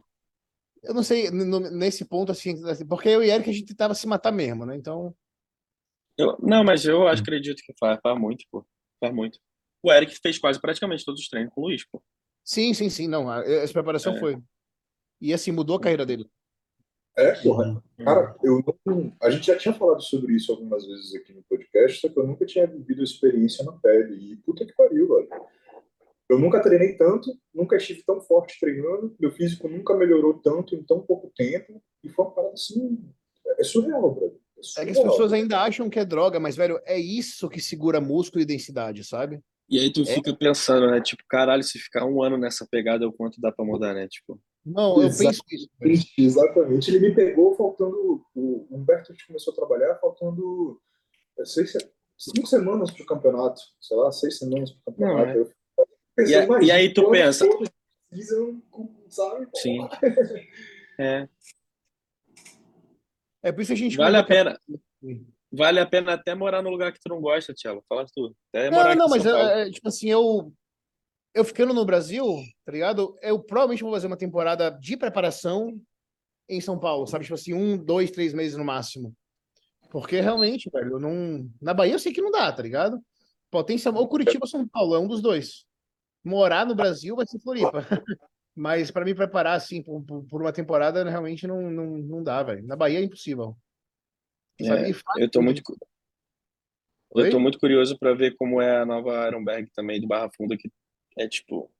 Eu 0.84 0.94
não 0.94 1.02
sei, 1.02 1.30
nesse 1.30 2.02
ponto, 2.06 2.32
assim, 2.32 2.54
porque 2.88 3.10
eu 3.10 3.22
e 3.22 3.28
Eric 3.28 3.50
a 3.50 3.52
gente 3.52 3.66
tentava 3.66 3.94
se 3.94 4.06
matar 4.06 4.32
mesmo, 4.32 4.64
né? 4.64 4.74
Então. 4.74 5.14
Eu, 6.16 6.38
não, 6.40 6.64
mas 6.64 6.86
eu 6.86 7.06
acho, 7.06 7.20
acredito 7.20 7.62
que 7.62 7.74
faz, 7.78 8.00
faz 8.02 8.18
muito, 8.18 8.46
pô. 8.50 8.66
Faz 8.98 9.14
muito. 9.14 9.38
O 9.82 9.92
Eric 9.92 10.18
fez 10.18 10.38
quase 10.38 10.58
praticamente 10.58 11.04
todos 11.04 11.20
os 11.20 11.28
treinos 11.28 11.52
com 11.52 11.60
o 11.60 11.64
Luiz, 11.64 11.86
pô. 11.86 12.02
Sim, 12.42 12.72
sim, 12.72 12.88
sim. 12.88 13.06
Não, 13.06 13.30
essa 13.30 13.74
preparação 13.74 14.16
é. 14.16 14.18
foi. 14.18 14.38
E 15.20 15.34
assim, 15.34 15.52
mudou 15.52 15.76
a 15.76 15.80
carreira 15.80 16.06
dele. 16.06 16.26
É, 17.18 17.32
porra. 17.42 17.82
Cara, 18.04 18.36
eu 18.44 18.64
não, 18.86 19.12
a 19.20 19.28
gente 19.28 19.48
já 19.48 19.58
tinha 19.58 19.74
falado 19.74 20.00
sobre 20.00 20.36
isso 20.36 20.52
algumas 20.52 20.86
vezes 20.86 21.16
aqui 21.16 21.32
no 21.32 21.42
podcast, 21.42 22.00
só 22.00 22.08
que 22.08 22.16
eu 22.16 22.24
nunca 22.24 22.46
tinha 22.46 22.64
vivido 22.64 23.02
experiência 23.02 23.64
na 23.64 23.72
pele. 23.72 24.14
E 24.14 24.36
puta 24.36 24.64
que 24.64 24.72
pariu, 24.72 25.08
velho. 25.08 25.28
Eu 26.30 26.38
nunca 26.38 26.62
treinei 26.62 26.96
tanto, 26.96 27.36
nunca 27.52 27.76
estive 27.76 28.04
tão 28.04 28.20
forte 28.20 28.60
treinando, 28.60 29.16
meu 29.18 29.32
físico 29.32 29.66
nunca 29.66 29.96
melhorou 29.96 30.34
tanto 30.34 30.76
em 30.76 30.82
tão 30.84 31.00
pouco 31.00 31.32
tempo. 31.36 31.82
E 32.04 32.08
foi 32.08 32.24
uma 32.24 32.30
parada 32.30 32.54
assim. 32.54 33.04
É 33.58 33.64
surreal, 33.64 34.14
velho. 34.14 34.40
É, 34.56 34.62
surreal. 34.62 34.88
é 34.88 34.92
que 34.92 34.98
as 34.98 35.04
pessoas 35.10 35.32
ainda 35.32 35.60
acham 35.60 35.90
que 35.90 35.98
é 35.98 36.04
droga, 36.04 36.38
mas, 36.38 36.54
velho, 36.54 36.78
é 36.84 37.00
isso 37.00 37.48
que 37.48 37.60
segura 37.60 38.00
músculo 38.00 38.42
e 38.42 38.46
densidade, 38.46 39.02
sabe? 39.02 39.40
E 39.68 39.80
aí 39.80 39.92
tu 39.92 40.02
é. 40.02 40.06
fica 40.06 40.32
pensando, 40.36 40.88
né? 40.88 41.00
Tipo, 41.00 41.24
caralho, 41.28 41.64
se 41.64 41.80
ficar 41.80 42.04
um 42.06 42.22
ano 42.22 42.38
nessa 42.38 42.64
pegada, 42.70 43.08
o 43.08 43.12
quanto 43.12 43.40
dá 43.40 43.50
pra 43.50 43.64
mudar, 43.64 43.92
né? 43.92 44.06
Tipo. 44.06 44.40
Não, 44.68 45.02
eu 45.02 45.08
penso 45.08 45.42
isso. 45.50 46.08
Exatamente. 46.18 46.90
Ele 46.90 47.08
me 47.08 47.14
pegou 47.14 47.54
faltando. 47.54 48.22
O 48.34 48.66
Humberto 48.70 49.14
começou 49.26 49.52
a 49.52 49.56
trabalhar 49.56 49.94
faltando 49.96 50.80
é, 51.38 51.44
seis, 51.44 51.72
cinco 52.16 52.46
semanas 52.46 52.90
para 52.90 53.02
o 53.02 53.06
campeonato. 53.06 53.60
Sei 53.80 53.96
lá, 53.96 54.12
seis 54.12 54.38
semanas 54.38 54.72
para 54.72 54.80
o 54.80 54.84
campeonato. 54.84 55.38
Não, 55.38 55.84
é. 56.24 56.62
e, 56.62 56.66
e, 56.66 56.70
aí 56.70 56.92
tu 56.92 57.10
pensa. 57.10 57.46
Sabe? 59.08 59.48
Sim. 59.54 59.78
É. 61.00 61.28
É 63.40 63.52
por 63.52 63.60
isso 63.60 63.68
que 63.68 63.74
a 63.74 63.76
gente. 63.76 63.96
Vale 63.96 64.16
a 64.16 64.24
pena. 64.24 64.60
Vale 65.52 65.78
a 65.78 65.86
pena 65.86 66.14
até 66.14 66.34
morar 66.34 66.60
no 66.60 66.70
lugar 66.70 66.92
que 66.92 66.98
tu 66.98 67.08
não 67.08 67.20
gosta, 67.20 67.54
Tiago. 67.54 67.84
Fala 67.88 68.04
tudo. 68.12 68.34
Até 68.52 68.68
não, 68.68 68.96
não, 68.96 69.08
mas 69.08 69.24
é, 69.24 69.70
tipo 69.70 69.86
assim, 69.86 70.10
eu 70.10 70.52
eu 71.34 71.44
ficando 71.44 71.74
no 71.74 71.84
Brasil, 71.84 72.24
tá 72.64 72.72
ligado? 72.72 73.16
Eu 73.22 73.40
provavelmente 73.40 73.82
vou 73.82 73.92
fazer 73.92 74.06
uma 74.06 74.16
temporada 74.16 74.70
de 74.70 74.96
preparação 74.96 75.80
em 76.48 76.60
São 76.60 76.78
Paulo, 76.78 77.06
sabe? 77.06 77.24
Tipo 77.24 77.34
assim, 77.34 77.54
um, 77.54 77.76
dois, 77.76 78.10
três 78.10 78.32
meses 78.32 78.56
no 78.56 78.64
máximo. 78.64 79.14
Porque 79.90 80.20
realmente, 80.20 80.70
velho, 80.70 80.98
não... 80.98 81.48
na 81.60 81.72
Bahia 81.72 81.94
eu 81.94 81.98
sei 81.98 82.12
que 82.12 82.20
não 82.20 82.30
dá, 82.30 82.52
tá 82.52 82.62
ligado? 82.62 83.00
Potência 83.50 83.90
ou 83.90 84.08
Curitiba 84.08 84.44
ou 84.44 84.48
São 84.48 84.66
Paulo, 84.66 84.94
é 84.94 84.98
um 84.98 85.08
dos 85.08 85.22
dois. 85.22 85.64
Morar 86.24 86.66
no 86.66 86.74
Brasil 86.74 87.16
vai 87.16 87.26
ser 87.26 87.40
Floripa. 87.40 87.80
Mas 88.54 88.90
para 88.90 89.04
me 89.04 89.14
preparar, 89.14 89.56
assim, 89.56 89.82
por, 89.82 90.02
por, 90.02 90.42
uma 90.42 90.52
temporada, 90.52 91.08
realmente 91.08 91.46
não, 91.46 91.70
não, 91.70 91.86
não 91.98 92.22
dá, 92.22 92.42
velho. 92.42 92.66
Na 92.66 92.74
Bahia 92.74 92.98
é 92.98 93.02
impossível. 93.02 93.56
É, 94.60 94.90
eu 95.22 95.30
tô 95.30 95.40
muito. 95.40 95.62
Eu 97.14 97.30
tô 97.30 97.38
muito 97.38 97.58
curioso 97.58 97.96
para 97.96 98.14
ver 98.14 98.34
como 98.36 98.60
é 98.60 98.78
a 98.78 98.84
nova 98.84 99.26
Ironberg 99.28 99.70
também 99.70 100.00
do 100.00 100.08
Barra 100.08 100.28
Funda, 100.36 100.56
que 100.56 100.68
é 101.18 101.28
tipo 101.28 101.70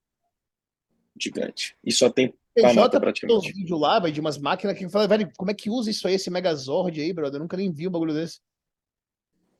gigante. 1.20 1.77
E 1.85 1.93
só 1.93 2.10
tem 2.10 2.35
PJ 2.55 3.01
praticamente. 3.01 3.52
vídeo 3.52 3.78
lá, 3.78 3.98
vai 3.98 4.12
de 4.12 4.20
umas 4.20 4.39
máquinas 4.39 4.77
que 4.77 4.89
fala, 4.89 5.09
velho, 5.09 5.31
como 5.36 5.51
é 5.51 5.55
que 5.55 5.70
usa 5.70 5.90
isso 5.90 6.06
aí, 6.06 6.15
esse 6.15 6.31
Megazord 6.31 7.01
aí, 7.01 7.12
brother? 7.12 7.36
Eu 7.36 7.43
nunca 7.43 7.56
nem 7.56 7.73
vi 7.73 7.89
um 7.89 7.90
bagulho 7.90 8.15
desse. 8.15 8.40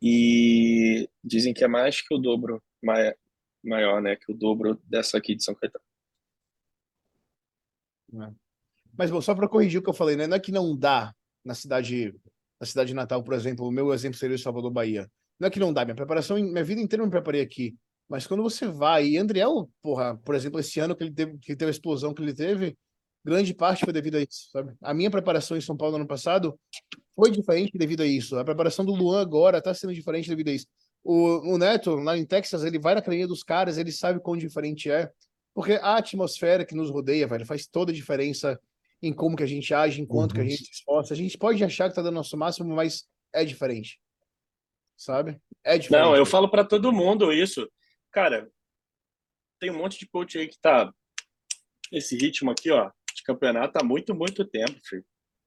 E 0.01 1.09
dizem 1.23 1.53
que 1.53 1.65
é 1.65 1.69
mais 1.69 2.01
que 2.01 2.15
o 2.15 2.19
dobro, 2.19 2.63
maior, 3.63 4.01
né? 4.01 4.17
Que 4.17 4.31
o 4.33 4.35
dobro 4.35 4.81
dessa 4.85 5.19
aqui 5.19 5.35
de 5.35 5.43
São 5.43 5.55
Caetano. 5.55 5.85
É. 8.15 8.33
Mas, 8.97 9.11
bom, 9.11 9.21
só 9.21 9.35
para 9.35 9.49
corrigir 9.49 9.81
o 9.81 9.83
que 9.83 9.91
eu 9.91 9.95
falei, 9.95 10.17
né? 10.17 10.27
Não 10.27 10.37
é 10.37 10.41
que 10.41 10.53
não 10.53 10.77
dá 10.77 11.15
na 11.45 11.55
cidade, 11.55 12.15
na 12.61 12.67
cidade 12.67 12.89
de 12.89 12.95
Natal, 12.95 13.23
por 13.23 13.35
exemplo, 13.35 13.67
o 13.67 13.73
meu 13.73 13.93
exemplo 13.93 14.19
seria 14.19 14.37
o 14.37 14.39
Salvador, 14.39 14.71
Bahia. 14.71 15.11
Não 15.39 15.47
é 15.47 15.51
que 15.51 15.61
não 15.61 15.73
dá, 15.73 15.85
minha 15.85 15.95
preparação, 15.95 16.37
minha 16.37 16.65
vida 16.65 16.81
inteira 16.81 17.03
eu 17.03 17.07
me 17.07 17.13
preparei 17.13 17.41
aqui. 17.41 17.77
Mas 18.09 18.27
quando 18.27 18.43
você 18.43 18.67
vai, 18.67 19.07
e 19.07 19.19
Andriel, 19.19 19.69
porra, 19.83 20.17
por 20.25 20.35
exemplo, 20.35 20.59
esse 20.59 20.81
ano 20.81 20.97
que 20.97 21.05
ele 21.05 21.13
teve, 21.13 21.39
que 21.39 21.55
teve 21.55 21.69
a 21.69 21.71
explosão 21.71 22.15
que 22.15 22.23
ele 22.23 22.33
teve, 22.33 22.77
grande 23.23 23.53
parte 23.53 23.85
foi 23.85 23.93
devido 23.93 24.17
a 24.17 24.21
isso, 24.21 24.49
sabe? 24.51 24.75
A 24.81 24.95
minha 24.95 25.11
preparação 25.11 25.57
em 25.57 25.61
São 25.61 25.77
Paulo 25.77 25.93
no 25.93 25.99
ano 25.99 26.09
passado 26.09 26.59
foi 27.15 27.31
diferente 27.31 27.77
devido 27.77 28.03
a 28.03 28.07
isso. 28.07 28.39
A 28.39 28.45
preparação 28.45 28.85
do 28.85 28.95
Luan 28.95 29.21
agora 29.21 29.59
está 29.59 29.75
sendo 29.75 29.93
diferente 29.93 30.29
devido 30.29 30.49
a 30.49 30.53
isso. 30.53 30.67
O, 31.05 31.55
o, 31.55 31.59
Neto, 31.59 31.97
lá 31.97 32.17
em 32.17 32.25
Texas, 32.25 32.65
ele 32.65 32.79
vai 32.79 32.95
na 32.95 33.01
academia 33.01 33.27
dos 33.27 33.43
caras, 33.43 33.77
ele 33.77 33.93
sabe 33.93 34.21
quão 34.21 34.37
diferente 34.37 34.91
é, 34.91 35.11
porque 35.55 35.73
a 35.73 35.97
atmosfera 35.97 36.65
que 36.65 36.75
nos 36.75 36.91
rodeia, 36.91 37.27
velho, 37.27 37.45
faz 37.45 37.67
toda 37.67 37.93
a 37.93 37.95
diferença 37.95 38.59
em 39.03 39.13
como 39.13 39.37
que 39.37 39.43
a 39.43 39.47
gente 39.47 39.73
age, 39.75 40.01
em 40.01 40.07
quanto 40.07 40.31
uhum. 40.31 40.37
que 40.37 40.41
a 40.41 40.45
uhum. 40.45 40.51
gente 40.51 40.65
se 40.65 40.73
esforça. 40.73 41.13
A 41.13 41.17
gente 41.17 41.37
pode 41.37 41.63
achar 41.63 41.89
que 41.89 41.95
tá 41.95 42.03
dando 42.03 42.15
nosso 42.15 42.37
máximo, 42.37 42.75
mas 42.75 43.07
é 43.33 43.45
diferente. 43.45 44.01
Sabe? 44.97 45.41
É 45.63 45.77
diferente. 45.77 46.05
Não, 46.05 46.17
eu 46.17 46.25
falo 46.25 46.49
para 46.49 46.65
todo 46.65 46.93
mundo 46.93 47.33
isso 47.33 47.69
cara, 48.13 48.51
tem 49.61 49.71
um 49.71 49.79
monte 49.79 49.99
de 49.99 50.09
coach 50.09 50.39
aí 50.39 50.49
que 50.49 50.59
tá 50.61 50.93
esse 51.93 52.17
ritmo 52.17 52.51
aqui, 52.51 52.71
ó, 52.71 52.91
de 53.15 53.23
campeonato 53.23 53.79
há 53.79 53.85
muito, 53.85 54.15
muito 54.15 54.45
tempo, 54.45 54.79
filho. 54.85 55.05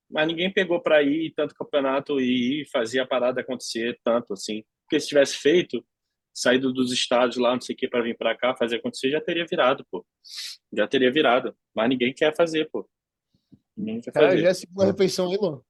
Mas 0.09 0.27
ninguém 0.27 0.51
pegou 0.51 0.81
para 0.81 1.01
ir 1.01 1.33
tanto 1.35 1.55
campeonato 1.55 2.19
e 2.19 2.65
fazer 2.71 2.99
a 2.99 3.07
parada 3.07 3.41
acontecer 3.41 3.99
tanto 4.03 4.33
assim. 4.33 4.63
Porque 4.83 4.99
se 4.99 5.07
tivesse 5.07 5.37
feito, 5.37 5.85
saído 6.33 6.73
dos 6.73 6.91
estados 6.91 7.37
lá, 7.37 7.53
não 7.53 7.61
sei 7.61 7.73
o 7.75 7.77
que, 7.77 7.87
para 7.87 8.03
vir 8.03 8.17
para 8.17 8.37
cá 8.37 8.53
fazer 8.55 8.77
acontecer, 8.77 9.09
já 9.09 9.21
teria 9.21 9.45
virado, 9.45 9.85
pô. 9.89 10.05
Já 10.73 10.85
teria 10.87 11.11
virado. 11.11 11.55
Mas 11.73 11.89
ninguém 11.89 12.13
quer 12.13 12.35
fazer, 12.35 12.69
pô. 12.69 12.89
Ninguém 13.75 14.01
quer 14.01 14.11
fazer. 14.11 14.25
Cara, 14.27 14.37
já 14.37 14.47
é 14.47 14.51
a 14.51 14.55
segunda 14.55 14.85
refeição 14.85 15.31
aí, 15.31 15.37
Lô. 15.37 15.63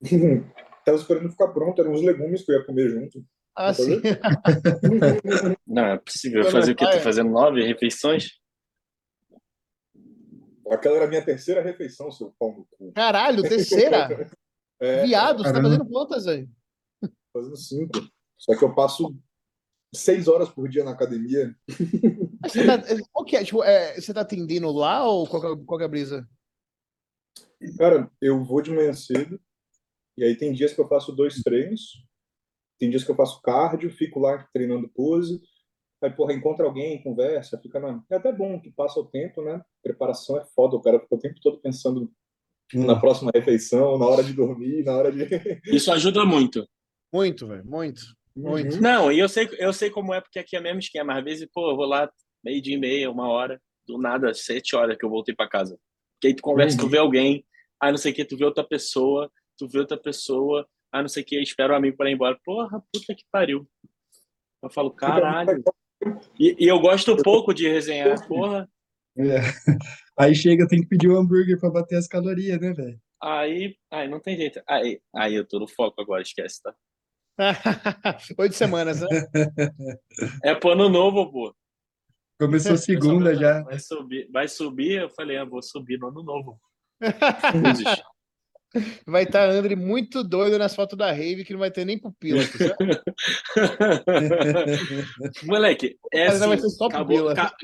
Tava 0.84 0.96
esperando 0.96 1.30
ficar 1.30 1.48
pronto, 1.48 1.82
eram 1.82 1.92
uns 1.92 2.02
legumes 2.02 2.42
que 2.42 2.50
eu 2.50 2.58
ia 2.58 2.64
comer 2.64 2.88
junto. 2.88 3.22
Ah, 3.60 3.74
sim. 3.74 4.00
Não, 5.66 5.84
é 5.84 5.98
possível 5.98 6.48
fazer 6.48 6.70
o 6.70 6.76
quê? 6.76 6.86
Tô 6.92 7.00
fazendo 7.00 7.28
nove 7.28 7.60
refeições? 7.66 8.38
Aquela 10.70 10.94
era 10.94 11.06
a 11.06 11.08
minha 11.08 11.24
terceira 11.24 11.60
refeição, 11.60 12.08
seu 12.12 12.32
pau 12.38 12.52
no 12.56 12.68
cu. 12.70 12.92
Caralho, 12.92 13.42
terceira? 13.42 14.30
é, 14.80 15.04
Viado, 15.04 15.42
você 15.42 15.52
tá 15.52 15.60
fazendo 15.60 15.84
quantas, 15.86 16.28
aí? 16.28 16.48
Fazendo 17.32 17.56
cinco. 17.56 18.08
Só 18.38 18.56
que 18.56 18.62
eu 18.62 18.72
passo 18.72 19.18
seis 19.92 20.28
horas 20.28 20.48
por 20.48 20.68
dia 20.68 20.84
na 20.84 20.92
academia. 20.92 21.52
você 22.46 22.64
tá, 22.64 22.80
qual 23.10 23.24
que 23.24 23.36
é? 23.36 23.42
Tipo, 23.42 23.64
é, 23.64 24.00
você 24.00 24.14
tá 24.14 24.20
atendendo 24.20 24.70
lá 24.70 25.04
ou 25.04 25.26
qual, 25.26 25.54
é, 25.54 25.64
qual 25.66 25.80
é 25.80 25.84
a 25.84 25.88
brisa? 25.88 26.28
Cara, 27.76 28.08
eu 28.20 28.44
vou 28.44 28.62
de 28.62 28.70
manhã 28.70 28.92
cedo. 28.92 29.40
E 30.16 30.22
aí 30.22 30.36
tem 30.36 30.52
dias 30.52 30.72
que 30.72 30.80
eu 30.80 30.86
faço 30.86 31.10
dois 31.10 31.42
treinos. 31.42 32.06
Tem 32.78 32.90
dias 32.90 33.04
que 33.04 33.10
eu 33.10 33.16
faço 33.16 33.42
cardio, 33.42 33.90
fico 33.90 34.20
lá 34.20 34.46
treinando 34.52 34.88
pose, 34.88 35.40
aí, 36.02 36.10
porra, 36.10 36.32
encontra 36.32 36.64
alguém, 36.64 37.02
conversa, 37.02 37.58
fica 37.58 37.80
na... 37.80 38.02
É 38.10 38.16
até 38.16 38.32
bom 38.32 38.60
que 38.60 38.70
passa 38.70 39.00
o 39.00 39.06
tempo, 39.06 39.42
né? 39.42 39.60
Preparação 39.82 40.38
é 40.38 40.44
foda, 40.44 40.76
o 40.76 40.80
cara 40.80 41.00
fica 41.00 41.14
o 41.14 41.18
tempo 41.18 41.40
todo 41.42 41.60
pensando 41.60 42.10
na 42.72 42.98
próxima 42.98 43.30
refeição, 43.34 43.98
na 43.98 44.06
hora 44.06 44.22
de 44.22 44.32
dormir, 44.32 44.84
na 44.84 44.96
hora 44.96 45.10
de... 45.10 45.26
Isso 45.74 45.90
ajuda 45.90 46.24
muito. 46.24 46.68
Muito, 47.12 47.46
velho, 47.46 47.64
muito. 47.64 48.02
Muito. 48.36 48.76
Uhum. 48.76 48.80
Não, 48.80 49.12
e 49.12 49.18
eu 49.18 49.28
sei, 49.28 49.48
eu 49.58 49.72
sei 49.72 49.90
como 49.90 50.14
é, 50.14 50.20
porque 50.20 50.38
aqui 50.38 50.54
é 50.54 50.60
o 50.60 50.62
mesmo 50.62 50.78
esquema. 50.78 51.18
Às 51.18 51.24
vezes, 51.24 51.48
pô, 51.52 51.70
eu 51.70 51.76
vou 51.76 51.86
lá 51.86 52.08
meio 52.44 52.62
dia 52.62 52.76
e 52.76 52.78
meia, 52.78 53.10
uma 53.10 53.28
hora, 53.28 53.60
do 53.86 53.98
nada, 53.98 54.32
sete 54.32 54.76
horas 54.76 54.96
que 54.96 55.04
eu 55.04 55.10
voltei 55.10 55.34
para 55.34 55.48
casa. 55.48 55.78
Porque 56.14 56.28
aí 56.28 56.34
tu 56.34 56.42
conversa, 56.42 56.76
uhum. 56.76 56.84
tu 56.84 56.90
vê 56.90 56.98
alguém, 56.98 57.44
aí 57.82 57.90
não 57.90 57.98
sei 57.98 58.12
o 58.12 58.14
que, 58.14 58.24
tu 58.24 58.36
vê 58.36 58.44
outra 58.44 58.62
pessoa, 58.62 59.30
tu 59.56 59.66
vê 59.66 59.80
outra 59.80 59.96
pessoa, 59.96 60.66
ah, 60.92 61.02
não 61.02 61.08
sei 61.08 61.22
o 61.22 61.26
que, 61.26 61.40
espera 61.40 61.72
o 61.72 61.76
amigo 61.76 61.96
para 61.96 62.10
ir 62.10 62.14
embora. 62.14 62.38
Porra, 62.44 62.82
puta 62.92 63.14
que 63.14 63.24
pariu. 63.30 63.68
Eu 64.62 64.70
falo, 64.70 64.90
caralho. 64.90 65.62
E, 66.38 66.56
e 66.58 66.68
eu 66.68 66.78
gosto 66.80 67.16
pouco 67.22 67.52
de 67.52 67.68
resenhar, 67.68 68.16
porra. 68.26 68.68
É. 69.16 69.40
Aí 70.18 70.34
chega, 70.34 70.66
tem 70.68 70.80
que 70.80 70.88
pedir 70.88 71.08
um 71.08 71.16
hambúrguer 71.16 71.58
pra 71.58 71.70
bater 71.70 71.96
as 71.96 72.06
calorias, 72.06 72.60
né, 72.60 72.72
velho? 72.72 73.00
Aí, 73.20 73.76
aí 73.90 74.08
não 74.08 74.20
tem 74.20 74.36
jeito. 74.36 74.62
Aí, 74.68 75.00
aí 75.14 75.34
eu 75.34 75.46
tô 75.46 75.58
no 75.58 75.66
foco 75.66 76.00
agora, 76.00 76.22
esquece, 76.22 76.62
tá? 76.62 76.74
Oito 78.38 78.54
semanas, 78.54 79.00
né? 79.00 79.08
É 80.44 80.54
pro 80.54 80.70
ano 80.70 80.88
novo, 80.88 81.30
pô. 81.30 81.54
Começou 82.40 82.76
segunda 82.76 83.34
já. 83.34 83.62
Vai 83.62 83.78
subir, 83.80 84.28
vai 84.30 84.48
subir, 84.48 85.02
eu 85.02 85.10
falei, 85.10 85.36
ah, 85.36 85.44
vou 85.44 85.60
subir 85.60 85.98
no 85.98 86.08
ano 86.08 86.22
novo. 86.22 86.60
Vai 89.06 89.22
estar 89.22 89.48
tá 89.48 89.52
André 89.52 89.74
muito 89.74 90.22
doido 90.22 90.58
nas 90.58 90.74
fotos 90.74 90.98
da 90.98 91.10
Rave, 91.10 91.44
que 91.44 91.52
não 91.52 91.60
vai 91.60 91.70
ter 91.70 91.84
nem 91.84 91.98
pupila. 91.98 92.40
Moleque, 95.44 95.96
é 96.12 96.26
assim, 96.26 96.44
acabou, 96.86 97.34
ca, 97.34 97.54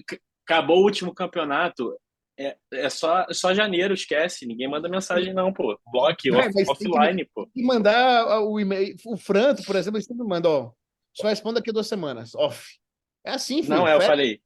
acabou 0.44 0.78
o 0.78 0.84
último 0.84 1.14
campeonato, 1.14 1.94
é, 2.38 2.56
é 2.72 2.90
só, 2.90 3.26
só 3.30 3.54
janeiro, 3.54 3.94
esquece. 3.94 4.46
Ninguém 4.46 4.68
manda 4.68 4.88
mensagem, 4.88 5.32
não, 5.32 5.52
pô. 5.52 5.78
Bloque, 5.92 6.30
é, 6.30 6.32
off, 6.32 6.50
offline, 6.68 7.24
que, 7.24 7.30
pô. 7.32 7.48
E 7.54 7.62
mandar 7.62 8.42
o 8.42 8.58
e-mail. 8.58 8.96
O 9.06 9.16
Franto, 9.16 9.62
por 9.64 9.76
exemplo, 9.76 9.98
ele 9.98 10.04
sempre 10.04 10.26
manda, 10.26 10.48
ó. 10.48 10.72
Só 11.12 11.28
responda 11.28 11.60
daqui 11.60 11.70
a 11.70 11.72
duas 11.72 11.86
semanas, 11.86 12.34
off. 12.34 12.76
É 13.24 13.30
assim, 13.30 13.62
filho. 13.62 13.76
Não, 13.76 13.88
é, 13.88 13.94
eu 13.94 14.00
falei. 14.00 14.40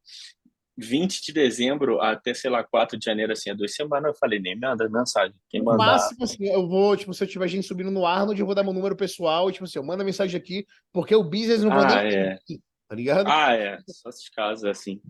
20 0.79 1.23
de 1.23 1.33
dezembro 1.33 2.01
até, 2.01 2.33
sei 2.33 2.49
lá, 2.49 2.63
4 2.63 2.97
de 2.97 3.05
janeiro, 3.05 3.33
assim, 3.33 3.51
é 3.51 3.55
duas 3.55 3.75
semanas, 3.75 4.13
eu 4.13 4.19
falei, 4.19 4.39
nem 4.39 4.59
manda 4.59 4.89
mensagem. 4.89 5.35
Quem 5.51 5.61
mandar... 5.63 5.85
Máximo, 5.85 6.25
assim, 6.25 6.47
eu 6.47 6.69
vou, 6.69 6.97
tipo, 6.97 7.13
se 7.13 7.25
eu 7.25 7.29
tiver 7.29 7.49
gente 7.49 7.67
subindo 7.67 7.91
no 7.91 8.07
Arnold, 8.07 8.39
eu 8.39 8.47
vou 8.47 8.55
dar 8.55 8.63
meu 8.63 8.73
número 8.73 8.95
pessoal, 8.95 9.51
tipo 9.51 9.65
assim, 9.65 9.79
eu 9.79 9.85
mando 9.85 10.05
mensagem 10.05 10.39
aqui, 10.39 10.65
porque 10.93 11.15
o 11.15 11.25
business 11.25 11.63
não 11.63 11.73
ah, 11.73 12.03
nem 12.03 12.15
é. 12.15 12.33
aqui, 12.35 12.63
tá 12.89 12.95
ligado? 12.95 13.27
Ah, 13.29 13.55
é, 13.55 13.79
só 13.89 14.09
esses 14.09 14.29
casos, 14.29 14.65
assim. 14.65 15.01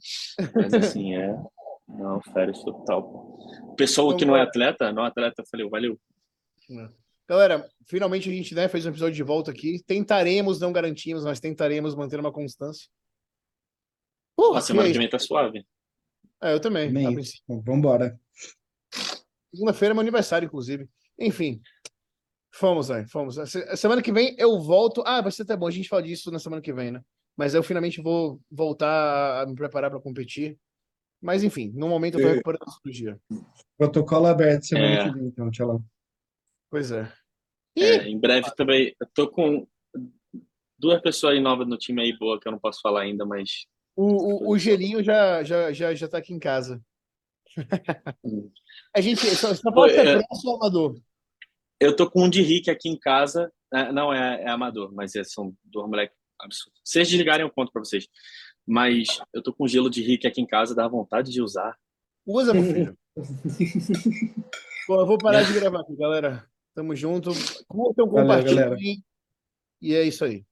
Mas, 0.55 0.73
assim, 0.73 1.15
é... 1.15 1.37
Não, 1.87 2.21
férias 2.21 2.63
total. 2.63 3.39
Pessoa 3.77 4.09
então, 4.09 4.19
que 4.19 4.25
não 4.25 4.37
é 4.37 4.43
atleta, 4.43 4.93
não 4.93 5.05
é 5.05 5.09
atleta, 5.09 5.43
eu 5.43 5.47
falei, 5.51 5.69
valeu. 5.69 5.99
É. 6.71 6.89
Galera, 7.27 7.69
finalmente 7.87 8.29
a 8.29 8.33
gente 8.33 8.55
né, 8.55 8.69
fez 8.69 8.87
um 8.87 8.91
episódio 8.91 9.15
de 9.15 9.23
volta 9.23 9.51
aqui. 9.51 9.83
Tentaremos, 9.87 10.61
não 10.61 10.73
garantimos, 10.73 11.25
mas 11.25 11.41
tentaremos 11.41 11.95
manter 11.95 12.21
uma 12.21 12.33
constância. 12.33 12.89
Porra, 14.39 14.61
a 14.61 14.63
semana 14.63 14.89
que 14.89 14.97
vem 14.97 15.11
tá 15.11 15.19
suave. 15.19 15.67
É, 16.41 16.53
eu 16.53 16.61
também. 16.61 16.95
também. 16.95 17.25
Vambora. 17.49 18.17
Segunda-feira 19.53 19.93
é 19.93 19.95
meu 19.95 20.01
aniversário, 20.01 20.47
inclusive. 20.47 20.89
Enfim. 21.19 21.61
Fomos, 22.55 22.89
aí, 22.89 23.05
fomos. 23.09 23.35
Semana 23.75 24.01
que 24.01 24.13
vem 24.13 24.37
eu 24.39 24.61
volto. 24.61 25.03
Ah, 25.05 25.21
vai 25.21 25.33
ser 25.33 25.43
até 25.43 25.57
bom 25.57 25.67
a 25.67 25.73
gente 25.73 25.89
falar 25.89 26.03
disso 26.03 26.31
na 26.31 26.39
semana 26.39 26.63
que 26.63 26.73
vem, 26.73 26.93
né? 26.93 27.03
Mas 27.37 27.53
eu 27.53 27.65
finalmente 27.65 28.01
vou 28.01 28.41
voltar 28.49 29.43
a 29.43 29.47
me 29.47 29.57
preparar 29.57 29.91
para 29.91 30.01
competir. 30.01 30.57
Mas 31.21 31.43
enfim, 31.43 31.73
no 31.75 31.89
momento 31.89 32.21
eu 32.21 32.23
tô 32.23 32.29
recuperando 32.29 32.63
a 32.63 32.71
cirurgia. 32.71 33.21
Protocolo 33.77 34.27
aberto 34.27 34.67
semana 34.67 34.87
é. 34.87 35.05
que 35.05 35.15
vem, 35.19 35.27
então, 35.27 35.51
tchau. 35.51 35.83
Pois 36.71 36.93
é. 36.93 37.13
é. 37.77 38.09
Em 38.09 38.17
breve 38.17 38.55
também. 38.55 38.95
Eu 39.01 39.07
tô 39.13 39.29
com 39.29 39.67
duas 40.79 41.03
pessoas 41.03 41.35
aí 41.35 41.41
novas 41.41 41.67
no 41.67 41.77
time 41.77 42.03
aí 42.03 42.17
boa 42.17 42.39
que 42.39 42.47
eu 42.47 42.53
não 42.53 42.61
posso 42.61 42.81
falar 42.81 43.01
ainda, 43.01 43.27
mas. 43.27 43.67
O, 43.99 44.05
o, 44.05 44.53
o 44.53 44.59
Gelinho 44.59 45.03
já, 45.03 45.43
já, 45.43 45.73
já, 45.73 45.93
já 45.93 46.07
tá 46.07 46.19
aqui 46.19 46.33
em 46.33 46.39
casa. 46.39 46.81
a 48.95 49.01
gente 49.01 49.27
só, 49.35 49.53
só 49.53 49.73
pode 49.73 49.93
ser 49.93 50.07
é, 50.07 50.23
próximo 50.23 50.55
amador. 50.55 51.01
Eu 51.81 51.97
tô 51.97 52.09
com 52.09 52.23
um 52.23 52.31
de 52.31 52.41
Rick 52.41 52.71
aqui 52.71 52.89
em 52.89 52.97
casa. 52.97 53.53
É, 53.75 53.91
não 53.91 54.15
é, 54.15 54.45
é 54.45 54.49
amador, 54.51 54.95
mas 54.95 55.17
é, 55.17 55.25
são 55.25 55.53
dois 55.65 55.89
moleques 55.89 56.17
absurdos. 56.39 56.81
Se 56.85 56.93
vocês 56.93 57.09
desligarem, 57.09 57.45
eu 57.45 57.51
conto 57.51 57.73
pra 57.73 57.83
vocês. 57.83 58.07
Mas 58.65 59.19
eu 59.33 59.43
tô 59.43 59.53
com 59.53 59.67
gelo 59.67 59.91
de 59.91 60.01
Rick 60.01 60.29
aqui 60.29 60.41
em 60.41 60.47
casa, 60.47 60.77
dá 60.77 60.87
vontade 60.87 61.33
de 61.33 61.43
usar. 61.43 61.77
Usa, 62.25 62.55
meu 62.55 62.63
filho. 62.63 62.99
Bom, 64.87 65.01
eu 65.01 65.07
vou 65.07 65.19
parar 65.19 65.43
de 65.43 65.55
gravar 65.55 65.81
aqui, 65.81 65.97
galera. 65.97 66.49
Tamo 66.73 66.95
junto. 66.95 67.33
Curtam, 67.67 68.09
compartilhem. 68.09 69.03
E 69.83 69.93
é 69.93 70.05
isso 70.05 70.25
aí. 70.25 70.47